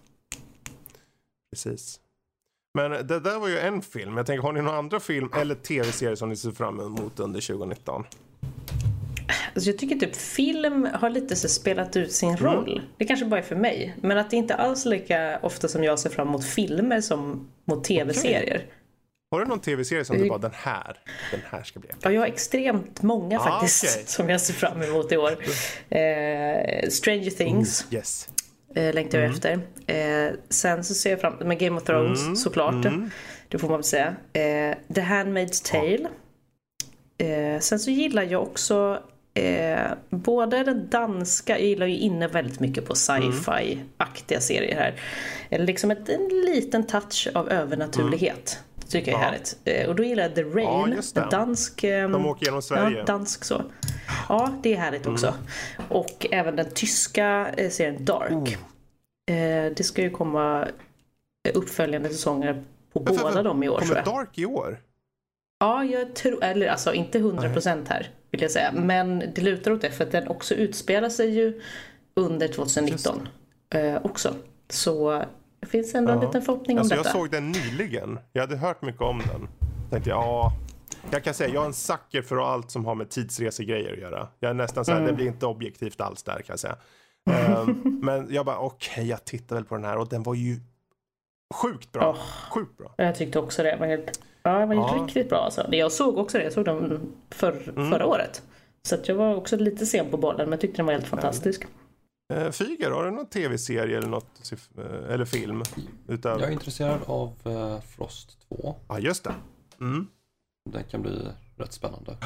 Precis. 1.51 1.99
Men 2.73 2.91
det 2.91 3.19
där 3.19 3.39
var 3.39 3.47
ju 3.47 3.59
en 3.59 3.81
film. 3.81 4.17
Jag 4.17 4.25
tänker, 4.25 4.43
har 4.43 4.53
ni 4.53 4.61
några 4.61 4.77
andra 4.77 4.99
film 4.99 5.29
eller 5.35 5.55
tv-serier 5.55 6.15
som 6.15 6.29
ni 6.29 6.35
ser 6.35 6.51
fram 6.51 6.79
emot 6.79 7.19
under 7.19 7.41
2019? 7.41 8.03
Alltså 9.57 9.69
jag 9.69 9.77
tycker 9.79 9.95
typ 9.95 10.15
film 10.15 10.87
har 10.93 11.09
lite 11.09 11.35
så 11.35 11.49
spelat 11.49 11.95
ut 11.97 12.11
sin 12.11 12.29
Mm. 12.29 12.43
roll. 12.43 12.81
Det 12.97 13.05
kanske 13.05 13.25
bara 13.25 13.39
är 13.39 13.43
för 13.43 13.55
mig. 13.55 13.95
Men 14.01 14.17
att 14.17 14.29
det 14.29 14.37
inte 14.37 14.55
alls 14.55 14.85
lika 14.85 15.39
ofta 15.43 15.67
som 15.67 15.83
jag 15.83 15.99
ser 15.99 16.09
fram 16.09 16.27
emot 16.27 16.45
filmer 16.45 17.01
som 17.01 17.47
mot 17.65 17.83
tv-serier. 17.83 18.65
Har 19.31 19.39
du 19.39 19.45
någon 19.45 19.59
tv-serie 19.59 20.05
som 20.05 20.17
du 20.17 20.29
bara, 20.29 20.37
den 20.39 20.51
här, 20.53 20.97
den 21.31 21.39
här 21.49 21.63
ska 21.63 21.79
bli 21.79 21.89
Ja, 22.01 22.11
jag 22.11 22.21
har 22.21 22.27
extremt 22.27 23.01
många 23.01 23.39
Ah, 23.39 23.43
faktiskt 23.43 23.83
okej. 23.83 24.03
som 24.07 24.29
jag 24.29 24.41
ser 24.41 24.53
fram 24.53 24.81
emot 24.81 25.11
i 25.11 25.17
år. 25.17 25.31
Eh, 25.89 26.89
Stranger 26.89 27.29
Things 27.31 27.85
Yes. 27.91 28.29
eh, 28.75 28.93
längtar 28.93 29.17
Mm. 29.19 29.31
jag 29.31 29.35
efter. 29.35 29.59
Eh, 30.27 30.33
sen 30.49 30.83
så 30.83 30.93
ser 30.93 31.09
jag 31.09 31.21
fram 31.21 31.33
med 31.33 31.59
Game 31.59 31.77
of 31.77 31.83
Thrones 31.83 32.43
såklart. 32.43 32.85
Mm. 32.85 33.09
Det 33.49 33.57
får 33.57 33.67
man 33.69 33.77
väl 33.77 33.83
säga. 33.83 34.07
Eh, 34.33 34.77
The 34.95 35.01
Handmaid's 35.01 35.71
Tale. 35.71 36.07
Eh, 37.17 37.59
sen 37.59 37.79
så 37.79 37.91
gillar 37.91 38.23
jag 38.23 38.43
också 38.43 38.99
eh, 39.45 39.91
både 40.09 40.63
den 40.63 40.89
danska, 40.89 41.59
jag 41.59 41.67
gillar 41.67 41.85
ju 41.88 41.97
inne 41.97 42.27
väldigt 42.27 42.59
mycket 42.59 42.85
på 42.85 42.95
sci-fi-aktiga 42.95 44.39
serier 44.41 44.75
här. 44.75 44.93
Eller 45.49 45.65
liksom 45.65 45.91
ett, 45.91 46.09
en 46.09 46.27
liten 46.45 46.88
touch 46.88 47.27
av 47.35 47.49
övernaturlighet. 47.49 48.59
Det 48.75 48.88
tycker 48.91 49.11
jag 49.11 49.19
är 49.19 49.23
Ja. 49.23 49.29
härligt. 49.29 49.57
Eh, 49.65 49.89
och 49.89 49.95
då 49.95 50.03
gillar 50.03 50.23
jag 50.23 50.35
The 50.35 50.43
Rain, 50.43 50.95
det. 51.13 51.21
en 51.21 51.29
dansk... 51.29 51.83
ehm, 51.83 52.11
De 52.11 52.25
åker 52.25 52.45
genom 52.45 52.61
Sverige. 52.61 52.85
Mm. 52.85 52.97
Ja, 52.97 53.03
dansk 53.05 53.43
så. 53.43 53.61
Ja, 54.29 54.53
det 54.63 54.73
är 54.73 54.77
härligt 54.77 55.07
också. 55.07 55.33
Och 55.89 56.27
även 56.31 56.55
den 56.55 56.69
tyska 56.73 57.49
eh, 57.57 57.69
serien 57.69 58.05
Dark. 58.05 58.31
Oh. 58.31 58.49
Eh, 59.35 59.71
det 59.75 59.83
ska 59.83 60.01
ju 60.01 60.09
komma 60.09 60.67
eh, 61.47 61.51
uppföljande 61.57 62.09
säsonger 62.09 62.63
på 62.93 63.05
för- 63.05 63.13
båda 63.17 63.31
för- 63.33 63.43
dem 63.43 63.63
i 63.63 63.69
år 63.69 63.79
Kommer. 63.79 64.05
Dark 64.05 64.38
i 64.38 64.45
år? 64.45 64.79
Ja, 65.59 65.83
jag 65.83 66.15
tror, 66.15 66.43
eller 66.43 66.67
alltså 66.67 66.93
inte 66.93 67.19
100% 67.19 67.85
här 67.89 68.09
vill 68.31 68.41
jag 68.41 68.51
säga. 68.51 68.71
Men 68.71 69.19
det 69.35 69.41
lutar 69.41 69.71
åt 69.71 69.81
det 69.81 69.91
för 69.91 70.03
att 70.03 70.11
den 70.11 70.27
också 70.27 70.55
utspelar 70.55 71.09
sig 71.09 71.29
ju 71.29 71.61
under 72.15 72.47
2019 72.47 73.27
eh, 73.75 73.95
också. 74.05 74.35
Så 74.69 75.23
det 75.59 75.67
finns 75.67 75.95
ändå 75.95 76.11
en 76.11 76.19
Ja. 76.21 76.25
liten 76.25 76.41
förhoppning 76.41 76.77
Alltså 76.77 76.93
om 76.93 76.97
jag 76.97 77.05
detta. 77.05 77.13
såg 77.17 77.31
den 77.31 77.51
nyligen. 77.51 78.19
Jag 78.33 78.41
hade 78.41 78.57
hört 78.57 78.81
mycket 78.81 79.01
om 79.01 79.19
den. 79.19 79.47
Tänkte 79.89 80.09
ja, 80.09 80.51
jag 81.11 81.23
kan 81.23 81.33
säga 81.33 81.53
jag 81.53 81.61
är 81.63 81.67
en 81.67 81.73
sucker 81.73 82.21
för 82.21 82.37
allt 82.53 82.71
som 82.71 82.85
har 82.85 82.95
med 82.95 83.09
tidsresegrejer 83.09 83.93
att 83.93 83.99
göra. 83.99 84.27
Jag 84.39 84.49
är 84.49 84.53
nästan 84.53 84.85
så 84.85 84.91
här, 84.91 84.99
Mm. 84.99 85.11
det 85.11 85.15
blir 85.15 85.27
inte 85.27 85.45
objektivt 85.45 86.01
alls 86.01 86.23
där 86.23 86.33
kan 86.33 86.43
jag 86.47 86.59
säga. 86.59 86.75
Ehm, 87.31 87.99
men 88.03 88.27
jag 88.33 88.45
bara 88.45 88.57
okej, 88.57 89.07
jag 89.07 89.25
tittar 89.25 89.55
väl 89.55 89.65
på 89.65 89.75
den 89.75 89.85
här 89.85 89.97
och 89.97 90.07
den 90.09 90.23
var 90.23 90.35
ju 90.35 90.55
sjukt 91.55 91.91
bra. 91.91 92.09
Åh. 92.09 92.49
Sjukt 92.53 92.77
bra. 92.77 92.93
Jag 92.97 93.15
tyckte 93.15 93.39
också 93.39 93.63
det. 93.63 93.77
var 93.79 93.87
helt, 93.87 94.19
ja, 94.51 94.59
det 94.59 94.65
var 94.65 94.75
Ja. 94.75 95.03
riktigt 95.05 95.29
bra 95.29 95.37
alltså. 95.37 95.73
Jag 95.75 95.91
såg 95.91 96.17
också 96.17 96.37
det. 96.37 96.43
Jag 96.43 96.53
såg 96.53 96.65
den 96.65 97.13
för, 97.29 97.69
Mm. 97.69 97.91
förra 97.91 98.05
året. 98.05 98.43
Så 98.83 98.95
att 98.95 99.07
jag 99.07 99.15
var 99.15 99.35
också 99.35 99.57
lite 99.57 99.85
sen 99.85 100.11
på 100.11 100.17
bollen 100.17 100.39
men 100.45 100.51
jag 100.51 100.61
tyckte 100.61 100.77
den 100.77 100.85
var 100.85 100.93
helt 100.93 101.07
fantastisk. 101.07 101.65
Uh, 102.33 102.51
Fyger, 102.51 102.91
har 102.91 103.05
du 103.05 103.11
någon 103.11 103.25
tv-serie 103.29 103.97
eller 103.97 104.07
något, 104.07 104.51
eh, 104.77 105.13
eller 105.13 105.25
film? 105.25 105.63
Utav... 106.07 106.39
Jag 106.39 106.49
är 106.49 106.53
intresserad 106.53 106.99
av 107.05 107.33
eh, 107.45 107.81
Frost 107.81 108.37
2. 108.47 108.75
Ja, 108.87 108.99
just 108.99 109.23
det. 109.23 109.33
Mm. 109.81 110.07
Den 110.69 110.83
kan 110.83 111.01
bli 111.01 111.27
rätt 111.57 111.73
spännande. 111.73 112.17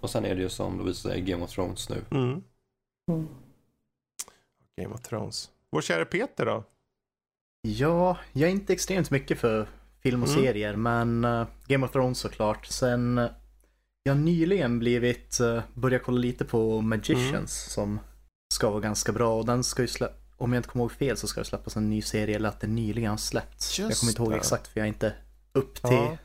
Och 0.00 0.10
sen 0.10 0.24
är 0.24 0.34
det 0.34 0.42
ju 0.42 0.48
som 0.48 0.78
Lovisa 0.78 1.08
säger 1.08 1.24
Game 1.24 1.44
of 1.44 1.50
Thrones 1.50 1.88
nu. 1.88 2.04
Mm. 2.10 2.42
Mm. 3.10 3.28
Game 4.82 4.94
of 4.94 5.00
Thrones. 5.00 5.50
Vår 5.70 5.80
kära 5.80 6.04
Peter 6.04 6.46
då? 6.46 6.64
Ja, 7.62 8.16
jag 8.32 8.48
är 8.48 8.52
inte 8.52 8.72
extremt 8.72 9.10
mycket 9.10 9.38
för 9.38 9.68
film 10.02 10.22
och 10.22 10.28
Mm. 10.28 10.42
serier, 10.42 10.76
men 10.76 11.24
eh, 11.24 11.46
Game 11.66 11.86
of 11.86 11.92
Thrones 11.92 12.18
såklart. 12.18 12.66
Sen 12.66 13.18
uh, 13.18 13.30
jag 14.02 14.14
har 14.14 14.20
nyligen 14.20 14.78
blivit, 14.78 15.38
uh, 15.40 15.60
börjat 15.74 16.02
kolla 16.02 16.18
lite 16.18 16.44
på 16.44 16.80
Magicians 16.80 17.30
Mm. 17.32 17.44
som 17.46 18.00
ska 18.54 18.70
vara 18.70 18.80
ganska 18.80 19.12
bra 19.12 19.38
och 19.38 19.46
den 19.46 19.64
ska 19.64 19.82
ju 19.82 19.88
släppas, 19.88 20.16
om 20.36 20.52
jag 20.52 20.58
inte 20.58 20.68
kommer 20.68 20.82
ihåg 20.84 20.92
fel 20.92 21.16
så 21.16 21.26
ska 21.26 21.40
det 21.40 21.44
släppas 21.46 21.76
en 21.76 21.90
ny 21.90 22.02
serie 22.02 22.36
eller 22.36 22.48
att 22.48 22.60
den 22.60 22.74
nyligen 22.74 23.10
har 23.10 23.16
släppts. 23.16 23.78
jag 23.78 23.96
kommer 23.96 24.10
inte 24.10 24.22
ihåg 24.22 24.30
det. 24.32 24.36
exakt 24.36 24.68
för 24.68 24.80
jag 24.80 24.84
är 24.84 24.88
inte 24.88 25.12
upp 25.52 25.74
till 25.82 25.92
Ja. 25.94 26.16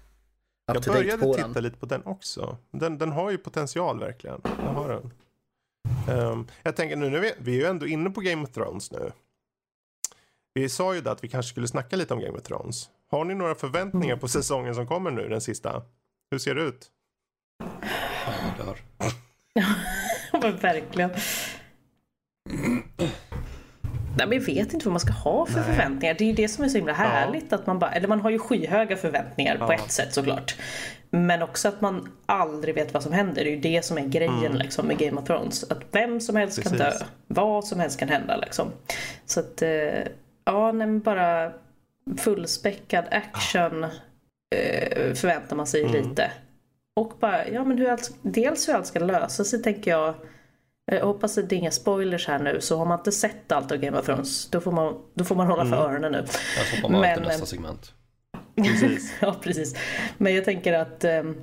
Jag 0.73 0.83
började 0.83 1.33
titta 1.33 1.47
den. 1.47 1.63
lite 1.63 1.77
på 1.77 1.85
den 1.85 2.01
också. 2.05 2.57
Den, 2.71 2.97
den 2.97 3.11
har 3.11 3.31
ju 3.31 3.37
potential 3.37 3.99
verkligen. 3.99 4.41
Det 4.43 4.49
har 4.67 4.89
den. 4.89 5.11
Um, 6.19 6.47
jag 6.63 6.75
tänker 6.75 6.95
nu, 6.95 7.09
nu 7.09 7.19
vi, 7.19 7.33
vi 7.39 7.51
är 7.55 7.59
ju 7.59 7.65
ändå 7.65 7.87
inne 7.87 8.09
på 8.09 8.21
Game 8.21 8.43
of 8.43 8.51
Thrones 8.51 8.91
nu. 8.91 9.11
Vi 10.53 10.69
sa 10.69 10.95
ju 10.95 11.01
det 11.01 11.11
att 11.11 11.23
vi 11.23 11.27
kanske 11.27 11.49
skulle 11.49 11.67
snacka 11.67 11.95
lite 11.95 12.13
om 12.13 12.19
Game 12.19 12.37
of 12.37 12.43
Thrones. 12.43 12.89
Har 13.11 13.25
ni 13.25 13.35
några 13.35 13.55
förväntningar 13.55 14.15
på 14.15 14.27
säsongen 14.27 14.75
som 14.75 14.87
kommer 14.87 15.11
nu, 15.11 15.29
den 15.29 15.41
sista? 15.41 15.81
Hur 16.31 16.37
ser 16.37 16.55
det 16.55 16.61
ut? 16.61 16.87
Jag 18.57 18.65
dör. 18.67 18.77
Men 20.41 20.57
verkligen. 20.57 21.09
Nej, 24.17 24.27
men 24.27 24.31
jag 24.37 24.45
vet 24.45 24.73
inte 24.73 24.85
vad 24.85 24.93
man 24.93 24.99
ska 24.99 25.13
ha 25.13 25.45
för 25.45 25.55
Nej. 25.55 25.63
förväntningar. 25.63 26.15
Det 26.17 26.23
är 26.23 26.27
ju 26.27 26.33
det 26.33 26.47
som 26.47 26.63
är 26.63 26.69
så 26.69 26.77
himla 26.77 26.93
härligt. 26.93 27.53
Att 27.53 27.67
man 27.67 27.79
bara, 27.79 27.91
eller 27.91 28.07
man 28.07 28.21
har 28.21 28.29
ju 28.29 28.39
skyhöga 28.39 28.97
förväntningar 28.97 29.57
på 29.57 29.63
Ja. 29.63 29.73
ett 29.73 29.91
sätt 29.91 30.13
såklart. 30.13 30.55
Men 31.09 31.41
också 31.41 31.67
att 31.67 31.81
man 31.81 32.11
aldrig 32.25 32.75
vet 32.75 32.93
vad 32.93 33.03
som 33.03 33.13
händer. 33.13 33.43
Det 33.43 33.49
är 33.49 33.55
ju 33.55 33.59
det 33.61 33.85
som 33.85 33.97
är 33.97 34.01
grejen 34.07 34.57
liksom, 34.57 34.87
med 34.87 34.97
Game 34.97 35.21
of 35.21 35.27
Thrones. 35.27 35.63
Att 35.71 35.79
vem 35.91 36.19
som 36.21 36.35
helst 36.35 36.63
kan 36.63 36.71
dö. 36.71 36.77
Mm. 36.83 36.91
Precis. 36.91 37.07
Vad 37.27 37.65
som 37.65 37.79
helst 37.79 37.99
kan 37.99 38.09
hända 38.09 38.37
liksom. 38.37 38.71
Så 39.25 39.39
att, 39.39 39.61
eh, 39.61 39.69
ja 40.45 40.71
nej 40.71 40.87
men 40.87 40.99
bara 40.99 41.51
fullspäckad 42.17 43.05
action 43.11 43.83
eh, 43.83 45.13
förväntar 45.13 45.55
man 45.55 45.67
sig 45.67 45.81
Mm. 45.83 45.93
lite. 46.09 46.31
Och 46.95 47.13
bara, 47.19 47.47
ja 47.47 47.63
men 47.63 47.77
hur 47.77 47.89
allt, 47.89 48.11
dels 48.21 48.69
hur 48.69 48.73
allt 48.73 48.87
ska 48.87 48.99
lösa 48.99 49.43
sig 49.43 49.61
tänker 49.63 49.91
jag. 49.91 50.13
Jag 50.91 51.05
hoppas 51.05 51.37
att 51.37 51.49
det 51.49 51.55
är 51.55 51.57
inga 51.57 51.71
spoilers 51.71 52.27
här 52.27 52.39
nu, 52.39 52.61
så 52.61 52.77
har 52.77 52.85
man 52.85 52.99
inte 52.99 53.11
sett 53.11 53.51
allt 53.51 53.71
av 53.71 53.77
Game 53.77 53.99
of 53.99 54.05
Thrones, 54.05 54.49
då 54.49 54.61
får 54.61 54.71
man, 54.71 55.01
då 55.13 55.23
får 55.23 55.35
man 55.35 55.47
hålla 55.47 55.61
Mm. 55.61 55.73
för 55.77 55.85
öronen 55.85 56.11
nu. 56.11 56.17
Jag 56.57 56.81
hoppar 56.81 56.89
till 56.89 57.01
Men, 57.01 57.23
nästa 57.23 57.41
eh, 57.43 57.45
segment. 57.45 57.93
Precis. 58.55 59.13
ja, 59.19 59.35
precis. 59.41 59.75
Men 60.17 60.35
jag 60.35 60.45
tänker 60.45 60.73
att 60.73 61.03
ehm, 61.03 61.41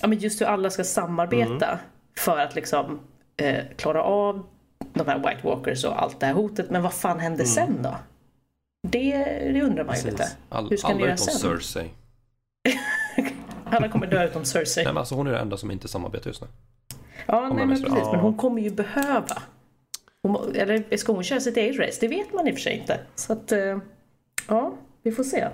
ja, 0.00 0.08
men 0.08 0.18
just 0.18 0.40
hur 0.40 0.46
alla 0.46 0.70
ska 0.70 0.84
samarbeta 0.84 1.66
Mm. 1.66 1.78
för 2.18 2.38
att 2.38 2.54
liksom 2.54 3.00
eh, 3.36 3.64
klara 3.76 4.02
av 4.02 4.46
de 4.94 5.06
här 5.08 5.18
White 5.18 5.40
Walkers 5.42 5.84
och 5.84 6.02
allt 6.02 6.20
det 6.20 6.26
här 6.26 6.34
hotet. 6.34 6.70
Men 6.70 6.82
vad 6.82 6.92
fan 6.94 7.18
händer 7.20 7.44
sen 7.44 7.82
då? 7.82 7.96
Det, 8.88 9.12
det 9.52 9.62
undrar 9.62 9.84
man 9.84 9.96
ju. 9.96 10.02
Precis. 10.02 10.04
lite. 10.04 10.28
All, 10.48 10.70
hur 10.70 10.76
ska 10.76 10.88
ni 10.88 10.94
alla 10.94 11.02
göra 11.02 11.14
utom 11.14 11.26
sen? 11.26 11.40
Cersei. 11.40 11.90
Alla 13.64 13.88
kommer 13.88 14.06
dö 14.06 14.24
utom 14.28 14.44
Cersei. 14.44 14.84
Nej, 14.84 14.92
men 14.92 14.98
alltså 14.98 15.14
hon 15.14 15.26
är 15.26 15.32
den 15.32 15.40
enda 15.40 15.56
som 15.56 15.70
inte 15.70 15.88
samarbetar 15.88 16.30
just 16.30 16.40
nu. 16.40 16.46
Ja, 17.26 17.40
nej, 17.40 17.48
man 17.48 17.56
men 17.56 17.68
precis. 17.68 17.90
Men 17.90 17.98
Ja. 17.98 18.20
hon 18.20 18.36
kommer 18.36 18.62
ju 18.62 18.70
behöva. 18.70 19.42
Hon, 20.22 20.54
eller 20.56 20.96
ska 20.96 21.12
hon 21.12 21.22
köra 21.24 21.40
sitt 21.40 21.56
eget 21.56 21.78
race? 21.80 21.98
Det 22.00 22.08
vet 22.08 22.32
man 22.34 22.48
i 22.48 22.50
och 22.50 22.54
för 22.54 22.60
sig 22.60 22.78
inte. 22.78 23.00
Så 23.14 23.32
att, 23.32 23.52
eh, 23.52 23.78
ja, 24.48 24.74
vi 25.02 25.12
får 25.12 25.24
se. 25.24 25.48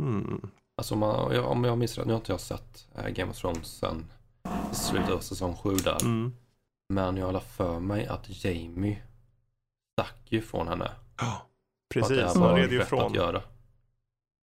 Mm. 0.00 0.50
Alltså 0.76 0.96
man, 0.96 1.34
jag- 1.34 1.44
om 1.50 1.64
jag 1.64 1.78
minns 1.78 1.98
rätt, 1.98 2.06
nu 2.06 2.12
har 2.12 2.18
inte 2.20 2.32
jag 2.32 2.40
sett 2.40 2.88
eh, 2.98 3.08
Game 3.08 3.30
of 3.30 3.36
Thrones 3.38 3.66
sen 3.66 4.04
slutet 4.72 5.10
av 5.10 5.18
säsong 5.18 5.56
7 5.56 5.74
där. 5.74 5.98
Mm. 6.02 6.32
Men 6.94 7.16
jag 7.16 7.32
har 7.32 7.40
för 7.40 7.80
mig 7.80 8.06
att 8.06 8.44
Jamie 8.44 9.02
stack 9.92 10.16
ju 10.24 10.42
från 10.42 10.68
henne. 10.68 10.90
Ja, 11.18 11.42
Och 11.96 12.02
att 12.02 12.08
det 12.08 12.14
Precis, 12.14 12.34
här 12.34 12.40
var 12.48 12.58
ju 12.58 12.64
rätt 12.64 12.80
att 12.80 12.86
ifrån. 12.86 13.14
göra. 13.14 13.42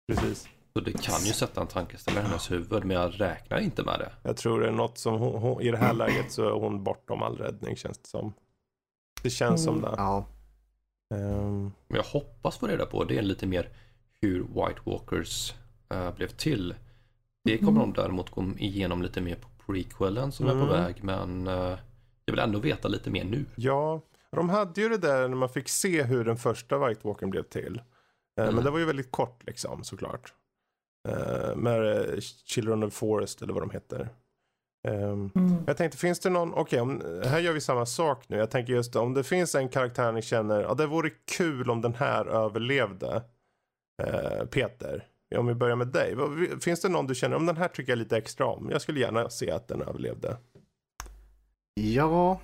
Precis. 0.08 0.48
Så 0.74 0.80
det 0.82 0.92
kan 0.92 1.20
ju 1.26 1.34
sätta 1.34 1.62
en 1.62 1.68
tankeställare 1.68 2.24
i 2.24 2.28
hennes 2.28 2.52
huvud, 2.52 2.86
men 2.86 2.98
jag 2.98 3.22
räknar 3.22 3.60
inte 3.60 3.84
med 3.84 4.00
det. 4.00 4.12
Jag 4.24 4.38
tror 4.38 4.62
det 4.62 4.68
är 4.68 4.72
något 4.72 4.98
som 4.98 5.14
hon, 5.20 5.42
hon, 5.42 5.62
i 5.62 5.72
det 5.72 5.78
här 5.78 5.94
läget 5.94 6.32
så 6.32 6.48
är 6.48 6.52
hon 6.52 6.84
bortom 6.84 7.24
all 7.24 7.38
räddning 7.38 7.76
känns 7.76 7.98
det 7.98 8.08
som. 8.08 8.34
Det 9.24 9.30
känns 9.30 9.64
som 9.64 9.82
det. 9.82 9.94
Ja, 9.98 10.26
Men 11.10 11.72
jag 11.88 12.04
hoppas 12.04 12.58
få 12.58 12.68
reda 12.68 12.86
på 12.86 13.04
det 13.04 13.18
är 13.18 13.22
lite 13.22 13.46
mer 13.48 13.70
hur 14.22 14.40
White 14.40 14.80
Walkers 14.84 15.54
eh, 15.90 16.12
blev 16.16 16.28
till. 16.28 16.76
Det 17.44 17.58
kommer 17.58 17.80
de 17.80 17.94
däremot 17.94 18.30
gå 18.30 18.46
igenom 18.58 19.02
lite 19.02 19.22
mer 19.22 19.36
på 19.36 19.48
prequelen 19.66 20.32
som 20.32 20.46
är 20.48 20.52
på 20.52 20.56
Mm. 20.58 20.70
väg, 20.70 21.04
men 21.04 21.48
eh, 21.48 21.78
jag 22.26 22.34
vill 22.34 22.40
ändå 22.40 22.60
veta 22.60 22.88
lite 22.88 23.10
mer 23.10 23.24
nu. 23.24 23.46
ja, 23.56 24.02
de 24.36 24.50
hade 24.50 24.82
ju 24.82 24.90
det 24.90 24.98
där 24.98 25.28
när 25.28 25.36
man 25.38 25.50
fick 25.50 25.70
se 25.70 26.04
hur 26.04 26.26
den 26.26 26.38
första 26.38 26.88
White 26.88 27.08
Walkern 27.08 27.30
blev 27.30 27.44
till. 27.44 27.78
Eh, 27.78 28.44
Mm. 28.44 28.56
Men 28.56 28.64
det 28.64 28.72
var 28.72 28.80
ju 28.80 28.86
väldigt 28.86 29.12
kort 29.12 29.44
liksom 29.46 29.84
såklart. 29.84 30.34
Uh, 31.10 31.56
med 31.56 31.98
eh, 32.14 32.20
Children 32.22 32.84
of 32.84 32.94
Forest 32.94 33.42
eller 33.42 33.54
vad 33.54 33.64
de 33.64 33.70
heter. 33.70 34.10
Ehm, 34.88 35.32
Mm. 35.36 35.56
Jag 35.68 35.78
tänkte, 35.78 35.98
finns 35.98 36.20
det 36.20 36.30
någon, 36.30 36.54
okej, 36.54 36.82
om- 36.82 37.22
här 37.26 37.40
gör 37.40 37.54
vi 37.54 37.62
samma 37.62 37.86
sak 37.86 38.30
nu. 38.30 38.38
Jag 38.38 38.52
tänker 38.52 38.74
just 38.74 38.96
om 38.96 39.14
det 39.14 39.24
finns 39.24 39.56
en 39.56 39.70
karaktär 39.70 40.12
ni 40.12 40.22
känner, 40.22 40.62
ja 40.62 40.74
det 40.74 40.88
vore 40.88 41.10
kul 41.38 41.70
om 41.70 41.82
den 41.82 41.94
här 41.96 42.26
överlevde. 42.26 43.24
Eh, 44.04 44.46
Peter, 44.46 45.08
om 45.36 45.48
vi 45.48 45.54
börjar 45.54 45.76
med 45.76 45.88
dig. 45.88 46.16
Finns 46.62 46.82
det 46.82 46.90
någon 46.90 47.08
du 47.08 47.16
känner, 47.16 47.36
om 47.36 47.46
den 47.46 47.58
här 47.58 47.68
tycker 47.68 47.92
jag 47.92 47.98
lite 48.00 48.18
extra 48.18 48.46
om. 48.46 48.70
Jag 48.72 48.82
skulle 48.82 49.00
gärna 49.00 49.30
se 49.30 49.52
att 49.52 49.68
den 49.68 49.82
överlevde. 49.82 50.38
ja 51.74 52.32
eh, 52.32 52.38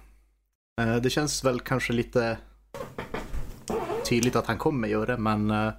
det 1.02 1.10
känns 1.10 1.44
väl 1.44 1.60
kanske 1.60 1.94
lite 1.94 2.38
tydligt 4.10 4.36
att 4.36 4.48
han 4.48 4.58
kommer 4.58 4.88
göra 4.88 5.06
det, 5.06 5.18
men 5.18 5.52
eh, 5.52 5.74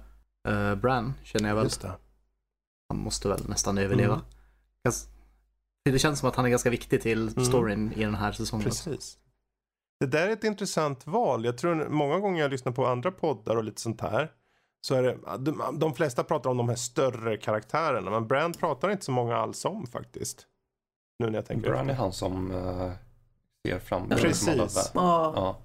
eh, 0.47 0.75
Bran 0.75 1.13
känner 1.23 1.49
jag 1.49 1.55
väl. 1.55 1.63
Just 1.63 1.81
det. 1.81 1.91
Han 2.89 2.97
måste 2.97 3.27
väl 3.27 3.49
nästan 3.49 3.77
överleva. 3.77 4.13
Mm. 4.13 4.25
Det 5.85 5.99
känns 5.99 6.19
som 6.19 6.29
att 6.29 6.35
han 6.35 6.45
är 6.45 6.49
ganska 6.49 6.69
viktig 6.69 7.01
till 7.01 7.27
Mm. 7.27 7.45
storyn 7.45 7.93
i 7.93 8.03
den 8.03 8.15
här 8.15 8.31
säsongen. 8.31 8.63
Precis. 8.63 9.17
Det 9.99 10.05
där 10.05 10.27
är 10.27 10.31
ett 10.31 10.43
intressant 10.43 11.07
val. 11.07 11.45
Jag 11.45 11.57
tror 11.57 11.89
många 11.89 12.19
gånger 12.19 12.41
jag 12.41 12.51
lyssnar 12.51 12.71
på 12.71 12.87
andra 12.87 13.11
poddar 13.11 13.55
och 13.55 13.63
lite 13.63 13.81
sånt 13.81 14.01
här. 14.01 14.31
Så 14.81 14.95
är 14.95 15.03
det, 15.03 15.17
de, 15.39 15.79
de 15.79 15.93
flesta 15.93 16.23
pratar 16.23 16.49
om 16.49 16.57
de 16.57 16.69
här 16.69 16.75
större 16.75 17.37
karaktärerna. 17.37 18.11
Men 18.11 18.27
Brand 18.27 18.59
pratar 18.59 18.89
inte 18.89 19.05
så 19.05 19.11
många 19.11 19.37
alls 19.37 19.65
om 19.65 19.87
faktiskt. 19.87 20.47
Nu 21.19 21.29
när 21.29 21.37
jag 21.37 21.45
tänker 21.45 21.69
Bran 21.69 21.89
är 21.89 21.93
han 21.93 22.13
som 22.13 22.51
ser 23.67 23.79
fram 23.79 24.09
Precis. 24.09 24.37
som 24.39 24.53
alla 24.53 24.65
vä- 24.65 24.91
Ja. 24.93 25.33
Ja. 25.35 25.57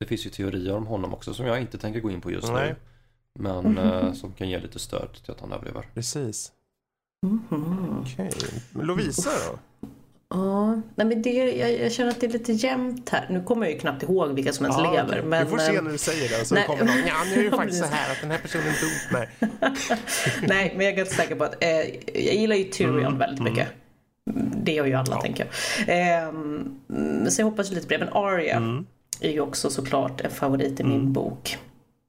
Det 0.00 0.06
finns 0.06 0.26
ju 0.26 0.30
teorier 0.30 0.74
om 0.76 0.86
honom 0.86 1.14
också 1.14 1.34
som 1.34 1.46
jag 1.46 1.60
inte 1.60 1.78
tänker 1.78 2.00
gå 2.00 2.10
in 2.10 2.20
på 2.20 2.30
just 2.30 2.52
Nej. 2.52 2.68
nu. 2.68 2.76
Men 3.42 3.78
eh, 3.78 4.12
som 4.12 4.32
kan 4.32 4.48
ge 4.48 4.58
lite 4.58 4.78
stöd 4.78 5.08
till 5.22 5.30
att 5.32 5.40
han 5.40 5.52
överlever. 5.52 5.82
Precis. 5.94 6.52
Mhm. 7.26 7.98
Okej. 8.02 8.30
Men 8.72 8.86
Lovisa 8.86 9.30
då? 9.50 9.58
Ja, 10.28 10.74
nej 10.74 11.06
men 11.06 11.22
det, 11.22 11.30
jag, 11.32 11.80
jag 11.80 11.92
känner 11.92 12.10
att 12.10 12.20
det 12.20 12.26
är 12.26 12.30
lite 12.30 12.52
jämnt 12.52 13.08
här. 13.08 13.26
Nu 13.30 13.42
kommer 13.42 13.66
jag 13.66 13.72
ju 13.72 13.78
knappt 13.78 14.02
ihåg 14.02 14.32
vilka 14.32 14.52
som 14.52 14.66
ens 14.66 14.78
lever. 14.82 15.04
okej. 15.08 15.22
Men, 15.24 15.44
du 15.44 15.50
får 15.50 15.58
se 15.58 15.76
eh, 15.76 15.82
när 15.82 15.90
du 15.90 15.98
säger 15.98 16.38
det. 16.38 16.44
Så 16.44 16.54
nej. 16.54 16.66
kommer 16.66 16.84
någon, 16.84 17.06
ja 17.06 17.14
nu 17.26 17.32
är 17.32 17.36
det 17.36 17.44
Ja, 17.50 17.56
faktiskt 17.56 17.78
så 17.78 17.84
precis. 17.84 17.98
här 17.98 18.12
att 18.12 18.20
den 18.20 18.30
här 18.30 18.38
personen 18.38 18.64
dog. 18.66 18.90
Nej. 19.12 19.28
Nej, 20.48 20.72
men 20.76 20.86
jag 20.86 20.92
är 20.92 20.96
ganska 20.96 21.14
säker 21.22 21.34
på 21.34 21.44
att 21.44 21.62
eh, 21.64 21.68
jag 22.24 22.34
gillar 22.34 22.56
ju 22.56 22.64
Tyrion 22.64 22.98
Mm, 22.98 23.18
väldigt 23.18 23.40
mm. 23.40 23.66
Det 24.56 24.72
gör 24.72 24.86
ju 24.86 24.94
alla 24.94 25.14
Ja. 25.16 25.20
tänker 25.20 25.46
jag. 25.86 26.28
Mm, 26.28 27.26
så 27.30 27.40
jag 27.40 27.46
hoppas 27.46 27.70
lite 27.70 27.86
på 27.86 27.92
det. 27.92 27.98
Men 27.98 28.08
Arya 28.12 28.56
Mm. 28.56 28.86
är 29.20 29.30
ju 29.30 29.40
också 29.40 29.70
såklart 29.70 30.20
en 30.20 30.30
favorit 30.30 30.80
i 30.80 30.84
min 30.84 31.00
Mm. 31.00 31.12
bok. 31.12 31.58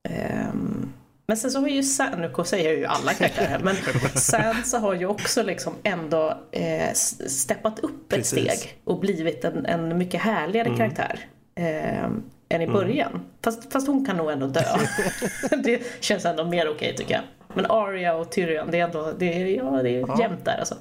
Ehm, 0.10 0.94
men 1.28 1.38
sen 1.38 1.52
så 1.52 1.60
har 1.60 1.68
ju 1.68 1.84
San, 1.84 2.22
nu 2.22 2.44
säger 2.46 2.70
jag 2.70 2.80
ju 2.80 2.86
alla 2.86 3.14
karaktärer, 3.14 3.60
men 3.64 3.76
Sansa 4.16 4.80
har 4.80 4.94
ju 4.94 5.06
också 5.06 5.44
liksom 5.44 5.74
ändå 5.84 6.38
eh, 6.52 6.94
steppat 7.28 7.80
upp 7.80 8.14
ett 8.14 8.18
Precis. 8.18 8.52
steg 8.60 8.78
och 8.84 9.00
blivit 9.00 9.44
en, 9.46 9.66
en 9.66 9.98
mycket 9.98 10.22
härligare 10.22 10.68
Mm. 10.68 10.78
karaktär. 10.78 11.20
ehm, 11.56 12.24
än 12.50 12.62
i 12.62 12.68
början. 12.68 13.22
Fast, 13.44 13.72
fast 13.74 13.88
hon 13.88 14.06
kan 14.06 14.18
nog 14.18 14.32
ändå 14.32 14.48
dö. 14.48 14.62
det 15.64 15.82
känns 16.00 16.26
ändå 16.26 16.46
mer 16.46 16.70
okej 16.70 16.96
tycker 16.96 17.14
jag. 17.14 17.24
Men 17.56 17.66
Arya 17.72 18.16
och 18.16 18.32
Tyrion, 18.32 18.72
det 18.72 18.80
är 18.80 18.84
ändå 18.84 19.14
det 19.20 19.42
är, 19.42 19.46
ja, 19.58 19.84
det 19.84 19.90
är 19.90 20.00
Ja. 20.00 20.18
jämnt 20.20 20.46
där 20.46 20.58
alltså. 20.60 20.76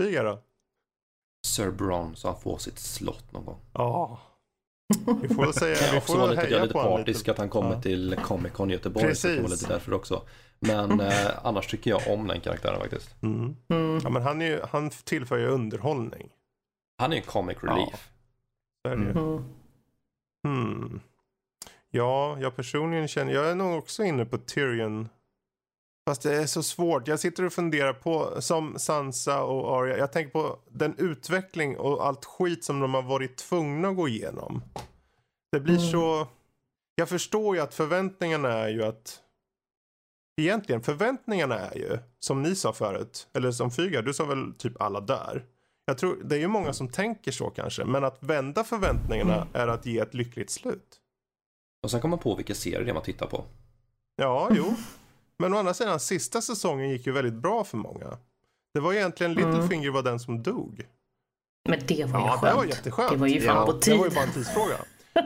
Flyga 0.00 0.22
då? 0.22 0.42
Sir 1.46 1.70
Bron 1.70 2.16
så 2.16 2.28
han 2.28 2.40
får 2.40 2.58
sitt 2.58 2.78
slott 2.78 3.32
någon 3.32 3.44
gång. 3.44 3.60
Ja. 3.72 4.20
Vi 5.22 5.28
får 5.34 5.42
väl 5.42 5.52
säga, 5.54 5.74
Det 5.76 5.90
vi 5.94 6.00
får 6.00 6.14
vara 6.16 6.26
väl 6.26 6.36
lite, 6.36 6.42
jag 6.42 6.48
heja 6.50 6.58
är 6.58 6.62
lite 6.62 6.72
på 6.72 6.78
honom 6.80 6.98
partisk 6.98 7.28
att 7.28 7.38
han 7.38 7.48
kommer 7.48 7.72
Ja. 7.74 7.82
till 7.82 8.16
Comic 8.24 8.52
Con 8.52 8.70
Göteborg. 8.70 9.14
Så 9.14 9.28
det 9.28 9.34
kan 9.34 9.42
vara 9.42 9.48
Precis. 9.50 9.62
lite 9.62 9.74
därför 9.74 9.92
också. 9.92 10.22
Men 10.60 11.00
eh, 11.00 11.30
annars 11.46 11.66
tycker 11.66 11.90
jag 11.90 12.00
om 12.18 12.26
den 12.26 12.40
karaktären 12.40 12.80
faktiskt. 12.80 13.22
Mm. 13.22 13.56
Mm. 13.68 14.00
Ja 14.02 14.10
men 14.10 14.22
han, 14.22 14.42
är 14.42 14.46
ju, 14.46 14.60
han 14.70 14.90
tillför 14.90 15.38
ju 15.38 15.46
underhållning. 15.46 16.30
Han 16.98 17.12
är 17.12 17.16
en 17.16 17.22
comic 17.22 17.58
relief. 17.62 18.10
Så 18.86 18.92
är 18.92 18.96
det 18.96 19.02
ju. 19.04 19.10
Mm. 19.10 19.26
Mm. 19.26 19.44
Hmm. 20.46 21.00
Ja, 21.90 22.36
jag 22.40 22.56
personligen 22.56 23.08
känner, 23.08 23.32
jag 23.32 23.50
är 23.50 23.54
nog 23.54 23.78
också 23.78 24.04
inne 24.04 24.24
på 24.24 24.38
Tyrion. 24.38 25.08
Fast 26.06 26.22
det 26.22 26.36
är 26.36 26.46
så 26.46 26.62
svårt. 26.62 27.08
Jag 27.08 27.20
sitter 27.20 27.44
och 27.44 27.52
funderar 27.52 27.92
på, 27.92 28.40
som 28.40 28.78
Sansa 28.78 29.42
och 29.42 29.76
Arya, 29.78 29.98
jag 29.98 30.12
tänker 30.12 30.32
på 30.32 30.58
den 30.70 30.94
utveckling 30.98 31.76
och 31.78 32.06
allt 32.06 32.24
skit 32.24 32.64
som 32.64 32.80
de 32.80 32.94
har 32.94 33.02
varit 33.02 33.36
tvungna 33.36 33.88
att 33.88 33.96
gå 33.96 34.08
igenom. 34.08 34.62
Det 35.52 35.60
blir 35.60 35.78
Mm. 35.78 35.90
så, 35.90 36.26
jag 36.94 37.08
förstår 37.08 37.56
ju 37.56 37.62
att 37.62 37.74
förväntningarna 37.74 38.48
är 38.52 38.68
ju 38.68 38.84
att 38.84 39.20
Egentligen, 40.36 40.82
förväntningarna 40.82 41.58
är 41.58 41.76
ju, 41.76 41.98
som 42.18 42.42
ni 42.42 42.56
sa 42.56 42.72
förut, 42.72 43.28
eller 43.32 43.52
som 43.52 43.70
Fygar, 43.70 44.02
du 44.02 44.14
sa 44.14 44.24
väl 44.24 44.54
typ 44.58 44.80
alla 44.82 45.00
där. 45.00 45.44
Jag 45.84 45.98
tror, 45.98 46.16
det 46.24 46.36
är 46.36 46.40
ju 46.40 46.48
många 46.48 46.72
som 46.72 46.88
tänker 46.88 47.32
så 47.32 47.50
kanske, 47.50 47.84
men 47.84 48.04
att 48.04 48.16
vända 48.20 48.64
förväntningarna 48.64 49.46
är 49.52 49.68
att 49.68 49.86
ge 49.86 49.98
ett 49.98 50.14
lyckligt 50.14 50.50
slut. 50.50 50.96
Och 51.82 51.90
sen 51.90 52.00
kommer 52.00 52.16
man 52.16 52.22
på 52.22 52.34
vilka 52.34 52.54
serier 52.54 52.94
man 52.94 53.02
tittar 53.02 53.26
på. 53.26 53.44
Ja, 54.16 54.48
jo. 54.52 54.74
Men 55.44 55.54
å 55.54 55.58
andra 55.58 55.74
sidan, 55.74 56.00
sista 56.00 56.40
säsongen 56.40 56.90
gick 56.90 57.06
ju 57.06 57.12
väldigt 57.12 57.34
bra 57.34 57.64
för 57.64 57.76
många. 57.76 58.18
Det 58.74 58.80
var 58.80 58.92
egentligen 58.92 59.32
Mm. 59.38 59.50
Littlefinger 59.50 59.90
var 59.90 60.02
den 60.02 60.20
som 60.20 60.42
dog. 60.42 60.86
Men 61.68 61.78
det 61.86 62.04
var 62.04 62.20
ju 62.20 62.26
Ja, 62.26 62.30
skönt. 62.30 62.42
det 62.42 62.56
var 62.56 62.64
jätteskönt. 62.64 63.10
Det 63.10 63.16
var 63.16 63.26
ju 63.26 63.40
fan 63.40 63.56
Ja, 63.56 63.66
på 63.66 63.72
Det 63.72 63.80
tid. 63.80 63.98
var 63.98 64.04
ju 64.06 64.14
bara 64.14 64.24
en 64.24 64.32
tidsfråga. 64.32 64.76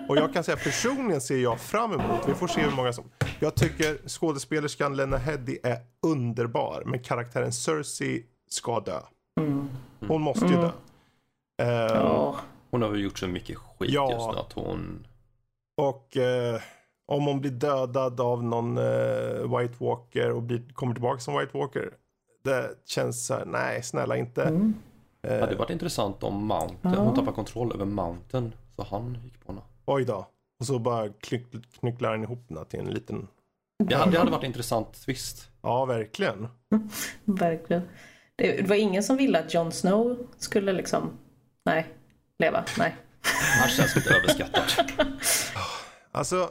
Och 0.09 0.16
jag 0.16 0.32
kan 0.35 0.45
säga 0.45 0.57
personligen 0.57 1.20
ser 1.20 1.36
jag 1.39 1.61
fram 1.61 1.93
emot, 1.93 2.28
vi 2.28 2.35
får 2.35 2.49
se 2.49 2.61
hur 2.61 2.70
många 2.77 2.93
som... 2.93 3.05
Jag 3.40 3.55
tycker 3.55 4.09
skådespelerskan 4.09 4.97
Lena 4.97 5.16
Headey 5.16 5.59
är 5.62 5.78
underbar, 6.03 6.82
men 6.86 7.03
karaktären 7.03 7.53
Cersei 7.53 8.27
ska 8.51 8.81
dö. 8.81 9.01
Hon 10.09 10.23
måste 10.23 10.47
ju 10.47 10.55
dö. 10.57 10.70
Eh, 11.62 11.69
Ja. 11.69 12.36
Hon 12.70 12.82
har 12.82 12.89
väl 12.89 13.01
gjort 13.03 13.19
så 13.19 13.27
mycket 13.27 13.59
skit 13.59 13.90
Ja. 13.90 14.12
just 14.12 14.27
nu 14.32 14.39
att 14.39 14.53
hon... 14.53 15.07
Och 15.77 16.16
eh, 16.16 16.61
om 17.09 17.24
hon 17.26 17.40
blir 17.40 17.51
dödad 17.51 18.20
av 18.20 18.44
någon 18.44 18.78
eh, 18.78 19.59
White 19.59 19.74
Walker 19.85 20.30
och 20.32 20.43
blir, 20.43 20.72
kommer 20.72 20.94
tillbaka 20.94 21.20
som 21.20 21.39
White 21.39 21.59
Walker. 21.59 21.90
Det 22.44 22.70
känns 22.86 23.26
så 23.26 23.35
här, 23.35 23.44
nej 23.44 23.82
snälla 23.82 24.16
inte. 24.16 24.43
Mm. 24.43 24.74
Eh, 25.22 25.30
Det 25.35 25.40
hade 25.40 25.56
varit 25.56 25.70
intressant 25.70 26.22
om 26.22 26.47
Mountain, 26.47 26.94
hon 26.94 27.14
tappade 27.14 27.32
kontroll 27.35 27.72
över 27.74 27.85
Mountain. 27.85 28.52
Så 28.76 28.82
han 28.90 29.18
gick 29.24 29.40
på 29.47 29.52
henne. 29.52 29.62
Oj 29.86 30.05
då. 30.05 30.26
Och 30.60 30.66
så 30.66 30.78
bara 30.78 31.09
knyck, 31.09 31.47
knycklar 31.80 32.10
han 32.10 32.22
ihop 32.22 32.48
henne 32.48 32.64
till 32.64 32.80
en 32.80 32.90
liten... 32.90 33.28
Det 33.85 33.94
hade, 33.97 34.10
det 34.10 34.18
hade 34.18 34.30
varit 34.30 34.44
intressant 34.44 34.93
twist. 35.06 35.51
Ja, 35.62 35.85
verkligen. 35.85 36.48
Verkligen. 37.24 37.82
Det, 38.36 38.56
det 38.56 38.68
var 38.68 38.76
ingen 38.76 39.02
som 39.02 39.16
ville 39.16 39.39
att 39.39 39.55
Jon 39.55 39.72
Snow 39.72 40.16
skulle 40.39 40.72
liksom, 40.72 41.10
nej, 41.64 41.86
leva. 42.39 42.64
Nej. 42.78 42.97
Han 43.60 43.68
känns 43.68 43.97
lite 43.97 44.14
överskattad. 44.18 44.64
Alltså, 46.12 46.51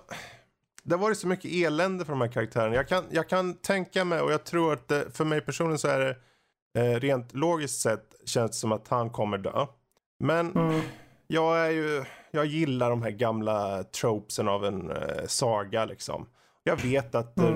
det 0.88 0.96
har 0.96 1.02
varit 1.02 1.18
så 1.18 1.28
mycket 1.28 1.52
elände 1.52 2.06
för 2.06 2.14
de 2.14 2.22
här 2.22 2.28
karaktärerna. 2.28 2.76
Jag 2.76 2.88
kan, 2.88 3.04
jag 3.12 3.30
kan 3.30 3.54
tänka 3.54 4.06
mig 4.06 4.22
och 4.22 4.32
jag 4.32 4.44
tror 4.44 4.74
att 4.74 4.88
det, 4.88 5.06
för 5.18 5.26
mig 5.26 5.42
personligen 5.42 5.80
så 5.80 5.88
är 5.88 6.00
det 6.00 6.16
eh, 6.82 7.00
rent 7.00 7.34
logiskt 7.34 7.82
sett 7.82 8.16
känns 8.26 8.52
det 8.52 8.58
som 8.58 8.72
att 8.72 8.88
han 8.88 9.10
kommer 9.10 9.38
dö. 9.38 9.66
Men 10.20 10.52
Mm. 10.56 10.82
jag 11.28 11.60
är 11.60 11.70
ju, 11.72 12.04
jag 12.32 12.46
gillar 12.46 12.90
de 12.90 13.02
här 13.02 13.10
gamla 13.12 13.84
tropesen 13.84 14.48
av 14.48 14.66
en 14.66 14.92
eh, 14.92 15.26
saga 15.28 15.86
liksom. 15.86 16.26
Jag 16.64 16.82
vet 16.82 17.16
att 17.16 17.40
eh, 17.40 17.54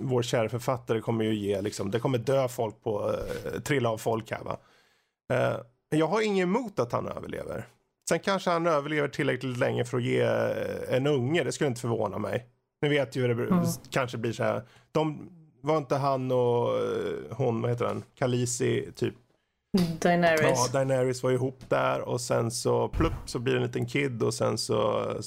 vår 0.00 0.22
kära 0.22 0.48
författare 0.48 1.00
kommer 1.00 1.24
ju 1.24 1.34
ge 1.34 1.60
liksom, 1.60 1.90
det 1.90 2.00
kommer 2.00 2.18
dö 2.18 2.48
folk 2.48 2.82
på, 2.82 3.14
eh, 3.44 3.60
trilla 3.60 3.90
av 3.90 3.98
folk 3.98 4.30
här 4.30 4.44
va. 4.44 4.58
Eh, 5.32 5.56
jag 5.98 6.06
har 6.06 6.20
inget 6.20 6.42
emot 6.42 6.78
att 6.78 6.92
han 6.92 7.08
överlever. 7.08 7.66
Sen 8.08 8.20
kanske 8.20 8.50
han 8.50 8.66
överlever 8.66 9.08
tillräckligt 9.08 9.56
länge 9.58 9.84
för 9.84 9.96
att 9.96 10.02
ge 10.02 10.20
eh, 10.20 10.94
en 10.96 11.06
unge, 11.06 11.44
det 11.44 11.52
skulle 11.52 11.68
inte 11.68 11.80
förvåna 11.80 12.18
mig. 12.18 12.46
Ni 12.82 12.88
vet 12.88 13.16
ju 13.16 13.20
hur 13.20 13.34
det 13.34 13.44
Mm. 13.54 13.64
kanske 13.90 14.18
blir 14.18 14.32
så 14.32 14.42
här. 14.42 14.62
De, 14.92 15.30
var 15.60 15.76
inte 15.78 15.96
han 15.96 16.32
och 16.32 16.74
eh, 16.76 16.82
hon, 17.30 17.62
vad 17.62 17.70
heter 17.70 17.84
den, 17.84 18.04
Khaleesi 18.18 18.92
typ 18.96 19.14
Daenerys. 20.00 20.40
Ja, 20.42 20.68
Daenerys 20.72 21.22
var 21.22 21.30
ihop 21.30 21.60
där 21.68 22.00
och 22.00 22.20
sen 22.20 22.50
så 22.50 22.88
plupp 22.88 23.12
så 23.26 23.38
blir 23.38 23.54
det 23.54 23.58
en 23.60 23.66
liten 23.66 23.86
kid 23.86 24.22
och 24.22 24.34
sen 24.34 24.58
så... 24.58 24.76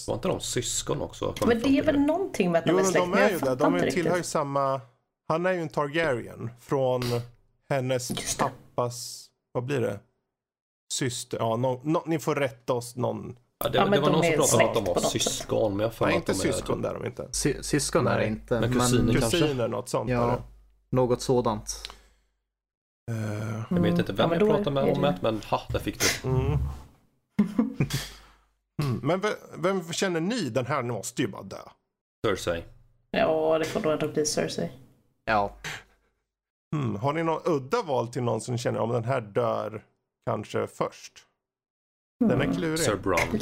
Var 0.08 0.14
inte 0.16 0.28
de 0.28 0.40
syskon 0.40 1.02
också? 1.02 1.36
men 1.48 1.60
det 1.60 1.70
är 1.70 1.84
väl 1.84 2.00
någonting 2.00 2.52
med 2.52 2.60
att 2.60 2.66
de 2.66 2.72
Jo, 2.72 2.78
är 2.80 2.84
släkt, 2.84 2.96
de 3.04 3.10
men 3.10 3.20
är 3.20 3.30
ju 3.30 3.40
det. 3.40 3.56
De 3.56 3.74
inte 3.76 3.88
är, 3.88 3.92
tillhör 3.92 4.18
ju 4.18 4.24
samma... 4.24 4.82
Han 5.28 5.46
är 5.46 5.52
ju 5.52 5.62
en 5.62 5.70
Targaryen 5.70 6.50
från 6.60 7.02
hennes 7.70 8.38
pappas... 8.38 9.28
Vad 9.52 9.64
blir 9.66 9.82
det? 9.82 10.00
Syster. 10.92 11.38
Ja, 11.38 11.56
nå- 11.56 11.82
nå- 11.84 12.04
ni 12.06 12.20
får 12.20 12.36
rätta 12.36 12.74
oss 12.74 12.96
någon. 12.96 13.36
Ja, 13.64 13.70
det, 13.70 13.78
Ja, 13.78 13.86
det 13.86 14.00
var 14.00 14.10
de 14.10 14.30
någon 14.38 14.48
som 14.48 14.60
pratade 14.60 14.80
om 14.80 14.84
att 14.88 14.96
de 14.96 15.04
var 15.04 15.10
syskon. 15.10 15.78
Men 15.78 15.84
jag 16.00 16.08
Nej, 16.08 16.16
inte 16.16 16.34
syskon 16.34 16.82
där 16.82 16.94
de 16.94 17.06
inte. 17.06 17.28
Sy- 17.32 17.64
syskon 17.64 18.08
är 18.08 18.20
det 18.20 18.28
inte. 18.28 18.60
men 18.60 18.74
kusiner 18.74 19.14
kanske? 19.20 19.40
Kusiner, 19.40 19.68
något 19.68 19.90
sånt. 19.90 20.10
Ja, 20.10 20.40
något 20.90 21.22
sådant. 21.22 21.90
Eh, 23.12 23.62
Jag 23.70 23.80
vet 23.82 24.00
inte 24.00 24.12
Ja, 24.12 24.16
vem 24.18 24.30
men 24.30 24.40
jag 24.40 24.48
då 24.48 24.54
pratade 24.56 24.72
med 24.72 24.84
om 24.96 25.02
det- 25.02 25.18
men 25.22 25.42
ha, 25.50 25.62
där 25.70 25.80
fick 25.80 26.00
du. 26.24 26.30
mm. 26.30 26.58
Mm. 28.84 29.00
Men 29.04 29.20
vem, 29.20 29.34
vem 29.58 29.94
känner 29.94 30.20
ni, 30.22 30.50
den 30.50 30.66
här 30.66 30.84
måste 30.84 31.22
ju 31.22 31.28
bara 31.28 31.44
dö? 31.44 31.58
Cersei. 32.28 32.64
Ja, 33.12 33.58
det 33.60 33.66
får 33.66 33.80
då 33.82 33.92
ändå 33.92 34.08
bli 34.08 34.26
Cersei. 34.26 34.72
Ja, 35.26 35.56
Mm. 36.76 36.96
Har 36.96 37.14
ni 37.14 37.24
någon 37.24 37.42
udda 37.46 37.82
val 37.82 38.08
till 38.08 38.24
någon 38.24 38.42
som 38.42 38.52
ni 38.52 38.58
känner 38.58 38.80
om 38.80 38.90
den 38.90 39.04
här 39.04 39.22
dör 39.22 39.84
kanske 40.26 40.68
först? 40.68 41.14
Den 42.20 42.42
är 42.42 42.54
klurig. 42.54 42.80
Sir 42.80 42.96
Bronn. 42.96 43.42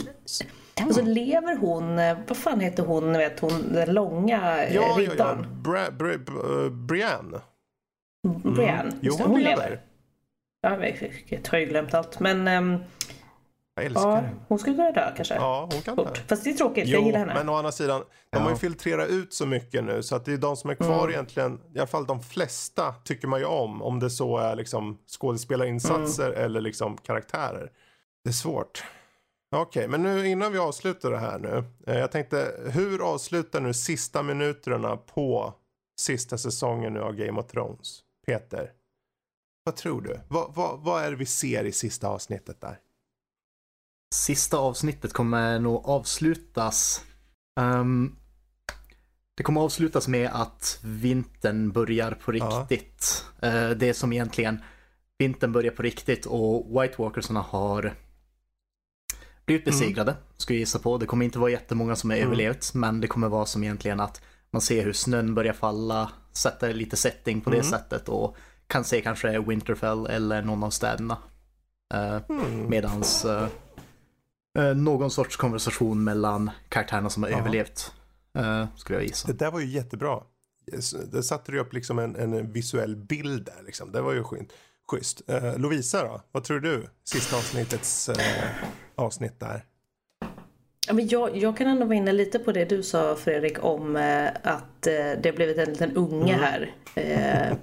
Och 0.87 0.95
så 0.95 1.01
lever 1.01 1.57
hon, 1.57 1.99
eh, 1.99 2.17
vad 2.27 2.37
fan 2.37 2.59
heter 2.59 2.83
hon, 2.83 3.13
vet 3.13 3.39
hon, 3.39 3.73
den 3.73 3.93
långa 3.93 4.63
eh, 4.63 4.75
Ja, 4.75 4.81
ja, 4.81 5.01
ja. 5.01 5.11
riddaren? 5.11 5.61
Bra, 5.63 5.91
Bra, 5.91 6.17
Bra, 6.17 6.69
Brienne. 6.69 7.41
Brienne. 8.43 8.81
Mm. 8.81 8.99
Jo, 9.01 9.13
hon 9.19 9.31
hon 9.31 9.41
lever. 9.41 9.63
lever. 9.63 9.81
Ja, 10.61 10.69
jag 11.29 11.51
har 11.51 11.57
ju 11.59 11.65
glömt 11.65 11.93
allt. 11.93 12.19
Men 12.19 12.47
ehm, 12.47 12.77
Jag 13.79 13.85
älskar 13.85 14.09
ja, 14.09 14.15
henne. 14.15 14.29
hon 14.47 14.59
skulle 14.59 14.75
kunna 14.75 14.91
dö 14.91 15.11
kanske. 15.15 15.35
Ja, 15.35 15.69
hon 15.71 15.81
kan 15.81 15.95
dö. 15.95 16.13
Fast 16.27 16.43
det 16.43 16.49
är 16.49 16.53
tråkigt, 16.53 16.83
Jo, 16.87 16.97
jag 16.97 17.05
gillar 17.05 17.19
henne. 17.19 17.33
men 17.33 17.49
å 17.49 17.53
andra 17.55 17.71
sidan, 17.71 18.03
de 18.29 18.37
har 18.37 18.49
ju 18.49 18.53
Ja. 18.53 18.57
filtrerat 18.59 19.09
ut 19.09 19.33
så 19.33 19.45
mycket 19.45 19.83
nu 19.83 20.03
så 20.03 20.15
att 20.15 20.25
det 20.25 20.33
är 20.33 20.37
de 20.37 20.57
som 20.57 20.69
är 20.69 20.75
kvar 20.75 20.99
Mm. 20.99 21.09
egentligen, 21.09 21.61
i 21.75 21.77
alla 21.79 21.87
fall 21.87 22.05
de 22.05 22.21
flesta 22.21 22.93
tycker 23.03 23.27
man 23.27 23.39
ju 23.39 23.45
om. 23.45 23.81
Om 23.81 23.99
det 23.99 24.09
så 24.09 24.37
är 24.37 24.55
liksom 24.55 24.97
skådespelarinsatser 25.07 26.29
Mm. 26.31 26.43
eller 26.45 26.61
liksom 26.61 26.97
karaktärer. 26.97 27.71
Det 28.23 28.29
är 28.29 28.33
svårt. 28.33 28.83
Okej, 29.55 29.87
men 29.87 30.03
nu 30.03 30.27
innan 30.27 30.51
vi 30.51 30.59
avslutar 30.59 31.11
det 31.11 31.17
här 31.17 31.39
nu. 31.39 31.63
Eh, 31.87 31.99
jag 31.99 32.11
tänkte, 32.11 32.51
hur 32.73 33.13
avslutar 33.13 33.61
nu 33.61 33.73
sista 33.73 34.23
minuterna 34.23 34.97
på 34.97 35.53
sista 35.99 36.37
säsongen 36.37 36.93
nu 36.93 37.01
av 37.01 37.13
Game 37.15 37.39
of 37.41 37.47
Thrones? 37.47 37.99
Peter, 38.27 38.71
vad 39.63 39.75
tror 39.75 40.01
du? 40.01 40.19
Vad, 40.27 40.55
vad, 40.55 40.79
vad 40.79 41.03
är 41.03 41.09
det 41.11 41.15
vi 41.17 41.25
ser 41.25 41.63
i 41.63 41.71
sista 41.71 42.07
avsnittet 42.07 42.61
där? 42.61 42.79
Sista 44.13 44.57
avsnittet 44.57 45.13
kommer 45.13 45.59
nog 45.59 45.85
avslutas. 45.85 47.03
ehm, 47.59 48.15
det 49.37 49.43
kommer 49.43 49.61
avslutas 49.61 50.07
med 50.07 50.29
att 50.33 50.79
vintern 50.83 51.71
börjar 51.71 52.11
på 52.11 52.37
Ja. 52.37 52.45
riktigt. 52.69 53.25
Eh, 53.41 53.69
det 53.69 53.93
som 53.93 54.13
egentligen 54.13 54.61
vintern 55.17 55.51
börjar 55.51 55.71
på 55.71 55.81
riktigt 55.83 56.25
och 56.25 56.81
White 56.81 56.95
Walkersarna 57.01 57.41
har 57.41 57.93
blivit 59.45 59.65
besegrade, 59.65 60.15
ska 60.37 60.53
jag 60.53 60.59
gissa 60.59 60.79
på. 60.79 60.97
Det 60.97 61.05
kommer 61.05 61.25
inte 61.25 61.39
vara 61.39 61.51
jättemånga 61.51 61.95
som 61.95 62.09
har 62.09 62.17
Mm. 62.17 62.27
överlevt, 62.27 62.73
men 62.73 63.01
det 63.01 63.07
kommer 63.07 63.29
vara 63.29 63.45
som 63.45 63.63
egentligen 63.63 63.99
att 63.99 64.21
man 64.51 64.61
ser 64.61 64.83
hur 64.85 64.93
snön 64.93 65.35
börjar 65.35 65.53
falla, 65.53 66.11
sätter 66.31 66.73
lite 66.73 66.97
setting 66.97 67.41
på 67.41 67.49
det 67.49 67.57
Mm. 67.57 67.69
sättet 67.69 68.09
och 68.09 68.35
kan 68.67 68.83
se 68.83 69.01
kanske 69.01 69.39
Winterfell 69.39 70.05
eller 70.05 70.41
någon 70.41 70.63
av 70.63 70.69
städerna. 70.69 71.17
Hmm. 72.27 72.69
Medans 72.69 73.25
eh, 73.25 73.47
eh, 74.57 74.75
någon 74.75 75.11
sorts 75.11 75.35
konversation 75.37 76.03
mellan 76.03 76.51
karaktärerna 76.69 77.09
som 77.09 77.23
har 77.23 77.29
Ja. 77.29 77.39
överlevt. 77.39 77.93
eh, 78.37 78.65
skulle 78.75 78.99
jag 78.99 79.05
gissa. 79.07 79.27
Det 79.27 79.33
där 79.33 79.51
var 79.51 79.59
ju 79.59 79.65
jättebra. 79.67 80.19
Det 81.11 81.23
satte 81.23 81.51
du 81.51 81.59
upp 81.59 81.73
liksom 81.73 81.99
en, 81.99 82.15
en 82.15 82.51
visuell 82.51 82.95
bild 82.95 83.45
där 83.45 83.63
liksom. 83.65 83.91
Det 83.91 84.01
var 84.01 84.13
ju 84.13 84.23
schysst. 84.23 84.51
schysst. 84.91 85.21
Eh, 85.29 85.57
Lovisa 85.57 86.03
då? 86.03 86.21
Vad 86.31 86.43
tror 86.43 86.59
du? 86.59 86.87
Sista 87.03 87.35
avsnittets 87.37 88.09
eh, 88.09 88.45
avsnitt 88.95 89.39
där. 89.39 89.65
Ja, 90.87 90.93
men 90.93 91.07
jag, 91.07 91.37
jag 91.37 91.57
kan 91.57 91.67
ändå 91.67 91.85
vara 91.85 91.95
inne 91.95 92.11
lite 92.11 92.39
på 92.39 92.51
det 92.51 92.65
du 92.65 92.83
sa 92.83 93.15
Fredrik 93.15 93.63
om 93.63 93.95
eh, 93.95 94.27
att 94.43 94.81
det 94.81 95.21
har 95.25 95.33
blivit 95.35 95.57
en 95.57 95.69
liten 95.69 95.95
unge 95.97 96.33
Mm. 96.33 96.39
här. 96.45 96.75
Eh, 96.95 97.57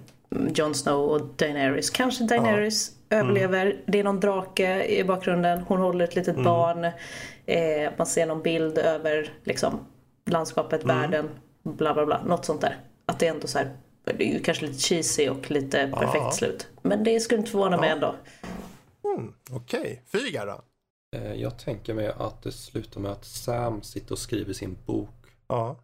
Jon 0.54 0.74
Snow 0.74 1.00
och 1.10 1.26
Daenerys. 1.36 1.90
Kanske 1.90 2.24
Daenerys 2.24 2.90
Mm. 3.10 3.26
överlever. 3.30 3.82
Det 3.86 3.98
är 4.00 4.04
någon 4.04 4.20
drake 4.20 4.86
i 4.86 5.04
bakgrunden. 5.04 5.60
Hon 5.62 5.80
håller 5.80 6.04
ett 6.04 6.12
Mm. 6.16 6.26
litet 6.26 6.44
barn. 6.44 6.84
Eh, 7.46 7.92
man 7.98 8.06
ser 8.06 8.26
någon 8.26 8.42
bild 8.42 8.78
över 8.78 9.32
liksom, 9.44 9.78
landskapet, 10.26 10.82
Mm. 10.84 10.96
världen. 11.00 11.28
Bla 11.62 11.94
bla 11.94 12.06
bla. 12.06 12.22
Något 12.24 12.44
sånt 12.44 12.60
där. 12.60 12.76
Att 13.06 13.18
det 13.18 13.26
är 13.26 13.30
ändå 13.30 13.46
så 13.46 13.58
här. 13.58 13.76
Det 14.04 14.24
är 14.28 14.32
ju 14.34 14.40
kanske 14.42 14.66
lite 14.66 14.78
cheesy 14.78 15.28
och 15.28 15.50
lite 15.50 15.88
perfekt 15.94 16.14
Ja. 16.24 16.30
slut. 16.30 16.68
Men 16.82 17.04
det 17.04 17.20
skulle 17.20 17.38
inte 17.38 17.50
förvåna 17.50 17.76
mig 17.76 17.88
Ja. 17.88 17.94
ändå. 17.94 18.14
Mm, 19.16 19.32
Okej, 19.50 20.02
Fyga 20.12 20.44
då? 20.44 20.60
Eh, 21.16 21.34
Jag 21.34 21.58
tänker 21.58 21.94
mig 21.94 22.12
att 22.18 22.42
det 22.42 22.52
slutar 22.52 23.00
med 23.00 23.10
att 23.12 23.24
Sam 23.24 23.82
sitter 23.82 24.12
och 24.12 24.18
skriver 24.18 24.52
sin 24.52 24.76
bok. 24.86 25.10
Ja. 25.48 25.76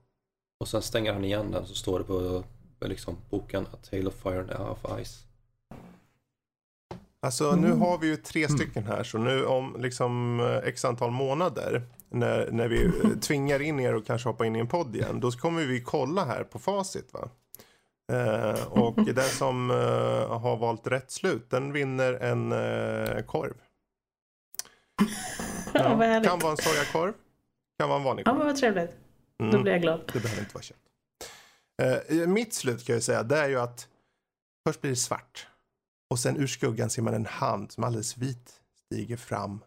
Och 0.61 0.69
sen 0.69 0.83
stänger 0.83 1.13
han 1.13 1.25
igen 1.25 1.51
den 1.51 1.67
så 1.67 1.75
står 1.75 1.99
det 1.99 2.05
på 2.05 2.45
liksom, 2.87 3.17
boken 3.31 3.67
A 3.73 3.77
Tale 3.91 4.07
of 4.07 4.15
Fire 4.15 4.39
and 4.41 4.51
of 4.71 4.79
Ice. 5.05 5.25
Alltså 7.27 7.55
nu 7.57 7.73
har 7.73 7.99
vi 7.99 8.07
ju 8.07 8.17
tre 8.17 8.49
stycken 8.49 8.85
här 8.87 9.05
så 9.05 9.19
nu 9.19 9.45
om 9.47 9.77
liksom 9.79 10.41
eh, 10.41 10.57
x 10.69 10.85
antal 10.85 11.11
månader 11.11 11.83
när, 12.09 12.51
när 12.51 12.69
vi 12.69 12.85
eh, 12.85 13.11
tvingar 13.21 13.63
in 13.63 13.81
er 13.81 13.95
och 13.95 14.07
kanske 14.07 14.29
hoppa 14.29 14.47
in 14.47 14.57
i 14.57 14.59
en 14.59 14.67
podd 14.69 14.97
igen 14.97 15.21
då 15.21 15.31
kommer 15.31 15.65
vi 15.65 15.81
kolla 15.81 16.25
här 16.25 16.45
på 16.45 16.59
facit 16.59 17.13
va. 17.13 17.29
Eh, 18.13 18.67
och 18.69 18.95
den 19.05 19.29
som 19.29 19.71
eh, 19.71 20.39
har 20.41 20.57
valt 20.57 20.87
rätt 20.87 21.11
slut 21.11 21.51
den 21.51 21.73
vinner 21.73 22.13
en 22.15 22.53
eh, 22.53 23.23
korv. 23.25 23.55
Ja, 25.75 25.95
vad 25.95 26.25
kan 26.25 26.39
vara 26.39 26.51
en 26.51 26.57
sojakorv. 26.57 27.13
Kan 27.79 27.89
vara 27.89 27.99
en 27.99 28.05
vanlig 28.05 28.23
Ja 28.27 28.31
korv. 28.31 28.39
men 28.39 28.47
vad 28.47 28.57
trevligt. 28.57 28.91
Då 29.39 29.45
Mm. 29.45 29.63
blir 29.63 29.73
jag 29.73 29.83
glad. 29.83 30.01
Det 30.13 30.21
behöver 30.21 30.43
inte 30.43 30.55
vara 30.55 30.63
kött. 30.63 30.77
Eh, 32.11 32.27
mitt 32.29 32.55
slut 32.55 32.85
kan 32.87 32.95
jag 32.95 33.03
säga, 33.03 33.23
det 33.23 33.37
är 33.39 33.49
ju 33.49 33.61
att 33.61 33.89
först 34.69 34.81
blir 34.81 34.91
det 34.91 34.97
svart. 34.97 35.47
Och 36.13 36.19
sen 36.19 36.37
ur 36.37 36.47
skuggan 36.47 36.91
ser 36.91 37.03
man 37.03 37.15
en 37.15 37.27
hand 37.27 37.73
som 37.73 37.85
alldeles 37.85 38.17
vit 38.17 38.53
stiger 38.87 39.17
fram 39.17 39.61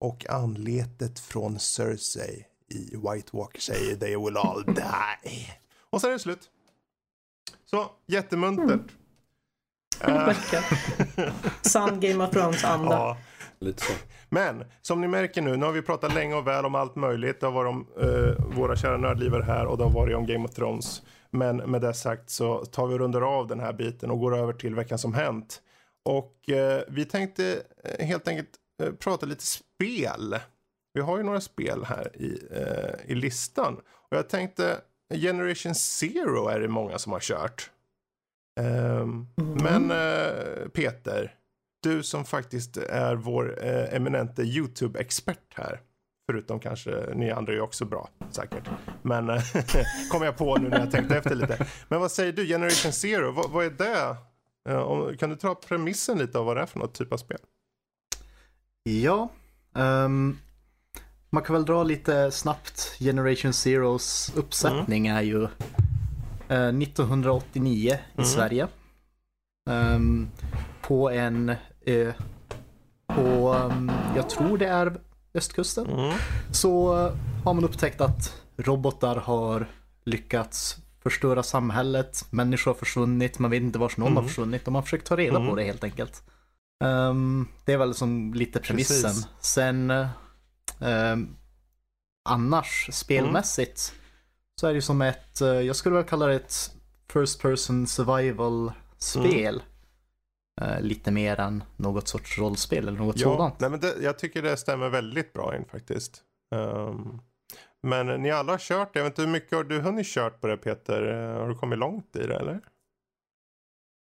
och 0.00 0.30
anletet 0.30 1.18
från 1.18 1.58
Cersei 1.58 2.46
i 2.68 2.96
White 2.96 3.36
Walker 3.36 3.60
säger 3.60 3.96
they 3.96 4.16
will 4.16 4.36
all 4.36 4.64
die. 4.64 5.52
Och 5.90 6.00
sen 6.00 6.10
är 6.10 6.12
det 6.12 6.18
slut. 6.18 6.50
Så, 7.64 7.90
jättemuntert. 8.06 8.80
Mm. 10.00 10.34
Sann 11.62 12.00
Game 12.00 12.24
of 12.24 12.30
Thrones-anda. 12.30 12.92
ja. 12.92 13.16
Lite 13.58 13.82
så. 13.84 13.92
Men 14.28 14.64
som 14.82 15.00
ni 15.00 15.08
märker 15.08 15.42
nu, 15.42 15.56
nu 15.56 15.66
har 15.66 15.72
vi 15.72 15.82
pratat 15.82 16.14
länge 16.14 16.34
och 16.34 16.46
väl 16.46 16.64
om 16.64 16.74
allt 16.74 16.96
möjligt. 16.96 17.40
Det 17.40 17.46
har 17.46 17.52
varit 17.52 17.70
om 17.70 17.86
eh, 18.00 18.56
våra 18.56 18.76
kära 18.76 18.96
nördlivare 18.96 19.42
här 19.42 19.66
och 19.66 19.78
det 19.78 19.84
har 19.84 19.90
varit 19.90 20.16
om 20.16 20.26
Game 20.26 20.44
of 20.44 20.50
Thrones. 20.54 21.02
Men 21.30 21.56
med 21.56 21.80
det 21.80 21.94
sagt 21.94 22.30
så 22.30 22.64
tar 22.64 22.86
vi 22.86 22.94
och 22.94 22.98
rundar 22.98 23.38
av 23.38 23.46
den 23.46 23.60
här 23.60 23.72
biten 23.72 24.10
och 24.10 24.18
går 24.20 24.36
över 24.36 24.52
till 24.52 24.74
veckan 24.74 24.98
som 24.98 25.14
hänt. 25.14 25.62
Och 26.08 26.50
eh, 26.50 26.82
vi 26.88 27.04
tänkte 27.04 27.62
eh, 27.84 28.06
helt 28.06 28.28
enkelt 28.28 28.50
eh, 28.82 28.92
prata 28.92 29.26
lite 29.26 29.44
spel. 29.46 30.38
Vi 30.94 31.00
har 31.00 31.16
ju 31.16 31.22
några 31.22 31.40
spel 31.40 31.84
här 31.84 32.16
i, 32.16 32.42
eh, 32.50 33.10
i 33.10 33.14
listan. 33.14 33.76
Och 34.10 34.16
jag 34.16 34.28
tänkte 34.28 34.80
Generation 35.14 35.74
Zero 35.74 36.48
är 36.48 36.60
det 36.60 36.68
många 36.68 36.98
som 36.98 37.12
har 37.12 37.20
kört. 37.20 37.70
Ehm, 38.60 39.26
Men 39.36 39.90
eh, 39.90 40.68
Peter, 40.68 41.34
du 41.82 42.02
som 42.02 42.24
faktiskt 42.24 42.76
är 42.76 43.14
vår 43.14 43.64
eh, 43.64 43.94
eminente 43.94 44.42
YouTube-expert 44.42 45.54
här. 45.54 45.80
Förutom 46.30 46.60
kanske 46.60 47.14
ni 47.14 47.30
andra 47.30 47.52
är 47.52 47.60
också 47.60 47.84
bra, 47.84 48.08
säkert. 48.30 48.68
Men 49.02 49.26
kom 50.10 50.22
jag 50.22 50.36
på 50.36 50.56
nu 50.56 50.68
när 50.68 50.80
jag 50.80 50.90
tänkte 50.90 51.16
efter 51.16 51.34
lite. 51.34 51.66
Men 51.88 52.00
vad 52.00 52.12
säger 52.12 52.32
du, 52.32 52.46
Generation 52.46 52.92
Zero, 52.92 53.32
vad, 53.32 53.50
vad 53.50 53.64
är 53.64 53.70
det? 53.70 54.16
Eh, 54.68 55.16
kan 55.18 55.30
du 55.30 55.36
ta 55.36 55.54
premissen 55.54 56.18
lite 56.18 56.38
av 56.38 56.46
vad 56.46 56.56
det 56.56 56.62
är 56.62 56.66
för 56.66 56.78
något 56.78 56.94
typ 56.94 57.12
av 57.12 57.16
spel? 57.16 57.38
Ja, 58.82 59.28
ehm, 59.74 60.38
man 61.30 61.42
kan 61.42 61.54
väl 61.54 61.64
dra 61.64 61.82
lite 61.82 62.30
snabbt. 62.30 62.96
Generation 62.98 63.52
Zeros 63.52 64.32
uppsättning 64.36 65.06
är 65.06 65.22
ju 65.22 65.44
eh, 66.48 66.68
1989 66.68 67.98
i 68.18 68.24
Sverige. 68.24 68.68
Ehm, 69.70 70.28
på 70.82 71.10
en 71.10 71.54
ö 71.86 72.12
på, 73.06 73.52
ehm, 73.52 73.90
jag 74.16 74.30
tror 74.30 74.58
det 74.58 74.66
är 74.66 75.00
östkusten. 75.34 75.86
Mm. 75.86 76.18
Så 76.52 76.94
har 77.44 77.54
man 77.54 77.64
upptäckt 77.64 78.00
att 78.00 78.42
robotar 78.56 79.16
har 79.16 79.68
lyckats 80.04 80.76
förstöra 81.10 81.42
samhället. 81.42 82.24
Människor 82.30 82.70
har 82.70 82.78
försvunnit, 82.78 83.38
man 83.38 83.50
vet 83.50 83.62
inte 83.62 83.78
vars 83.78 83.96
någon 83.96 84.12
har 84.12 84.18
Mm. 84.20 84.28
försvunnit 84.28 84.66
och 84.66 84.72
man 84.72 84.82
försöker 84.82 85.04
ta 85.06 85.16
reda 85.16 85.36
Mm. 85.36 85.48
på 85.48 85.56
det 85.56 85.62
helt 85.64 85.84
enkelt. 85.84 86.22
Ehm, 86.84 87.48
det 87.64 87.72
är 87.72 87.78
väl 87.78 87.94
som 87.94 88.34
lite 88.34 88.60
premissen. 88.60 89.02
Precis. 89.10 89.28
Sen 89.40 89.90
ehm, 90.80 91.36
annars 92.28 92.88
spelmässigt 92.92 93.94
så 94.60 94.66
är 94.66 94.74
det 94.74 94.82
som 94.82 95.02
ett, 95.02 95.40
eh, 95.40 95.48
jag 95.48 95.76
skulle 95.76 95.94
väl 95.94 96.04
kalla 96.04 96.26
det 96.26 96.34
ett 96.34 96.70
First 97.12 97.42
person 97.42 97.86
survival 97.86 98.72
spel. 98.98 99.62
Eh, 100.60 100.80
lite 100.80 101.10
mer 101.10 101.40
än 101.40 101.64
något 101.76 102.08
sorts 102.08 102.38
rollspel 102.38 102.88
eller 102.88 102.98
något 102.98 103.16
Ja, 103.20 103.24
sådant. 103.36 103.60
nej, 103.60 103.70
men 103.70 103.80
det, 103.80 103.94
jag 104.02 104.18
tycker 104.18 104.42
det 104.42 104.56
stämmer 104.56 104.88
väldigt 104.88 105.32
bra 105.32 105.56
in 105.56 105.64
faktiskt. 105.70 106.22
Ehm, 106.54 107.20
men 107.82 108.06
ni 108.22 108.30
alla 108.30 108.52
har 108.52 108.58
kört 108.58 108.92
det. 108.92 108.98
Jag 108.98 109.04
vet 109.04 109.10
inte 109.12 109.22
hur 109.22 109.28
mycket 109.28 109.52
har 109.52 109.64
du 109.64 109.80
hunnit 109.80 110.06
kört 110.06 110.40
på 110.40 110.46
det 110.46 110.56
Peter? 110.56 111.02
Eh, 111.34 111.40
Har 111.40 111.48
du 111.48 111.54
kommit 111.54 111.78
långt 111.78 112.16
i 112.16 112.26
det 112.26 112.34
eller? 112.36 112.60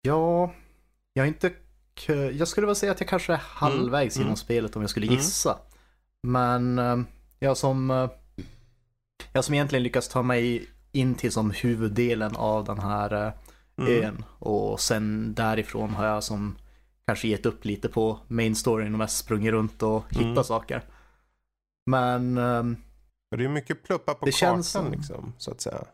Ja, 0.02 0.52
jag 1.12 1.24
är 1.24 1.28
inte... 1.28 1.52
Jag 2.32 2.48
skulle 2.48 2.66
väl 2.66 2.76
säga 2.76 2.92
att 2.92 3.00
jag 3.00 3.08
kanske 3.08 3.32
är 3.32 3.36
halvvägs 3.44 4.16
mm. 4.16 4.26
genom 4.26 4.36
spelet 4.36 4.76
om 4.76 4.82
jag 4.82 4.90
skulle 4.90 5.06
Mm. 5.06 5.16
gissa. 5.18 5.58
Men 6.22 6.78
eh, 6.78 6.98
jag 7.38 7.56
som... 7.56 7.90
eh, 7.90 8.10
Jag 9.32 9.44
som 9.44 9.54
egentligen 9.54 9.82
lyckas 9.82 10.08
ta 10.08 10.22
mig 10.22 10.66
in 10.92 11.14
till 11.14 11.32
som 11.32 11.50
huvuddelen 11.50 12.36
av 12.36 12.64
den 12.64 12.78
här 12.78 13.32
Mm. 13.78 14.04
ön. 14.04 14.24
Och 14.38 14.80
sen 14.80 15.34
därifrån 15.34 15.90
har 15.90 16.06
jag 16.06 16.24
som 16.24 16.56
kanske 17.06 17.28
gett 17.28 17.46
upp 17.46 17.64
lite 17.64 17.88
på 17.88 18.18
main 18.28 18.56
storyn 18.56 18.92
och 18.92 18.98
mest 18.98 19.16
sprungit 19.18 19.52
runt 19.52 19.82
och 19.82 20.04
hittat 20.10 20.22
Mm. 20.24 20.44
saker. 20.44 20.82
Men 21.90 22.38
Men 23.34 23.38
det 23.38 23.44
är 23.44 23.48
mycket 23.54 23.82
pluppa 23.82 24.14
på 24.14 24.24
Det 24.26 24.32
kartan 24.32 24.54
känns 24.56 24.70
som- 24.70 24.92
liksom, 24.92 25.32
så 25.38 25.50
att 25.50 25.60
säga. 25.60 25.84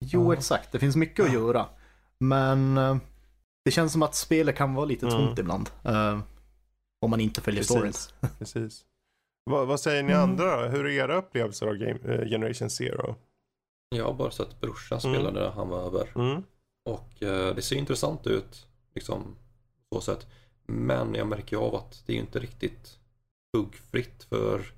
jo 0.00 0.32
Ja. 0.32 0.38
exakt, 0.38 0.72
det 0.72 0.78
finns 0.78 0.96
mycket 0.96 1.26
att 1.26 1.32
göra. 1.32 1.66
Men 2.18 2.78
eh, 2.78 2.96
det 3.64 3.70
känns 3.70 3.92
som 3.92 4.02
att 4.02 4.14
spelet 4.14 4.56
kan 4.56 4.74
vara 4.74 4.84
lite 4.86 5.06
Mm. 5.06 5.18
tomt 5.18 5.38
ibland. 5.38 5.70
eh, 5.84 6.20
om 7.02 7.10
man 7.10 7.20
inte 7.20 7.40
följer 7.40 7.62
storyn. 7.62 7.92
Precis. 8.38 8.84
Vad, 9.44 9.66
vad 9.68 9.80
säger 9.80 10.02
ni 10.02 10.12
Mm. 10.12 10.22
andra 10.30 10.62
då? 10.62 10.68
Hur 10.68 10.86
är 10.86 10.90
era 10.90 11.16
upplevelser 11.16 11.66
av 11.66 11.74
game, 11.74 11.98
eh, 12.14 12.28
Generation 12.28 12.70
Zero? 12.70 13.14
Jag 13.88 14.04
har 14.04 14.14
bara 14.14 14.30
sett 14.30 14.60
brorsan 14.60 14.98
Mm. 15.04 15.14
spela 15.14 15.30
när 15.30 15.50
han 15.50 15.68
var 15.68 15.80
över. 15.86 16.12
Mm. 16.14 16.42
Och 16.84 17.22
eh, 17.22 17.54
det 17.54 17.62
ser 17.62 17.76
intressant 17.76 18.26
ut, 18.26 18.66
liksom, 18.94 19.36
så 19.94 20.00
sätt. 20.00 20.26
Men 20.66 21.14
jag 21.14 21.26
märker 21.26 21.56
av 21.56 21.74
att 21.74 22.02
det 22.06 22.12
är 22.12 22.16
inte 22.16 22.38
riktigt 22.38 22.98
buggfritt 23.52 24.22
för 24.22 24.72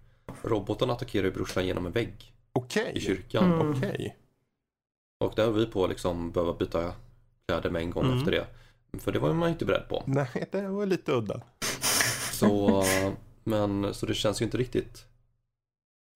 roboten 0.45 0.91
attackerar 0.91 1.25
ju 1.25 1.31
brorsan 1.33 1.67
genom 1.67 1.87
en 1.87 1.93
vägg 1.93 2.33
Okej. 2.53 2.93
i 2.95 3.01
kyrkan. 3.01 3.53
Mm. 3.53 3.71
Okej. 3.71 4.17
Och 5.25 5.33
där 5.37 5.47
var 5.47 5.53
vi 5.53 5.67
på 5.67 5.85
att 5.85 5.91
liksom 5.91 6.33
behöva 6.33 6.53
byta 6.53 6.93
kläder 7.49 7.71
med 7.71 7.83
en 7.83 7.91
gång 7.91 8.05
Mm. 8.05 8.19
efter 8.19 8.31
det. 8.31 8.47
För 9.01 9.13
det 9.13 9.19
var 9.19 9.33
man 9.33 9.49
ju 9.49 9.53
inte 9.53 9.65
beredd 9.65 9.89
på. 9.89 10.03
Nej, 10.07 10.49
det 10.51 10.69
var 10.69 10.87
lite 10.87 11.13
udda. 11.13 11.41
Så, 12.33 12.85
men, 13.45 13.95
så 13.95 14.07
det 14.07 14.15
känns 14.15 14.41
ju 14.41 14.45
inte 14.45 14.59
riktigt 14.59 15.05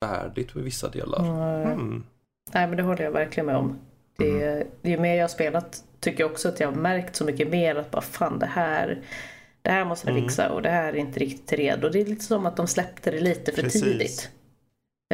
färdigt 0.05 0.51
för 0.53 0.61
vissa 0.61 0.89
delar. 0.89 1.19
Mm. 1.20 1.73
Mm. 1.73 2.05
Nej 2.55 2.66
men 2.66 2.77
det 2.77 2.82
håller 2.82 3.05
jag 3.05 3.11
verkligen 3.11 3.47
med 3.47 3.57
om. 3.57 3.78
Det, 4.19 4.66
det 4.82 4.90
ju 4.90 4.98
mer 4.98 5.15
jag 5.15 5.23
har 5.23 5.28
spelat 5.28 5.85
tycker 6.01 6.20
jag 6.24 6.31
också 6.31 6.48
att 6.48 6.61
jag 6.61 6.69
har 6.69 6.74
märkt 6.77 7.16
så 7.16 7.24
mycket 7.24 7.48
mer 7.51 7.77
att 7.77 7.90
bara 7.90 8.03
fan 8.03 8.39
det 8.39 8.47
här 8.47 9.03
det 9.66 9.72
här 9.72 9.84
måste 9.84 10.06
jag 10.09 10.16
Mm. 10.16 10.28
fixa 10.28 10.48
och 10.52 10.62
det 10.62 10.70
här 10.70 10.93
är 10.93 10.97
inte 10.97 11.20
riktigt 11.20 11.52
redo. 11.59 11.88
Det 11.88 12.01
är 12.01 12.05
lite 12.05 12.24
som 12.24 12.47
att 12.47 12.56
de 12.56 12.66
släppte 12.66 13.10
det 13.10 13.20
lite 13.20 13.52
för 13.52 13.62
Precis. 13.62 13.82
tidigt. 13.82 14.30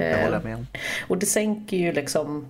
Eh, 0.01 0.19
håller 0.19 0.33
jag 0.33 0.45
med 0.45 0.67
och 1.09 1.19
det 1.19 1.27
sänker 1.27 1.77
ju 1.77 1.93
liksom 1.93 2.47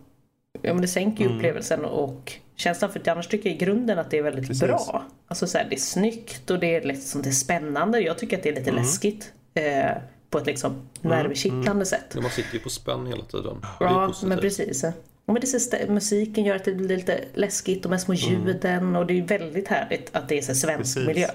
Ja 0.63 0.73
men 0.75 0.83
det 0.83 0.89
sänker 0.89 1.21
ju 1.21 1.27
Mm. 1.27 1.39
upplevelsen 1.39 1.85
och 1.85 2.33
känslan 2.57 2.93
för 2.93 3.01
att 3.01 3.09
annars 3.09 3.27
tycker 3.27 3.49
jag 3.51 3.57
i 3.57 3.59
grunden 3.59 3.99
att 3.99 4.11
det 4.11 4.19
är 4.19 4.23
väldigt 4.23 4.47
Precis. 4.47 4.63
bra. 4.63 5.05
Alltså 5.29 5.47
så 5.47 5.59
här, 5.59 5.67
det 5.71 5.75
är 5.77 5.81
snyggt 5.81 6.51
och 6.51 6.59
det 6.59 6.75
är 6.77 6.83
liksom 6.83 7.23
det 7.23 7.29
är 7.29 7.33
spännande. 7.33 8.01
Jag 8.01 8.19
tycker 8.19 8.37
att 8.37 8.43
det 8.43 8.49
är 8.49 8.55
lite 8.55 8.71
Mm. 8.71 8.83
läskigt. 8.83 9.33
Eh, 9.55 9.91
på 10.31 10.39
ett 10.39 10.47
liksom 10.47 10.89
nervkittlande 11.01 11.87
sätt. 11.87 12.15
Men 12.15 12.23
man 12.23 12.33
sitter 12.33 12.55
ju 12.55 12.61
på 12.61 12.71
spänn 12.71 13.07
hela 13.07 13.25
tiden. 13.25 13.57
Och 13.79 13.87
Ja, 13.87 14.15
men 14.25 14.39
precis. 14.39 14.83
Ja, 14.83 14.93
men 15.27 15.35
det 15.41 15.89
musiken 15.89 16.45
gör 16.45 16.57
att 16.57 16.65
det 16.65 16.73
blir 16.73 16.97
lite 16.97 17.25
läskigt, 17.35 17.83
de 17.83 17.93
här 17.93 17.99
små 17.99 18.15
ljuden 18.15 18.97
och 18.97 19.07
det 19.07 19.19
är 19.19 19.23
väldigt 19.23 19.69
härligt 19.69 20.17
att 20.17 20.29
det 20.29 20.39
är 20.39 20.43
så 20.43 20.55
svensk 20.55 20.95
Precis. 20.97 21.07
miljö. 21.07 21.29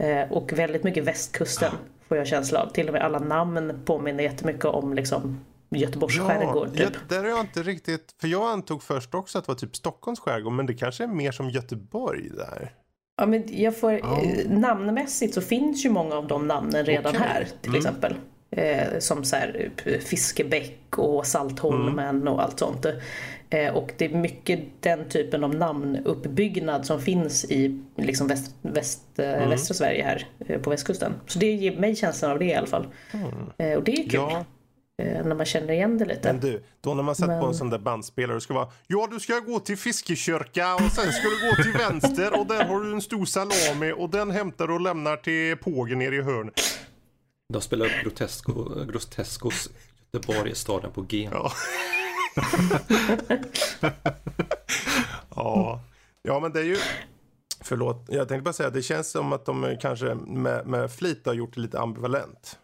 Eh, 0.00 0.32
och 0.32 0.52
väldigt 0.52 0.84
mycket 0.84 1.04
västkusten 1.04 1.72
får 2.08 2.16
jag 2.16 2.26
känsla 2.26 2.62
av. 2.62 2.70
Till 2.72 2.86
och 2.86 2.92
med 2.92 3.02
alla 3.02 3.18
namn 3.18 3.82
påminner 3.84 4.24
jättemycket 4.24 4.64
om 4.64 4.94
liksom 4.94 5.40
Göteborgs 5.70 6.18
skärgård. 6.18 6.72
Typ. 6.72 6.80
ja, 6.80 6.88
där 7.08 7.24
är 7.24 7.28
jag 7.28 7.40
inte 7.40 7.62
riktigt, 7.62 8.14
för 8.20 8.28
jag 8.28 8.50
antog 8.50 8.82
först 8.82 9.14
också 9.14 9.38
att 9.38 9.44
det 9.44 9.52
var 9.52 9.56
typ 9.58 9.76
Stockholms 9.76 10.20
skärgård, 10.20 10.52
men 10.52 10.66
det 10.66 10.74
kanske 10.74 11.04
är 11.04 11.08
mer 11.08 11.32
som 11.32 11.50
Göteborg 11.50 12.28
där. 12.36 12.72
Ja, 13.16 13.26
men 13.26 13.44
jag 13.62 13.78
får, 13.78 13.92
Ja. 13.92 14.22
eh, 14.22 14.50
namnmässigt 14.50 15.34
så 15.34 15.40
finns 15.40 15.84
ju 15.84 15.90
många 15.90 16.14
av 16.14 16.26
de 16.26 16.46
namnen 16.48 16.84
redan 16.84 17.14
Okej. 17.16 17.26
här 17.28 17.46
till 17.60 17.68
Mm. 17.70 17.78
exempel. 17.78 18.14
Eh, 18.50 18.98
som 18.98 19.24
så 19.24 19.36
här, 19.36 19.70
eh, 19.84 19.98
Fiskebäck 19.98 20.98
och 20.98 21.26
Saltholmen 21.26 21.98
Mm. 22.16 22.28
och 22.28 22.42
allt 22.42 22.58
sånt. 22.58 22.86
Eh, 23.50 23.74
och 23.74 23.90
det 23.98 24.04
är 24.04 24.08
mycket 24.14 24.60
den 24.80 25.08
typen 25.08 25.44
av 25.44 25.54
namnuppbyggnad 25.54 26.86
som 26.86 27.00
finns 27.00 27.44
i 27.44 27.80
liksom 27.96 28.26
väst, 28.26 28.54
väst, 28.62 29.02
eh, 29.18 29.28
Mm. 29.34 29.50
västra 29.50 29.74
Sverige 29.74 30.04
här 30.04 30.28
eh, 30.46 30.60
på 30.60 30.70
västkusten. 30.70 31.12
Så 31.26 31.38
det 31.38 31.52
ger 31.52 31.76
mig 31.76 31.96
känslan 31.96 32.30
av 32.30 32.38
det 32.38 32.44
i 32.44 32.54
alla 32.54 32.66
fall. 32.66 32.86
Eh, 33.58 33.72
och 33.72 33.84
det 33.84 33.92
är 33.92 33.96
kul 34.02 34.14
Ja, 34.14 34.44
när 35.24 35.34
man 35.34 35.46
känner 35.46 35.72
igen 35.72 35.98
det 35.98 36.04
lite. 36.04 36.32
men 36.32 36.40
du, 36.40 36.62
då 36.80 36.94
när 36.94 37.02
man 37.02 37.14
sätter 37.14 37.28
på 37.28 37.32
en 37.34 37.44
Men- 37.44 37.54
sån 37.54 37.70
där 37.70 37.78
bandspelare 37.78 38.36
och 38.36 38.42
ska 38.42 38.54
vara 38.54 38.68
Ja, 38.86 39.08
du 39.10 39.20
ska 39.20 39.38
gå 39.38 39.58
till 39.60 39.76
Fiskekyrka 39.76 40.74
och 40.74 40.80
sen 40.92 41.12
ska 41.12 41.28
du 41.28 41.50
gå 41.50 41.62
till 41.62 41.72
vänster 41.72 42.40
och 42.40 42.46
där 42.46 42.64
har 42.64 42.80
du 42.80 42.92
en 42.92 43.00
stor 43.00 43.24
salami 43.24 43.92
och 43.96 44.10
den 44.10 44.30
hämtar 44.30 44.66
du 44.68 44.74
och 44.74 44.80
lämnar 44.80 45.16
till 45.16 45.56
pågen 45.56 45.98
nere 45.98 46.14
i 46.16 46.22
hörn. 46.22 46.50
De 47.52 47.62
spelar 47.62 47.86
upp 47.86 47.92
Grotesco, 48.02 48.84
Grotescos 48.92 49.70
Göteborg, 50.12 50.54
staden 50.54 50.90
på 50.92 51.02
G. 51.02 51.28
Ja 51.32 51.52
ja. 55.36 55.80
ja, 56.22 56.40
men 56.40 56.52
det 56.52 56.60
är 56.60 56.64
ju... 56.64 56.76
Förlåt, 57.60 58.06
jag 58.08 58.28
tänkte 58.28 58.42
bara 58.42 58.52
säga 58.52 58.66
att 58.66 58.74
det 58.74 58.82
känns 58.82 59.10
som 59.10 59.32
att 59.32 59.44
de 59.44 59.76
kanske 59.80 60.14
med, 60.14 60.66
med 60.66 60.92
flit 60.92 61.26
har 61.26 61.34
gjort 61.34 61.54
det 61.54 61.60
lite 61.60 61.80
ambivalent 61.80 62.58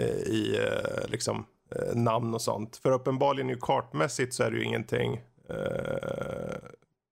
eh, 0.00 0.06
i 0.06 0.58
eh, 0.58 1.08
liksom 1.10 1.46
eh, 1.74 1.94
namn 1.94 2.34
och 2.34 2.42
sånt. 2.42 2.76
För 2.76 2.90
uppenbarligen 2.90 3.48
ju 3.48 3.56
kartmässigt 3.56 4.34
så 4.34 4.42
är 4.42 4.50
det 4.50 4.56
ju 4.56 4.64
ingenting. 4.64 5.20
Eh, 5.48 6.58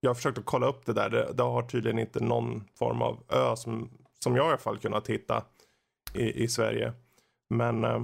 jag 0.01 0.11
har 0.11 0.15
försökt 0.15 0.39
att 0.39 0.45
kolla 0.45 0.67
upp 0.67 0.87
det 0.87 0.93
där. 0.93 1.11
Det, 1.11 1.33
det 1.35 1.43
har 1.43 1.63
tydligen 1.63 1.99
inte 1.99 2.21
någon 2.21 2.65
form 2.79 3.03
av 3.03 3.19
ö 3.29 3.57
som, 3.57 3.91
som 4.23 4.37
jag 4.37 4.47
i 4.47 4.49
alla 4.49 4.59
fall 4.59 4.79
kunnat 4.79 5.09
hitta 5.09 5.45
i, 6.15 6.43
i 6.43 6.49
Sverige. 6.49 6.93
Men 7.51 7.85
eh, 7.85 8.03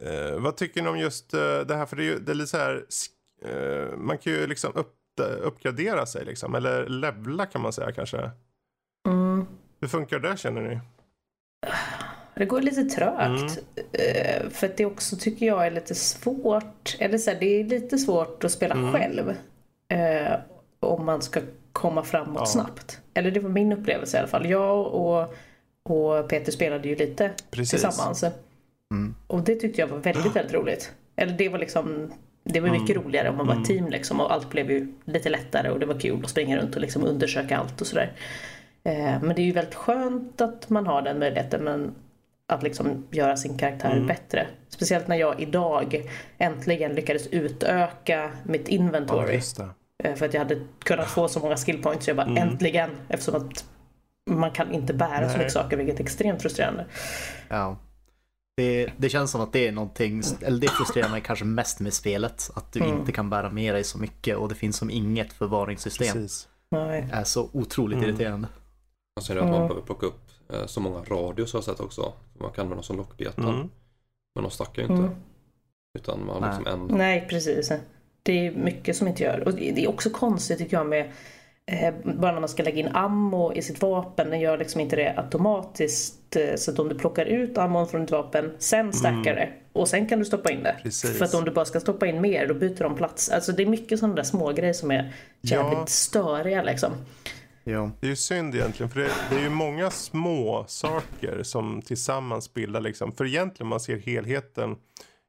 eh, 0.00 0.08
eh, 0.08 0.40
vad 0.40 0.56
tycker 0.56 0.82
ni 0.82 0.88
om 0.88 0.98
just 0.98 1.34
eh, 1.34 1.60
det 1.60 1.76
här? 1.76 1.86
För 1.86 1.96
det 1.96 2.02
är 2.02 2.04
ju 2.04 2.18
det 2.18 2.32
är 2.32 2.34
lite 2.34 2.50
så 2.50 2.56
här, 2.56 2.84
eh, 3.44 3.96
man 3.96 4.18
kan 4.18 4.32
ju 4.32 4.46
liksom 4.46 4.72
upp, 4.74 5.20
uppgradera 5.40 6.06
sig 6.06 6.24
liksom. 6.24 6.54
Eller 6.54 6.88
levla 6.88 7.46
kan 7.46 7.62
man 7.62 7.72
säga 7.72 7.92
kanske. 7.92 8.30
Mm. 9.08 9.46
Hur 9.80 9.88
funkar 9.88 10.18
det 10.18 10.36
känner 10.36 10.60
ni? 10.60 10.80
Det 12.34 12.46
går 12.46 12.60
lite 12.60 12.84
trögt. 12.84 13.62
Mm. 13.92 14.50
För 14.50 14.66
att 14.66 14.76
det 14.76 14.86
också 14.86 15.16
tycker 15.16 15.46
jag 15.46 15.66
är 15.66 15.70
lite 15.70 15.94
svårt. 15.94 16.96
Eller 16.98 17.18
så 17.18 17.30
här, 17.30 17.40
det 17.40 17.46
är 17.46 17.64
lite 17.64 17.98
svårt 17.98 18.44
att 18.44 18.52
spela 18.52 18.74
mm. 18.74 18.92
själv. 18.92 19.34
Eh, 19.88 20.38
om 20.80 21.06
man 21.06 21.22
ska 21.22 21.40
komma 21.72 22.04
framåt 22.04 22.36
ja. 22.40 22.46
snabbt. 22.46 23.00
Eller 23.14 23.30
det 23.30 23.40
var 23.40 23.50
min 23.50 23.72
upplevelse 23.72 24.16
i 24.16 24.20
alla 24.20 24.28
fall. 24.28 24.46
Jag 24.46 24.86
och, 24.86 25.34
och 25.82 26.28
Peter 26.28 26.52
spelade 26.52 26.88
ju 26.88 26.96
lite 26.96 27.30
Precis. 27.50 27.70
tillsammans. 27.70 28.24
Mm. 28.94 29.14
Och 29.26 29.42
det 29.42 29.54
tyckte 29.54 29.80
jag 29.80 29.88
var 29.88 29.98
väldigt, 29.98 30.36
väldigt 30.36 30.54
roligt. 30.54 30.92
Eller 31.16 31.32
det 31.32 31.48
var 31.48 31.58
liksom 31.58 32.12
det 32.44 32.60
var 32.60 32.68
mycket 32.68 32.96
mm. 32.96 33.02
roligare 33.02 33.30
om 33.30 33.36
man 33.36 33.46
var 33.46 33.54
mm. 33.54 33.64
team 33.64 33.88
liksom 33.88 34.20
och 34.20 34.32
allt 34.32 34.50
blev 34.50 34.70
ju 34.70 34.92
lite 35.04 35.28
lättare 35.28 35.70
och 35.70 35.80
det 35.80 35.86
var 35.86 36.00
kul 36.00 36.24
att 36.24 36.30
springa 36.30 36.58
runt 36.58 36.74
och 36.74 36.80
liksom 36.80 37.04
undersöka 37.04 37.58
allt 37.58 37.80
och 37.80 37.86
sådär. 37.86 38.12
Eh, 38.84 39.22
men 39.22 39.34
det 39.36 39.42
är 39.42 39.46
ju 39.46 39.52
väldigt 39.52 39.74
skönt 39.74 40.40
att 40.40 40.70
man 40.70 40.86
har 40.86 41.02
den 41.02 41.18
möjligheten 41.18 41.64
men 41.64 41.94
att 42.48 42.62
liksom 42.62 43.06
göra 43.10 43.36
sin 43.36 43.58
karaktär 43.58 43.92
mm. 43.92 44.06
bättre. 44.06 44.46
Speciellt 44.68 45.08
när 45.08 45.16
jag 45.16 45.40
idag 45.40 46.10
äntligen 46.38 46.92
lyckades 46.92 47.26
utöka 47.26 48.30
mitt 48.44 48.68
inventory. 48.68 49.40
Ja, 49.58 49.68
eh, 50.04 50.14
för 50.14 50.26
att 50.26 50.34
jag 50.34 50.40
hade 50.40 50.60
kunnat 50.78 51.10
få 51.10 51.28
så 51.28 51.40
många 51.40 51.56
skill 51.56 51.82
points. 51.82 52.04
Så 52.04 52.10
jag 52.10 52.16
bara 52.16 52.26
mm. 52.26 52.48
äntligen. 52.48 52.90
Eftersom 53.08 53.34
att 53.34 53.64
man 54.30 54.50
kan 54.50 54.72
inte 54.72 54.94
bära 54.94 55.20
Nej. 55.20 55.30
så 55.30 55.38
mycket 55.38 55.52
saker 55.52 55.76
vilket 55.76 56.00
är 56.00 56.04
extremt 56.04 56.42
frustrerande. 56.42 56.86
Ja. 57.48 57.76
Det, 58.56 58.92
det, 58.96 59.08
känns 59.08 59.30
som 59.30 59.40
att 59.40 59.52
det 59.52 59.68
är 59.68 59.72
någonting, 59.72 60.22
eller 60.42 60.60
det 60.60 60.68
frustrerar 60.68 61.08
mig 61.08 61.20
kanske 61.20 61.44
mest 61.44 61.80
med 61.80 61.94
spelet. 61.94 62.50
Att 62.54 62.72
du 62.72 62.80
mm. 62.80 62.98
inte 62.98 63.12
kan 63.12 63.30
bära 63.30 63.50
med 63.50 63.74
dig 63.74 63.84
så 63.84 63.98
mycket 63.98 64.36
och 64.36 64.48
det 64.48 64.54
finns 64.54 64.76
som 64.76 64.90
inget 64.90 65.32
förvaringssystem. 65.32 66.12
Precis. 66.12 66.48
Det 66.70 67.08
är 67.12 67.24
så 67.24 67.50
otroligt 67.52 67.98
mm. 67.98 68.10
irriterande. 68.10 68.48
Man 69.16 69.24
säger 69.24 69.40
att 69.40 69.50
man 69.50 69.60
behöver 69.60 69.82
plocka 69.82 70.06
upp 70.06 70.30
eh, 70.52 70.66
så 70.66 70.80
många 70.80 70.98
radios 70.98 71.52
har 71.52 71.58
jag 71.58 71.64
sett 71.64 71.80
också. 71.80 72.12
Man 72.38 72.50
kan 72.50 72.62
använda 72.62 72.82
som 72.82 72.96
lockbetan. 72.96 73.48
Mm. 73.48 73.70
Men 74.34 74.44
de 74.44 74.50
stackar 74.50 74.82
ju 74.82 74.88
inte. 74.88 75.02
Mm. 75.02 75.14
Utan 75.98 76.26
man 76.26 76.42
har 76.42 76.50
liksom 76.50 76.66
en... 76.66 76.98
Nej, 76.98 77.26
precis. 77.30 77.72
Det 78.22 78.46
är 78.46 78.52
mycket 78.52 78.96
som 78.96 79.08
inte 79.08 79.22
gör. 79.22 79.40
Och 79.46 79.54
det 79.54 79.84
är 79.84 79.88
också 79.88 80.10
konstigt 80.10 80.58
tycker 80.58 80.76
jag 80.76 80.86
med 80.86 81.12
bara 82.04 82.32
när 82.32 82.40
man 82.40 82.48
ska 82.48 82.62
lägga 82.62 82.78
in 82.78 82.88
ammo 82.88 83.52
i 83.52 83.62
sitt 83.62 83.82
vapen, 83.82 84.30
den 84.30 84.40
gör 84.40 84.58
liksom 84.58 84.80
inte 84.80 84.96
det 84.96 85.14
automatiskt. 85.16 86.36
Eh, 86.36 86.56
så 86.56 86.70
att 86.70 86.78
om 86.78 86.88
du 86.88 86.94
plockar 86.94 87.26
ut 87.26 87.58
ammon 87.58 87.88
från 87.88 88.00
ditt 88.00 88.10
vapen, 88.10 88.52
sen 88.58 88.92
stackar 88.92 89.32
mm. 89.32 89.34
det 89.34 89.48
och 89.72 89.88
sen 89.88 90.06
kan 90.08 90.18
du 90.18 90.24
stoppa 90.24 90.50
in 90.50 90.62
det. 90.62 90.76
Precis. 90.82 91.18
För 91.18 91.24
att 91.24 91.34
om 91.34 91.44
du 91.44 91.50
bara 91.50 91.64
ska 91.64 91.80
stoppa 91.80 92.06
in 92.06 92.20
mer, 92.20 92.46
då 92.46 92.54
byter 92.54 92.82
de 92.82 92.94
plats. 92.94 93.28
Alltså 93.28 93.52
det 93.52 93.62
är 93.62 93.66
mycket 93.66 93.98
sådana 93.98 94.14
där 94.14 94.22
små 94.22 94.52
grejer 94.52 94.72
som 94.72 94.90
är 94.90 95.12
jävligt 95.40 95.78
ja. 95.78 95.86
störiga 95.86 96.62
liksom. 96.62 96.92
Ja. 97.64 97.90
Det 98.00 98.06
är 98.06 98.10
ju 98.10 98.16
synd 98.16 98.54
egentligen 98.54 98.90
för 98.90 99.00
det, 99.00 99.10
det, 99.30 99.36
är 99.36 99.42
ju 99.42 99.50
många 99.50 99.90
små 99.90 100.64
saker 100.68 101.42
som 101.42 101.82
tillsammans 101.82 102.54
bildar 102.54 102.80
liksom. 102.80 103.12
För 103.12 103.24
egentligen 103.24 103.68
man 103.68 103.80
ser 103.80 103.96
helheten. 103.96 104.76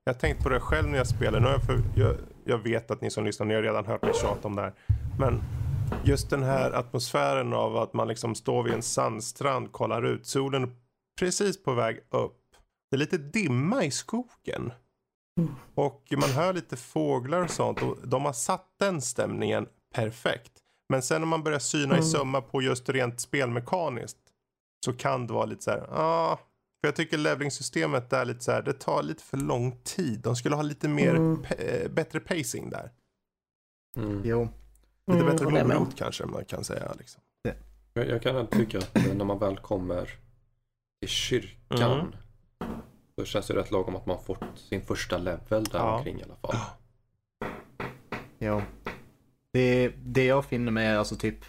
Jag 0.03 0.13
har 0.13 0.19
tänkt 0.19 0.43
på 0.43 0.49
det 0.49 0.59
själv 0.59 0.87
när 0.87 0.97
jag 0.97 1.07
spelar. 1.07 1.39
Nu 1.39 1.59
för 1.65 2.01
jag, 2.01 2.15
jag 2.45 2.57
vet 2.57 2.91
att 2.91 3.01
ni 3.01 3.11
som 3.11 3.25
lyssnar, 3.25 3.45
ni 3.47 3.53
har 3.53 3.61
redan 3.61 3.85
hört 3.85 4.01
mig 4.01 4.13
tjata 4.13 4.47
om 4.47 4.55
det 4.55 4.61
här. 4.61 4.73
Men 5.19 5.41
just 6.03 6.29
den 6.29 6.43
här 6.43 6.71
atmosfären 6.71 7.53
av 7.53 7.77
att 7.77 7.93
man 7.93 8.07
liksom 8.07 8.35
står 8.35 8.63
vid 8.63 8.73
en 8.73 8.81
sandstrand, 8.81 9.71
kollar 9.71 10.05
ut, 10.05 10.25
solen 10.25 10.63
är 10.63 10.69
precis 11.19 11.63
på 11.63 11.73
väg 11.73 11.99
upp. 12.09 12.41
Det 12.89 12.95
är 12.95 12.97
lite 12.97 13.17
dimma 13.17 13.83
i 13.83 13.91
skogen. 13.91 14.71
Och 15.75 16.13
man 16.17 16.29
hör 16.29 16.53
lite 16.53 16.77
fåglar 16.77 17.41
och 17.41 17.49
sånt 17.49 17.81
och 17.81 17.97
de 18.07 18.25
har 18.25 18.33
satt 18.33 18.65
den 18.79 19.01
stämningen 19.01 19.67
perfekt. 19.95 20.51
Men 20.89 21.01
sen 21.01 21.21
när 21.21 21.27
man 21.27 21.43
börjar 21.43 21.59
syna 21.59 21.93
mm. 21.93 21.99
i 21.99 22.03
sömma 22.03 22.41
på 22.41 22.61
just 22.61 22.89
rent 22.89 23.19
spelmekaniskt 23.19 24.17
så 24.85 24.93
kan 24.93 25.27
det 25.27 25.33
vara 25.33 25.45
lite 25.45 25.63
så 25.63 25.71
här, 25.71 25.77
ja. 25.77 25.87
Ah, 25.89 26.39
för 26.81 26.87
jag 26.87 26.95
tycker 26.95 27.17
levelingssystemet 27.17 28.13
är 28.13 28.25
lite 28.25 28.43
så 28.43 28.51
här, 28.51 28.61
det 28.61 28.73
tar 28.73 29.03
lite 29.03 29.23
för 29.23 29.37
lång 29.37 29.79
tid. 29.83 30.19
De 30.19 30.35
skulle 30.35 30.55
ha 30.55 30.61
lite 30.61 30.87
mer, 30.87 31.15
mm. 31.15 31.43
Eh, 31.57 31.89
bättre 31.91 32.19
pacing 32.19 32.69
där. 32.69 32.91
Mm. 33.97 34.21
Jo. 34.25 34.49
Lite 35.07 35.19
mm, 35.19 35.35
bättre 35.35 35.63
morot 35.63 35.95
kanske 35.95 36.25
man 36.25 36.45
kan 36.45 36.63
säga. 36.63 36.93
Liksom. 36.97 37.21
Jag, 37.93 38.07
jag 38.07 38.21
kan 38.21 38.47
tycka 38.47 38.77
att 38.77 39.15
när 39.15 39.25
man 39.25 39.39
väl 39.39 39.57
kommer 39.57 40.09
till 40.99 41.09
kyrkan 41.09 41.99
mm. 41.99 42.11
så 43.19 43.25
känns 43.25 43.47
det 43.47 43.55
rätt 43.55 43.71
lagom 43.71 43.95
att 43.95 44.05
man 44.05 44.23
fått 44.23 44.43
sin 44.55 44.81
första 44.81 45.17
level 45.17 45.63
där 45.63 45.79
ja. 45.79 45.97
omkring 45.97 46.19
i 46.19 46.23
alla 46.23 46.35
fall. 46.35 46.55
Ja. 48.37 48.61
Det, 49.53 49.91
det 50.05 50.25
jag 50.25 50.45
finner 50.45 50.71
med 50.71 50.99
alltså 50.99 51.15
typ 51.15 51.45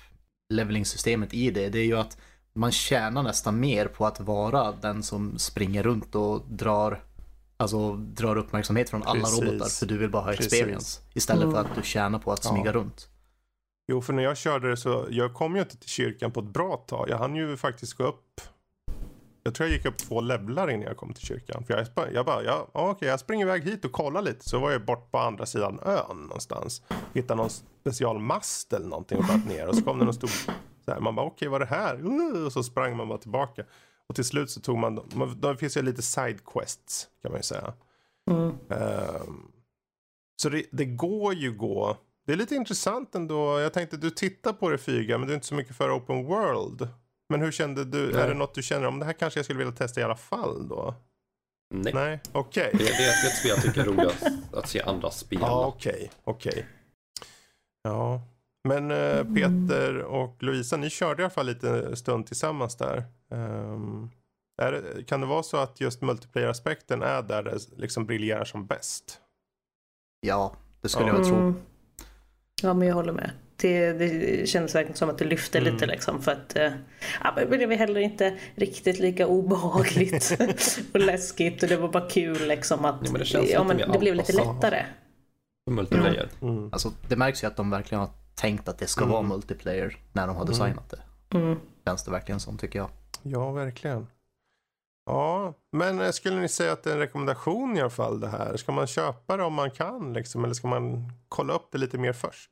levelingsystemet 0.49 1.35
i 1.35 1.51
det, 1.51 1.69
det 1.69 1.79
är 1.79 1.85
ju 1.85 1.99
att 1.99 2.19
man 2.53 2.73
tjänar 2.73 3.23
nästan 3.23 3.61
mer 3.61 3.87
på 3.87 4.07
att 4.07 4.21
vara 4.21 4.73
den 4.73 5.03
som 5.03 5.39
springer 5.39 5.83
runt 5.83 6.15
och 6.15 6.43
drar, 6.49 7.05
alltså, 7.57 7.95
drar 7.95 8.37
uppmärksamhet 8.37 8.91
från 8.91 9.03
alla 9.03 9.21
Precis. 9.21 9.41
robotar 9.41 9.67
för 9.67 9.87
du 9.87 9.99
vill 9.99 10.11
bara 10.11 10.23
ha 10.23 10.33
experience. 10.33 11.01
Precis. 11.01 11.17
Istället 11.17 11.43
mm. 11.43 11.55
för 11.55 11.61
att 11.61 11.75
du 11.77 11.83
tjänar 11.83 12.19
på 12.19 12.33
att 12.33 12.45
smyga 12.45 12.67
ja. 12.67 12.73
runt. 12.73 13.09
Jo, 13.89 14.03
för 14.03 14.13
när 14.13 14.23
jag 14.23 14.37
körde 14.37 14.71
det 14.71 14.77
så, 14.77 15.07
jag 15.11 15.35
kom 15.35 15.57
ju 15.57 15.63
inte 15.63 15.77
till 15.77 15.89
kyrkan 15.89 16.31
på 16.31 16.41
ett 16.41 16.47
bra 16.47 16.77
tag. 16.77 17.09
Jag 17.09 17.19
hann 17.19 17.37
ju 17.37 17.57
faktiskt 17.57 17.95
gå 17.95 18.05
upp 18.05 18.41
jag 19.49 19.55
tror 19.55 19.69
jag 19.69 19.77
gick 19.77 19.87
upp 19.87 19.99
två 19.99 20.21
levlar 20.21 20.71
innan 20.71 20.87
jag 20.87 20.97
kom 20.97 21.13
till 21.13 21.27
kyrkan. 21.27 21.65
För 21.65 21.87
jag, 21.95 22.13
jag 22.13 22.27
bara, 22.27 22.43
ja, 22.43 22.69
okej, 22.73 23.09
jag 23.09 23.21
springer 23.21 23.47
iväg 23.47 23.65
hit 23.65 23.85
och 23.85 23.93
kollar 23.93 24.23
lite. 24.23 24.49
Så 24.49 24.59
var 24.59 24.71
jag 24.71 24.85
bort 24.85 25.11
på 25.11 25.19
andra 25.19 25.47
sidan 25.47 25.81
ön 25.85 26.17
någonstans. 26.17 26.83
Hittade 27.15 27.39
någon 27.39 27.51
specialmast 27.81 28.73
eller 28.73 28.87
någonting 28.87 29.19
och 29.19 29.25
bara 29.25 29.37
ner. 29.37 29.69
Och 29.69 29.75
så 29.75 29.85
kom 29.85 29.99
det 29.99 30.05
någon 30.05 30.15
stor, 30.15 30.29
så 30.85 30.93
här, 30.93 31.01
man 31.01 31.15
bara, 31.15 31.27
okej, 31.27 31.49
vad 31.49 31.63
är 31.63 31.67
det 31.67 31.75
här? 31.75 32.07
Uh, 32.07 32.47
och 32.47 32.53
så 32.53 32.63
sprang 32.63 32.97
man 32.97 33.09
bara 33.09 33.19
tillbaka. 33.19 33.65
Och 34.07 34.15
till 34.15 34.25
slut 34.25 34.51
så 34.51 34.61
tog 34.61 34.79
man, 34.79 35.01
då 35.37 35.57
finns 35.57 35.77
ju 35.77 35.83
lite 35.83 36.03
side 36.03 36.45
quests 36.45 37.09
kan 37.23 37.31
man 37.31 37.39
ju 37.39 37.43
säga. 37.43 37.73
Mm. 38.31 38.55
Um, 38.69 39.53
så 40.43 40.49
det, 40.49 40.65
det, 40.73 40.85
går 40.85 41.35
ju 41.35 41.53
gå. 41.53 41.97
Det 42.29 42.33
är 42.33 42.37
lite 42.37 42.55
intressant 42.55 43.15
ändå. 43.15 43.61
Jag 43.61 43.73
tänkte 43.73 43.97
du 43.97 44.11
tittar 44.11 44.53
på 44.53 44.71
det 44.71 44.79
Fyga, 44.79 45.19
men 45.19 45.27
du 45.27 45.33
är 45.33 45.35
inte 45.35 45.47
så 45.47 45.55
mycket 45.55 45.77
för 45.77 45.97
open 45.97 46.25
world. 46.25 46.89
Men 47.29 47.41
hur 47.41 47.53
kände 47.53 47.85
du? 47.85 48.13
Nej. 48.13 48.23
Är 48.23 48.29
det 48.29 48.35
något 48.35 48.55
du 48.55 48.63
känner 48.63 48.87
om 48.87 48.99
det 48.99 49.05
här 49.05 49.13
kanske 49.13 49.39
jag 49.39 49.45
skulle 49.45 49.59
vilja 49.59 49.73
testa 49.73 50.01
i 50.01 50.05
alla 50.05 50.17
fall 50.17 50.69
då? 50.69 50.95
Nej. 51.75 51.93
Nej, 51.95 52.21
okej. 52.33 52.71
Okay. 52.75 52.79
Det, 52.79 52.85
det, 52.85 53.05
är 53.05 53.27
ett 53.27 53.37
spel 53.37 53.51
jag 53.51 53.63
tycker 53.63 53.81
är 53.81 53.85
roligast 53.85 54.27
att 54.53 54.69
se 54.69 54.83
andra 54.83 55.11
spela. 55.11 55.47
Ja, 55.47 55.67
okej, 55.67 55.93
okay, 55.93 56.09
okej. 56.25 56.51
Okay. 56.51 56.65
Ja, 57.83 58.23
men 58.69 58.91
äh, 58.91 59.25
Peter 59.35 59.99
och 59.99 60.43
Lovisa, 60.43 60.77
ni 60.77 60.91
körde 60.91 61.23
i 61.23 61.25
alla 61.25 61.31
fall 61.31 61.47
lite 61.47 61.97
stund 61.97 62.27
tillsammans 62.27 62.77
där. 62.77 63.05
Um, 63.31 64.11
det, 64.57 65.05
kan 65.07 65.21
det 65.21 65.27
vara 65.27 65.43
så 65.43 65.57
att 65.57 65.81
just 65.81 66.03
multiplayer-aspekten 66.03 67.03
är 67.03 67.23
där 67.23 67.43
det 67.43 67.59
liksom 67.77 68.07
briljerar 68.07 68.45
som 68.45 68.67
bäst? 68.67 69.21
Ja, 70.21 70.57
det 70.81 70.89
skulle 70.89 71.09
ja. 71.09 71.17
jag 71.17 71.27
tro. 71.27 71.55
Ja, 72.63 72.75
men 72.75 72.89
jag 72.89 72.95
håller 72.95 73.13
med 73.13 73.31
det, 73.61 73.93
det 73.93 74.49
kändes 74.49 74.75
verkligen 74.75 74.97
som 74.97 75.11
att 75.11 75.19
det 75.19 75.25
lyfte 75.25 75.59
mm. 75.59 75.73
lite 75.73 75.87
liksom 75.87 76.23
för 76.23 76.33
att 76.33 76.57
ja, 77.25 77.33
men 77.37 77.59
det 77.59 77.67
blev 77.67 77.79
heller 77.79 78.01
inte 78.01 78.39
riktigt 78.55 78.99
lika 78.99 79.27
obehagligt 79.27 80.39
och 80.95 81.01
läskigt 81.01 81.63
och 81.63 81.69
det 81.69 81.77
var 81.77 81.89
bara 81.89 82.09
kul 82.09 82.49
liksom 82.49 82.85
att 82.85 83.01
ja, 83.05 83.13
men 83.13 83.21
det, 83.21 83.51
ja, 83.51 83.65
men 83.65 83.93
det 83.93 83.99
blev 83.99 84.15
lite 84.15 84.33
lättare. 84.33 84.85
Multiplayer. 85.71 86.29
Mm. 86.43 86.57
Mm. 86.57 86.73
Alltså, 86.73 86.93
det 87.09 87.17
märks 87.17 87.43
ju 87.43 87.47
att 87.47 87.57
de 87.57 87.71
verkligen 87.71 88.01
har 88.01 88.11
tänkt 88.35 88.69
att 88.69 88.79
det 88.79 88.87
ska 88.87 89.01
mm. 89.01 89.13
vara 89.13 89.23
multiplayer 89.23 89.97
när 90.13 90.27
de 90.27 90.37
har 90.37 90.43
mm. 90.43 90.53
designat 90.53 90.91
det. 90.91 91.39
Mm. 91.39 91.59
Känns 91.85 92.05
det 92.05 92.11
verkligen 92.11 92.41
som 92.41 92.59
tycker 92.59 92.79
jag. 92.79 92.91
Ja, 93.23 93.51
verkligen. 93.51 94.07
Ja, 95.09 95.55
men 95.73 96.01
eh, 96.01 96.11
skulle 96.11 96.37
ni 96.37 96.49
säga 96.49 96.73
att 96.73 96.83
det 96.83 96.91
är 96.91 96.95
en 96.95 97.01
rekommendation 97.01 97.77
i 97.77 97.81
alla 97.81 97.91
fall 97.91 98.21
det 98.21 98.29
här? 98.29 98.57
Ska 98.57 98.73
man 98.73 98.87
köpa 98.87 99.37
det 99.37 99.43
om 99.43 99.55
man 99.55 99.71
kan 99.71 100.13
liksom, 100.13 100.45
eller 100.45 100.55
ska 100.55 100.69
man 100.69 101.13
kolla 101.29 101.53
upp 101.53 101.69
det 101.73 101.79
lite 101.79 101.99
mer 101.99 102.13
först? 102.13 102.51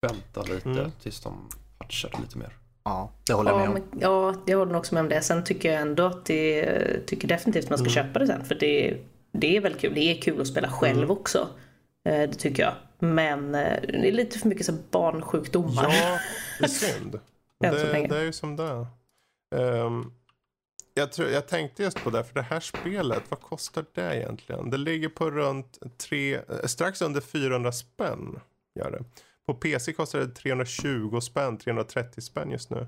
vänta 0.00 0.42
lite 0.42 0.68
mm. 0.68 0.90
tills 1.02 1.20
de 1.20 1.48
patchar 1.78 2.10
lite 2.22 2.38
mer. 2.38 2.56
Ja, 2.84 3.10
det 3.26 3.32
håller 3.32 3.50
jag 3.50 3.58
med 3.58 3.68
om. 3.68 3.74
Men, 3.74 4.00
ja, 4.00 4.34
jag 4.46 4.58
håller 4.58 4.76
också 4.76 4.94
med 4.94 5.00
om 5.00 5.08
det. 5.08 5.22
Sen 5.22 5.44
tycker 5.44 5.72
jag 5.72 5.80
ändå 5.80 6.06
att 6.06 6.26
det, 6.26 7.06
tycker 7.06 7.28
definitivt 7.28 7.70
man 7.70 7.78
ska 7.78 7.90
mm. 7.90 7.94
köpa 7.94 8.18
det 8.18 8.26
sen. 8.26 8.44
För 8.44 8.54
det, 8.54 8.98
det 9.32 9.56
är 9.56 9.60
väl 9.60 9.74
kul. 9.74 9.94
Det 9.94 10.00
är 10.00 10.20
kul 10.20 10.40
att 10.40 10.46
spela 10.46 10.68
själv 10.68 10.98
mm. 10.98 11.10
också. 11.10 11.48
Eh, 12.08 12.28
det 12.28 12.34
tycker 12.34 12.62
jag. 12.62 12.74
Men 12.98 13.54
eh, 13.54 13.80
det 13.82 14.08
är 14.08 14.12
lite 14.12 14.38
för 14.38 14.48
mycket 14.48 14.66
så 14.66 14.72
barnsjukdomar. 14.90 15.84
Ja, 15.84 16.18
det 16.58 16.64
är 16.64 16.68
synd. 16.68 17.12
det, 17.60 17.70
det, 18.08 18.16
är 18.16 18.24
ju 18.24 18.32
som 18.32 18.56
det 18.56 18.86
um, 19.56 20.12
jag, 20.98 21.12
tror, 21.12 21.28
jag 21.28 21.48
tänkte 21.48 21.82
just 21.82 22.04
på 22.04 22.10
det, 22.10 22.24
för 22.24 22.34
det 22.34 22.42
här 22.42 22.60
spelet, 22.60 23.22
vad 23.28 23.40
kostar 23.40 23.84
det 23.94 24.16
egentligen? 24.16 24.70
Det 24.70 24.76
ligger 24.76 25.08
på 25.08 25.30
runt 25.30 25.78
tre, 25.98 26.34
eh, 26.34 26.42
strax 26.64 27.02
under 27.02 27.20
400 27.20 27.72
spänn. 27.72 28.40
Gör 28.74 28.90
det. 28.90 29.04
På 29.46 29.54
PC 29.54 29.92
kostar 29.92 30.18
det 30.18 30.28
320 30.28 31.20
spänn, 31.20 31.58
330 31.58 32.20
spänn 32.20 32.50
just 32.50 32.70
nu. 32.70 32.86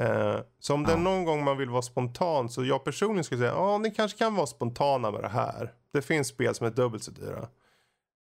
Eh, 0.00 0.36
så 0.58 0.74
om 0.74 0.84
det 0.84 0.92
är 0.92 0.96
någon 0.96 1.24
gång 1.24 1.44
man 1.44 1.58
vill 1.58 1.70
vara 1.70 1.82
spontan 1.82 2.48
så 2.48 2.64
jag 2.64 2.84
personligen 2.84 3.24
skulle 3.24 3.40
säga 3.40 3.52
ja 3.52 3.78
ni 3.78 3.90
kanske 3.90 4.18
kan 4.18 4.34
vara 4.34 4.46
spontana 4.46 5.10
med 5.10 5.22
det 5.22 5.28
här. 5.28 5.72
Det 5.92 6.02
finns 6.02 6.28
spel 6.28 6.54
som 6.54 6.66
är 6.66 6.70
dubbelt 6.70 7.04
så 7.04 7.10
dyra. 7.10 7.48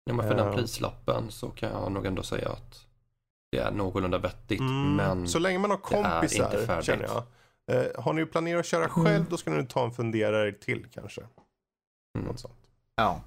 Ja, 0.04 0.14
men 0.14 0.28
för 0.28 0.36
den 0.36 0.56
prislappen 0.56 1.32
så 1.32 1.50
kan 1.50 1.72
jag 1.72 1.92
nog 1.92 2.06
ändå 2.06 2.24
säga 2.24 2.50
att 2.50 2.86
det 3.52 3.58
är 3.58 3.72
någorlunda 3.72 4.18
vettigt. 4.18 4.60
Mm, 4.60 4.96
Men 4.96 5.28
Så 5.28 5.40
länge 5.40 5.60
man 5.60 5.70
har 5.70 5.78
kompisar 5.78 6.82
känner 6.82 7.04
jag. 7.04 7.24
Eh, 7.72 8.04
har 8.04 8.14
ni 8.14 8.26
planerat 8.26 8.60
att 8.60 8.66
köra 8.66 8.90
själv 8.90 9.08
Mm. 9.16 9.28
då 9.30 9.38
ska 9.38 9.52
ni 9.52 9.66
ta 9.66 9.86
en 9.86 9.92
funderare 9.92 10.52
till 10.52 10.86
kanske. 10.94 11.22
mm, 11.22 12.28
Något 12.28 12.40
sånt. 12.40 12.70
Ja. 12.96 13.22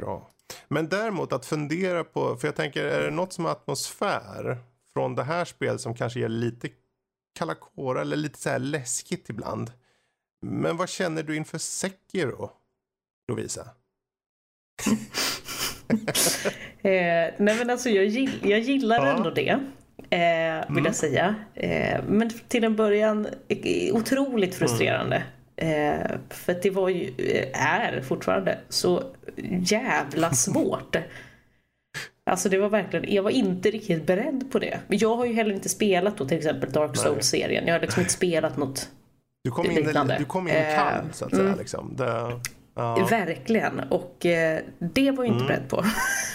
Bra. 0.00 0.28
Men 0.68 0.88
däremot 0.88 1.32
att 1.32 1.46
fundera 1.46 2.04
på, 2.04 2.36
för 2.36 2.48
jag 2.48 2.56
tänker 2.56 2.84
är 2.84 3.02
det 3.04 3.10
något 3.10 3.32
som 3.32 3.46
är 3.46 3.50
atmosfär 3.50 4.58
från 4.92 5.14
det 5.14 5.24
här 5.24 5.44
spelet 5.44 5.80
som 5.80 5.94
kanske 5.94 6.20
ger 6.20 6.28
lite 6.28 6.68
kalla 7.38 7.54
kårar 7.54 8.00
eller 8.00 8.16
lite 8.16 8.38
så 8.38 8.50
här 8.50 8.58
läskigt 8.58 9.30
ibland. 9.30 9.72
Men 10.46 10.76
vad 10.76 10.88
känner 10.88 11.22
du 11.22 11.36
inför 11.36 11.58
Sekiro, 11.58 12.50
Lovisa? 13.28 13.68
Eh, 16.84 17.34
nej 17.38 17.56
men 17.58 17.70
alltså 17.70 17.88
jag, 17.88 18.04
gill, 18.06 18.50
jag 18.50 18.60
gillar 18.60 18.96
Ja. 19.06 19.16
ändå 19.16 19.30
det. 19.30 19.60
Eh, 20.10 20.18
vill 20.68 20.78
Mm. 20.78 20.84
jag 20.84 20.94
säga. 20.94 21.34
Eh, 21.54 22.00
men 22.08 22.30
till 22.48 22.64
en 22.64 22.76
början 22.76 23.26
eh, 23.48 23.94
otroligt 23.94 24.54
frustrerande. 24.54 25.22
Eh, 25.56 26.10
för 26.30 26.56
det 26.62 26.70
var 26.70 26.88
ju, 26.88 27.12
eh, 27.18 27.66
är 27.66 28.00
fortfarande 28.00 28.58
så 28.68 29.02
jävla 29.60 30.30
svårt. 30.32 30.96
Alltså 32.30 32.48
det 32.48 32.58
var 32.58 32.68
verkligen, 32.68 33.14
jag 33.14 33.22
var 33.22 33.30
inte 33.30 33.70
riktigt 33.70 34.06
beredd 34.06 34.48
på 34.52 34.58
det. 34.58 34.78
Men 34.88 34.98
jag 34.98 35.16
har 35.16 35.24
ju 35.26 35.32
heller 35.32 35.54
inte 35.54 35.68
spelat 35.68 36.16
då 36.18 36.24
till 36.28 36.36
exempel 36.38 36.70
Dark. 36.72 36.96
Souls-serien. 36.96 37.66
Jag 37.66 37.74
har 37.74 37.80
liksom 37.80 38.00
inte 38.00 38.12
spelat 38.12 38.56
något 38.56 38.88
Du 39.44 39.50
kom 39.50 39.66
in, 39.70 39.74
Liknande. 39.76 40.16
du 40.18 40.24
kom 40.24 40.48
in 40.48 40.54
Eh, 40.54 40.76
kall 40.76 41.04
så 41.12 41.24
att 41.24 41.30
säga. 41.30 41.42
mm. 41.46 41.58
Liksom. 41.58 41.94
Det, 41.96 42.32
ja. 42.74 43.06
Verkligen. 43.10 43.80
Och 43.80 44.26
eh, 44.26 44.60
det 44.78 45.10
var 45.10 45.24
jag 45.24 45.34
inte 45.34 45.44
Mm. 45.44 45.46
beredd 45.46 45.68
på. 45.68 45.84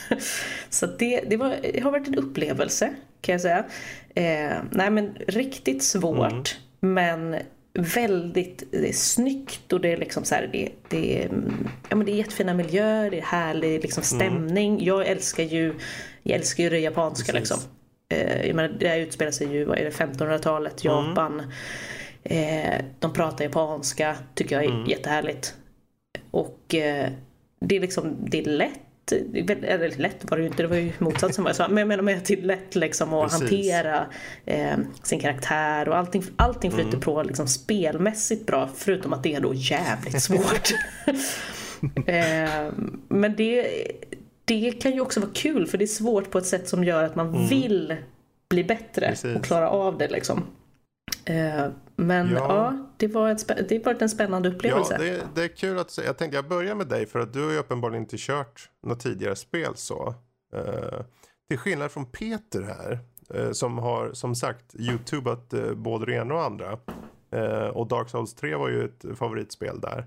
så 0.70 0.86
det, 0.86 1.22
det, 1.28 1.38
var, 1.38 1.56
det 1.74 1.80
har 1.84 1.92
varit 1.92 2.08
en 2.08 2.16
upplevelse 2.16 2.90
kan 3.22 3.34
jag 3.34 3.42
säga. 3.42 3.66
Eh, 4.16 4.58
nej 4.72 4.90
men 4.90 5.16
riktigt 5.28 5.84
svårt. 5.84 6.58
Mm. 6.82 6.94
Men 6.94 7.36
väldigt 7.74 8.64
det 8.72 8.90
är 8.90 8.94
snyggt 8.94 9.74
och 9.74 9.82
det 9.82 9.94
är 9.94 9.98
liksom 9.98 10.24
så 10.24 10.36
här, 10.36 10.50
det, 10.54 10.70
det, 10.90 11.22
är, 11.24 11.26
mm, 11.26 11.68
ja, 11.90 11.96
men 11.96 12.06
det 12.06 12.12
är 12.12 12.16
jättefina 12.16 12.54
miljöer, 12.54 13.12
det 13.12 13.18
är 13.18 13.22
härlig 13.22 13.82
liksom 13.82 14.04
Mm. 14.12 14.32
stämning. 14.32 14.84
Jag 14.86 15.08
älskar 15.08 15.44
ju, 15.44 15.74
jag 16.24 16.36
älskar 16.36 16.64
ju 16.64 16.70
det 16.70 16.80
japanska 16.80 17.32
Precis. 17.34 17.50
liksom. 17.52 17.70
Eh, 18.10 18.56
menar, 18.56 18.70
det 18.80 18.88
här 18.88 19.00
utspelar 19.00 19.32
sig 19.32 19.48
ju, 19.54 19.66
vad 19.66 19.78
är 19.80 19.84
det, 19.86 19.90
1500-talet, 19.92 20.86
Mm. 20.86 21.08
Japan. 21.10 21.52
Eh, 22.24 22.82
de 23.00 23.14
pratar 23.14 23.46
japanska, 23.46 24.16
tycker 24.36 24.56
jag 24.56 24.66
är 24.66 24.70
Mm. 24.76 24.86
jättehärligt. 24.86 25.56
Och 26.32 26.76
eh, 26.76 27.10
det 27.60 27.76
är 27.76 27.80
liksom, 27.80 28.16
det 28.20 28.40
är 28.40 28.44
lätt. 28.46 28.80
Eller 29.12 29.98
lätt 30.02 30.18
var 30.30 30.38
det 30.38 30.44
ju 30.44 30.50
inte, 30.50 30.64
det 30.64 30.68
var 30.68 30.76
ju 30.76 30.92
motsatsen 31.00 31.44
vad 31.44 31.50
jag 31.50 31.56
sa. 31.56 31.68
Men 31.68 31.78
jag 31.78 31.88
menar 31.88 32.04
med 32.04 32.18
att 32.18 32.26
det 32.26 32.34
är 32.34 32.42
lätt 32.42 32.76
liksom 32.76 33.14
att 33.14 33.32
Precis. 33.32 33.42
hantera 33.42 34.06
eh, 34.46 34.78
sin 35.04 35.20
karaktär 35.20 35.90
och 35.90 35.98
allting, 35.98 36.24
allting 36.36 36.72
flyter 36.72 36.90
Mm. 36.90 37.02
på 37.02 37.24
liksom 37.24 37.48
spelmässigt 37.48 38.46
bra. 38.46 38.70
Förutom 38.76 39.14
att 39.14 39.24
det 39.24 39.36
är 39.36 39.40
då 39.42 39.54
jävligt 39.54 40.22
svårt. 40.22 40.70
eh, 42.06 42.72
men 43.08 43.36
det, 43.36 43.68
det 44.46 44.72
kan 44.72 44.92
ju 44.92 45.02
också 45.02 45.20
vara 45.20 45.32
kul 45.34 45.68
för 45.68 45.78
det 45.78 45.86
är 45.86 45.88
svårt 45.88 46.32
på 46.32 46.38
ett 46.38 46.46
sätt 46.46 46.70
som 46.70 46.84
gör 46.84 47.04
att 47.04 47.16
man 47.16 47.48
vill 47.48 47.96
bli 48.50 48.64
bättre 48.64 49.06
Mm. 49.06 49.12
Precis. 49.16 49.36
och 49.36 49.44
klara 49.44 49.70
av 49.70 49.98
det 49.98 50.08
liksom. 50.08 50.44
Eh, 51.26 51.66
men 51.98 52.30
Ja. 52.32 52.38
ja, 52.38 52.78
det, 52.98 53.08
var 53.08 53.30
ett, 53.30 53.70
det 53.70 53.86
varit 53.86 54.02
en 54.02 54.10
spännande 54.10 54.50
Ja, 54.50 54.56
upplevelse. 54.56 54.98
det, 54.98 55.28
det 55.36 55.44
är 55.44 55.48
kul 55.48 55.80
att 55.80 55.92
se. 55.92 56.04
Jag 56.06 56.18
tänkte 56.18 56.36
jag 56.38 56.48
börjar 56.48 56.76
med 56.76 56.88
dig 56.88 57.06
för 57.06 57.20
att 57.20 57.34
du 57.34 57.44
har 57.46 57.52
ju 57.52 57.58
uppenbarligen 57.58 58.04
inte 58.04 58.16
kört 58.20 58.70
något 58.84 59.00
tidigare 59.00 59.36
spel 59.36 59.72
så. 59.76 60.14
Uh, 60.56 61.02
till 61.50 61.58
skillnad 61.58 61.92
från 61.92 62.06
Peter 62.06 62.62
här. 62.62 63.00
eh, 63.34 63.52
som 63.52 63.78
har 63.78 64.14
som 64.14 64.36
sagt 64.36 64.76
youtubat 64.76 65.54
uh, 65.54 65.74
både 65.74 66.06
det 66.06 66.14
ena 66.14 66.34
och 66.34 66.44
andra. 66.44 66.80
Eh, 67.32 67.68
och 67.68 67.88
Dark 67.88 68.10
Souls 68.10 68.34
3 68.36 68.56
var 68.56 68.70
ju 68.70 68.86
ett 68.86 69.06
favoritspel 69.18 69.82
där. 69.82 70.06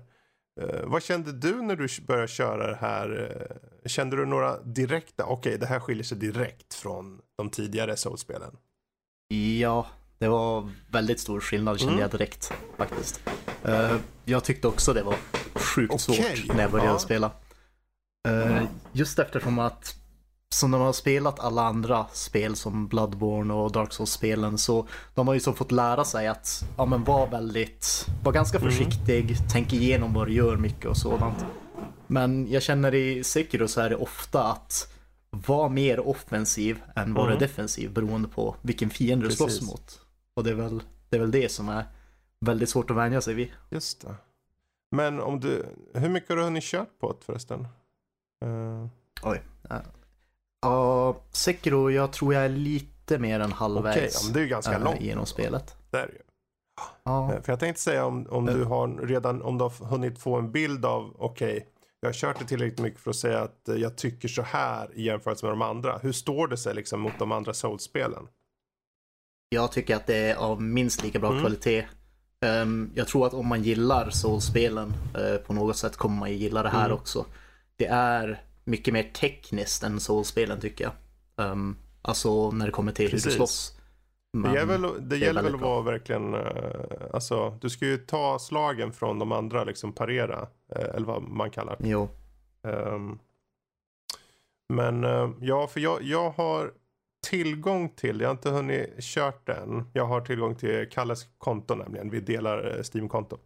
Eh, 0.61 0.79
vad 0.85 1.03
kände 1.03 1.31
du 1.31 1.61
när 1.61 1.75
du 1.75 1.87
började 2.07 2.27
köra 2.27 2.67
det 2.67 2.75
här? 2.75 3.37
Eh, 3.83 3.87
kände 3.89 4.15
du 4.15 4.25
några 4.25 4.61
direkta, 4.61 5.25
okej 5.25 5.57
det 5.57 5.65
här 5.65 5.79
skiljer 5.79 6.03
sig 6.03 6.17
direkt 6.17 6.73
från 6.73 7.19
de 7.37 7.49
tidigare 7.49 7.95
Souls-spelen? 7.97 8.57
Ja, 9.59 9.87
det 10.21 10.27
var 10.29 10.69
väldigt 10.91 11.19
stor 11.19 11.39
skillnad 11.39 11.79
kände 11.79 11.93
Mm. 11.93 12.01
jag 12.01 12.11
direkt 12.11 12.51
faktiskt. 12.77 13.21
Eh, 13.63 13.95
jag 14.25 14.43
tyckte 14.43 14.67
också 14.67 14.93
det 14.93 15.03
var 15.03 15.15
sjukt 15.55 15.93
Okej, 15.93 15.99
svårt 16.37 16.55
när 16.55 16.61
jag 16.61 16.71
började 16.71 16.91
ja. 16.91 16.99
spela. 16.99 17.31
Eh, 18.27 18.63
just 18.91 19.19
eftersom 19.19 19.59
att 19.59 19.95
som 20.53 20.71
de 20.71 20.81
har 20.81 20.93
spelat 20.93 21.39
alla 21.39 21.61
andra 21.63 22.05
spel 22.13 22.55
som 22.55 22.87
Bloodborne 22.87 23.53
och 23.53 23.71
Dark 23.71 23.93
Souls-spelen 23.93 24.57
så 24.57 24.87
de 25.15 25.27
har 25.27 25.33
ju 25.33 25.39
så 25.39 25.53
fått 25.53 25.71
lära 25.71 26.05
sig 26.05 26.27
att 26.27 26.63
ja, 26.77 26.85
men 26.85 27.03
var 27.03 27.27
väldigt, 27.27 28.07
var 28.23 28.31
ganska 28.31 28.57
Mm. 28.57 28.71
försiktig, 28.71 29.37
tänk 29.51 29.73
igenom 29.73 30.13
vad 30.13 30.27
du 30.27 30.33
gör 30.33 30.57
mycket 30.57 30.85
och 30.85 30.97
sådant. 30.97 31.45
Men 32.07 32.47
jag 32.51 32.63
känner 32.63 32.95
i 32.95 33.23
Sekiro 33.23 33.67
så 33.67 33.81
är 33.81 33.89
det 33.89 33.95
ofta 33.95 34.43
att 34.43 34.87
vara 35.29 35.69
mer 35.69 35.99
offensiv 36.07 36.77
än 36.95 37.13
vara 37.13 37.27
Mm. 37.27 37.39
defensiv 37.39 37.93
beroende 37.93 38.27
på 38.27 38.55
vilken 38.61 38.89
fiende 38.89 39.25
du 39.27 39.31
slåss 39.35 39.61
mot. 39.61 39.99
Och 40.35 40.43
det 40.43 40.49
är, 40.49 40.55
väl, 40.55 40.83
det 41.09 41.15
är 41.15 41.19
väl 41.19 41.31
det 41.31 41.49
som 41.51 41.69
är 41.69 41.85
väldigt 42.45 42.69
svårt 42.69 42.89
att 42.91 42.97
vänja 42.97 43.21
sig 43.21 43.33
vid. 43.33 43.51
Just 43.69 44.01
det. 44.01 44.15
Men 44.95 45.19
om 45.19 45.39
du, 45.39 45.65
hur 45.93 46.09
mycket 46.09 46.29
har 46.29 46.37
du 46.37 46.43
hunnit 46.43 46.63
kört 46.63 46.99
på 46.99 47.11
det 47.11 47.25
förresten? 47.25 47.67
Eh, 48.45 48.85
Oj. 49.23 49.41
Ja, 49.69 49.81
Ja, 50.61 51.15
Sekiro, 51.31 51.91
jag 51.91 52.13
tror 52.13 52.33
jag 52.33 52.45
är 52.45 52.49
lite 52.49 53.19
mer 53.19 53.39
än 53.39 53.51
halvvägs 53.51 54.13
ja, 54.13 54.19
men 54.25 54.33
det 54.33 54.39
är 54.39 54.43
ju 54.43 54.49
ganska 54.49 54.73
eh, 54.73 54.83
långt. 54.83 55.01
genom 55.01 55.25
spelet. 55.25 55.75
Det 55.89 55.97
är 55.97 56.07
det 56.07 56.13
ju. 56.13 56.19
Ja, 57.03 57.33
Eh, 57.33 57.41
För 57.41 57.51
jag 57.51 57.59
tänkte 57.59 57.81
säga 57.81 58.05
om, 58.05 58.27
om 58.29 58.45
du 58.45 58.63
har 58.63 58.87
redan, 59.07 59.41
om 59.41 59.57
du 59.57 59.63
har 59.63 59.85
hunnit 59.85 60.19
få 60.19 60.35
en 60.35 60.51
bild 60.51 60.85
av, 60.85 61.15
okej, 61.19 61.67
jag 61.99 62.07
har 62.09 62.13
kört 62.13 62.39
det 62.39 62.45
tillräckligt 62.45 62.79
mycket 62.79 62.99
för 62.99 63.09
att 63.09 63.15
säga 63.15 63.41
att 63.41 63.61
jag 63.77 63.97
tycker 63.97 64.27
så 64.27 64.41
här 64.41 64.89
i 64.93 65.03
jämförelse 65.03 65.45
med 65.45 65.51
de 65.53 65.61
andra. 65.61 65.97
Hur 65.97 66.11
står 66.11 66.47
det 66.47 66.57
sig 66.57 66.75
liksom 66.75 66.99
mot 66.99 67.19
de 67.19 67.31
andra 67.31 67.53
Souls-spelen? 67.53 68.27
Jag 69.53 69.71
tycker 69.71 69.95
att 69.95 70.07
det 70.07 70.15
är 70.15 70.35
av 70.35 70.61
minst 70.61 71.03
lika 71.03 71.19
bra 71.19 71.29
Mm. 71.29 71.41
kvalitet. 71.41 71.85
Ehm, 72.45 72.91
jag 72.95 73.07
tror 73.07 73.27
att 73.27 73.33
om 73.33 73.47
man 73.47 73.63
gillar 73.63 74.09
Souls-spelen 74.09 74.93
eh, 75.15 75.37
på 75.37 75.53
något 75.53 75.77
sätt 75.77 75.97
kommer 75.97 76.19
man 76.19 76.29
ju 76.31 76.35
gilla 76.35 76.63
det 76.63 76.69
här 76.69 76.85
Mm. 76.85 76.97
också. 76.97 77.25
Det 77.75 77.85
är 77.85 78.41
mycket 78.63 78.93
mer 78.93 79.03
tekniskt 79.03 79.83
än 79.83 79.99
Souls-spelen 79.99 80.59
tycker 80.61 80.83
jag. 80.83 80.93
Ehm, 81.47 81.75
alltså 82.01 82.51
när 82.51 82.65
det 82.65 82.71
kommer 82.71 82.91
till 82.91 83.05
hur 83.05 83.11
Precis. 83.11 83.25
du 83.25 83.31
slåss. 83.31 83.77
Det, 84.33 84.39
Men- 84.39 84.55
är 84.57 84.65
väl, 84.65 85.09
det, 85.09 85.17
gäller 85.17 85.43
väl 85.43 85.55
att 85.55 85.61
vara 85.61 85.81
verkligen, 85.81 86.33
eh, 86.33 86.41
alltså 87.13 87.57
du 87.61 87.69
ska 87.69 87.85
ju 87.85 87.97
ta 87.97 88.39
slagen 88.39 88.91
från 88.93 89.19
de 89.19 89.31
andra, 89.31 89.63
liksom 89.63 89.93
parera, 89.93 90.47
eh, 90.75 90.95
eller 90.95 91.05
vad 91.05 91.23
man 91.23 91.51
kallar 91.51 91.75
det. 91.79 91.87
Jo. 91.89 92.09
Ehm, 92.67 93.19
men 94.73 95.03
ja, 95.41 95.67
för 95.67 95.79
jag, 95.79 96.03
jag 96.03 96.29
har 96.31 96.71
tillgång 97.27 97.89
till, 97.89 98.19
jag 98.19 98.27
har 98.27 98.31
inte 98.31 98.49
hunnit 98.49 98.99
kört 98.99 99.47
den. 99.47 99.89
Jag 99.93 100.05
har 100.05 100.21
tillgång 100.21 100.55
till 100.55 100.89
Kalles 100.89 101.27
konto 101.37 101.75
nämligen. 101.75 102.09
Vi 102.09 102.19
delar 102.19 102.77
eh, 102.77 102.83
Steam-konto. 102.83 103.37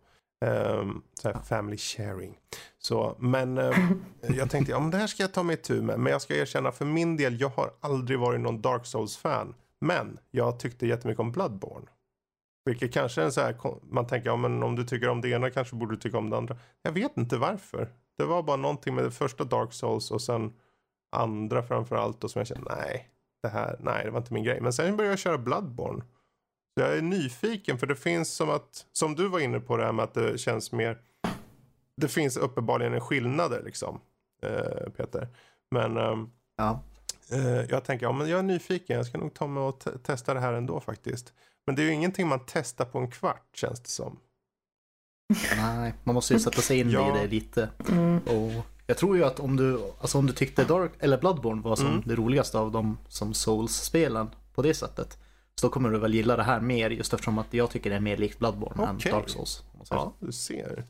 Um, 0.46 1.04
så 1.22 1.30
här 1.32 1.42
family 1.42 1.78
sharing. 1.78 2.38
Så, 2.78 3.16
men 3.20 3.58
eh, 3.58 3.78
jag 4.22 4.50
tänkte, 4.50 4.72
ja 4.72 4.80
men 4.80 4.92
det 4.92 4.98
här 4.98 5.08
ska 5.08 5.24
jag 5.24 5.34
ta 5.34 5.44
mig 5.44 5.58
tur 5.58 5.82
med. 5.82 6.00
Men 6.00 6.12
jag 6.12 6.22
ska 6.22 6.36
erkänna 6.36 6.72
för 6.72 6.86
min 6.86 7.18
del, 7.18 7.42
jag 7.42 7.50
har 7.50 7.72
aldrig 7.80 8.20
varit 8.20 8.42
någon 8.42 8.62
Dark 8.62 8.86
Souls-fan. 8.86 9.56
Men 9.82 10.20
jag 10.32 10.60
tyckte 10.60 10.88
jättemycket 10.88 11.20
om 11.20 11.32
Bloodborne. 11.32 11.86
Vilket 12.66 12.94
kanske 12.94 13.22
är 13.22 13.26
en 13.26 13.32
så 13.32 13.42
här, 13.42 13.56
man 13.82 14.08
tänker, 14.08 14.30
ja 14.30 14.36
men 14.36 14.64
om 14.64 14.76
du 14.76 14.84
tycker 14.84 15.10
om 15.10 15.22
det 15.22 15.30
ena 15.30 15.50
kanske 15.50 15.76
borde 15.76 15.96
du 15.96 16.00
tycka 16.00 16.18
om 16.18 16.30
det 16.30 16.38
andra. 16.38 16.58
Jag 16.82 16.92
vet 16.92 17.18
inte 17.18 17.38
varför. 17.38 17.90
Det 18.18 18.26
var 18.26 18.44
bara 18.44 18.58
någonting 18.58 18.96
med 18.96 19.04
det 19.04 19.12
första 19.12 19.44
Dark 19.44 19.74
Souls 19.74 20.12
och 20.12 20.22
sen 20.22 20.54
andra 21.12 21.64
framförallt 21.64 22.24
och 22.24 22.32
som 22.32 22.40
jag 22.40 22.48
kände, 22.48 22.76
nej, 22.76 23.10
det 23.46 23.52
här, 23.52 23.78
nej, 23.80 24.06
det 24.06 24.12
var 24.12 24.20
inte 24.20 24.34
min 24.34 24.44
grej. 24.44 24.62
Men 24.62 24.74
sen 24.74 24.98
började 24.98 25.12
jag 25.12 25.20
köra 25.20 25.38
Bloodborne. 25.38 26.02
Så 26.78 26.82
jag 26.86 26.98
är 26.98 27.02
nyfiken 27.02 27.78
för 27.78 27.88
det 27.88 27.96
finns 27.96 28.34
som 28.34 28.50
att, 28.50 28.86
som 28.92 29.16
du 29.16 29.28
var 29.28 29.40
inne 29.40 29.60
på 29.60 29.78
det 29.78 29.86
här 29.86 29.92
med 29.92 30.04
att 30.04 30.14
det 30.14 30.38
känns 30.38 30.72
mer, 30.72 30.98
det 32.02 32.08
finns 32.08 32.38
uppenbarligen 32.38 32.94
en 32.94 33.02
skillnader 33.02 33.62
liksom, 33.66 34.02
eh, 34.44 34.90
Peter. 34.98 35.28
Men 35.72 35.98
ehm, 35.98 36.30
Ja. 36.58 36.80
Eh, 37.32 37.62
jag 37.70 37.84
tänker, 37.84 38.06
ja 38.06 38.12
men 38.12 38.30
jag 38.30 38.40
är 38.40 38.44
nyfiken, 38.44 38.98
jag 38.98 39.06
ska 39.06 39.18
nog 39.18 39.34
ta 39.34 39.48
mig 39.48 39.64
och 39.64 39.80
te- 39.80 39.98
testa 39.98 40.34
det 40.34 40.40
här 40.40 40.54
ändå 40.54 40.80
faktiskt. 40.80 41.34
Men 41.66 41.76
det 41.76 41.82
är 41.82 41.84
ju 41.84 41.92
ingenting 41.94 42.28
man 42.28 42.40
testar 42.48 42.86
på 42.86 43.00
en 43.00 43.12
kvart 43.12 43.50
känns 43.54 43.80
det 43.80 43.90
som. 43.90 44.20
Nej, 45.58 45.94
man 46.04 46.16
måste 46.16 46.34
ju 46.34 46.40
sätta 46.40 46.62
sig 46.62 46.80
in 46.80 46.90
Ja. 46.90 47.18
i 47.18 47.22
det 47.22 47.28
lite. 47.28 47.70
Mm. 47.90 48.18
Och 48.18 48.66
jag 48.88 48.98
tror 48.98 49.18
ju 49.18 49.24
att 49.24 49.40
om 49.40 49.56
du, 49.56 49.92
alltså 50.02 50.18
om 50.18 50.28
du 50.28 50.34
tyckte 50.34 50.64
Dark, 50.64 50.92
eller 51.00 51.18
Bloodborne 51.18 51.62
var 51.62 51.76
som 51.76 51.88
Mm. 51.88 52.02
det 52.06 52.16
roligaste 52.16 52.58
av 52.60 52.72
de 52.72 52.98
som 53.08 53.34
Souls-spelen 53.34 54.30
på 54.54 54.62
det 54.62 54.74
sättet. 54.74 55.18
Så 55.56 55.68
då 55.68 55.74
kommer 55.74 55.90
du 55.90 56.00
väl 56.00 56.14
gilla 56.14 56.36
det 56.38 56.44
här 56.44 56.60
mer 56.62 56.90
just 56.90 57.14
eftersom 57.14 57.38
att 57.38 57.54
jag 57.54 57.72
tycker 57.72 57.90
det 57.90 57.96
är 57.96 58.00
mer 58.00 58.18
likt 58.18 58.40
Bloodborne 58.40 58.84
än 58.88 58.96
Okej. 58.96 59.12
Dark 59.12 59.30
Souls. 59.30 59.64
om 59.72 59.78
man 59.78 59.86
säger 59.86 60.02
Ja, 60.02 60.14
du 60.20 60.32
ser. 60.32 60.84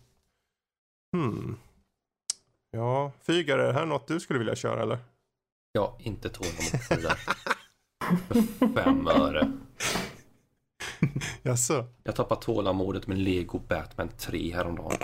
Hmm. 1.16 1.58
Ja, 2.72 3.12
Fygar, 3.22 3.58
är 3.60 3.68
det 3.68 3.74
här 3.74 3.86
något 3.86 4.08
du 4.08 4.20
skulle 4.20 4.40
vilja 4.40 4.56
köra 4.56 4.82
eller? 4.82 4.98
Har 5.78 5.96
inte 6.00 6.30
tålamod 6.30 6.82
för 6.88 6.96
det 6.96 7.02
där. 7.02 7.20
Fem 8.84 9.08
öre. 9.08 9.52
Jaså? 11.44 11.86
Jag 12.04 12.16
tappade 12.16 12.42
tålamodet 12.42 13.08
med 13.08 13.18
Lego 13.18 13.60
Batman 13.60 14.10
3 14.18 14.54
häromdagen. 14.56 14.98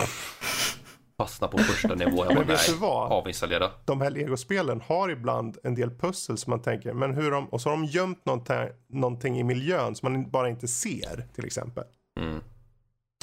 Fastna 1.22 1.48
på 1.48 1.58
första 1.58 1.94
nivå. 1.94 2.10
Jag 2.10 2.26
bara, 2.26 2.34
Men 2.34 2.46
vet 2.46 2.66
du 2.66 2.74
vad? 2.74 3.12
avinstallera. 3.12 3.70
De 3.84 4.00
här 4.00 4.10
legospelen 4.10 4.80
har 4.80 5.08
ibland 5.08 5.58
en 5.62 5.74
del 5.74 5.90
pussel 5.90 6.38
som 6.38 6.50
man 6.50 6.62
tänker, 6.62 6.92
men 6.92 7.14
hur 7.14 7.30
de, 7.30 7.48
och 7.48 7.60
så 7.60 7.68
har 7.70 7.76
de 7.76 7.84
gömt 7.84 8.26
någonting, 8.26 8.56
någonting 8.86 9.38
i 9.38 9.44
miljön 9.44 9.94
som 9.94 10.12
man 10.12 10.30
bara 10.30 10.48
inte 10.48 10.68
ser 10.68 11.28
till 11.34 11.44
exempel. 11.44 11.84
Mm. 12.20 12.40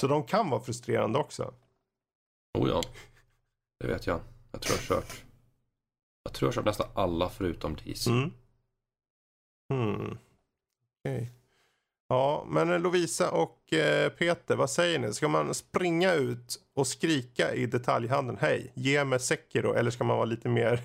Så 0.02 0.08
de 0.08 0.24
kan 0.24 0.50
vara 0.50 0.62
frustrerande 0.62 1.20
också. 1.20 1.54
Oh 2.58 2.70
ja, 2.70 2.82
det 3.80 3.88
vet 3.88 4.08
jag. 4.08 4.20
Jag 4.52 4.62
tror 4.62 4.78
jag 4.90 4.96
har 4.96 5.02
kört. 5.02 5.24
Jag 6.24 6.34
tror 6.34 6.48
jag 6.48 6.52
har 6.52 6.56
kört 6.56 6.66
nästan 6.66 6.88
alla 6.94 7.30
förutom 7.30 7.76
DC. 7.76 8.10
Mm. 8.10 8.32
Hmm. 9.74 10.18
Okej. 11.06 11.32
Ja, 12.11 12.45
men 12.49 12.81
Lovisa 12.81 13.30
och 13.31 13.73
eh, 13.73 14.10
Peter, 14.10 14.56
vad 14.56 14.69
säger 14.69 14.99
ni? 14.99 15.14
Ska 15.14 15.27
man 15.27 15.53
springa 15.53 16.14
ut 16.14 16.56
och 16.76 16.88
skrika 16.88 17.53
i 17.53 17.65
detaljhandeln, 17.65 18.38
hej, 18.41 18.72
ge 18.73 19.03
mig 19.03 19.19
Sekiro, 19.19 19.73
eller 19.73 19.91
ska 19.91 20.03
man 20.03 20.15
vara 20.18 20.26
lite 20.26 20.49
mer, 20.49 20.80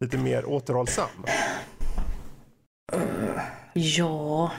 lite 0.00 0.18
mer 0.18 0.44
återhållsam? 0.44 1.08
Ja. 3.72 4.52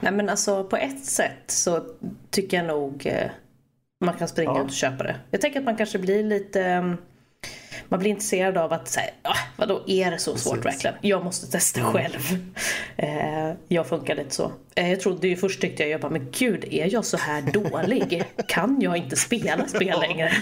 Nej 0.00 0.12
men 0.12 0.28
alltså 0.28 0.64
på 0.64 0.76
ett 0.76 1.04
sätt 1.04 1.42
så 1.46 1.84
tycker 2.30 2.56
jag 2.56 2.66
nog 2.66 3.06
eh, 3.06 3.30
man 4.04 4.14
kan 4.14 4.28
springa 4.28 4.50
Ja. 4.52 4.60
ut 4.60 4.66
och 4.66 4.72
köpa 4.72 5.02
det. 5.04 5.16
Jag 5.30 5.40
tänker 5.40 5.58
att 5.58 5.64
man 5.64 5.76
kanske 5.76 5.98
blir 5.98 6.24
lite 6.24 6.62
mm, 6.64 6.96
man 7.88 8.00
blir 8.00 8.10
intresserad 8.10 8.58
av 8.58 8.72
att 8.72 8.88
säga, 8.88 9.10
ah, 9.22 9.36
vadå 9.56 9.82
är 9.86 10.10
det 10.10 10.18
så 10.18 10.36
svårt 10.36 10.62
Precis. 10.62 10.84
verkligen? 10.84 10.96
Jag 11.00 11.24
måste 11.24 11.46
testa 11.50 11.80
själv. 11.80 12.38
Eh, 12.96 13.52
jag 13.68 13.86
funkar 13.86 14.14
lite 14.16 14.34
så. 14.34 14.52
Eh, 14.74 14.90
jag 14.90 15.00
trodde 15.00 15.28
ju 15.28 15.36
först 15.36 15.60
tyckte 15.60 15.82
jag, 15.82 15.90
jag 15.90 16.00
bara, 16.00 16.10
men 16.12 16.28
gud 16.38 16.64
är 16.70 16.92
jag 16.92 17.04
så 17.04 17.16
här 17.16 17.42
dålig? 17.42 18.24
Kan 18.48 18.80
jag 18.80 18.96
inte 18.96 19.16
spela 19.16 19.68
spel 19.68 20.00
längre? 20.00 20.32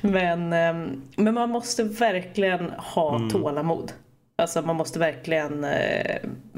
Men, 0.00 0.52
ehm, 0.52 1.02
men 1.16 1.34
man 1.34 1.50
måste 1.50 1.84
verkligen 1.84 2.70
ha 2.70 3.28
tålamod. 3.32 3.92
Alltså 4.38 4.62
man 4.62 4.76
måste 4.76 4.98
verkligen 4.98 5.64
eh, 5.64 6.16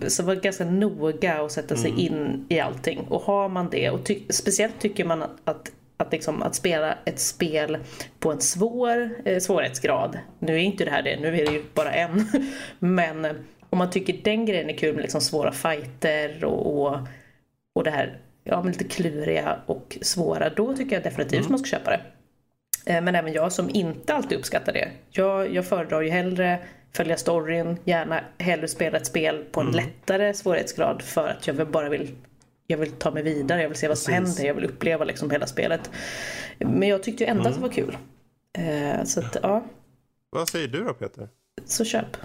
så 0.09 0.23
vara 0.23 0.37
ganska 0.37 0.65
noga 0.65 1.43
och 1.43 1.51
sätta 1.51 1.77
sig 1.77 2.01
in 2.01 2.47
i 2.49 2.61
allting. 2.61 2.99
Och 2.99 3.23
har 3.23 3.49
man 3.49 3.69
det, 3.71 3.91
och 3.91 4.05
ty- 4.05 4.23
speciellt 4.31 4.81
tycker 4.81 5.05
man 5.05 5.23
att, 5.23 5.31
att, 5.45 5.71
att, 5.99 6.13
liksom, 6.13 6.43
att 6.43 6.55
spela 6.55 6.99
ett 7.05 7.21
spel 7.21 7.79
på 8.19 8.33
en 8.33 8.41
svår 8.41 9.11
eh, 9.25 9.39
svårighetsgrad. 9.39 10.19
Nu 10.39 10.55
är 10.55 10.59
inte 10.59 10.85
det 10.85 10.91
här 10.91 11.03
det, 11.03 11.21
nu 11.21 11.29
är 11.29 11.47
det 11.47 11.53
ju 11.53 11.63
bara 11.75 11.93
en. 11.93 12.29
Men 12.79 13.25
eh, 13.25 13.33
om 13.71 13.79
man 13.79 13.91
tycker 13.91 14.17
den 14.23 14.47
grejen 14.47 14.71
är 14.71 14.77
kul 14.77 14.95
med 14.95 15.03
liksom 15.03 15.21
svåra 15.21 15.53
fighter 15.53 16.45
och, 16.45 16.83
och, 16.83 16.99
och 17.75 17.85
det 17.85 17.91
här 17.91 18.19
ja, 18.45 18.63
men 18.63 18.73
lite 18.73 18.85
kluriga 18.85 19.59
och 19.67 19.99
svåra, 20.03 20.51
då 20.51 20.77
tycker 20.77 20.97
jag 20.97 21.03
definitivt 21.03 21.49
man 21.49 21.59
ska 21.59 21.77
köpa 21.77 21.91
det. 21.91 22.01
Eh, 22.93 23.03
Men 23.03 23.15
även 23.15 23.33
jag 23.33 23.53
som 23.53 23.71
inte 23.71 24.15
alltid 24.15 24.39
uppskattar 24.39 24.73
det. 24.73 24.89
Jag, 25.11 25.55
jag 25.55 25.67
föredrar 25.67 26.01
ju 26.01 26.11
hellre 26.11 26.59
följa 26.93 27.17
storyn, 27.17 27.79
gärna 27.85 28.21
hellre 28.39 28.69
spela 28.69 28.99
ett 28.99 29.07
spel 29.07 29.45
på 29.53 29.61
en 29.61 29.71
lättare 29.71 30.35
svårighetsgrad 30.35 31.03
för 31.03 31.29
att 31.29 31.47
jag 31.47 31.71
bara 31.71 31.89
vill 31.89 32.17
jag 32.71 32.79
vill 32.79 32.93
ta 32.93 33.11
mig 33.11 33.23
vidare, 33.23 33.63
jag 33.63 33.69
vill 33.69 33.79
se 33.79 33.89
vad 33.89 33.99
som 33.99 34.15
Precis. 34.15 34.37
händer, 34.37 34.49
jag 34.49 34.55
vill 34.55 34.65
uppleva 34.65 35.05
liksom 35.05 35.31
hela 35.31 35.47
spelet. 35.47 35.91
Men 36.59 36.89
jag 36.89 37.03
tyckte 37.03 37.25
ju 37.25 37.31
ändå 37.31 37.49
att 37.49 37.55
det 37.55 37.61
var 37.61 37.69
kul. 37.69 37.97
Eh, 38.59 39.05
Så 39.05 39.21
att, 39.21 39.37
ja, 39.43 39.65
Vad 40.31 40.49
säger 40.49 40.69
du 40.69 40.85
då 40.85 40.95
Peter? 40.95 41.29
så 41.65 41.85
köp. 41.85 42.17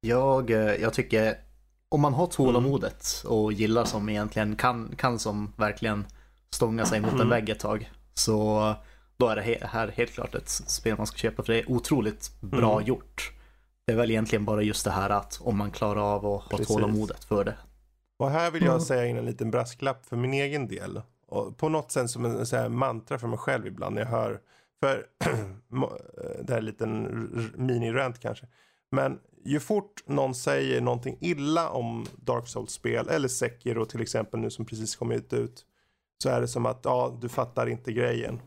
Jag, 0.00 0.50
eh, 0.50 0.58
jag 0.58 0.92
tycker 0.94 1.34
om 1.88 2.00
man 2.00 2.14
har 2.14 2.26
tålamodet 2.26 3.22
och 3.26 3.52
gillar 3.52 3.84
som 3.84 4.08
egentligen 4.08 4.56
kan, 4.56 4.94
kan 4.96 5.18
som 5.18 5.52
verkligen 5.56 6.04
stånga 6.50 6.84
sig 6.84 7.00
mot 7.00 7.20
en 7.20 7.28
vägg 7.28 7.48
ett 7.48 7.58
tag. 7.60 7.90
Så 8.14 8.74
då 9.16 9.28
är 9.28 9.36
det 9.36 9.66
här 9.66 9.88
helt 9.88 10.10
klart 10.12 10.34
ett 10.34 10.48
spel 10.48 10.96
man 10.96 11.06
ska 11.06 11.16
köpa 11.16 11.42
för 11.42 11.52
det 11.52 11.58
är 11.58 11.70
otroligt 11.70 12.30
bra 12.40 12.82
gjort. 12.82 13.32
Det 13.86 13.92
är 13.92 13.96
väl 13.96 14.10
egentligen 14.10 14.44
bara 14.44 14.62
just 14.62 14.84
det 14.84 14.90
här 14.90 15.10
att 15.10 15.38
om 15.42 15.58
man 15.58 15.70
klarar 15.70 16.00
av 16.14 16.26
att 16.26 16.42
ha 16.42 16.48
Precis. 16.50 16.66
tålamodet 16.66 17.24
för 17.24 17.44
det. 17.44 17.54
Och 18.20 18.30
här 18.30 18.50
vill 18.50 18.64
jag 18.64 18.82
säga 18.82 19.06
in 19.06 19.16
en 19.16 19.24
liten 19.24 19.50
brasklapp 19.50 20.06
för 20.06 20.16
min 20.16 20.34
egen 20.34 20.68
del. 20.68 21.02
Och 21.26 21.56
på 21.56 21.68
något 21.68 21.92
sätt 21.92 22.10
som 22.10 22.24
en 22.24 22.46
så 22.46 22.56
här 22.56 22.68
mantra 22.68 23.18
för 23.18 23.28
mig 23.28 23.38
själv 23.38 23.66
ibland 23.66 23.94
när 23.94 24.02
jag 24.02 24.08
hör. 24.08 24.40
För 24.80 25.06
eh, 25.24 25.38
det 26.42 26.48
här 26.48 26.54
är 26.54 26.58
en 26.58 26.64
liten 26.64 27.52
mini-rant 27.56 28.18
kanske. 28.20 28.46
Men 28.90 29.20
ju 29.44 29.60
fort 29.60 30.02
någon 30.06 30.34
säger 30.34 30.80
någonting 30.80 31.18
illa 31.20 31.70
om 31.70 32.06
Dark 32.16 32.48
Souls-spel 32.48 33.08
eller 33.08 33.28
Sekiro 33.28 33.84
till 33.84 34.00
exempel 34.00 34.40
nu 34.40 34.50
som 34.50 34.64
precis 34.64 34.96
kommit 34.96 35.32
ut. 35.32 35.66
Så 36.22 36.28
är 36.28 36.40
det 36.40 36.48
som 36.48 36.66
att 36.66 36.80
ja, 36.84 37.18
du 37.20 37.28
fattar 37.28 37.66
inte 37.66 37.92
grejen. 37.92 38.40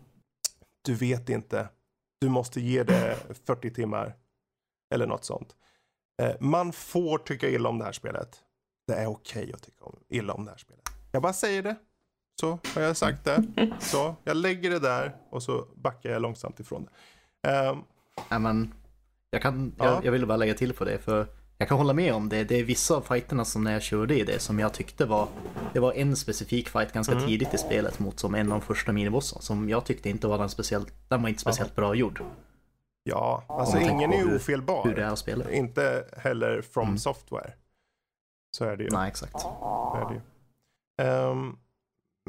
Du 0.86 0.96
vet 0.96 1.30
inte. 1.30 1.70
Du 2.22 2.30
måste 2.30 2.62
ge 2.62 2.84
det 2.84 3.18
40 3.46 3.74
timmar. 3.74 4.16
Eller 4.94 5.08
något 5.08 5.26
sånt. 5.26 5.56
Eh, 6.22 6.36
man 6.40 6.74
får 6.74 7.18
tycka 7.18 7.50
illa 7.50 7.70
om 7.70 7.78
det 7.78 7.86
här 7.86 7.92
spelet. 7.92 8.43
Det 8.88 8.94
är 8.94 9.08
okej 9.08 9.52
att 9.54 9.62
tycka 9.64 9.86
om, 9.86 10.00
illa 10.10 10.34
om 10.34 10.46
det 10.46 10.52
här 10.52 10.58
spelet. 10.58 10.84
Jag 11.12 11.22
bara 11.22 11.34
säger 11.34 11.64
det. 11.64 11.76
Så 12.40 12.60
har 12.76 12.82
jag 12.82 12.98
sagt 12.98 13.26
det. 13.26 13.44
Så 13.80 14.16
jag 14.24 14.38
lägger 14.38 14.70
det 14.70 14.80
där 14.80 15.16
och 15.30 15.44
så 15.44 15.66
backar 15.76 16.10
jag 16.10 16.22
långsamt 16.22 16.60
ifrån 16.60 16.84
det. 16.84 16.90
Nej, 18.30 18.40
men 18.40 18.74
jag, 19.30 19.42
kan, 19.42 19.76
Ja. 19.78 19.86
jag, 19.86 20.06
jag 20.06 20.12
vill 20.12 20.26
bara 20.26 20.38
lägga 20.38 20.54
till 20.54 20.74
på 20.74 20.86
det 20.86 20.98
för 21.00 21.28
jag 21.58 21.68
kan 21.68 21.78
hålla 21.78 21.94
med 21.94 22.14
om 22.14 22.30
det. 22.30 22.44
Det 22.44 22.60
är 22.60 22.64
vissa 22.64 22.96
av 22.96 23.02
fighterna 23.02 23.46
som 23.46 23.64
när 23.64 23.74
jag 23.74 23.82
körde 23.82 24.20
i 24.20 24.24
det 24.24 24.40
som 24.40 24.60
jag 24.60 24.74
tyckte 24.74 25.06
var 25.06 25.28
Det 25.74 25.80
var 25.80 25.94
en 25.94 26.16
specifik 26.16 26.70
fight 26.70 26.94
ganska 26.94 27.14
Mm. 27.14 27.28
tidigt 27.28 27.54
i 27.54 27.58
spelet 27.58 28.00
mot 28.00 28.20
som 28.20 28.36
en 28.36 28.52
av 28.52 28.60
de 28.60 28.66
första 28.66 28.92
minibossarna 28.92 29.42
som 29.42 29.70
jag 29.70 29.86
tyckte 29.86 30.10
inte 30.10 30.28
var 30.28 30.38
den 30.38 30.50
speciellt 30.50 30.94
Den 31.10 31.22
var 31.22 31.30
inte 31.30 31.42
speciellt 31.42 31.76
bra 31.76 31.96
gjord. 31.96 32.22
ja, 33.04 33.44
alltså 33.48 33.78
ingen 33.80 34.14
är 34.14 34.36
ofelbar. 34.36 34.84
Hur 34.88 34.96
det 34.96 35.04
är 35.04 35.08
att 35.10 35.20
spela. 35.20 35.52
Inte 35.52 36.06
heller 36.18 36.62
from 36.62 36.98
software. 36.98 37.54
Så 38.58 38.66
är 38.66 38.78
det 38.78 38.84
ju. 38.84 38.90
Nej, 38.90 39.08
exakt. 39.08 39.40
Så 39.40 39.98
är 40.02 40.10
det 40.10 40.14
ju. 40.14 40.22
Ehm, 41.08 41.56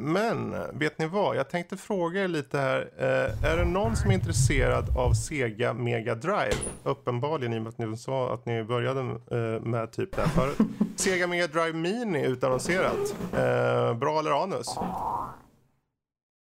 men 0.00 0.54
vet 0.78 0.98
ni 0.98 1.06
vad? 1.06 1.36
Jag 1.36 1.50
tänkte 1.50 1.76
fråga 1.76 2.24
er 2.24 2.28
lite 2.28 2.58
här. 2.58 2.90
Eh, 2.98 3.44
är 3.52 3.56
det 3.56 3.64
någon 3.64 3.96
som 3.96 4.10
är 4.10 4.14
intresserad 4.14 4.96
av 4.98 5.12
Sega 5.12 5.72
Mega 5.72 6.14
Drive? 6.14 6.56
Uppenbarligen 6.82 7.52
i 7.52 7.58
och 7.58 7.62
med 7.62 7.68
att 7.70 7.78
ni 7.78 7.96
sa 7.96 8.34
att 8.34 8.46
ni 8.46 8.64
började 8.64 9.00
eh, 9.00 9.60
med 9.60 9.92
typ 9.92 10.16
det 10.16 10.22
här 10.22 10.28
förut. 10.28 10.68
Sega 10.96 11.26
Mega 11.26 11.46
Drive 11.46 11.72
Mini 11.72 12.26
utannonserat. 12.26 13.14
Eh, 13.32 13.94
bra 13.94 14.18
eller 14.18 14.42
anus? 14.42 14.66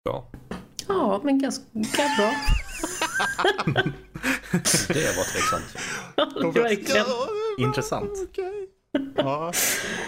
Ja, 0.04 0.30
Ja, 0.88 1.20
men 1.24 1.38
ganska 1.38 1.64
bra. 2.18 2.32
det 4.88 5.16
var 5.16 5.32
tveksamt. 5.32 5.74
Verkligen. 6.56 7.06
Intressant. 7.58 8.10
Okej. 8.30 8.68
Ja. 9.16 9.52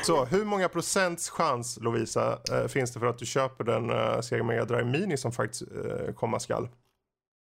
Så 0.03 0.25
hur 0.25 0.45
många 0.45 0.69
procents 0.69 1.31
chans 1.31 1.79
Lovisa 1.83 2.39
eh, 2.53 2.67
finns 2.69 2.93
det 2.93 3.01
för 3.01 3.07
att 3.07 3.19
du 3.19 3.27
köper 3.27 3.65
den 3.65 3.91
eh, 3.91 4.21
Sega 4.21 4.45
Mega 4.45 4.65
Drive 4.65 4.85
Mini 4.85 5.17
som 5.17 5.33
faktiskt 5.33 5.63
eh, 5.63 6.15
komma 6.15 6.41
skall? 6.41 6.69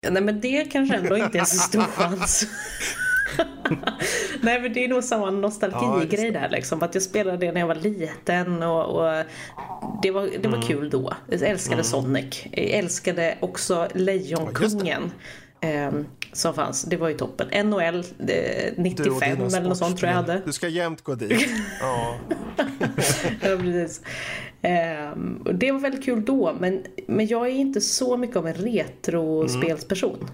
Nej 0.08 0.22
men 0.22 0.40
det 0.40 0.64
kanske 0.72 0.96
ändå 0.96 1.16
inte 1.16 1.38
är 1.38 1.44
så 1.44 1.56
stor 1.58 1.82
chans. 1.96 2.46
Nej 4.42 4.60
men 4.62 4.72
det 4.72 4.84
är 4.84 4.88
nog 4.88 5.04
samma 5.04 5.24
Ja, 5.26 5.30
nostalgigrej 5.30 6.24
just 6.24 6.34
där 6.34 6.48
liksom. 6.48 6.82
Att 6.82 6.94
jag 6.94 7.02
spelade 7.02 7.36
det 7.38 7.52
när 7.52 7.60
jag 7.60 7.66
var 7.68 7.74
liten 7.74 8.62
och, 8.62 8.84
och 8.84 9.24
det 10.02 10.10
var, 10.10 10.22
det 10.42 10.48
var 10.48 10.56
Mm. 10.56 10.68
kul 10.68 10.90
då. 10.90 11.12
Jag 11.28 11.42
älskade 11.42 11.84
Sonic. 11.84 12.46
Jag 12.52 12.64
älskade 12.70 13.38
också 13.40 13.88
Lejonkungen. 13.94 15.12
ehm, 15.60 16.06
som 16.32 16.54
fanns. 16.54 16.82
Det 16.82 16.96
var 16.96 17.08
ju 17.08 17.14
toppen. 17.16 17.68
NHL 17.70 17.96
eh, 17.98 18.04
Du 18.18 18.70
och 18.76 18.78
95 18.78 19.38
dina 19.38 19.46
eller 19.56 19.68
något 19.68 19.78
sånt 19.78 19.98
tror 19.98 20.08
jag 20.08 20.16
hade. 20.16 20.42
Du 20.44 20.52
ska 20.52 20.68
jämt 20.68 21.02
gå 21.02 21.14
dit. 21.14 21.48
Ja. 21.80 22.18
Ja, 23.40 23.56
precis. 23.56 24.00
Och 25.44 25.54
det 25.54 25.72
var 25.72 25.78
väldigt 25.80 26.04
kul 26.04 26.24
då, 26.24 26.56
men, 26.60 26.84
men 27.06 27.26
jag 27.26 27.46
är 27.46 27.50
inte 27.50 27.80
så 27.80 28.16
mycket 28.16 28.36
av 28.36 28.46
en 28.46 28.54
retrospelsperson. 28.54 30.30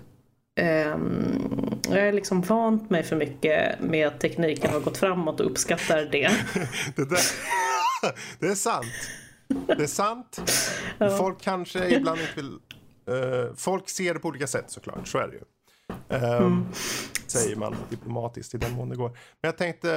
Ehm, 0.61 1.81
jag 1.91 2.05
har 2.05 2.13
liksom 2.13 2.41
vant 2.43 2.91
mig 2.91 3.03
för 3.03 3.17
mycket 3.17 3.81
med 3.81 4.07
att 4.07 4.21
tekniken 4.21 4.71
har 4.73 4.81
gått 4.81 4.97
framåt 4.97 5.41
och 5.41 5.51
uppskattar 5.51 6.03
det. 6.13 6.31
Det, 6.97 7.05
där, 7.11 7.21
det 8.39 8.47
är 8.47 8.55
sant. 8.55 8.87
Det 9.67 9.83
är 9.83 9.87
sant. 9.87 10.41
Folk 11.19 11.41
kanske 11.41 11.89
ibland 11.89 12.21
inte 12.21 12.33
vill... 12.37 12.53
eh, 13.09 13.55
folk 13.57 13.89
ser 13.89 14.15
det 14.15 14.21
på 14.21 14.29
olika 14.29 14.47
sätt 14.47 14.65
såklart, 14.71 15.09
så 15.09 15.19
är 15.19 15.29
det 15.29 15.35
ju. 15.35 15.43
Um, 16.23 16.67
säger 17.27 17.57
man 17.57 17.77
diplomatiskt 17.91 18.55
i 18.55 18.59
den 18.59 18.73
mån 18.73 18.89
det 18.89 18.97
går. 18.97 19.09
Men 19.09 19.19
jag 19.41 19.59
tänkte, 19.59 19.89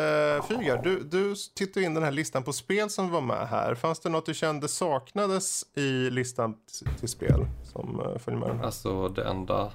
Fygar, 0.48 0.82
du, 0.84 1.04
du 1.04 1.36
tittade 1.56 1.86
in 1.86 1.94
den 1.94 2.04
här 2.04 2.12
listan 2.12 2.44
på 2.44 2.54
spel 2.54 2.90
som 2.90 3.10
var 3.10 3.22
med 3.22 3.48
här. 3.48 3.76
Fanns 3.76 4.00
det 4.00 4.10
något 4.10 4.26
du 4.26 4.34
kände 4.34 4.68
saknades 4.68 5.66
i 5.76 6.10
listan 6.10 6.56
till 7.00 7.10
spel 7.10 7.46
som 7.64 8.00
uh, 8.00 8.18
följer 8.18 8.40
med? 8.40 8.66
Alltså 8.66 9.10
det 9.10 9.24
enda 9.24 9.72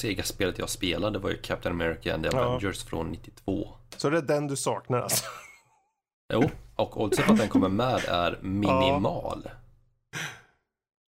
Sega-spelet 0.00 0.58
jag 0.58 0.68
spelade 0.68 1.18
var 1.18 1.30
ju 1.30 1.36
Captain 1.36 1.74
America 1.74 2.14
and 2.14 2.24
the 2.24 2.30
Ja. 2.36 2.44
Avengers 2.44 2.84
från 2.84 3.10
92. 3.10 3.68
Så 3.96 4.10
det 4.10 4.18
är 4.18 4.22
den 4.22 4.46
du 4.46 4.56
saknar 4.56 5.00
alltså? 5.00 5.24
Jo, 6.32 6.50
och 6.76 7.02
oddset 7.02 7.30
att 7.30 7.38
den 7.38 7.48
kommer 7.48 7.68
med 7.68 8.00
är 8.08 8.38
minimal. 8.42 9.48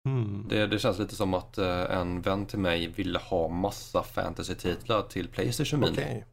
Mm. 0.05 0.47
Det, 0.49 0.67
det 0.67 0.79
känns 0.79 0.99
lite 0.99 1.15
som 1.15 1.35
att 1.35 1.59
eh, 1.59 1.97
en 1.97 2.23
vän 2.23 2.47
till 2.47 2.59
mig 2.59 2.87
ville 2.87 3.19
ha 3.19 3.49
massa 3.49 4.03
fantasy-titlar 4.03 5.03
till 5.03 5.29
Playstation 5.29 5.81
Mini. 5.81 5.93
Okej. 5.93 6.27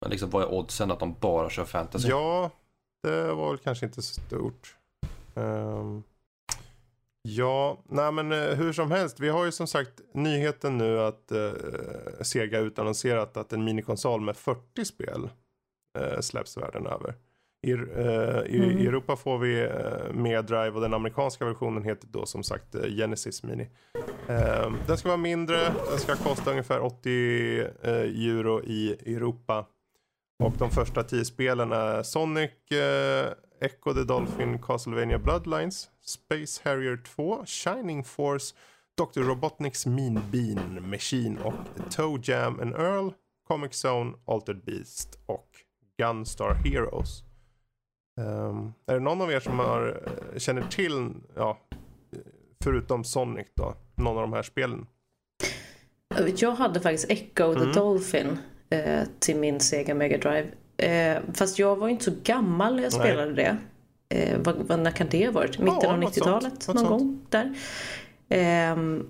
Men 0.00 0.10
liksom 0.10 0.30
vad 0.30 0.42
är 0.42 0.52
oddsen 0.52 0.90
att 0.90 1.00
de 1.00 1.14
bara 1.20 1.50
kör 1.50 1.64
fantasy? 1.64 2.08
Ja, 2.08 2.50
det 3.02 3.32
var 3.32 3.50
väl 3.50 3.58
kanske 3.58 3.86
inte 3.86 4.02
så 4.02 4.20
stort. 4.20 4.76
Ehm, 5.34 6.02
ja, 7.22 7.82
nej 7.88 8.12
men 8.12 8.32
eh, 8.32 8.38
hur 8.38 8.72
som 8.72 8.90
helst. 8.90 9.20
Vi 9.20 9.28
har 9.28 9.44
ju 9.44 9.52
som 9.52 9.66
sagt 9.66 10.00
nyheten 10.14 10.78
nu 10.78 11.00
att 11.00 11.32
uh, 11.32 11.52
Sega 12.22 12.58
utannonserat 12.58 13.36
att 13.36 13.52
en 13.52 13.64
minikonsol 13.64 14.20
med 14.20 14.36
40 14.36 14.84
spel 14.84 15.30
uh, 15.98 16.20
släpps 16.20 16.56
världen 16.56 16.86
över. 16.86 17.14
I, 17.62 17.72
eh, 17.72 17.78
i, 18.46 18.58
Mm. 18.58 18.78
I 18.78 18.86
Europa 18.86 19.16
får 19.16 19.38
vi 19.38 19.62
uh, 19.62 20.12
Mega 20.12 20.42
Drive 20.42 20.70
och 20.70 20.80
den 20.80 20.94
amerikanska 20.94 21.44
versionen 21.44 21.82
heter 21.82 22.08
då 22.10 22.26
som 22.26 22.42
sagt 22.42 22.74
eh, 22.74 22.86
Genesis 22.96 23.42
Mini. 23.42 23.68
Ehm, 24.28 24.76
den 24.86 24.98
ska 24.98 25.08
vara 25.08 25.18
mindre, 25.18 25.56
den 25.90 25.98
ska 25.98 26.16
kosta 26.16 26.50
ungefär 26.50 26.80
80 26.80 27.60
eh, 27.60 27.92
euro 27.92 28.62
i 28.62 28.96
Europa. 29.14 29.66
Och 30.44 30.52
de 30.58 30.70
första 30.70 31.02
tio 31.02 31.24
spelen 31.24 31.72
är 31.72 32.02
Sonic, 32.02 32.50
eh, 32.70 33.32
Echo 33.60 33.94
the 33.94 34.04
Dolphin, 34.04 34.58
Castlevania 34.62 35.18
Bloodlines, 35.18 35.90
Space 36.04 36.60
Harrier 36.64 36.96
2, 37.16 37.44
Shining 37.46 38.04
Force, 38.04 38.54
Dr. 38.98 39.20
Robotniks 39.20 39.86
Mean 39.86 40.20
Bean 40.30 40.90
Machine 40.90 41.38
och 41.44 41.90
Toe 41.90 42.20
Jam 42.22 42.60
and 42.60 42.74
Earl, 42.74 43.10
Comic 43.48 43.84
Zone, 43.84 44.12
Altered 44.26 44.64
Beast 44.64 45.18
och 45.26 45.48
Gunstar 45.98 46.54
Heroes. 46.54 47.31
Ehm, 48.20 48.72
är 48.86 48.94
det 48.94 49.00
någon 49.00 49.20
av 49.22 49.32
er 49.32 49.40
som 49.40 49.58
har, 49.58 50.02
eh, 50.32 50.38
känner 50.38 50.62
till, 50.62 51.10
ja, 51.36 51.58
förutom 52.64 53.04
Sonic 53.04 53.46
då, 53.54 53.74
någon 53.94 54.16
av 54.16 54.22
de 54.22 54.32
här 54.32 54.42
spelen? 54.42 54.86
Jag 56.36 56.52
hade 56.52 56.80
faktiskt 56.80 57.10
Echo 57.10 57.54
the 57.54 57.60
Mm. 57.60 57.72
Dolphin 57.72 58.38
eh, 58.70 59.00
till 59.18 59.36
min 59.36 59.60
Sega 59.60 59.94
Mega 59.94 60.18
Drive. 60.18 60.46
Eh, 60.76 61.22
fast 61.34 61.58
jag 61.58 61.76
var 61.76 61.88
inte 61.88 62.04
så 62.04 62.12
gammal 62.24 62.76
när 62.76 62.82
jag 62.82 62.92
Nej. 62.92 63.00
spelade 63.00 63.32
det. 63.34 63.56
Eh, 64.08 64.38
vad, 64.44 64.56
vad, 64.56 64.78
när 64.78 64.90
kan 64.90 65.06
det 65.10 65.24
ha 65.26 65.32
varit? 65.32 65.58
Mitten 65.58 65.78
Ja, 65.82 65.92
av 65.92 65.98
något 65.98 66.16
90-talet? 66.16 66.62
sånt, 66.62 66.78
Någon 66.80 66.88
gång 66.90 67.26
där. 67.28 67.54
Ehm, 68.28 69.06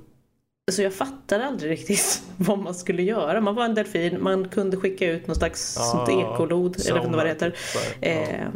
så 0.72 0.82
jag 0.82 0.94
fattade 0.94 1.46
aldrig 1.46 1.70
riktigt 1.72 2.22
vad 2.36 2.58
man 2.58 2.74
skulle 2.74 3.02
göra. 3.02 3.40
Man 3.40 3.54
var 3.54 3.64
en 3.64 3.74
delfin, 3.74 4.22
man 4.22 4.48
kunde 4.48 4.76
skicka 4.76 5.10
ut 5.10 5.26
någon 5.26 5.36
slags 5.36 5.72
sånt 5.90 6.08
ekolod, 6.08 6.76
eller 6.90 7.08
vad 7.08 7.24
det 7.24 7.28
heter. 7.28 7.54
Här, 8.02 8.40
ja. 8.42 8.50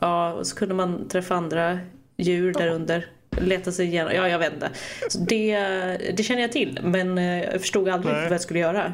Ja, 0.00 0.32
och 0.32 0.46
så 0.46 0.56
kunde 0.56 0.74
man 0.74 1.08
träffa 1.08 1.34
andra 1.34 1.78
djur 2.16 2.52
där 2.52 2.68
under. 2.68 3.06
Leta 3.40 3.72
sig 3.72 3.86
igenom, 3.86 4.12
ja 4.14 4.28
jag 4.28 4.38
vet 4.38 4.52
inte. 4.52 4.70
Så 5.08 5.18
det, 5.18 5.56
det 6.16 6.22
känner 6.22 6.42
jag 6.42 6.52
till 6.52 6.78
men 6.82 7.18
eh, 7.18 7.42
jag 7.42 7.60
förstod 7.60 7.88
aldrig 7.88 8.14
Nej. 8.14 8.22
vad 8.22 8.32
jag 8.32 8.40
skulle 8.40 8.60
göra. 8.60 8.92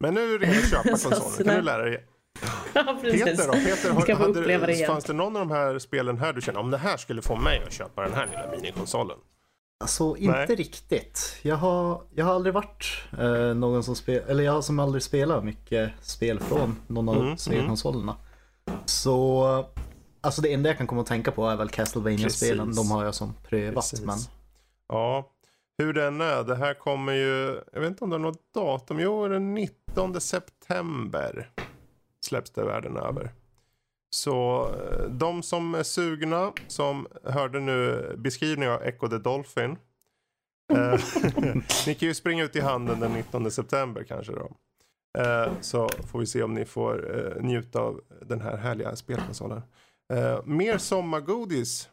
Men 0.00 0.14
nu 0.14 0.34
är 0.34 0.38
redo 0.38 0.58
att 0.58 0.70
köpa 0.70 0.88
konsolen, 0.88 1.46
kan 1.46 1.56
du 1.56 1.62
lära 1.62 1.82
dig 1.84 2.04
Ja, 2.74 2.98
precis. 3.02 3.24
Peter 3.24 3.46
då? 3.46 3.52
Peter, 3.52 3.90
har, 3.90 4.14
hade, 4.14 4.40
uppleva 4.40 4.66
det 4.66 4.86
fanns 4.86 5.04
det 5.04 5.12
någon 5.12 5.36
av 5.36 5.48
de 5.48 5.54
här 5.54 5.78
spelen 5.78 6.18
här 6.18 6.32
du 6.32 6.40
känner 6.40 6.60
om 6.60 6.70
det 6.70 6.78
här 6.78 6.96
skulle 6.96 7.22
få 7.22 7.36
mig 7.36 7.62
att 7.66 7.72
köpa 7.72 8.02
den 8.02 8.12
här 8.14 8.26
lilla 8.26 8.50
minikonsolen? 8.50 9.16
Alltså 9.80 10.16
inte 10.16 10.32
Nej. 10.32 10.46
riktigt. 10.46 11.36
Jag 11.42 11.56
har, 11.56 12.02
jag 12.14 12.24
har 12.24 12.34
aldrig 12.34 12.54
varit 12.54 12.86
eh, 13.18 13.54
någon 13.54 13.82
som 13.84 13.96
spelar, 13.96 14.26
eller 14.26 14.44
jag 14.44 14.52
har 14.52 14.62
som 14.62 14.78
aldrig 14.78 15.02
spelat 15.02 15.44
mycket 15.44 15.90
spel 16.00 16.40
från 16.40 16.76
någon 16.86 17.08
av 17.08 17.20
Mm, 17.20 17.36
Sega-konsolerna. 17.36 18.16
Så, 18.86 19.66
alltså 20.22 20.42
det 20.42 20.52
enda 20.52 20.68
jag 20.68 20.78
kan 20.78 20.86
komma 20.86 21.00
att 21.00 21.06
tänka 21.06 21.30
på 21.32 21.46
är 21.48 21.56
väl 21.56 21.68
Castlevania-spelen. 21.68 22.74
De 22.74 22.90
har 22.90 23.04
jag 23.04 23.14
som 23.14 23.34
prövat. 23.42 23.74
Precis. 23.74 24.00
Men 24.06 24.18
Ja, 24.88 25.30
hur 25.78 25.92
den 25.92 26.20
är. 26.20 26.44
Det 26.44 26.56
här 26.56 26.74
kommer 26.74 27.12
ju, 27.12 27.60
jag 27.72 27.80
vet 27.80 27.88
inte 27.90 28.04
om 28.04 28.10
det 28.10 28.16
är 28.16 28.20
något 28.20 28.54
datum. 28.54 29.00
Jo, 29.00 29.28
den 29.28 29.54
19 29.54 30.20
september 30.20 31.50
släpps 32.24 32.50
det 32.50 32.64
världen 32.64 32.96
över. 32.96 33.30
Så 34.10 34.68
eh, 34.68 35.04
de 35.10 35.42
som 35.42 35.74
är 35.74 35.82
sugna, 35.82 36.52
som 36.68 37.06
hörde 37.24 37.60
nu 37.60 38.12
beskrivningen 38.18 38.74
av 38.74 38.82
Echo 38.82 39.08
the 39.08 39.18
Dolphin. 39.18 39.76
eh, 40.72 41.00
ni 41.86 41.94
kan 41.94 42.08
ju 42.08 42.14
springa 42.14 42.44
ut 42.44 42.56
i 42.56 42.60
handeln 42.60 43.00
den 43.00 43.12
19 43.12 43.50
september 43.50 44.04
kanske 44.04 44.32
då. 44.32 44.50
Eh, 45.18 45.52
så 45.60 45.88
får 45.88 46.18
vi 46.18 46.26
se 46.26 46.42
om 46.42 46.54
ni 46.54 46.64
får 46.64 47.16
eh, 47.36 47.42
njuta 47.42 47.80
av 47.80 48.00
den 48.26 48.40
här 48.40 48.56
härliga 48.56 48.96
spelkonsolen. 48.96 49.62
Eh, 50.12 50.40
mer 50.44 50.78
sommargodis. 50.78 51.88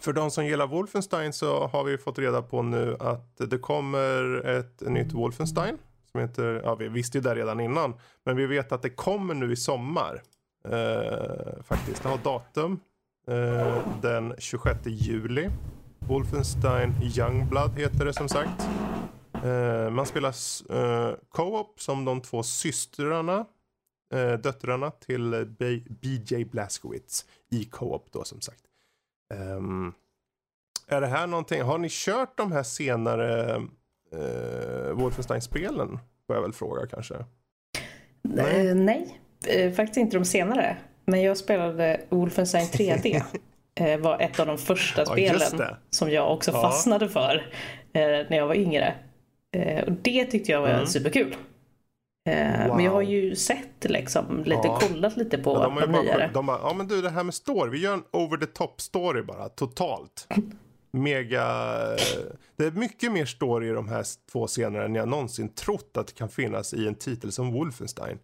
För 0.00 0.12
de 0.12 0.30
som 0.30 0.46
gillar 0.46 0.66
Wolfenstein 0.66 1.32
så 1.32 1.66
har 1.66 1.84
vi 1.84 1.98
fått 1.98 2.18
reda 2.18 2.42
på 2.42 2.62
nu 2.62 2.96
att 3.00 3.36
det 3.36 3.58
kommer 3.58 4.46
ett 4.46 4.80
nytt 4.80 5.12
Wolfenstein. 5.12 5.78
Som 6.12 6.20
heter, 6.20 6.60
ja 6.64 6.74
vi 6.74 6.88
visste 6.88 7.18
ju 7.18 7.22
det 7.22 7.34
redan 7.34 7.60
innan. 7.60 7.94
Men 8.24 8.36
vi 8.36 8.46
vet 8.46 8.72
att 8.72 8.82
det 8.82 8.90
kommer 8.90 9.34
nu 9.34 9.52
i 9.52 9.56
sommar. 9.56 10.22
Eh, 10.64 11.62
faktiskt, 11.62 12.02
det 12.02 12.08
har 12.08 12.18
datum. 12.18 12.80
Eh, 13.28 13.78
den 14.02 14.34
26 14.38 14.78
juli. 14.86 15.50
Wolfenstein 16.08 16.94
Youngblood 17.02 17.78
heter 17.78 18.04
det 18.04 18.12
som 18.12 18.28
sagt. 18.28 18.68
Eh, 19.44 19.90
man 19.90 20.06
spelar 20.06 20.34
eh, 20.70 21.14
co-op 21.28 21.80
som 21.80 22.04
de 22.04 22.20
två 22.20 22.42
systrarna. 22.42 23.44
Eh, 24.14 24.32
döttrarna 24.32 24.90
till 24.90 25.46
BJ 26.02 26.44
Blazkowicz 26.44 27.24
i 27.50 27.64
co-op 27.64 28.06
då 28.12 28.24
som 28.24 28.40
sagt. 28.40 28.62
Ehm, 29.34 29.92
är 30.88 31.00
det 31.00 31.06
här 31.06 31.26
någonting, 31.26 31.62
har 31.62 31.78
ni 31.78 31.88
kört 31.90 32.36
de 32.36 32.52
här 32.52 32.62
senare 32.62 33.56
uh, 34.14 34.90
Wolfenstein-spelen? 34.92 35.98
Får 36.26 36.36
jag 36.36 36.42
väl 36.42 36.52
fråga 36.52 36.86
kanske. 36.86 37.14
Nej, 38.22 38.74
nej. 38.74 39.20
Eh, 39.48 39.72
faktiskt 39.72 39.96
inte 39.96 40.16
de 40.16 40.24
senare. 40.24 40.76
Men 41.04 41.22
jag 41.22 41.36
spelade 41.36 42.00
Wolfenstein 42.08 42.66
3D. 42.66 43.22
eh, 43.80 43.98
var 44.00 44.18
ett 44.20 44.40
av 44.40 44.46
de 44.46 44.58
första 44.58 45.06
spelen 45.06 45.62
som 45.90 46.10
jag 46.10 46.32
också 46.32 46.50
Ja. 46.50 46.62
fastnade 46.62 47.08
för 47.08 47.34
eh, 47.92 48.00
när 48.02 48.36
jag 48.36 48.46
var 48.46 48.54
yngre. 48.54 48.94
Eh, 49.56 49.84
och 49.84 49.92
det 49.92 50.24
tyckte 50.24 50.52
jag 50.52 50.60
var 50.60 50.68
Mm. 50.68 50.86
superkul. 50.86 51.36
Eh, 52.26 52.66
Wow. 52.66 52.76
Men 52.76 52.84
jag 52.84 52.92
har 52.92 53.02
ju 53.02 53.36
sett 53.36 53.84
liksom, 53.84 54.44
lite 54.44 54.60
Ja. 54.64 54.78
kollat 54.80 55.16
lite 55.16 55.38
på 55.38 55.50
Ja, 55.54 55.62
de, 55.68 55.80
de 55.80 55.92
bara, 55.92 56.02
nyare. 56.02 56.30
de 56.34 56.46
bara, 56.46 56.58
ja 56.62 56.72
men 56.74 56.86
du 56.88 57.02
det 57.02 57.10
här 57.10 57.24
med 57.24 57.34
story, 57.34 57.70
vi 57.70 57.78
gör 57.80 57.94
en 57.94 58.04
over 58.12 58.36
the 58.36 58.46
top 58.46 58.80
story 58.80 59.22
bara, 59.22 59.48
totalt. 59.48 60.28
Mega, 60.90 61.44
det 62.56 62.64
är 62.66 62.70
mycket 62.70 63.12
mer 63.12 63.24
story 63.26 63.68
i 63.68 63.72
de 63.72 63.88
här 63.88 64.04
två 64.32 64.46
scenerna 64.46 64.84
än 64.84 64.94
jag 64.94 65.08
någonsin 65.08 65.48
trott 65.48 65.96
att 65.96 66.06
det 66.06 66.12
kan 66.12 66.28
finnas 66.28 66.74
i 66.74 66.86
en 66.88 66.94
titel 66.94 67.32
som 67.32 67.52
Wolfenstein. 67.52 68.18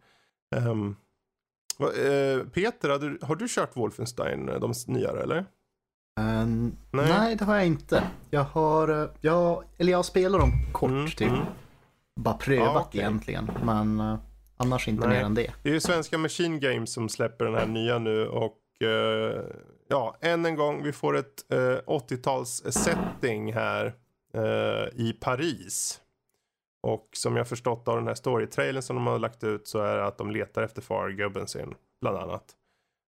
Vad, 1.78 1.88
eh, 1.88 2.44
Peter, 2.44 2.88
har 2.88 2.98
du, 2.98 3.18
har 3.22 3.36
du 3.36 3.46
kört 3.48 3.76
Wolfenstein, 3.76 4.48
eh, 4.48 4.54
de 4.60 4.72
nyare 4.86 5.22
eller? 5.22 5.36
eh, 5.38 5.44
Nej. 6.46 6.72
nej. 6.90 7.36
det 7.36 7.44
har 7.44 7.56
jag 7.56 7.66
inte. 7.66 8.02
Jag 8.30 8.44
har, 8.44 9.02
eh, 9.02 9.08
jag, 9.20 9.64
eller 9.78 9.92
jag 9.92 10.04
spelar 10.04 10.38
dem 10.38 10.50
kort 10.72 10.90
Mm, 10.90 11.06
typ. 11.06 11.28
mm. 11.28 11.40
Bara 12.20 12.34
prövat 12.34 12.72
Ja, 12.74 12.84
okej. 12.86 13.00
egentligen. 13.00 13.50
Men 13.64 14.00
eh, 14.00 14.18
annars 14.56 14.88
inte 14.88 15.06
Nej. 15.08 15.18
mer 15.18 15.24
än 15.24 15.34
det. 15.34 15.52
Det 15.62 15.68
är 15.68 15.72
ju 15.74 15.80
svenska 15.80 16.18
Machine 16.18 16.60
Games 16.60 16.92
som 16.92 17.08
släpper 17.08 17.44
den 17.44 17.54
här 17.54 17.66
nya 17.66 17.98
nu 17.98 18.26
och 18.28 18.58
eh, 18.82 19.44
ja, 19.88 20.16
än 20.20 20.46
en 20.46 20.56
gång, 20.56 20.82
vi 20.82 20.92
får 20.92 21.16
ett 21.16 21.52
eh, 21.52 21.56
80-tals 21.86 22.62
setting 22.72 23.52
här 23.52 23.94
i 24.94 25.12
Paris. 25.12 26.00
Och 26.82 27.08
som 27.12 27.36
jag 27.36 27.48
förstått 27.48 27.88
av 27.88 27.96
den 27.96 28.06
här 28.06 28.14
storytrailern 28.14 28.82
som 28.82 28.96
de 28.96 29.06
har 29.06 29.18
lagt 29.18 29.44
ut 29.44 29.68
så 29.68 29.78
är 29.78 29.96
det 29.96 30.06
att 30.06 30.18
de 30.18 30.30
letar 30.30 30.62
efter 30.62 30.82
fargubben 30.82 31.48
sin, 31.48 31.74
bland 32.00 32.16
annat. 32.18 32.44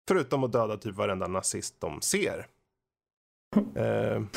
Förutom 0.08 0.44
att 0.44 0.52
döda 0.52 0.78
typ 0.78 0.96
varenda 0.96 1.28
nazist 1.28 1.82
de 1.82 2.02
ser. 2.02 2.48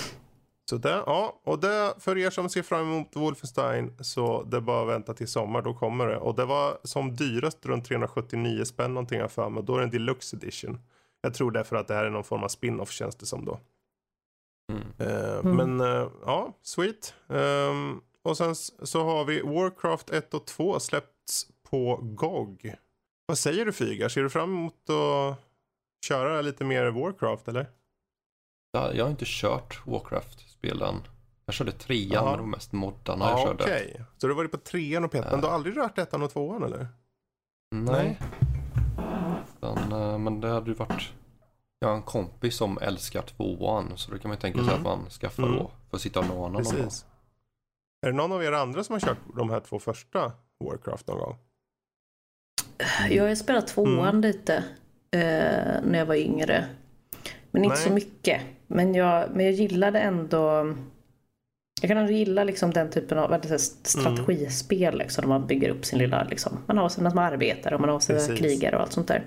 Så 0.70 0.76
det, 0.76 1.02
ja, 1.06 1.40
och 1.44 1.58
det 1.58 1.94
för 1.98 2.18
er 2.18 2.30
som 2.30 2.48
ser 2.48 2.62
fram 2.62 2.80
emot 2.80 3.16
Wolfenstein 3.16 3.96
så 4.00 4.42
det 4.42 4.56
är 4.56 4.60
bara 4.60 4.82
att 4.82 4.88
vänta 4.88 5.14
till 5.14 5.28
sommar, 5.28 5.62
då 5.62 5.74
kommer 5.74 6.06
det. 6.06 6.16
Och 6.16 6.34
det 6.34 6.44
var 6.44 6.78
som 6.82 7.16
dyrast 7.16 7.66
runt 7.66 7.84
379 7.84 8.64
spänn 8.64 8.94
någonting 8.94 9.18
jag 9.18 9.32
för 9.32 9.48
mig. 9.48 9.62
Då 9.62 9.74
är 9.74 9.78
det 9.78 9.84
en 9.84 9.90
deluxe 9.90 10.36
edition. 10.36 10.80
Jag 11.20 11.34
tror 11.34 11.50
därför 11.50 11.76
att 11.76 11.88
det 11.88 11.94
här 11.94 12.04
är 12.04 12.10
någon 12.10 12.24
form 12.24 12.42
av 12.42 12.48
spin-off 12.48 12.90
känns 12.90 13.16
det 13.16 13.26
som 13.26 13.44
då. 13.44 13.60
Mm. 14.72 14.82
Eh, 14.98 15.38
Mm. 15.38 15.56
Men 15.76 15.80
eh, 15.80 16.08
ja, 16.24 16.52
sweet. 16.62 17.14
Ehm, 17.28 18.00
och 18.22 18.36
sen 18.36 18.54
så 18.54 19.04
har 19.04 19.24
vi 19.24 19.40
Warcraft 19.40 20.10
1 20.10 20.34
och 20.34 20.46
2 20.46 20.80
släpp, 20.80 21.04
släppts 21.26 21.46
på 21.70 21.98
GOG. 22.02 22.74
Vad 23.26 23.38
säger 23.38 23.64
du 23.64 23.72
Fygar? 23.72 24.08
Ser 24.08 24.22
du 24.22 24.30
fram 24.30 24.50
emot 24.54 24.90
att 24.90 25.36
köra 26.06 26.42
lite 26.42 26.64
mer 26.64 26.86
Warcraft 26.86 27.48
eller? 27.48 27.66
Jag 28.72 29.04
har 29.04 29.10
inte 29.10 29.24
kört 29.28 29.86
Warcraft-spelen. 30.62 31.02
Jag 31.46 31.54
körde 31.54 31.72
trean 31.72 32.10
Ja. 32.12 32.24
men 32.30 32.38
de 32.38 32.50
mest 32.50 32.72
moddarna 32.72 33.24
Ja, 33.24 33.40
jag 33.40 33.54
Okej, 33.54 33.66
körde. 33.92 34.04
så 34.18 34.26
du 34.26 34.32
har 34.32 34.36
varit 34.36 34.50
på 34.50 34.56
trean 34.58 35.04
och 35.04 35.10
petan. 35.12 35.30
Men 35.30 35.40
du 35.40 35.46
har 35.46 35.54
aldrig 35.54 35.76
rört 35.76 35.98
ettan 35.98 36.22
och 36.22 36.30
tvåan 36.30 36.62
eller? 36.62 36.88
Nej. 37.74 38.18
Utan, 39.58 39.92
eh, 39.92 40.18
men 40.18 40.40
det 40.40 40.48
hade 40.48 40.70
ju 40.70 40.74
varit... 40.76 41.12
Jag 41.78 41.88
har 41.88 41.94
en 41.96 42.02
kompis 42.02 42.56
som 42.56 42.78
älskar 42.78 43.22
tvåan 43.22 43.92
så 43.96 44.10
då 44.10 44.18
kan 44.18 44.28
man 44.28 44.36
ju 44.36 44.40
tänka 44.40 44.58
sig 44.58 44.68
Mm. 44.74 44.86
att 44.86 44.98
man 44.98 45.10
skaffar 45.10 45.42
Mm. 45.42 45.56
då 45.58 45.70
för 45.90 45.96
att 45.96 46.00
sitta 46.02 46.20
och 46.20 46.26
någon 46.26 46.52
gång. 46.52 46.62
Precis. 46.62 47.06
Är 48.06 48.10
det 48.10 48.16
någon 48.16 48.32
av 48.32 48.44
er 48.44 48.52
andra 48.52 48.84
som 48.84 48.92
har 48.92 49.00
kört 49.00 49.18
de 49.36 49.50
här 49.50 49.60
två 49.60 49.78
första 49.78 50.32
Warcraft 50.64 51.06
någon 51.06 51.18
gång? 51.18 51.36
Jag 53.10 53.28
har 53.28 53.34
spelat 53.34 53.66
tvåan 53.66 54.08
Mm. 54.08 54.20
lite 54.20 54.54
eh, 55.10 55.82
när 55.84 55.98
jag 55.98 56.06
var 56.06 56.14
yngre. 56.14 56.68
Men 57.50 57.64
inte 57.64 57.76
Nej. 57.76 57.84
så 57.86 57.92
mycket. 57.92 58.42
Men 58.66 58.94
jag, 58.94 59.28
men 59.34 59.44
jag 59.46 59.54
gillade 59.54 59.98
ändå 60.00 60.74
jag 61.80 61.88
kan 61.88 61.98
ändå 61.98 62.12
gilla 62.12 62.44
liksom 62.44 62.70
den 62.70 62.90
typen 62.90 63.18
av 63.18 63.30
här 63.30 63.40
Mm. 63.46 63.58
strategispel 63.58 64.98
liksom, 64.98 65.22
där 65.22 65.28
man 65.28 65.46
bygger 65.46 65.68
upp 65.70 65.84
sin 65.84 65.98
lilla, 65.98 66.24
liksom, 66.24 66.58
man 66.66 66.78
har 66.78 66.88
sina 66.88 67.10
små 67.10 67.20
arbetare 67.20 67.74
och 67.74 67.80
man 67.80 67.90
har 67.90 68.00
sina 68.00 68.18
Precis. 68.18 68.38
krigare 68.38 68.76
och 68.76 68.82
allt 68.82 68.92
sånt 68.92 69.08
där. 69.08 69.24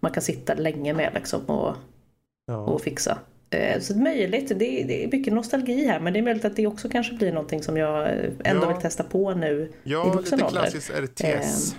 Man 0.00 0.12
kan 0.12 0.22
sitta 0.22 0.54
länge 0.54 0.94
med 0.94 1.10
liksom 1.14 1.44
och, 1.46 1.74
Ja. 2.46 2.56
och 2.56 2.80
fixa. 2.80 3.18
Eh, 3.50 3.80
Så 3.80 3.92
det 3.92 3.98
är 3.98 4.02
möjligt, 4.02 4.48
det 4.58 4.82
är, 4.82 4.86
det 4.88 5.04
är 5.04 5.08
mycket 5.12 5.32
nostalgi 5.32 5.86
här 5.86 6.00
men 6.00 6.12
det 6.12 6.18
är 6.18 6.22
möjligt 6.22 6.44
att 6.44 6.56
det 6.56 6.66
också 6.66 6.88
kanske 6.88 7.14
blir 7.14 7.32
någonting 7.32 7.62
som 7.62 7.76
jag 7.76 8.02
eh, 8.08 8.30
ändå 8.44 8.62
Ja. 8.64 8.68
vill 8.72 8.76
testa 8.82 9.04
på 9.04 9.34
nu. 9.34 9.72
i 9.84 9.90
Ja, 9.90 10.12
vuxen 10.12 10.38
lite 10.38 10.50
klassiskt 10.50 10.90
RTS. 10.90 11.76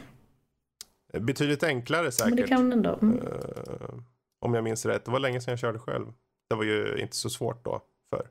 Betydligt 1.20 1.64
enklare 1.64 2.12
säkert. 2.12 2.30
Men 2.30 2.36
det 2.42 2.48
kan 2.48 2.72
ändå... 2.74 3.00
Mm. 3.02 3.18
Eh, 3.20 3.96
om 4.42 4.54
jag 4.54 4.64
minns 4.64 4.86
rätt. 4.86 5.06
Det 5.06 5.12
var 5.12 5.20
länge 5.20 5.42
sedan 5.42 5.52
jag 5.52 5.60
körde 5.60 5.80
själv. 5.80 6.06
Det 6.50 6.56
var 6.56 6.64
ju 6.64 6.98
inte 6.98 7.16
så 7.16 7.30
svårt 7.30 7.66
då 7.66 7.82
för 8.10 8.28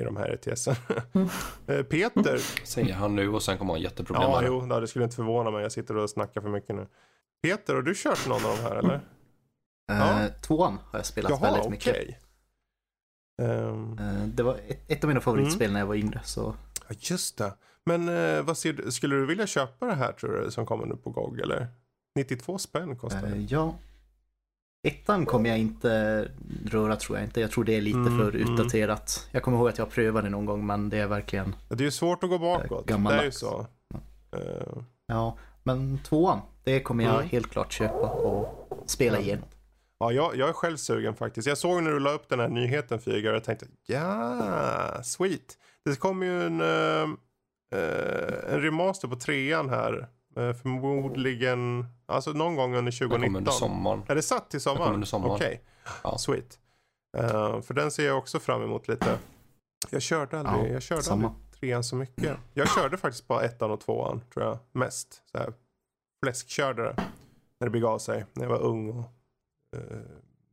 i 0.00 0.04
de 0.04 0.16
här 0.16 0.28
ETSen. 0.48 0.74
Mm. 1.12 1.28
Eh, 1.66 1.82
Peter. 1.82 2.38
Säger 2.66 2.94
han 2.94 3.16
nu 3.16 3.28
och 3.28 3.42
sen 3.42 3.58
kommer 3.58 3.72
han 3.72 3.80
ha 3.80 3.84
jätteproblem 3.84 4.30
Ja, 4.30 4.42
jo, 4.46 4.80
det 4.80 4.86
skulle 4.88 5.04
inte 5.04 5.16
förvåna 5.16 5.50
mig. 5.50 5.62
Jag 5.62 5.72
sitter 5.72 5.96
och 5.96 6.10
snackar 6.10 6.40
för 6.40 6.48
mycket 6.48 6.76
nu. 6.76 6.86
Peter, 7.42 7.74
har 7.74 7.82
du 7.82 7.94
kört 7.96 8.26
någon 8.28 8.44
av 8.44 8.56
de 8.56 8.62
här 8.62 8.76
eller? 8.76 9.00
Ja. 9.86 10.22
Eh, 10.22 10.32
tvåan 10.32 10.78
har 10.90 10.98
jag 10.98 11.06
spelat 11.06 11.30
Jaha, 11.30 11.40
väldigt 11.52 11.70
mycket. 11.70 11.96
Ehm, 13.42 13.98
Eh, 13.98 14.24
det 14.26 14.42
var 14.42 14.54
ett, 14.68 14.90
ett 14.90 15.04
av 15.04 15.08
mina 15.08 15.20
favoritspel 15.20 15.64
Mm. 15.66 15.72
när 15.72 15.80
jag 15.80 15.86
var 15.86 15.94
yngre. 15.94 16.20
Så 16.24 16.54
ja, 16.88 16.94
just 16.98 17.38
det. 17.38 17.54
Men 17.84 18.08
eh, 18.08 18.42
vad 18.42 18.58
ser 18.58 18.72
du, 18.72 18.92
skulle 18.92 19.16
du 19.16 19.26
vilja 19.26 19.46
köpa 19.46 19.86
det 19.86 19.94
här 19.94 20.12
tror 20.12 20.40
du 20.40 20.50
som 20.50 20.66
kommer 20.66 20.86
nu 20.86 20.96
på 20.96 21.10
GOG 21.10 21.40
eller? 21.40 21.66
92 22.14 22.58
spänn 22.58 22.96
kostar 22.96 23.22
det. 23.22 23.36
ja. 23.36 23.74
Ettan 24.82 25.26
kommer 25.26 25.50
jag 25.50 25.58
inte 25.58 26.28
röra 26.66 26.96
tror 26.96 27.18
jag 27.18 27.26
inte. 27.26 27.40
Jag 27.40 27.50
tror 27.50 27.64
det 27.64 27.76
är 27.76 27.80
lite 27.80 27.98
Mm, 27.98 28.18
för 28.18 28.34
mm. 28.36 28.52
utdaterat. 28.54 29.28
Jag 29.30 29.42
kommer 29.42 29.58
ihåg 29.58 29.68
att 29.68 29.78
jag 29.78 29.90
prövade 29.90 30.28
någon 30.30 30.46
gång 30.46 30.66
men 30.66 30.88
det 30.88 30.98
är 30.98 31.06
verkligen, 31.06 31.54
Det 31.68 31.74
är 31.74 31.84
ju 31.84 31.90
svårt 31.90 32.24
att 32.24 32.30
gå 32.30 32.38
bakåt. 32.38 32.68
Det 32.68 32.74
är 32.74 32.78
ju 32.78 32.84
gammaldags. 32.86 33.38
så. 33.38 33.66
Eh, 34.36 34.82
ja. 35.06 35.38
Men 35.62 35.98
tvåan, 35.98 36.40
det 36.64 36.80
kommer 36.80 37.04
jag 37.04 37.14
Mm. 37.14 37.28
helt 37.28 37.50
klart 37.50 37.72
köpa 37.72 38.08
och 38.10 38.68
spela 38.86 39.16
Ja. 39.16 39.22
igenom. 39.22 39.44
Ja, 39.98 40.12
jag, 40.12 40.36
jag 40.36 40.48
är 40.48 40.52
själv 40.52 40.76
sugen 40.76 41.14
faktiskt. 41.14 41.48
Jag 41.48 41.58
såg 41.58 41.82
när 41.82 41.90
du 41.90 42.00
la 42.00 42.10
upp 42.12 42.28
den 42.28 42.40
här 42.40 42.48
nyheten 42.48 43.00
Fygar 43.00 43.32
och 43.32 43.44
tänkte 43.44 43.66
ja, 43.86 45.00
sweet. 45.04 45.58
Det 45.84 45.98
kommer 45.98 46.26
ju 46.26 46.42
en, 46.46 46.60
eh, 46.60 47.08
eh, 47.80 48.54
en 48.54 48.60
remaster 48.62 49.08
på 49.08 49.16
trean 49.16 49.68
här. 49.68 50.08
Eh, 50.36 50.52
förmodligen, 50.52 51.86
alltså 52.10 52.30
någon 52.32 52.56
gång 52.56 52.76
under 52.76 52.92
Den 53.00 53.08
kommer 53.08 53.08
2019. 53.18 53.36
under 53.36 53.52
sommaren. 53.52 54.02
Är 54.08 54.14
det 54.14 54.22
satt 54.22 54.50
till 54.50 54.60
sommaren? 54.60 54.82
kommer 54.82 54.94
under 54.94 55.06
sommaren. 55.06 55.34
Okej, 55.34 55.62
Ja. 56.02 56.18
sweet. 56.18 56.58
Eh, 57.18 57.60
för 57.60 57.74
den 57.74 57.90
ser 57.90 58.06
jag 58.06 58.18
också 58.18 58.40
fram 58.40 58.62
emot 58.62 58.88
lite. 58.88 59.18
Jag 59.90 60.02
körde 60.02 60.38
aldrig, 60.40 60.70
Ja, 60.70 60.72
jag 60.72 60.82
körde 60.82 61.02
samma. 61.02 61.28
aldrig 61.28 61.60
trean 61.60 61.84
så 61.84 61.96
mycket. 61.96 62.36
Jag 62.54 62.68
körde 62.74 62.96
faktiskt 62.96 63.28
bara 63.28 63.42
ettan 63.42 63.70
och 63.70 63.80
tvåan 63.80 64.20
tror 64.34 64.46
jag 64.46 64.58
mest. 64.72 65.22
Så 65.32 65.38
här, 65.38 65.52
fläskkörde 66.24 66.82
det 66.82 66.94
när 67.60 67.66
det 67.66 67.70
begav 67.70 67.98
sig. 67.98 68.24
När 68.32 68.42
jag 68.44 68.50
var 68.50 68.60
ung 68.60 68.90
och 68.90 69.04
eh, 69.76 69.98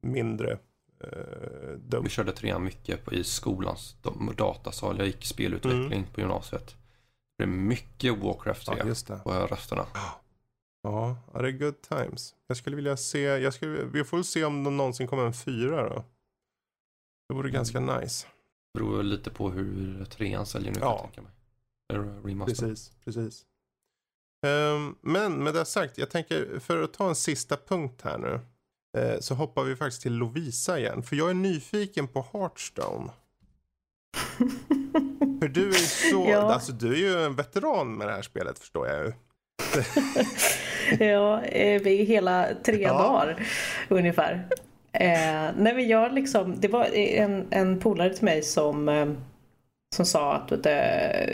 mindre 0.01 0.51
eh, 1.03 1.69
dum. 1.77 2.03
Vi 2.03 2.09
körde 2.09 2.31
trean 2.31 2.63
mycket 2.63 3.05
på, 3.05 3.13
i 3.13 3.23
skolans 3.23 3.95
datasal. 4.37 4.97
Jag 4.97 5.07
gick 5.07 5.25
spelutveckling 5.25 6.07
på 6.13 6.19
gymnasiet. 6.21 6.75
Det 7.37 7.43
är 7.43 7.47
mycket 7.47 8.17
Warcraft 8.17 8.65
3 8.65 8.73
Mm. 8.73 8.85
Ja, 8.87 8.89
just 8.89 9.07
det. 9.07 9.19
på 9.23 9.31
rösterna. 9.31 9.85
Ja, 10.87 11.15
ja, 11.33 11.41
det 11.41 11.47
är 11.47 11.51
good 11.51 11.81
times. 11.81 12.35
Jag 12.47 12.57
skulle 12.57 12.75
vilja 12.75 12.97
se, 12.97 13.19
jag 13.21 13.53
skulle, 13.53 13.83
vi 13.85 14.03
får 14.03 14.23
se 14.23 14.43
om 14.45 14.63
det 14.63 14.69
någonsin 14.69 15.07
kommer 15.07 15.25
en 15.25 15.33
fyra 15.33 15.89
då. 15.89 16.03
Det 17.29 17.35
vore 17.35 17.49
ganska 17.49 17.79
nice. 17.79 18.27
Det 18.73 18.79
beror 18.79 19.03
lite 19.03 19.29
på 19.29 19.49
hur 19.49 20.05
trean 20.05 20.45
säljer 20.45 20.71
nu 20.73 20.79
kan 20.79 20.89
Ja. 20.89 20.95
jag 20.95 21.01
tänka 21.13 21.21
mig. 21.21 21.31
Remaster. 22.23 22.67
Precis, 22.67 22.91
precis. 23.03 23.45
Ehm, 24.45 24.95
men 25.01 25.43
med 25.43 25.53
det 25.53 25.65
sagt, 25.65 25.97
jag 25.97 26.09
tänker 26.09 26.59
för 26.59 26.83
att 26.83 26.93
ta 26.93 27.09
en 27.09 27.15
sista 27.15 27.57
punkt 27.57 28.01
här 28.03 28.17
nu. 28.17 28.39
eh, 29.01 29.19
så 29.19 29.35
hoppar 29.35 29.63
vi 29.63 29.75
faktiskt 29.75 30.01
till 30.01 30.13
Lovisa 30.13 30.79
igen. 30.79 31.03
För 31.03 31.15
jag 31.15 31.29
är 31.29 31.33
nyfiken 31.33 32.07
på 32.07 32.25
Hearthstone. 32.33 33.11
För 35.41 35.47
du 35.47 35.61
är 35.69 35.73
ju 35.79 36.11
så, 36.11 36.25
Ja. 36.29 36.53
alltså 36.53 36.71
du 36.71 36.93
är 36.93 36.97
ju 36.97 37.23
en 37.25 37.35
veteran 37.35 37.93
med 37.97 38.07
det 38.07 38.13
här 38.13 38.21
spelet 38.21 38.59
förstår 38.59 38.87
jag 38.87 39.05
ju. 39.05 39.13
Ja, 40.99 41.41
eh, 41.43 41.81
är 41.87 42.05
hela 42.05 42.45
tre 42.63 42.77
Ja. 42.81 42.93
dagar 42.93 43.41
ungefär. 43.89 44.47
Eh, 44.93 45.51
nej 45.57 45.73
men 45.75 45.87
jag 45.87 46.13
liksom, 46.13 46.55
det 46.59 46.67
var 46.67 46.85
en, 46.95 47.47
en 47.49 47.79
polare 47.79 48.09
till 48.13 48.25
mig 48.25 48.41
som, 48.41 48.89
eh, 48.89 49.05
som 49.95 50.05
sa 50.05 50.33
att 50.33 50.47
du, 50.63 50.79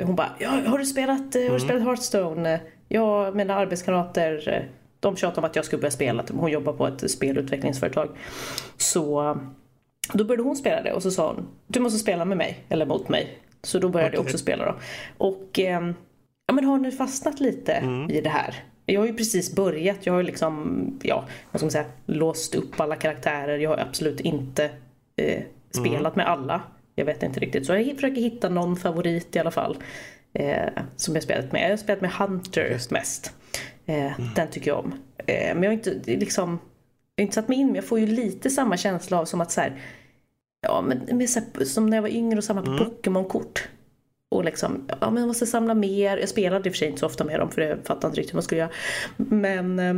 hon 0.05 0.15
bara, 0.15 0.29
ja, 0.39 0.49
har 0.65 0.77
du 0.77 0.85
spelat, 0.85 1.35
eh, 1.35 1.41
har 1.41 1.49
du 1.49 1.55
Mm. 1.55 1.59
spelat 1.59 1.83
Hearthstone? 1.83 2.59
Jag, 2.87 3.35
mina 3.35 3.55
arbetskamrater, 3.55 4.49
eh, 4.49 4.63
de 4.99 5.15
tjatade 5.15 5.39
om 5.41 5.43
att 5.45 5.55
jag 5.55 5.65
skulle 5.65 5.79
börja 5.81 5.91
spela. 5.91 6.23
Hon 6.33 6.51
jobbar 6.51 6.73
på 6.73 6.87
ett 6.87 7.11
spelutvecklingsföretag. 7.11 8.09
Så 8.77 9.37
då 10.13 10.23
började 10.23 10.43
hon 10.43 10.55
spela 10.55 10.81
det 10.81 10.93
och 10.93 11.03
så 11.03 11.11
sa 11.11 11.27
hon, 11.27 11.47
du 11.67 11.79
måste 11.79 11.99
spela 11.99 12.25
med 12.25 12.37
mig, 12.37 12.57
eller 12.69 12.85
mot 12.85 13.09
mig. 13.09 13.37
Så 13.61 13.79
då 13.79 13.89
började 13.89 14.13
jag 14.13 14.19
Okej. 14.21 14.29
också 14.29 14.37
spela 14.37 14.65
då. 14.65 14.75
Och 15.17 15.49
ja, 16.47 16.53
men 16.53 16.65
har 16.65 16.77
nu 16.77 16.91
fastnat 16.91 17.39
lite 17.39 17.73
Mm. 17.73 18.09
i 18.09 18.21
det 18.21 18.29
här. 18.29 18.55
Jag 18.85 19.01
har 19.01 19.07
ju 19.07 19.13
precis 19.13 19.55
börjat, 19.55 20.05
jag 20.05 20.13
har 20.13 20.23
liksom, 20.23 20.99
ja, 21.03 21.25
vad 21.51 21.59
ska 21.59 21.65
man 21.65 21.71
säga, 21.71 21.85
låst 22.05 22.55
upp 22.55 22.79
alla 22.79 22.95
karaktärer. 22.95 23.57
Jag 23.57 23.69
har 23.69 23.77
absolut 23.77 24.19
inte 24.19 24.69
eh, 25.15 25.43
spelat 25.71 26.15
med 26.15 26.27
alla. 26.27 26.61
Jag 26.95 27.05
vet 27.05 27.23
inte 27.23 27.39
riktigt, 27.39 27.65
så 27.65 27.73
jag 27.73 27.95
försöker 27.95 28.21
hitta 28.21 28.49
någon 28.49 28.75
favorit 28.75 29.35
i 29.35 29.39
alla 29.39 29.51
fall. 29.51 29.77
Eh, 30.33 30.69
som 30.95 31.13
jag 31.13 31.23
spelat 31.23 31.51
med. 31.51 31.63
Jag 31.63 31.69
har 31.69 31.77
spelat 31.77 32.01
med 32.01 32.11
Hunter 32.11 32.79
mest. 32.89 33.33
Eh, 33.85 34.11
Den 34.35 34.47
tycker 34.51 34.71
jag 34.71 34.79
om. 34.79 34.93
Eh, 35.17 35.55
men 35.55 35.63
jag 35.63 35.69
har 35.69 35.73
inte 35.73 36.01
liksom, 36.05 36.59
jag 37.15 37.21
har 37.21 37.25
inte 37.25 37.35
satt 37.35 37.47
mig 37.47 37.57
in 37.57 37.65
men 37.67 37.75
jag 37.75 37.85
får 37.85 37.99
ju 37.99 38.07
lite 38.07 38.49
samma 38.49 38.77
känsla 38.77 39.19
av 39.19 39.25
som 39.25 39.41
att 39.41 39.51
så 39.51 39.61
här, 39.61 39.81
ja 40.67 40.81
men 40.81 41.17
med 41.17 41.29
så 41.29 41.39
här, 41.39 41.65
som 41.65 41.85
när 41.85 41.97
jag 41.97 42.01
var 42.01 42.09
yngre 42.09 42.37
och 42.37 42.43
samma 42.43 42.61
på 42.61 42.77
Pokémon-kort. 42.77 43.67
Och 44.33 44.43
liksom, 44.45 44.87
ja 45.01 45.09
men 45.11 45.17
jag 45.17 45.27
måste 45.27 45.45
samla 45.45 45.73
mer. 45.73 46.17
Jag 46.17 46.29
spelade 46.29 46.69
i 46.69 46.71
och 46.71 46.73
för 46.73 46.77
sig 46.77 46.87
inte 46.87 46.99
så 46.99 47.05
ofta 47.05 47.23
med 47.23 47.39
dem 47.39 47.51
för 47.51 47.61
jag 47.61 47.77
fattade 47.85 48.07
inte 48.07 48.19
riktigt 48.19 48.33
vad 48.33 48.37
man 48.37 48.43
skulle 48.43 48.61
göra. 48.61 48.71
Men 49.17 49.79
eh, 49.79 49.95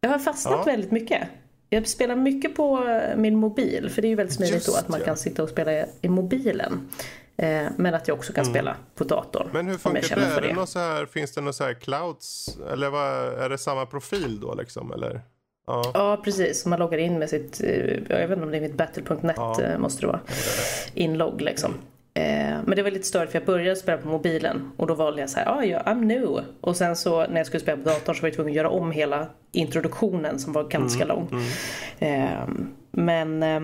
jag 0.00 0.10
har 0.10 0.18
fastnat 0.18 0.54
Ja. 0.58 0.62
väldigt 0.64 0.90
mycket. 0.90 1.28
Jag 1.68 1.88
spelar 1.88 2.16
mycket 2.16 2.56
på 2.56 2.88
eh, 2.88 3.16
min 3.16 3.36
mobil 3.36 3.90
för 3.90 4.02
det 4.02 4.08
är 4.08 4.10
ju 4.10 4.14
väldigt 4.14 4.36
smidigt 4.36 4.54
Just 4.54 4.66
då 4.66 4.74
att 4.74 4.88
man 4.88 5.00
ja. 5.00 5.06
kan 5.06 5.16
sitta 5.16 5.42
och 5.42 5.48
spela 5.48 5.86
i 6.00 6.08
mobilen. 6.08 6.88
Eh, 7.36 7.66
men 7.76 7.94
att 7.94 8.08
jag 8.08 8.16
också 8.16 8.32
kan 8.32 8.44
spela 8.44 8.76
på 8.94 9.04
datorn. 9.04 9.42
Mm. 9.42 9.52
Men 9.52 9.68
hur 9.68 9.78
funkar 9.78 10.16
det? 10.16 10.22
Är 10.22 10.40
det 10.40 10.52
något 10.52 10.68
så 10.68 10.78
här, 10.78 11.06
finns 11.06 11.32
det 11.32 11.40
något 11.40 11.54
så 11.54 11.64
här 11.64 11.74
clouds? 11.74 12.58
Eller 12.72 12.90
vad, 12.90 13.12
är 13.38 13.48
det 13.48 13.58
samma 13.58 13.86
profil 13.86 14.40
då 14.40 14.54
liksom? 14.54 14.92
Eller? 14.92 15.20
Ja. 15.66 15.90
Ja 15.94 16.20
precis, 16.24 16.66
man 16.66 16.78
loggar 16.78 16.98
in 16.98 17.18
med 17.18 17.30
sitt, 17.30 17.60
jag 18.08 18.18
vet 18.18 18.30
inte 18.30 18.42
om 18.42 18.50
det 18.50 18.56
är 18.56 18.60
mitt 18.60 18.74
battle.net 18.74 19.36
Ja. 19.36 19.78
måste 19.78 20.00
det 20.00 20.06
vara, 20.06 20.20
inlogg 20.94 21.40
liksom. 21.40 21.74
Eh, 22.14 22.22
Men 22.66 22.76
det 22.76 22.82
var 22.82 22.90
lite 22.90 23.06
störigt 23.06 23.32
för 23.32 23.38
jag 23.38 23.46
började 23.46 23.76
spela 23.76 23.98
på 23.98 24.08
mobilen 24.08 24.70
och 24.76 24.86
då 24.86 24.94
valde 24.94 25.20
jag 25.20 25.30
så 25.30 25.38
här, 25.38 25.58
ah, 25.58 25.64
ja, 25.64 25.78
I'm 25.86 26.04
new. 26.04 26.44
Och 26.60 26.76
sen 26.76 26.96
så 26.96 27.26
när 27.26 27.36
jag 27.36 27.46
skulle 27.46 27.60
spela 27.60 27.76
på 27.82 27.88
datorn 27.88 28.14
så 28.16 28.22
var 28.22 28.28
jag 28.28 28.34
tvungen 28.36 28.52
att 28.52 28.56
göra 28.56 28.70
om 28.70 28.90
hela 28.92 29.26
introduktionen 29.52 30.38
som 30.38 30.52
var 30.52 30.64
ganska 30.64 31.04
lång. 31.04 31.28
Eh, 31.98 32.28
Men 32.90 33.42
eh, 33.42 33.60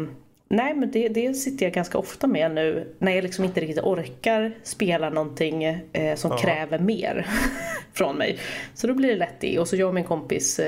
nej 0.49 0.75
men 0.75 0.91
det, 0.91 1.09
det 1.09 1.35
sitter 1.35 1.67
jag 1.67 1.73
ganska 1.73 1.99
ofta 1.99 2.27
med 2.27 2.51
nu 2.55 2.95
när 2.99 3.13
jag 3.13 3.23
liksom 3.25 3.45
inte 3.45 3.61
riktigt 3.61 3.85
orkar 3.85 4.53
spela 4.63 5.11
någonting 5.11 5.65
eh, 5.65 6.15
som 6.17 6.31
Ja. 6.31 6.37
kräver 6.37 6.79
mer 6.79 7.27
från 7.95 8.17
mig. 8.17 8.39
Så 8.75 8.87
då 8.87 8.95
blir 8.95 9.09
det 9.09 9.17
lätt 9.17 9.41
det. 9.41 9.59
Och 9.59 9.69
så 9.69 9.77
jag 9.77 9.89
och 9.89 9.95
min 9.95 10.05
kompis, 10.05 10.61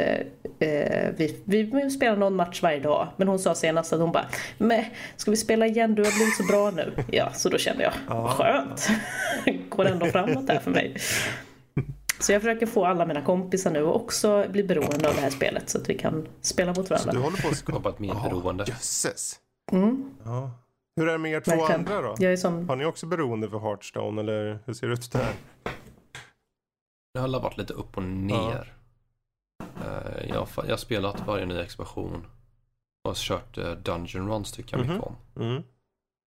eh, 0.59 1.09
vi, 1.17 1.41
vi 1.45 1.91
spelar 1.91 2.17
någon 2.17 2.37
match 2.37 2.63
varje 2.63 2.81
dag. 2.81 3.09
Men 3.17 3.29
hon 3.29 3.39
sa 3.39 3.55
senast 3.55 3.93
att 3.93 4.01
hon 4.01 4.13
bara, 4.13 4.27
men 4.59 4.85
ska 5.17 5.31
vi 5.31 5.37
spela 5.37 5.67
igen? 5.67 5.95
Du 5.95 6.05
har 6.05 6.13
blivit 6.17 6.37
så 6.37 6.43
bra 6.43 6.71
nu. 6.71 7.05
Ja, 7.13 7.33
så 7.33 7.49
då 7.49 7.59
kände 7.59 7.83
jag, 7.83 8.31
skönt. 8.31 8.89
Går 9.69 9.85
ändå 9.87 10.07
framåt 10.07 10.47
där 10.47 10.59
för 10.59 10.71
mig. 10.71 10.97
Så 12.21 12.33
jag 12.33 12.43
försöker 12.43 12.67
få 12.67 12.85
alla 12.87 13.07
mina 13.07 13.23
kompisar 13.23 13.71
nu 13.71 13.87
att 13.87 13.95
också 13.95 14.47
bli 14.51 14.63
beroende 14.65 15.09
av 15.09 15.15
det 15.15 15.21
här 15.21 15.31
spelet 15.31 15.71
så 15.71 15.79
att 15.79 15.89
vi 15.89 15.95
kan 15.99 16.27
spela 16.41 16.69
mot 16.75 16.89
Så 16.89 16.95
du 16.95 17.01
varandra. 17.01 17.23
håller 17.23 17.43
på 17.43 17.49
att 17.49 17.57
Skapa 17.57 17.89
ett 17.89 17.99
mer 17.99 18.15
beroende. 18.15 18.65
Jösses. 18.69 19.37
Mm, 19.73 20.11
Ja. 20.25 20.51
Hur 20.97 21.09
är 21.09 21.13
det 21.13 21.19
med 21.19 21.33
er 21.33 21.41
två 21.41 21.51
verkligen. 21.51 21.81
andra 21.81 22.01
då? 22.03 22.15
Jag 22.19 22.33
är 22.33 22.37
som... 22.37 22.69
Har 22.69 22.77
ni 22.77 22.85
också 22.85 23.07
beroende 23.07 23.49
för 23.51 23.59
Hearthstone 23.59 24.21
eller 24.21 24.59
hur 24.67 24.75
ser 24.75 24.87
det 24.87 24.93
ut 24.93 25.13
där? 25.13 25.29
Det 27.15 27.19
har 27.21 27.25
alla 27.25 27.39
varit 27.39 27.59
lite 27.59 27.73
upp 27.73 27.97
och 27.97 28.03
ner. 28.03 28.53
Eh, 28.53 28.78
Jag, 30.29 30.35
har 30.35 30.65
jag 30.65 30.71
har 30.71 30.77
spelat 30.77 31.27
varje 31.27 31.47
ny 31.47 31.59
expansion. 31.59 32.27
Och 33.09 33.15
kört 33.17 33.59
eh, 33.59 33.71
Dungeon 33.73 34.29
Runs 34.29 34.53
tycker 34.53 34.77
jag 34.77 34.87
mycket 34.87 35.05
Mhm. 35.05 35.15
om. 35.37 35.43
Mm. 35.43 35.63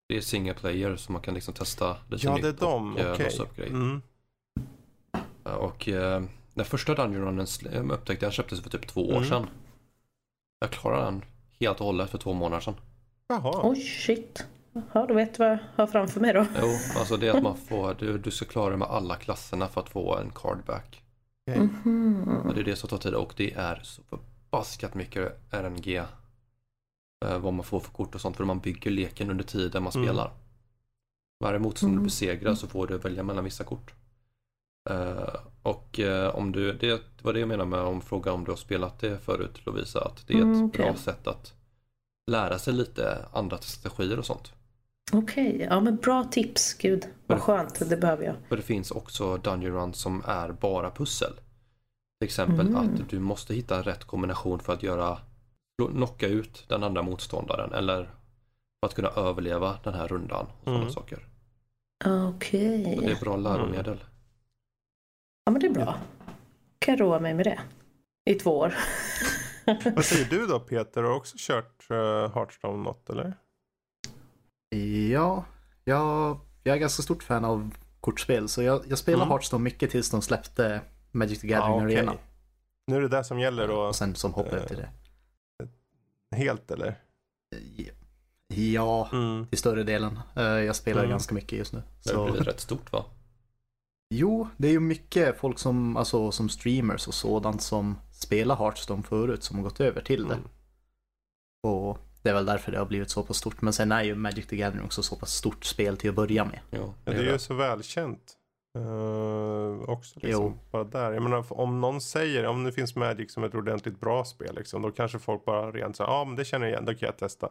Det 0.09 0.17
är 0.17 0.21
single 0.21 0.53
player 0.53 0.95
så 0.95 1.11
man 1.11 1.21
kan 1.21 1.33
liksom 1.33 1.53
testa 1.53 1.97
lite 2.09 2.25
Ja, 2.27 2.33
nytt 2.33 2.41
det 2.43 2.47
är 2.49 2.53
dem. 2.53 2.93
och 2.93 2.99
eh, 2.99 3.19
låsa 3.19 3.43
upp 3.43 3.55
grejer. 3.55 3.71
Mm. 3.71 4.01
Eh, 5.45 5.51
Och 5.53 5.89
eh, 5.89 6.23
den 6.53 6.65
första 6.65 6.95
Dungeon 6.95 7.25
Runnen 7.25 7.91
upptäckte 7.91 8.25
jag 8.25 8.33
köptes 8.33 8.61
för 8.61 8.69
typ 8.69 8.87
två 8.87 9.07
år 9.09 9.15
Mm. 9.17 9.29
sedan. 9.29 9.47
Jag 10.59 10.69
klarade 10.71 11.03
den 11.05 11.23
helt 11.59 11.79
och 11.79 11.85
hållet 11.85 12.09
för 12.09 12.17
två 12.17 12.33
månader 12.33 12.61
sedan. 12.61 12.75
Jaha. 13.27 13.59
Oj, 13.63 13.81
shit. 13.81 14.45
Ja, 14.93 15.05
då 15.07 15.13
vet 15.13 15.33
du 15.33 15.43
vad 15.43 15.51
jag 15.51 15.57
har 15.75 15.87
framför 15.87 16.19
mig 16.19 16.33
då. 16.33 16.45
Jo, 16.61 16.67
alltså 16.99 17.17
det 17.17 17.27
är 17.27 17.33
att 17.37 17.43
man 17.43 17.57
får, 17.57 17.95
du, 17.99 18.17
du 18.17 18.31
ska 18.31 18.45
klara 18.45 18.69
det 18.71 18.77
med 18.77 18.87
alla 18.87 19.15
klasserna 19.15 19.67
för 19.67 19.81
att 19.81 19.89
få 19.89 20.17
en 20.17 20.29
cardback. 20.35 21.03
Okej. 21.47 21.59
Mhm. 21.85 22.23
Och 22.47 22.53
det 22.53 22.61
är 22.61 22.65
det 22.65 22.76
som 22.76 22.89
tar 22.89 22.97
tid 22.97 23.13
och 23.13 23.34
det 23.38 23.53
är 23.53 23.80
så 23.84 24.01
förbaskat 24.03 24.93
mycket 24.95 25.39
RNG. 25.51 25.95
Eh, 27.26 27.39
vad 27.39 27.53
man 27.53 27.63
får 27.65 27.80
för 27.80 27.91
kort 27.91 28.15
och 28.15 28.22
sånt 28.22 28.38
för 28.38 28.45
man 28.45 28.59
bygger 28.59 28.91
leken 28.91 29.31
under 29.31 29.43
tiden 29.43 29.84
man 29.84 29.91
Mm. 29.95 30.05
spelar. 30.07 30.31
Varje 31.43 31.59
motståndare 31.59 31.93
Mm. 31.93 32.03
du 32.03 32.07
besegrar 32.07 32.55
så 32.55 32.68
får 32.68 32.88
du 32.88 32.97
välja 32.97 33.23
mellan 33.23 33.43
vissa 33.43 33.63
kort. 33.63 33.93
Eh, 34.89 35.35
och 35.63 35.99
eh, 35.99 36.35
om 36.35 36.51
du, 36.51 36.73
det 36.73 37.01
var 37.22 37.34
det 37.34 37.39
jag 37.39 37.49
menade 37.49 37.69
med 37.69 37.80
om 37.80 38.01
fråga 38.01 38.31
om 38.34 38.43
du 38.43 38.51
har 38.51 38.57
spelat 38.57 38.99
det 38.99 39.18
förut 39.19 39.65
Lovisa, 39.65 40.05
att 40.05 40.27
det 40.27 40.34
är 40.34 40.38
ett 40.38 40.43
Mm, 40.43 40.65
okej. 40.65 40.85
bra 40.85 40.95
sätt 40.95 41.27
att 41.27 41.53
lära 42.31 42.59
sig 42.59 42.73
lite 42.73 43.26
andra 43.34 43.57
strategier 43.57 44.19
och 44.19 44.26
sånt. 44.26 44.53
Okej, 45.11 45.67
ja 45.69 45.79
men 45.79 45.95
bra 45.95 46.23
tips. 46.23 46.73
Gud, 46.73 47.07
vad 47.27 47.39
skönt. 47.39 47.89
Det 47.89 47.97
behöver 47.97 48.25
jag. 48.25 48.35
För 48.49 48.55
det 48.57 48.61
finns 48.61 48.91
också 48.91 49.38
Dungeon 49.38 49.73
Runs 49.73 49.97
som 49.97 50.23
är 50.27 50.51
bara 50.51 50.91
pussel. 50.91 51.33
Till 52.19 52.25
exempel 52.25 52.67
Mm. 52.67 52.75
att 52.75 53.09
du 53.09 53.19
måste 53.19 53.53
hitta 53.53 53.81
rätt 53.81 54.03
kombination 54.03 54.59
för 54.59 54.73
att 54.73 54.83
göra 54.83 55.17
knocka 55.91 56.27
ut 56.27 56.65
den 56.69 56.83
andra 56.83 57.01
motståndaren 57.01 57.73
eller 57.73 58.03
för 58.03 58.85
att 58.88 58.93
kunna 58.95 59.07
överleva 59.09 59.77
den 59.83 59.93
här 59.93 60.07
rundan. 60.07 60.45
Och 60.45 60.63
sådana 60.63 60.79
Mm. 60.81 60.93
saker. 60.93 61.27
Okej. 62.35 62.95
Så 62.95 63.01
det 63.01 63.11
är 63.11 63.19
bra 63.19 63.38
läromedel. 63.38 64.03
Ja 65.45 65.51
men 65.51 65.61
det 65.61 65.67
är 65.67 65.71
bra. 65.73 65.95
Kan 66.79 66.91
jag 66.97 67.01
roa 67.01 67.19
mig 67.19 67.33
med 67.33 67.45
det. 67.45 67.59
I 68.25 68.33
två 68.35 68.57
år. 68.57 68.73
Vad 69.95 70.05
säger 70.05 70.25
du 70.29 70.45
då 70.47 70.59
Peter? 70.59 71.01
Har 71.03 71.09
du 71.09 71.15
också 71.15 71.35
kört 71.39 71.88
uh, 71.91 71.97
Hearthstone 72.35 72.83
något 72.83 73.09
eller? 73.09 73.33
Ja, 75.11 75.45
jag, 75.84 76.39
jag 76.64 76.76
är 76.76 76.80
ganska 76.80 77.03
stort 77.03 77.23
fan 77.23 77.45
av 77.45 77.76
kortspel 77.99 78.49
så 78.49 78.61
jag, 78.64 78.84
jag 78.89 78.98
spelar 78.98 79.18
Mm. 79.19 79.30
Hearthstone 79.30 79.64
mycket 79.64 79.91
tills 79.91 80.10
de 80.11 80.22
släppte 80.22 80.81
Magic 81.11 81.39
the 81.41 81.48
Gathering 81.48 81.76
Ja, 81.80 81.85
okej. 81.85 81.98
Arena. 81.98 82.14
Nu 82.88 82.95
är 82.95 83.02
det 83.02 83.07
det 83.07 83.23
som 83.23 83.39
gäller 83.39 83.68
då 83.68 83.76
Och 83.81 83.95
sen 83.95 84.15
som 84.15 84.34
hoppade 84.34 84.61
upp 84.61 84.68
till 84.68 84.77
det. 84.77 84.89
helt 86.35 86.72
eller? 86.72 86.99
Ja, 88.48 89.10
Mm. 89.14 89.48
till 89.48 89.57
större 89.60 89.84
delen. 89.84 90.19
Eh, 90.35 90.43
Jag 90.43 90.76
spelar 90.76 90.99
Mm. 91.02 91.10
ganska 91.11 91.35
mycket 91.35 91.57
just 91.60 91.73
nu. 91.73 91.84
Det 92.03 92.10
har 92.14 92.26
Så, 92.27 92.31
blivit 92.31 92.48
rätt 92.48 92.60
stort 92.60 92.91
va? 92.91 93.06
jo, 94.14 94.48
det 94.57 94.68
är 94.68 94.72
ju 94.72 94.80
mycket 94.80 95.38
folk 95.39 95.60
som, 95.60 95.98
alltså, 95.98 96.31
som 96.31 96.49
streamers 96.49 97.07
och 97.07 97.14
sådant 97.14 97.61
som 97.61 97.98
spelar 98.11 98.56
Hearthstone 98.56 99.03
förut 99.03 99.43
som 99.43 99.57
har 99.57 99.64
gått 99.64 99.80
över 99.80 100.02
till 100.02 100.27
det. 100.27 100.34
Mm. 100.34 100.48
Och 101.64 101.98
det 102.22 102.30
är 102.30 102.34
väl 102.34 102.45
därför 102.45 102.72
det 102.72 102.77
har 102.77 102.85
blivit 102.85 103.10
så 103.10 103.23
pass 103.23 103.38
stort. 103.38 103.61
Men 103.61 103.73
sen 103.73 103.91
är 103.91 104.03
ju 104.03 104.15
Magic 104.15 104.48
the 104.48 104.56
Gathering 104.56 104.85
också 104.85 105.03
så 105.03 105.15
pass 105.15 105.34
stort 105.34 105.65
spel 105.65 105.98
till 105.98 106.10
att 106.10 106.15
börja 106.15 106.45
med. 106.45 106.60
Jo, 106.72 106.93
Ja, 107.06 107.11
det 107.11 107.18
är 107.18 107.31
ju 107.31 107.39
så 107.39 107.53
välkänt. 107.53 108.38
Uh, 108.77 109.89
också 109.89 110.19
liksom. 110.19 110.43
Jo. 110.43 110.57
Bara 110.72 110.84
där. 110.84 111.11
Jag 111.11 111.23
menar 111.23 111.53
om 111.53 111.81
någon 111.81 112.02
säger, 112.02 112.45
om 112.45 112.64
det 112.64 112.72
finns 112.72 112.95
Magic 112.95 113.34
som 113.34 113.43
ett 113.43 113.56
ordentligt 113.56 113.99
bra 113.99 114.26
spel 114.26 114.56
liksom. 114.56 114.81
Då 114.81 114.91
kanske 114.91 115.19
folk 115.19 115.45
bara 115.45 115.72
rent 115.72 115.95
säger, 115.95 116.10
ja 116.10 116.15
ah, 116.15 116.26
men 116.26 116.35
det 116.35 116.45
känner 116.45 116.65
jag 116.65 116.73
igen, 116.73 116.85
då 116.85 116.93
kan 116.93 117.06
jag 117.06 117.18
testa. 117.18 117.49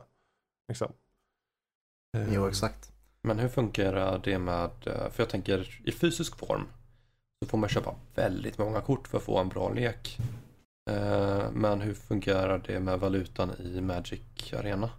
Liksom. 0.68 0.92
Eh, 2.16 2.34
Jo, 2.34 2.48
exakt. 2.48 2.92
Men 3.22 3.38
hur 3.38 3.48
funkar 3.48 4.20
det 4.24 4.38
med, 4.38 4.70
eh, 4.86 5.10
för 5.10 5.22
jag 5.22 5.28
tänker 5.28 5.80
i 5.84 5.92
fysisk 5.92 6.38
form 6.38 6.66
så 7.42 7.48
får 7.48 7.58
man 7.58 7.68
köpa 7.68 7.94
väldigt 8.14 8.58
många 8.58 8.80
kort 8.80 9.08
för 9.08 9.18
att 9.18 9.24
få 9.24 9.38
en 9.38 9.48
bra 9.48 9.72
lek. 9.72 10.18
Eh, 10.90 11.50
Men 11.52 11.80
hur 11.80 11.94
fungerar 11.94 12.58
det 12.66 12.80
med 12.80 13.00
valutan 13.00 13.50
i 13.60 13.80
Magic 13.80 14.52
Arena? 14.52 14.90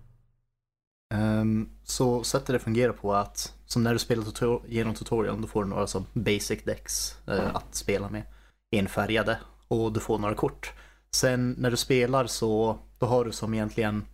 Ehm, 1.14 1.70
så 1.84 2.24
sättet 2.24 2.48
det 2.48 2.60
fungerar 2.60 2.94
på 2.94 3.14
är 3.14 3.18
att 3.22 3.54
som 3.66 3.84
när 3.84 3.94
du 3.94 4.00
spelar 4.00 4.24
tutor- 4.24 4.64
genom 4.68 4.94
tutorialen 4.96 5.42
då 5.42 5.48
får 5.48 5.64
du 5.64 5.70
några 5.70 5.88
som 5.88 6.06
basic 6.14 6.64
decks 6.64 7.18
eh, 7.28 7.56
att 7.56 7.76
spela 7.76 8.10
med. 8.10 8.24
Enfärgade 8.72 9.40
och 9.68 9.94
du 9.94 10.00
får 10.00 10.18
några 10.18 10.36
kort. 10.36 10.74
Sen 11.12 11.56
när 11.58 11.72
du 11.72 11.78
spelar 11.78 12.28
så 12.28 12.80
då 13.00 13.06
har 13.06 13.26
du 13.26 13.32
som 13.32 13.54
egentligen 13.54 14.06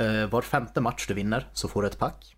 eh, 0.00 0.26
var 0.26 0.42
femte 0.42 0.80
match 0.80 1.06
du 1.08 1.14
vinner 1.14 1.48
så 1.52 1.68
får 1.68 1.82
du 1.82 1.88
ett 1.88 1.98
pack. 1.98 2.36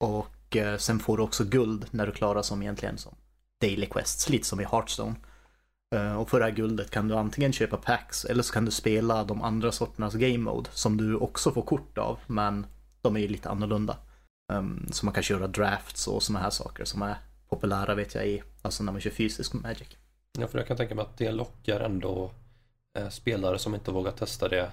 Och 0.00 0.56
eh, 0.56 0.76
sen 0.78 0.98
får 0.98 1.16
du 1.16 1.22
också 1.22 1.44
guld 1.44 1.86
när 1.90 2.06
du 2.06 2.12
klarar 2.12 2.42
som 2.42 2.62
egentligen 2.62 2.98
som 2.98 3.14
daily 3.60 3.86
quests, 3.86 4.28
lite 4.28 4.46
som 4.46 4.60
i 4.60 4.64
Hearthstone. 4.64 5.14
Eh, 5.94 6.16
och 6.16 6.30
för 6.30 6.38
det 6.38 6.44
här 6.44 6.52
guldet 6.52 6.90
kan 6.90 7.08
du 7.08 7.14
antingen 7.14 7.52
köpa 7.52 7.76
packs 7.76 8.24
eller 8.24 8.42
så 8.42 8.52
kan 8.52 8.64
du 8.64 8.70
spela 8.70 9.24
de 9.24 9.42
andra 9.42 9.72
sorternas 9.72 10.14
game 10.14 10.38
mode 10.38 10.70
som 10.72 10.96
du 10.96 11.16
också 11.16 11.52
får 11.52 11.62
kort 11.62 11.98
av 11.98 12.18
men 12.26 12.66
de 13.02 13.16
är 13.16 13.20
ju 13.20 13.28
lite 13.28 13.50
annorlunda. 13.50 13.96
Um, 14.52 14.86
så 14.92 15.06
man 15.06 15.14
kan 15.14 15.22
köra 15.22 15.46
drafts 15.46 16.08
och 16.08 16.22
såna 16.22 16.38
här 16.38 16.50
saker 16.50 16.84
som 16.84 17.02
är 17.02 17.16
populära 17.48 17.94
vet 17.94 18.14
jag 18.14 18.26
i, 18.26 18.42
alltså 18.62 18.84
när 18.84 18.92
man 18.92 19.00
kör 19.00 19.10
fysisk 19.10 19.52
Magic. 19.52 19.88
Ja, 20.38 20.46
för 20.46 20.58
jag 20.58 20.66
kan 20.66 20.76
tänka 20.76 20.94
mig 20.94 21.02
att 21.02 21.18
det 21.18 21.32
lockar 21.32 21.80
ändå 21.80 22.30
eh, 22.98 23.08
spelare 23.08 23.58
som 23.58 23.74
inte 23.74 23.90
vågar 23.90 24.12
testa 24.12 24.48
det 24.48 24.72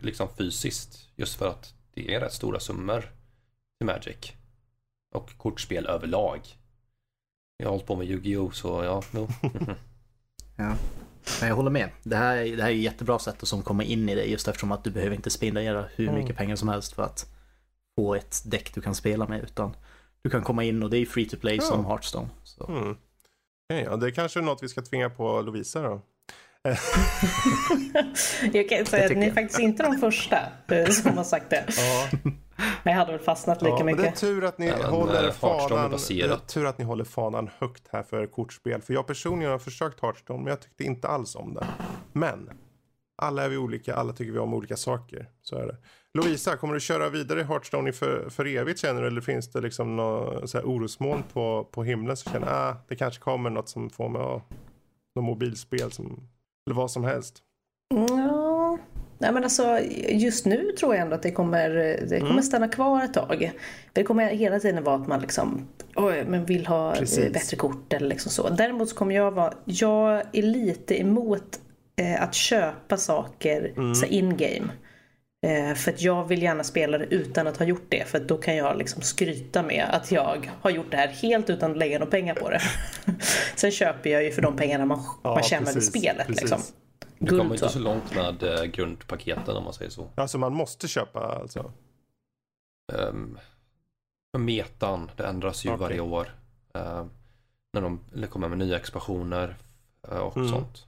liksom 0.00 0.28
fysiskt. 0.38 1.08
Just 1.16 1.38
för 1.38 1.48
att 1.48 1.74
det 1.94 2.14
är 2.14 2.20
rätt 2.20 2.32
stora 2.32 2.60
summor 2.60 3.00
till 3.78 3.86
Magic. 3.86 4.32
Och 5.14 5.36
kortspel 5.36 5.86
överlag. 5.86 6.40
Jag 7.56 7.66
har 7.66 7.70
hållit 7.70 7.86
på 7.86 7.96
med 7.96 8.06
Yu-Gi-Oh! 8.06 8.50
så 8.50 8.84
ja, 8.84 9.02
no. 9.10 9.28
Ja. 10.56 10.74
Men 11.40 11.48
jag 11.48 11.56
håller 11.56 11.70
med. 11.70 11.88
Det 12.02 12.16
här, 12.16 12.36
är- 12.36 12.56
det 12.56 12.62
här 12.62 12.70
är 12.70 12.74
ett 12.74 12.80
jättebra 12.80 13.18
sätt 13.18 13.42
att 13.42 13.48
som 13.48 13.62
komma 13.62 13.82
in 13.84 14.08
i 14.08 14.14
det 14.14 14.24
just 14.24 14.48
eftersom 14.48 14.72
att 14.72 14.84
du 14.84 14.90
behöver 14.90 15.16
inte 15.16 15.30
spendera 15.30 15.84
hur 15.94 16.08
Mm. 16.08 16.20
mycket 16.20 16.36
pengar 16.36 16.56
som 16.56 16.68
helst 16.68 16.92
för 16.92 17.02
att 17.02 17.26
få 17.96 18.14
ett 18.14 18.42
däck 18.44 18.74
du 18.74 18.80
kan 18.80 18.94
spela 18.94 19.26
med 19.28 19.42
utan 19.42 19.76
du 20.22 20.30
kan 20.30 20.42
komma 20.42 20.64
in 20.64 20.82
och 20.82 20.90
det 20.90 20.98
är 20.98 21.06
free 21.06 21.28
to 21.28 21.36
play 21.36 21.56
Ja. 21.56 21.62
som 21.62 21.86
Hearthstone. 21.86 22.28
Så. 22.44 22.66
Mm. 22.66 22.96
Okej, 23.70 23.82
ja, 23.90 23.96
det 23.96 24.06
är 24.06 24.10
kanske 24.10 24.40
är 24.40 24.42
något 24.42 24.62
vi 24.62 24.68
ska 24.68 24.82
tvinga 24.82 25.10
på 25.10 25.42
Lovisa 25.42 25.82
då. 25.82 26.00
jag 28.52 28.68
kan 28.68 28.86
säga 28.86 29.06
att 29.06 29.12
ni 29.16 29.22
är 29.22 29.26
jag. 29.26 29.34
faktiskt 29.34 29.58
inte 29.60 29.82
de 29.82 29.98
första 29.98 30.38
eh, 30.68 30.86
som 30.88 31.16
har 31.16 31.24
sagt 31.24 31.50
det. 31.50 31.64
Ja, 31.76 32.08
Men 32.82 32.92
jag 32.92 33.00
hade 33.00 33.12
väl 33.12 33.20
fastnat 33.20 33.62
lika 33.62 33.76
ja, 33.78 33.84
men 33.84 33.96
det 33.96 34.02
är 34.02 34.06
mycket. 34.06 34.20
tur 34.20 34.44
att 34.44 34.58
ni 34.58 34.70
håller 34.70 35.22
eh, 35.22 35.28
är 35.28 35.30
fanan, 35.30 35.92
är 35.92 36.46
tur 36.46 36.66
att 36.66 36.78
ni 36.78 36.84
håller 36.84 37.04
fanan 37.04 37.50
högt 37.58 37.88
här 37.92 38.02
för 38.02 38.26
kortspel. 38.26 38.82
För 38.82 38.94
jag 38.94 39.06
personligen 39.06 39.52
har 39.52 39.58
försökt 39.58 40.00
Hearthstone 40.00 40.38
men 40.38 40.50
jag 40.50 40.60
tyckte 40.60 40.84
inte 40.84 41.08
alls 41.08 41.36
om 41.36 41.54
det. 41.54 41.66
Men 42.12 42.50
alla 43.22 43.44
är 43.44 43.48
vi 43.48 43.56
olika, 43.56 43.94
alla 43.94 44.12
tycker 44.12 44.32
vi 44.32 44.38
om 44.38 44.54
olika 44.54 44.76
saker. 44.76 45.26
Så 45.42 45.56
är 45.56 45.66
det. 45.66 45.76
Lovisa, 46.14 46.56
kommer 46.56 46.74
du 46.74 46.80
köra 46.80 47.08
vidare 47.08 47.40
i 47.40 47.44
Hearthstone 47.44 47.90
i 47.90 47.92
för, 47.92 48.30
för 48.30 48.46
evigt 48.46 48.80
känner 48.80 49.00
du? 49.02 49.06
Eller 49.06 49.20
finns 49.20 49.52
det 49.52 49.60
liksom 49.60 49.96
något 49.96 50.50
så 50.50 50.58
här 50.58 50.64
orosmoln 50.64 51.22
på, 51.32 51.68
på 51.70 51.84
himlen 51.84 52.16
så 52.16 52.30
känner 52.30 52.46
ah, 52.46 52.76
det 52.88 52.96
kanske 52.96 53.20
kommer 53.22 53.50
något 53.50 53.68
som 53.68 53.90
får 53.90 54.08
mig 54.08 54.22
att... 54.22 54.42
Något 55.14 55.24
mobilspel 55.24 55.92
som... 55.92 56.28
Eller 56.66 56.76
vad 56.76 56.90
som 56.90 57.04
helst. 57.04 57.42
Ja, 57.88 58.51
nej 59.22 59.32
men 59.32 59.44
alltså 59.44 59.78
just 60.08 60.46
nu 60.46 60.72
tror 60.78 60.94
jag 60.94 61.02
ändå 61.02 61.14
att 61.14 61.22
det 61.22 61.30
kommer, 61.32 61.68
det 62.08 62.18
kommer 62.18 62.30
Mm. 62.30 62.42
stanna 62.42 62.68
kvar 62.68 63.04
ett 63.04 63.14
tag. 63.14 63.52
Det 63.92 64.04
kommer 64.04 64.26
hela 64.28 64.58
tiden 64.60 64.84
vara 64.84 64.96
att 64.96 65.06
man 65.08 65.20
liksom, 65.20 65.68
oj, 65.96 66.24
men 66.28 66.44
vill 66.44 66.66
ha 66.66 66.92
eh, 66.92 66.98
Precis. 66.98 67.32
bättre 67.32 67.56
kort 67.56 67.92
eller 67.92 68.08
liksom 68.08 68.30
så. 68.32 68.48
Däremot 68.48 68.88
så 68.88 68.96
kommer 68.96 69.14
jag 69.14 69.30
vara, 69.30 69.52
jag 69.64 70.22
är 70.32 70.42
lite 70.42 71.00
emot 71.00 71.60
eh, 72.00 72.22
att 72.22 72.34
köpa 72.34 72.96
saker 72.96 73.72
Mm. 73.76 73.94
så 73.94 74.06
in-game. 74.06 74.68
Eh, 75.46 75.74
för 75.74 75.90
att 75.92 76.02
jag 76.02 76.24
vill 76.28 76.42
gärna 76.42 76.64
spela 76.64 76.98
det 76.98 77.04
utan 77.14 77.46
att 77.46 77.56
ha 77.56 77.66
gjort 77.66 77.86
det. 77.88 78.04
För 78.08 78.20
då 78.20 78.36
kan 78.36 78.56
jag 78.56 78.78
liksom 78.78 79.02
skryta 79.02 79.62
med 79.62 79.84
att 79.90 80.12
jag 80.12 80.50
har 80.60 80.70
gjort 80.70 80.90
det 80.90 80.96
här 80.96 81.08
helt 81.08 81.50
utan 81.50 81.70
att 81.70 81.76
lägga 81.76 81.98
några 81.98 82.10
pengar 82.10 82.34
på 82.34 82.50
det. 82.50 82.60
Sen 83.56 83.70
köper 83.70 84.10
jag 84.10 84.24
ju 84.24 84.30
för 84.30 84.42
de 84.42 84.56
pengarna 84.56 84.84
man, 84.86 84.98
Ja, 85.24 85.34
man 85.34 85.42
tjänar 85.42 85.64
precis, 85.72 85.86
spelet. 85.88 86.26
precis. 86.26 86.42
Liksom. 86.42 86.60
Du 87.24 87.28
kommer 87.30 87.42
Guld 87.44 87.52
inte 87.52 87.68
så. 87.68 87.78
långt 87.78 88.14
med 88.14 88.42
eh, 88.42 88.64
grundpaketen 88.64 89.56
om 89.56 89.64
man 89.64 89.72
säger 89.72 89.90
så. 89.90 90.08
Alltså 90.14 90.38
man 90.38 90.54
måste 90.54 90.88
köpa 90.88 91.20
alltså. 91.20 91.72
Um, 92.92 93.38
metan, 94.38 95.10
det 95.16 95.24
ändras 95.26 95.64
ju 95.64 95.68
Okej. 95.70 95.80
varje 95.80 96.00
år. 96.00 96.34
Ehm, 96.74 97.10
när 97.72 97.80
de 97.80 98.00
kommer 98.30 98.48
med 98.48 98.58
nya 98.58 98.76
expansioner 98.76 99.56
eh, 100.10 100.16
och 100.18 100.36
Mm. 100.36 100.48
sånt. 100.48 100.86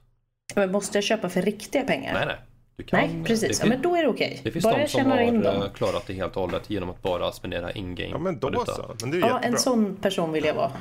Men 0.55 0.71
måste 0.71 0.97
jag 0.97 1.03
köpa 1.03 1.29
för 1.29 1.41
riktiga 1.41 1.83
pengar? 1.83 2.13
Nej, 2.13 2.25
nej. 2.25 2.37
Du 2.75 2.83
kan, 2.83 2.99
Nej, 2.99 3.23
precis. 3.25 3.59
Ja, 3.59 3.69
men 3.69 3.81
då 3.81 3.95
är 3.95 4.03
det 4.03 4.09
okej. 4.09 4.41
det 4.43 4.51
finns 4.51 4.63
Bara 4.65 4.73
de 4.75 4.81
jag 4.81 4.89
som 4.89 5.05
har 5.11 5.17
in 5.21 5.45
eh, 5.45 5.53
dem. 5.53 5.69
klarat 5.73 6.07
det 6.07 6.13
helt 6.13 6.35
och 6.35 6.41
hållet 6.41 6.69
genom 6.69 6.89
att 6.89 7.01
bara 7.01 7.31
spendera 7.31 7.71
in-game 7.71 8.09
Ja 8.11 8.17
men 8.17 8.39
då 8.39 8.47
valuta. 8.49 8.75
så. 8.75 8.95
Men 9.01 9.11
det 9.11 9.17
är 9.17 9.19
ju 9.21 9.27
Ja, 9.27 9.27
jättebra. 9.27 9.47
en 9.49 9.57
sån 9.57 9.95
person 9.95 10.31
vill 10.31 10.45
jag 10.45 10.53
vara. 10.53 10.71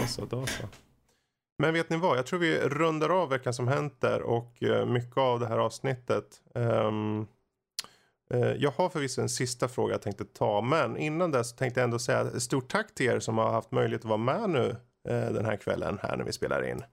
Då 0.00 0.06
så, 0.06 0.24
då 0.24 0.46
så. 0.46 0.62
Men 1.58 1.74
vet 1.74 1.90
ni 1.90 1.96
vad? 1.96 2.18
Jag 2.18 2.26
tror 2.26 2.38
vi 2.38 2.58
rundar 2.60 3.08
av 3.08 3.28
veckan 3.28 3.54
som 3.54 3.68
hänt 3.68 4.00
där 4.00 4.22
och 4.22 4.62
eh, 4.62 4.86
mycket 4.86 5.18
av 5.18 5.40
det 5.40 5.46
här 5.46 5.58
avsnittet. 5.58 6.42
Ehm, 6.54 7.26
eh, 8.30 8.52
jag 8.52 8.70
har 8.70 8.88
förvisso 8.88 9.22
en 9.22 9.28
sista 9.28 9.68
fråga 9.68 9.94
jag 9.94 10.02
tänkte 10.02 10.24
ta. 10.24 10.60
Men 10.60 10.96
innan 10.96 11.30
dess 11.30 11.56
tänkte 11.56 11.80
jag 11.80 11.84
ändå 11.84 11.98
säga 11.98 12.40
stort 12.40 12.68
tack 12.68 12.94
till 12.94 13.06
er 13.06 13.20
som 13.20 13.38
har 13.38 13.50
haft 13.50 13.72
möjlighet 13.72 14.00
att 14.00 14.08
vara 14.08 14.16
med 14.16 14.50
nu 14.50 14.76
eh, 15.08 15.32
den 15.32 15.44
här 15.44 15.56
kvällen 15.56 15.98
här 16.02 16.16
när 16.16 16.24
vi 16.24 16.32
spelar 16.32 16.68
in. 16.70 16.84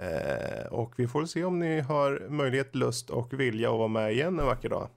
Eh, 0.00 0.66
och 0.66 0.94
vi 0.96 1.08
får 1.08 1.26
se 1.26 1.44
om 1.44 1.58
ni 1.58 1.80
har 1.80 2.26
möjlighet, 2.28 2.74
lust 2.74 3.10
och 3.10 3.40
vilja 3.40 3.70
att 3.72 3.78
vara 3.78 3.88
med 3.88 4.12
igen 4.12 4.38
en 4.38 4.46
vacker 4.46 4.68
dag. 4.68 4.88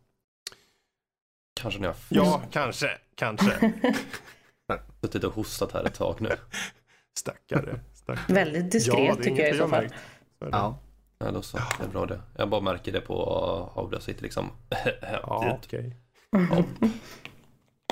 Kanske 1.61 1.79
när 1.79 1.87
jag 1.87 1.95
Ja, 2.09 2.41
kanske, 2.51 2.97
kanske. 3.15 3.73
suttit 5.01 5.23
och 5.23 5.33
hostat 5.33 5.71
här 5.71 5.83
ett 5.83 5.93
tag 5.93 6.21
nu. 6.21 6.29
Stackare. 7.17 7.79
Stackare. 8.03 8.33
Väldigt 8.33 8.71
diskret 8.71 8.99
Ja, 9.07 9.15
tycker 9.15 9.29
jag 9.29 9.39
i 9.39 9.41
inget 9.47 9.57
så 9.57 9.67
fall. 9.67 9.87
Ja. 10.39 10.79
Ja, 11.17 11.31
då 11.31 11.41
så. 11.41 11.57
Det 11.57 11.83
är 11.85 11.89
bra 11.89 12.05
det. 12.05 12.21
Jag 12.37 12.49
bara 12.49 12.61
märker 12.61 12.91
det 12.91 13.01
på 13.01 13.23
Audacity 13.75 14.21
liksom. 14.21 14.49
Ja, 15.23 15.57
okej. 15.63 15.95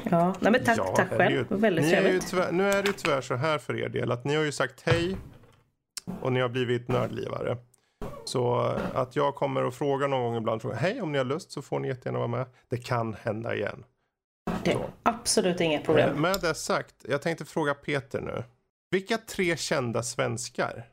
Ja, 0.04 0.36
nej 0.40 0.52
men 0.52 0.64
tack, 0.64 0.78
Ja, 0.78 0.94
tack 0.96 1.10
själv. 1.10 1.36
Det 1.50 1.52
var 1.56 1.58
Väldigt 1.62 1.86
ju 1.86 1.90
trevligt. 1.90 2.28
tyvärr, 2.30 2.52
nu 2.52 2.70
är 2.70 2.82
det 2.84 2.88
ju 2.88 2.94
tyvärr 2.94 3.22
så 3.22 3.36
här 3.36 3.58
för 3.58 3.80
er 3.80 3.90
del 3.90 4.12
att 4.12 4.26
ni 4.26 4.36
har 4.36 4.44
ju 4.44 4.52
sagt 4.52 4.82
hej 4.86 5.18
och 6.22 6.34
ni 6.34 6.40
har 6.40 6.50
blivit 6.50 6.88
nördlivare. 6.88 7.58
Så 8.26 8.56
att 8.94 9.16
jag 9.16 9.36
kommer 9.36 9.64
och 9.64 9.74
frågar 9.74 10.08
någon 10.08 10.22
gång 10.24 10.36
ibland, 10.38 10.62
frågar, 10.62 10.78
hej 10.78 11.02
om 11.02 11.12
ni 11.12 11.18
har 11.18 11.26
lust 11.26 11.52
så 11.52 11.62
får 11.62 11.80
ni 11.80 11.88
jättegärna 11.88 12.18
vara 12.20 12.28
med. 12.28 12.46
Det 12.70 12.78
kan 12.78 13.14
hända 13.22 13.56
igen. 13.56 13.84
Det 14.64 14.72
är 14.72 14.78
absolut 15.04 15.62
inga 15.62 15.80
Eh, 15.80 15.86
problem. 15.86 16.22
Med 16.22 16.38
det 16.42 16.54
sagt, 16.56 16.96
jag 17.08 17.22
tänkte 17.22 17.46
fråga 17.46 17.74
Peter 17.74 18.22
nu. 18.22 18.44
Vilka 18.92 19.18
tre 19.18 19.58
kända 19.58 20.04
svenskar 20.04 20.86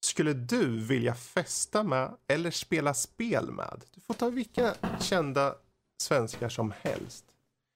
skulle 0.00 0.32
du 0.32 0.80
vilja 0.80 1.14
festa 1.14 1.82
med 1.82 2.10
eller 2.28 2.50
spela 2.50 2.94
spel 2.94 3.50
med? 3.52 3.84
Du 3.94 4.00
får 4.00 4.14
ta 4.14 4.28
vilka 4.28 4.74
kända 5.00 5.54
svenskar 6.02 6.48
som 6.48 6.72
helst. 6.82 7.24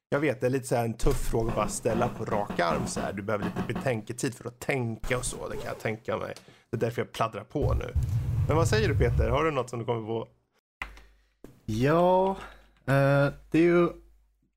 Jag 0.09 0.21
vet, 0.21 0.41
det 0.41 0.47
är 0.47 0.51
lite 0.51 0.67
så 0.67 0.77
här 0.77 0.85
en 0.85 0.95
tuff 0.95 1.29
fråga 1.31 1.51
att 1.51 1.57
bara 1.57 1.69
ställa 1.69 2.09
på 2.09 2.25
rak 2.25 2.61
arm 2.61 2.87
så 2.87 3.01
här. 3.01 3.13
Du 3.13 3.23
behöver 3.23 3.45
lite 3.45 3.75
betänketid 3.75 4.35
för 4.35 4.49
att 4.49 4.59
tänka 4.61 5.19
och 5.19 5.25
så, 5.25 5.49
det 5.49 5.57
kan 5.57 5.67
jag 5.67 5.79
tänka 5.79 6.17
mig. 6.17 6.35
Det 6.71 6.77
är 6.77 6.81
därför 6.81 7.03
jag 7.03 7.13
pladdrar 7.13 7.45
på 7.45 7.75
nu. 7.75 7.93
Men 8.49 8.57
vad 8.57 8.69
säger 8.69 8.89
du 8.89 8.99
Peter? 8.99 9.29
Har 9.29 9.45
du 9.45 9.51
något 9.51 9.71
som 9.71 9.79
du 9.79 9.85
kommer 9.85 10.07
på? 10.07 10.29
Ja, 11.65 12.31
eh, 12.87 13.29
det 13.51 13.59
är 13.59 13.63
ju 13.63 13.89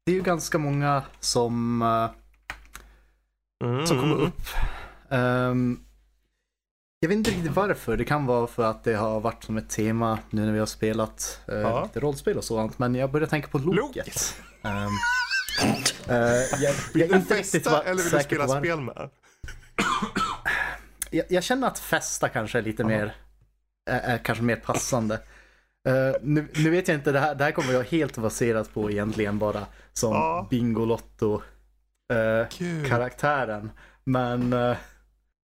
det 0.06 0.12
är 0.12 0.16
ju 0.16 0.22
ganska 0.22 0.58
många 0.58 1.04
som, 1.20 1.82
eh, 1.82 2.10
Mm. 3.64 3.88
som 3.88 4.00
kommer 4.00 4.16
upp. 4.16 4.42
Ehm, 5.14 5.80
jag 7.00 7.10
vet 7.10 7.18
inte 7.18 7.32
riktigt 7.32 7.52
varför. 7.56 7.98
Det 7.98 8.06
kan 8.06 8.26
vara 8.26 8.48
för 8.48 8.64
att 8.64 8.84
det 8.84 8.94
har 8.94 9.20
varit 9.20 9.44
som 9.44 9.58
ett 9.58 9.70
tema 9.70 10.20
nu 10.30 10.46
när 10.46 10.52
vi 10.54 10.60
har 10.60 10.66
spelat 10.66 11.42
uh, 11.50 11.56
Ja. 11.56 11.84
lite 11.84 12.00
rollspel 12.00 12.38
och 12.38 12.44
sådant. 12.44 12.80
Men 12.80 12.96
jag 12.96 13.12
börjar 13.12 13.28
tänka 13.28 13.48
på 13.48 13.58
Loket. 13.58 14.36
Ehm, 14.64 14.88
eh, 16.10 16.62
jag, 16.62 16.74
Vill 16.94 17.08
du 17.12 17.22
festa 17.22 17.84
eller 17.84 18.04
vill 18.04 18.12
du 18.12 18.20
spela 18.20 18.48
spel 18.48 18.82
med? 18.82 19.10
Jag, 21.12 21.26
jag 21.30 21.44
känner 21.44 21.68
att 21.68 21.80
festa 21.80 22.30
kanske 22.30 22.58
är 22.58 22.62
lite 22.62 22.84
mer, 22.84 23.16
är, 23.90 24.00
är 24.00 24.18
kanske 24.18 24.44
mer 24.44 24.56
passande. 24.56 25.16
Eh, 25.88 26.16
nu, 26.22 26.48
nu 26.56 26.70
vet 26.70 26.88
jag 26.88 26.98
inte, 26.98 27.12
det 27.12 27.20
här, 27.20 27.36
det 27.36 27.44
här 27.44 27.52
kommer 27.52 27.74
jag 27.74 27.84
helt 27.84 28.18
baserat 28.18 28.74
på 28.74 28.92
egentligen 28.92 29.40
bara 29.40 29.66
som 29.94 30.14
Ja. 30.14 30.48
Bingolotto 30.50 31.42
eh, 32.14 32.48
Kul. 32.50 32.90
karaktären. 32.90 33.72
Men 34.04 34.54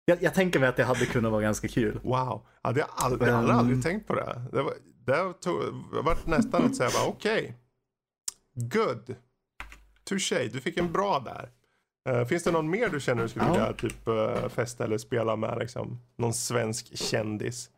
jag, 0.09 0.23
jag 0.23 0.35
tänker 0.35 0.61
mig 0.61 0.69
att 0.69 0.77
det 0.77 0.85
hade 0.85 1.07
kunnat 1.07 1.33
vara 1.33 1.43
ganska 1.43 1.69
kul. 1.69 2.01
Wow, 2.03 2.47
ja, 2.63 2.73
det 2.73 2.81
har 2.89 3.05
aldrig, 3.07 3.29
jag 3.31 3.35
har 3.37 3.43
aldrig 3.43 3.73
Mm. 3.77 3.83
tänkt 3.83 4.07
på 4.07 4.15
det. 4.15 4.43
Det, 4.53 4.63
var, 4.63 4.75
det 5.07 5.33
tog, 5.41 5.61
det 5.93 6.01
var 6.03 6.17
nästan 6.25 6.75
såhär, 6.75 6.93
bara 6.93 7.07
okej. 7.09 7.57
Good. 8.55 9.15
Touché, 10.05 10.49
du 10.53 10.61
fick 10.61 10.77
en 10.77 10.93
bra 10.93 11.19
där. 11.19 11.51
Eh, 12.09 12.25
finns 12.27 12.43
det 12.45 12.51
någon 12.53 12.71
mer 12.71 12.89
du 12.89 13.01
känner 13.01 13.23
du 13.23 13.29
skulle 13.29 13.45
Ja. 13.47 13.53
vilja 13.53 13.73
typ 13.73 14.09
uh, 14.09 14.49
festa 14.49 14.85
eller 14.85 14.99
spela 14.99 15.37
med 15.37 15.59
liksom? 15.59 16.01
Någon 16.17 16.35
svensk 16.35 16.97
kändis? 16.99 17.71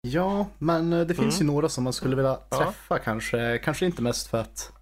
Ja, 0.00 0.46
men 0.58 0.92
eh, 0.92 1.06
det 1.06 1.14
finns 1.14 1.40
Mm. 1.40 1.46
ju 1.48 1.52
några 1.54 1.68
som 1.68 1.84
man 1.84 1.92
skulle 1.92 2.16
vilja 2.16 2.38
Ja. 2.50 2.58
träffa 2.58 2.98
kanske. 2.98 3.58
Kanske 3.58 3.86
inte 3.86 4.02
mest 4.02 4.26
för 4.26 4.38
att 4.38 4.72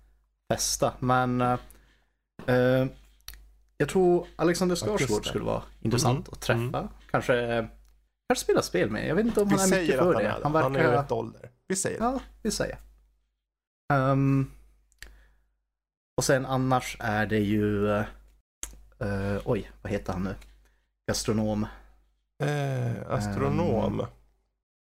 festa, 0.53 0.93
men 0.99 1.41
eh, 1.41 2.87
jag 3.85 3.89
tror 3.91 4.27
Alexander 4.37 4.77
Skarsgård 4.77 5.27
skulle 5.27 5.45
vara 5.45 5.63
intressant 5.81 6.29
att 6.29 6.41
träffa. 6.41 6.89
Kanske, 7.11 7.39
eh, 7.57 7.65
kanske 8.29 8.45
spela 8.45 8.63
spel 8.63 8.91
med. 8.91 9.09
Jag 9.09 9.15
vet 9.15 9.27
inte 9.27 9.41
om 9.43 9.49
Vi 9.49 9.55
han 9.57 9.73
är 9.73 9.81
mycket 9.81 9.99
för 9.99 10.05
han 10.05 10.23
det. 10.23 10.29
är. 10.29 10.41
Han 10.43 10.55
Han 10.55 10.77
är 10.77 10.81
i 10.81 10.83
verkar... 10.83 11.03
rätt 11.03 11.13
ålder. 11.13 11.51
Vi 11.69 11.77
säger 11.77 11.99
det. 11.99 12.05
Ja, 12.05 12.21
vi 12.43 12.51
säger. 12.51 12.79
Ehm, 13.93 14.51
och 16.17 16.25
sen 16.25 16.47
annars 16.47 16.97
är 17.01 17.27
det 17.27 17.39
ju... 17.39 17.91
eh, 17.99 18.05
oj, 19.45 19.71
vad 19.83 19.93
heter 19.93 20.13
han 20.13 20.23
nu? 20.23 20.35
Gastronom. 21.09 21.67
Eh, 22.43 23.11
astronom. 23.13 24.07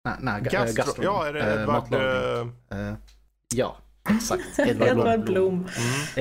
Nej, 0.04 0.14
nej 0.20 0.34
eh, 0.34 0.42
Gastro. 0.42 0.74
gastronom. 0.84 1.14
Ja, 1.14 1.26
är 1.26 1.32
det 1.32 1.62
Edvard? 1.62 1.94
eh, 1.94 2.78
Eh, 2.88 2.94
ja, 3.54 3.76
exakt. 4.10 4.58
Edvard 4.58 4.94
Blom. 4.94 5.06
Edvard 5.06 5.24
Blom. 5.24 5.54
mm. 5.54 5.66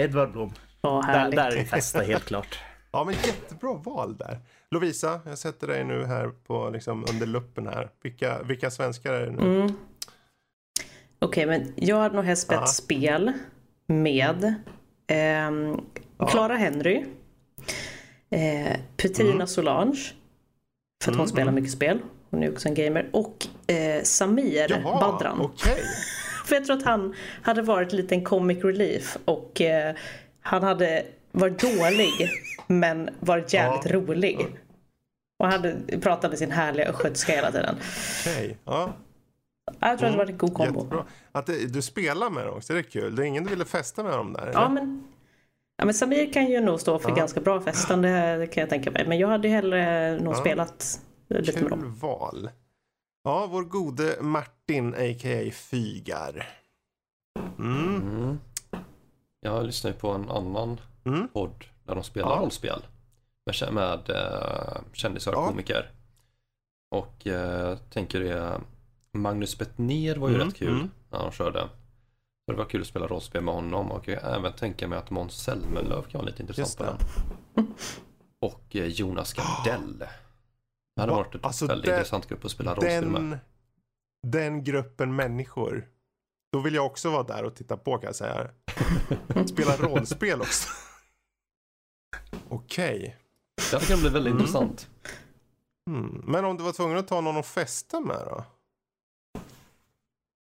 Edvard 0.06 0.32
Blom. 0.32 0.54
Vad 0.82 1.06
Där, 1.08 1.14
härligt. 1.14 1.36
där 1.36 1.52
är 1.52 1.56
det 1.56 1.66
festa 1.66 2.02
helt 2.02 2.26
klart. 2.26 2.60
Ja, 2.94 3.04
men 3.04 3.14
jättebra 3.14 3.74
val 3.74 4.18
där. 4.18 4.40
Lovisa, 4.72 5.20
jag 5.26 5.38
sätter 5.38 5.68
dig 5.68 5.84
nu 5.84 6.06
här 6.06 6.28
på, 6.48 6.70
liksom, 6.70 7.06
under 7.10 7.26
luppen 7.28 7.68
här. 7.68 7.90
Vilka, 8.04 8.44
vilka 8.44 8.72
svenskar 8.72 9.14
är 9.14 9.26
det 9.26 9.32
nu? 9.32 9.56
Mm. 9.62 9.74
Okej, 11.20 11.46
men 11.46 11.74
jag 11.76 11.98
hade 11.98 12.16
nog 12.16 12.26
helst 12.26 12.44
spelat 12.44 12.70
spel 12.70 13.32
med 13.86 14.54
ehm, 15.08 15.82
Ja. 16.18 16.28
Clara 16.28 16.56
Henry, 16.56 17.06
eh, 18.30 18.78
Petrina 18.98 19.34
Mm. 19.34 19.48
Solange, 19.48 20.00
för 21.04 21.12
att 21.12 21.16
hon 21.16 21.26
Mm, 21.26 21.28
spelar 21.28 21.42
mm. 21.44 21.56
mycket 21.56 21.72
spel. 21.72 22.00
Hon 22.30 22.44
är 22.44 22.52
också 22.52 22.68
en 22.68 22.74
gamer. 22.76 23.10
Och 23.14 23.48
eh, 23.68 24.04
Samir 24.04 24.68
Jaha, 24.70 25.00
Badran. 25.00 25.42
okej. 25.42 25.76
För 26.46 26.56
jag 26.56 26.66
tror 26.66 26.78
att 26.78 26.84
han 26.84 27.16
hade 27.42 27.62
varit 27.62 27.94
lite 27.94 28.16
en 28.16 28.24
comic 28.24 28.64
relief 28.64 29.18
och 29.26 29.62
eh, 29.62 29.96
han 30.42 30.64
hade 30.64 31.06
varit 31.34 31.60
dålig 31.62 32.30
men 32.68 33.10
varit 33.20 33.54
jävligt 33.54 33.86
Ja. 33.86 33.92
rolig. 33.96 34.48
Och 35.40 35.48
han 35.48 35.76
pratade 36.02 36.38
sin 36.38 36.52
härliga 36.52 36.88
östgötska 36.90 37.32
hela 37.32 37.52
tiden. 37.52 37.76
Okej, 38.22 38.58
ja. 38.66 38.94
Jag 39.80 39.80
tror 39.80 39.92
att 39.94 40.00
det 40.00 40.08
Mm, 40.08 40.18
var 40.18 40.26
en 40.26 40.38
god 40.38 40.54
kombo. 40.54 40.80
Jättebra. 40.80 41.06
Att 41.32 41.46
det, 41.46 41.74
du 41.74 41.82
spelar 41.82 42.30
med 42.30 42.46
dem 42.46 42.58
också, 42.58 42.74
det 42.74 42.80
är 42.80 42.84
kul. 42.84 43.16
Det 43.16 43.22
är 43.24 43.26
ingen 43.26 43.44
du 43.44 43.50
ville 43.50 43.66
festa 43.66 44.04
med 44.04 44.12
dem 44.14 44.34
där? 44.34 44.50
Ja 44.54 44.70
men, 44.70 45.04
ja 45.78 45.86
men 45.86 45.94
Samir 45.94 46.34
kan 46.34 46.46
ju 46.46 46.60
nog 46.62 46.80
stå 46.82 47.00
för 47.00 47.10
Ja. 47.10 47.16
ganska 47.16 47.42
bra 47.42 47.62
festande 47.62 48.48
kan 48.52 48.62
jag 48.62 48.70
tänka 48.70 48.92
mig. 48.92 49.06
Men 49.08 49.18
jag 49.18 49.28
hade 49.28 49.48
hellre 49.48 50.12
nog 50.20 50.34
Ja. 50.34 50.38
spelat 50.38 51.00
lite 51.30 51.52
med 51.52 51.60
Kul 51.62 51.70
dem. 51.70 51.96
val. 52.02 52.50
Ja, 53.24 53.48
vår 53.52 53.64
gode 53.64 54.16
Martin, 54.22 54.94
a.k.a. 54.94 55.52
Fygar. 55.54 56.50
Mm. 57.60 57.96
Mm. 58.02 58.40
Jag 59.42 59.66
lyssnar 59.66 59.92
ju 59.92 59.98
på 59.98 60.10
en 60.10 60.30
annan 60.30 60.80
Mm. 61.06 61.28
podd 61.28 61.66
där 61.84 61.96
de 61.96 62.04
spelar 62.04 62.30
Ja. 62.30 62.40
rollspel. 62.42 62.86
Med, 63.46 63.74
med 63.74 64.10
uh, 64.10 64.82
kändisar 64.94 65.32
och 65.32 65.38
Ja. 65.44 65.48
komiker. 65.48 65.92
Och 66.96 67.26
uh, 67.28 67.76
tänker 67.78 68.20
det, 68.20 68.62
Magnus 69.14 69.58
Bettner 69.58 70.16
var 70.16 70.30
ju 70.30 70.36
Mm, 70.36 70.48
rätt 70.48 70.56
kul 70.56 70.74
mm. 70.76 70.90
när 71.10 71.20
han 71.20 71.32
körde. 71.32 71.70
Så 72.46 72.52
det 72.52 72.58
var 72.58 72.66
kul 72.66 72.82
att 72.82 72.88
spela 72.88 73.08
rollspel 73.08 73.44
med 73.44 73.54
honom 73.54 73.92
och 73.92 74.08
jag 74.08 74.22
kan 74.22 74.34
även 74.34 74.54
tänka 74.54 74.88
mig 74.88 74.98
att 75.00 75.10
Måns 75.10 75.44
Zelmerlöw 75.44 76.02
kan 76.02 76.20
vara 76.20 76.30
lite 76.30 76.42
intressant 76.42 76.78
på 76.78 76.84
den. 77.56 77.74
Och 78.42 78.76
eh, 78.76 78.86
Jonas 78.86 79.34
Gardell. 79.34 79.98
Det 80.96 81.02
hade 81.02 81.12
Va? 81.12 81.18
varit 81.18 81.36
ett 81.36 81.46
Alltså, 81.46 81.66
väldigt 81.68 81.86
det- 81.86 81.96
intressant 81.96 82.28
grupp 82.30 82.46
att 82.46 82.52
spela 82.52 82.72
rollspel 82.74 83.10
med. 83.10 83.22
Den, 83.22 83.40
den 84.32 84.64
gruppen 84.64 85.16
människor. 85.16 85.88
Då 86.52 86.60
vill 86.60 86.74
jag 86.76 86.86
också 86.86 87.10
vara 87.12 87.24
där 87.24 87.44
och 87.44 87.56
titta 87.56 87.78
på 87.78 87.98
kan 87.98 88.08
jag 88.08 88.16
säga. 88.16 88.50
Spela 89.48 89.76
rollspel 89.78 90.42
också. 90.42 90.70
Okej. 92.50 93.18
Det 93.56 93.76
hade 93.76 93.86
kunnat 93.86 94.02
bli 94.02 94.10
väldigt 94.10 94.32
Mm. 94.32 94.42
intressant. 94.42 94.90
Hmm. 95.90 96.24
Men 96.28 96.46
om 96.46 96.58
du 96.58 96.64
var 96.64 96.72
tvungen 96.72 96.98
att 96.98 97.08
ta 97.08 97.22
någon 97.22 97.38
att 97.38 97.46
festa 97.46 98.00
med 98.00 98.20
då? 98.26 98.44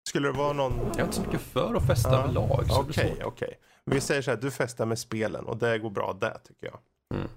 Skulle 0.08 0.28
det 0.28 0.32
vara 0.38 0.52
någon? 0.52 0.78
Jag 0.78 0.98
är 0.98 1.02
inte 1.04 1.16
så 1.16 1.22
mycket 1.22 1.40
för 1.40 1.74
att 1.74 1.86
festa 1.86 2.10
så 2.10 2.26
det 2.26 2.32
blir 2.32 2.78
Okej, 2.80 3.22
okej. 3.24 3.58
Vi 3.84 4.00
säger 4.00 4.22
så 4.22 4.30
här, 4.30 4.38
du 4.38 4.50
festar 4.50 4.86
med 4.86 4.98
spelen 4.98 5.44
och 5.44 5.56
det 5.56 5.78
går 5.78 5.90
bra 5.90 6.16
där 6.20 6.38
tycker 6.48 6.66
jag. 6.66 6.78
Mm. 7.14 7.28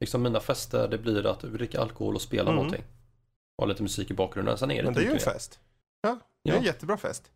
Liksom 0.00 0.22
mina 0.22 0.40
fester, 0.40 0.88
det 0.88 0.98
blir 0.98 1.26
att 1.26 1.40
dricka 1.40 1.80
alkohol 1.80 2.14
och 2.14 2.22
spela 2.22 2.42
Mm. 2.42 2.54
någonting. 2.54 2.84
Och 3.58 3.68
lite 3.68 3.82
musik 3.82 4.10
i 4.10 4.14
bakgrunden. 4.14 4.58
Sen 4.58 4.70
är 4.70 4.76
det 4.76 4.82
Men 4.84 4.94
det 4.94 5.00
är 5.00 5.04
ju 5.04 5.12
en 5.12 5.18
fest. 5.18 5.60
Ja, 6.00 6.18
det 6.44 6.50
är 6.50 6.56
en 6.56 6.62
jättebra 6.62 6.96
fest. 6.96 7.30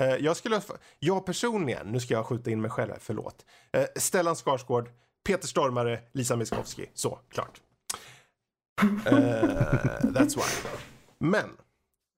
Eh, 0.00 0.06
Jag 0.16 0.36
skulle, 0.36 0.60
jag 0.98 1.26
personligen, 1.26 1.86
nu 1.86 2.00
ska 2.00 2.14
jag 2.14 2.26
skjuta 2.26 2.50
in 2.50 2.60
mig 2.60 2.70
själv 2.70 2.90
här, 2.92 2.98
förlåt. 3.00 3.44
Eh, 3.72 3.84
Stellan 3.96 4.36
Skarsgård, 4.36 4.90
Peter 5.26 5.48
Stormare, 5.48 6.00
Lisa 6.12 6.36
Miskovsky. 6.36 6.86
Så, 6.94 7.18
klart. 7.30 7.60
Uh, 8.82 9.06
eh, 9.06 10.00
that's 10.02 10.36
why. 10.36 10.70
Men, 11.18 11.48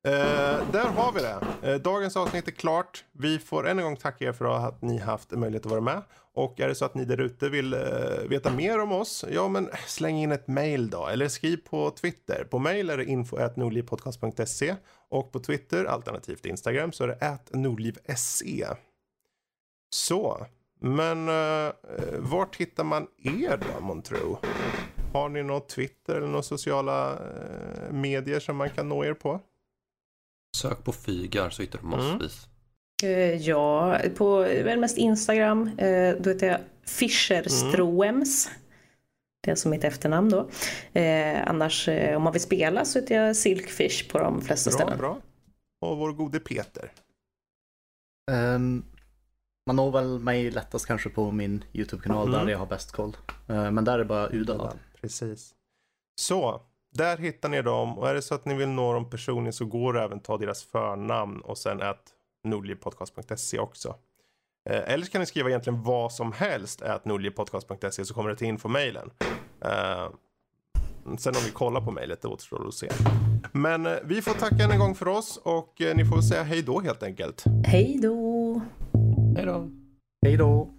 Uh, 0.08 0.72
där 0.72 0.88
har 0.96 1.12
vi 1.12 1.20
det. 1.20 1.70
Uh, 1.70 1.80
dagens 1.80 2.16
avsnitt 2.16 2.48
är 2.48 2.52
klart. 2.52 3.04
Vi 3.12 3.38
får 3.38 3.68
än 3.68 3.78
en 3.78 3.84
gång 3.84 3.96
tacka 3.96 4.24
er 4.24 4.32
för 4.32 4.68
att 4.68 4.82
ni 4.82 4.98
haft 4.98 5.30
möjlighet 5.30 5.66
att 5.66 5.70
vara 5.70 5.80
med. 5.80 6.02
Och 6.34 6.60
är 6.60 6.68
det 6.68 6.74
så 6.74 6.84
att 6.84 6.94
ni 6.94 7.04
där 7.04 7.20
ute 7.20 7.48
vill 7.48 7.74
uh, 7.74 8.28
veta 8.28 8.52
mer 8.52 8.78
om 8.78 8.92
oss, 8.92 9.24
ja 9.30 9.48
men 9.48 9.70
släng 9.86 10.16
in 10.16 10.32
ett 10.32 10.48
mail 10.48 10.90
då. 10.90 11.06
Eller 11.06 11.28
skriv 11.28 11.56
på 11.56 11.90
Twitter. 11.90 12.44
På 12.50 12.58
mail 12.58 12.90
är 12.90 12.96
det 12.96 13.04
info.nordlivpodcast.se 13.04 14.76
och 15.08 15.32
på 15.32 15.40
Twitter, 15.40 15.84
alternativt 15.84 16.46
Instagram, 16.46 16.92
så 16.92 17.04
är 17.04 17.08
det 17.08 17.40
@nordliv.se. 17.58 18.66
Så, 19.90 20.46
men 20.80 21.28
uh, 21.28 21.72
vart 22.18 22.56
hittar 22.56 22.84
man 22.84 23.06
er 23.18 23.56
då, 23.56 23.80
månntro? 23.80 24.38
Har 25.12 25.28
ni 25.28 25.42
något 25.42 25.68
Twitter 25.68 26.14
eller 26.16 26.26
några 26.26 26.42
sociala 26.42 27.12
eh, 27.12 27.92
medier 27.92 28.40
som 28.40 28.56
man 28.56 28.70
kan 28.70 28.88
nå 28.88 29.04
er 29.04 29.14
på? 29.14 29.40
Sök 30.56 30.84
på 30.84 30.92
Fygar 30.92 31.50
så 31.50 31.62
hittar 31.62 31.78
du 31.78 31.86
Mm. 31.86 31.98
massvis. 31.98 32.46
Eh, 33.02 33.34
Ja, 33.36 33.98
på 34.16 34.38
väl 34.38 34.78
mest 34.80 34.98
Instagram. 34.98 35.70
eh, 35.78 36.14
Då 36.20 36.30
heter 36.30 36.46
jag 36.46 36.60
Fischerströms. 36.86 38.50
Det 39.44 39.50
är 39.50 39.54
som 39.54 39.70
mitt 39.70 39.84
efternamn 39.84 40.28
då. 40.30 40.48
Eh, 41.00 41.48
annars 41.48 41.88
eh, 41.88 42.16
om 42.16 42.22
man 42.22 42.32
vill 42.32 42.42
spela 42.42 42.84
så 42.84 42.98
heter 43.00 43.14
jag 43.14 43.36
Silkfish 43.36 44.10
på 44.10 44.18
de 44.18 44.40
flesta 44.42 44.70
Bra, 44.70 44.78
ställen. 44.78 44.98
bra. 44.98 45.18
Och 45.80 45.96
vår 45.98 46.12
gode 46.12 46.40
Peter. 46.40 46.92
Ehm, 48.30 48.84
man 49.68 49.76
når 49.76 49.90
väl 49.92 50.18
mig 50.18 50.50
lättast 50.50 50.86
kanske 50.86 51.08
på 51.10 51.30
min 51.30 51.64
YouTube-kanal 51.72 52.28
Mm. 52.28 52.40
där 52.46 52.52
jag 52.52 52.58
har 52.58 52.66
bäst 52.66 52.92
koll. 52.92 53.16
Eh, 53.48 53.70
men 53.70 53.84
där 53.84 53.92
är 53.94 53.98
det 53.98 54.04
bara 54.04 54.28
Udala. 54.32 54.72
Precis. 55.00 55.54
Så, 56.20 56.60
där 56.94 57.16
hittar 57.16 57.48
ni 57.48 57.62
dem. 57.62 57.98
Och 57.98 58.08
är 58.08 58.14
det 58.14 58.22
så 58.22 58.34
att 58.34 58.44
ni 58.44 58.54
vill 58.54 58.68
nå 58.68 58.92
dem 58.92 59.10
personligen 59.10 59.52
så 59.52 59.64
går 59.64 59.92
det 59.92 60.02
även 60.02 60.20
ta 60.20 60.36
deras 60.38 60.62
förnamn 60.62 61.40
och 61.40 61.58
sen 61.58 61.82
att 61.82 62.02
nordlivpodcast.se 62.44 63.58
också. 63.58 63.88
Eh, 64.70 64.92
eller 64.92 65.04
så 65.04 65.10
kan 65.12 65.20
ni 65.20 65.26
skriva 65.26 65.48
egentligen 65.48 65.82
vad 65.82 66.12
som 66.12 66.32
helst 66.32 66.82
at 66.82 67.04
nordlivpodcast.se 67.04 68.04
så 68.04 68.14
kommer 68.14 68.30
det 68.30 68.36
till 68.36 68.46
infomailen. 68.46 69.10
Eh, 69.64 70.08
sen 71.18 71.34
om 71.36 71.42
vi 71.44 71.50
kollar 71.52 71.80
på 71.80 71.90
mejlet, 71.90 72.22
det 72.22 72.28
återstår 72.28 72.68
att 72.68 72.74
se. 72.74 72.88
Men 73.52 73.88
vi 74.04 74.22
får 74.22 74.34
tacka 74.34 74.64
en 74.72 74.78
gång 74.78 74.94
för 74.94 75.08
oss 75.08 75.36
och 75.36 75.74
ni 75.94 76.04
får 76.04 76.20
säga 76.20 76.42
hej 76.42 76.62
då 76.62 76.80
helt 76.80 77.02
enkelt. 77.02 77.44
Hej 77.66 77.98
då! 78.02 78.37
Hej 79.38 79.46
då! 79.46 79.70
Hej 80.22 80.36
då! 80.36 80.77